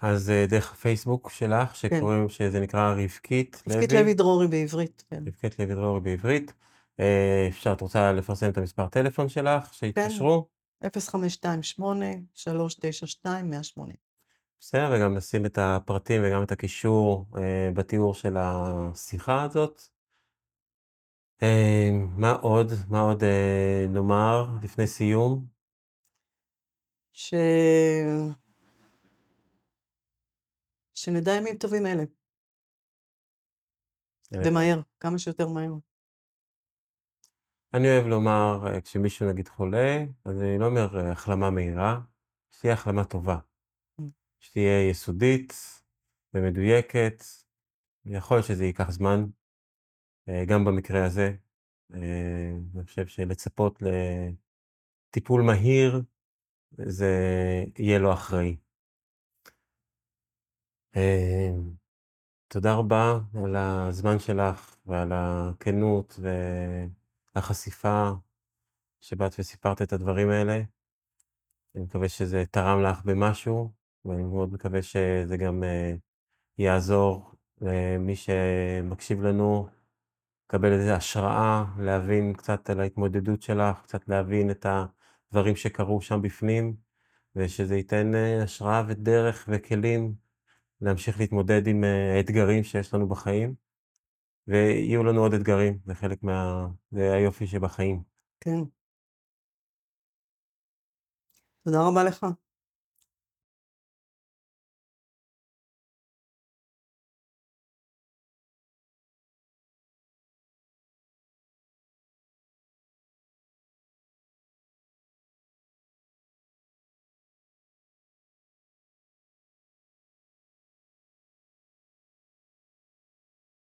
אז 0.00 0.30
אה, 0.30 0.46
דרך 0.48 0.72
הפייסבוק 0.72 1.30
שלך, 1.30 1.76
שקוראים, 1.76 2.28
שזה 2.28 2.60
נקרא 2.60 2.94
רבקית 2.94 3.62
לוי. 3.66 3.76
רבקית 3.76 3.92
לוי 3.92 4.14
דרורי 4.14 4.48
בעברית, 4.48 5.04
כן. 5.10 5.22
רבקית 5.26 5.58
לוי 5.58 5.74
דרורי 5.74 6.00
בעברית. 6.00 6.52
אה, 7.00 7.46
אפשר, 7.48 7.72
את 7.72 7.80
רוצה 7.80 8.12
לפרסם 8.12 8.50
את 8.50 8.58
המספר 8.58 8.88
טלפון 8.88 9.28
שלך, 9.28 9.74
שיתקשרו? 9.74 10.48
0528-392-180. 10.84 10.88
בסדר, 14.60 14.92
וגם 14.94 15.16
נשים 15.16 15.46
את 15.46 15.58
הפרטים 15.58 16.22
וגם 16.24 16.42
את 16.42 16.52
הקישור 16.52 17.26
אה, 17.36 17.70
בתיאור 17.74 18.14
של 18.14 18.36
השיחה 18.36 19.42
הזאת. 19.42 19.82
אה, 21.42 21.90
מה 22.16 22.32
עוד? 22.32 22.72
מה 22.88 23.00
עוד 23.00 23.24
אה, 23.24 23.86
נאמר 23.88 24.46
לפני 24.62 24.86
סיום? 24.86 25.59
ש... 27.20 27.34
שנדע 30.94 31.32
ימים 31.32 31.58
טובים 31.58 31.86
אלה, 31.86 32.02
ומהר, 34.32 34.80
כמה 35.00 35.18
שיותר 35.18 35.48
מהר. 35.48 35.72
אני 37.74 37.88
אוהב 37.88 38.06
לומר, 38.06 38.66
אה, 38.66 38.80
כשמישהו 38.80 39.28
נגיד 39.28 39.48
חולה, 39.48 40.04
אז 40.24 40.42
אני 40.42 40.58
לא 40.58 40.66
אומר 40.66 40.98
אה, 40.98 41.12
החלמה 41.12 41.50
מהירה, 41.50 42.00
שתהיה 42.50 42.72
החלמה 42.72 43.04
טובה. 43.04 43.38
Mm. 44.00 44.04
שתהיה 44.40 44.90
יסודית 44.90 45.52
ומדויקת. 46.34 47.22
יכול 48.04 48.36
להיות 48.36 48.46
שזה 48.46 48.64
ייקח 48.64 48.90
זמן, 48.90 49.24
אה, 50.28 50.44
גם 50.44 50.64
במקרה 50.64 51.06
הזה. 51.06 51.36
אני 51.92 52.84
חושב 52.84 53.06
שלצפות 53.06 53.82
לטיפול 55.10 55.42
מהיר, 55.42 56.02
זה 56.86 57.14
יהיה 57.78 57.98
לא 57.98 58.12
אחראי. 58.12 58.56
אה, 60.96 61.50
תודה 62.48 62.74
רבה 62.74 63.18
על 63.44 63.56
הזמן 63.56 64.18
שלך 64.18 64.76
ועל 64.86 65.12
הכנות 65.14 66.20
והחשיפה 67.34 68.10
שבאת 69.00 69.34
וסיפרת 69.38 69.82
את 69.82 69.92
הדברים 69.92 70.30
האלה. 70.30 70.62
אני 71.74 71.82
מקווה 71.84 72.08
שזה 72.08 72.44
תרם 72.50 72.82
לך 72.82 73.04
במשהו, 73.04 73.70
ואני 74.04 74.22
מאוד 74.22 74.52
מקווה 74.52 74.82
שזה 74.82 75.36
גם 75.36 75.64
אה, 75.64 75.94
יעזור 76.58 77.34
למי 77.60 78.16
שמקשיב 78.16 79.22
לנו, 79.22 79.68
לקבל 80.46 80.72
איזו 80.72 80.90
השראה, 80.90 81.64
להבין 81.78 82.32
קצת 82.32 82.70
על 82.70 82.80
ההתמודדות 82.80 83.42
שלך, 83.42 83.82
קצת 83.82 84.08
להבין 84.08 84.50
את 84.50 84.66
הדברים 85.30 85.56
שקרו 85.56 86.00
שם 86.00 86.22
בפנים, 86.22 86.76
ושזה 87.36 87.76
ייתן 87.76 88.14
אה, 88.14 88.42
השראה 88.42 88.82
ודרך 88.88 89.48
וכלים 89.52 90.14
להמשיך 90.80 91.20
להתמודד 91.20 91.66
עם 91.66 91.84
אה, 91.84 92.16
האתגרים 92.16 92.64
שיש 92.64 92.94
לנו 92.94 93.08
בחיים, 93.08 93.54
ויהיו 94.46 95.04
לנו 95.04 95.20
עוד 95.20 95.34
אתגרים, 95.34 95.78
זה 95.84 95.94
חלק 95.94 96.22
מה... 96.22 96.66
זה 96.90 97.12
היופי 97.12 97.46
שבחיים. 97.46 98.02
כן. 98.40 98.58
תודה 101.64 101.78
רבה 101.88 102.04
לך. 102.04 102.26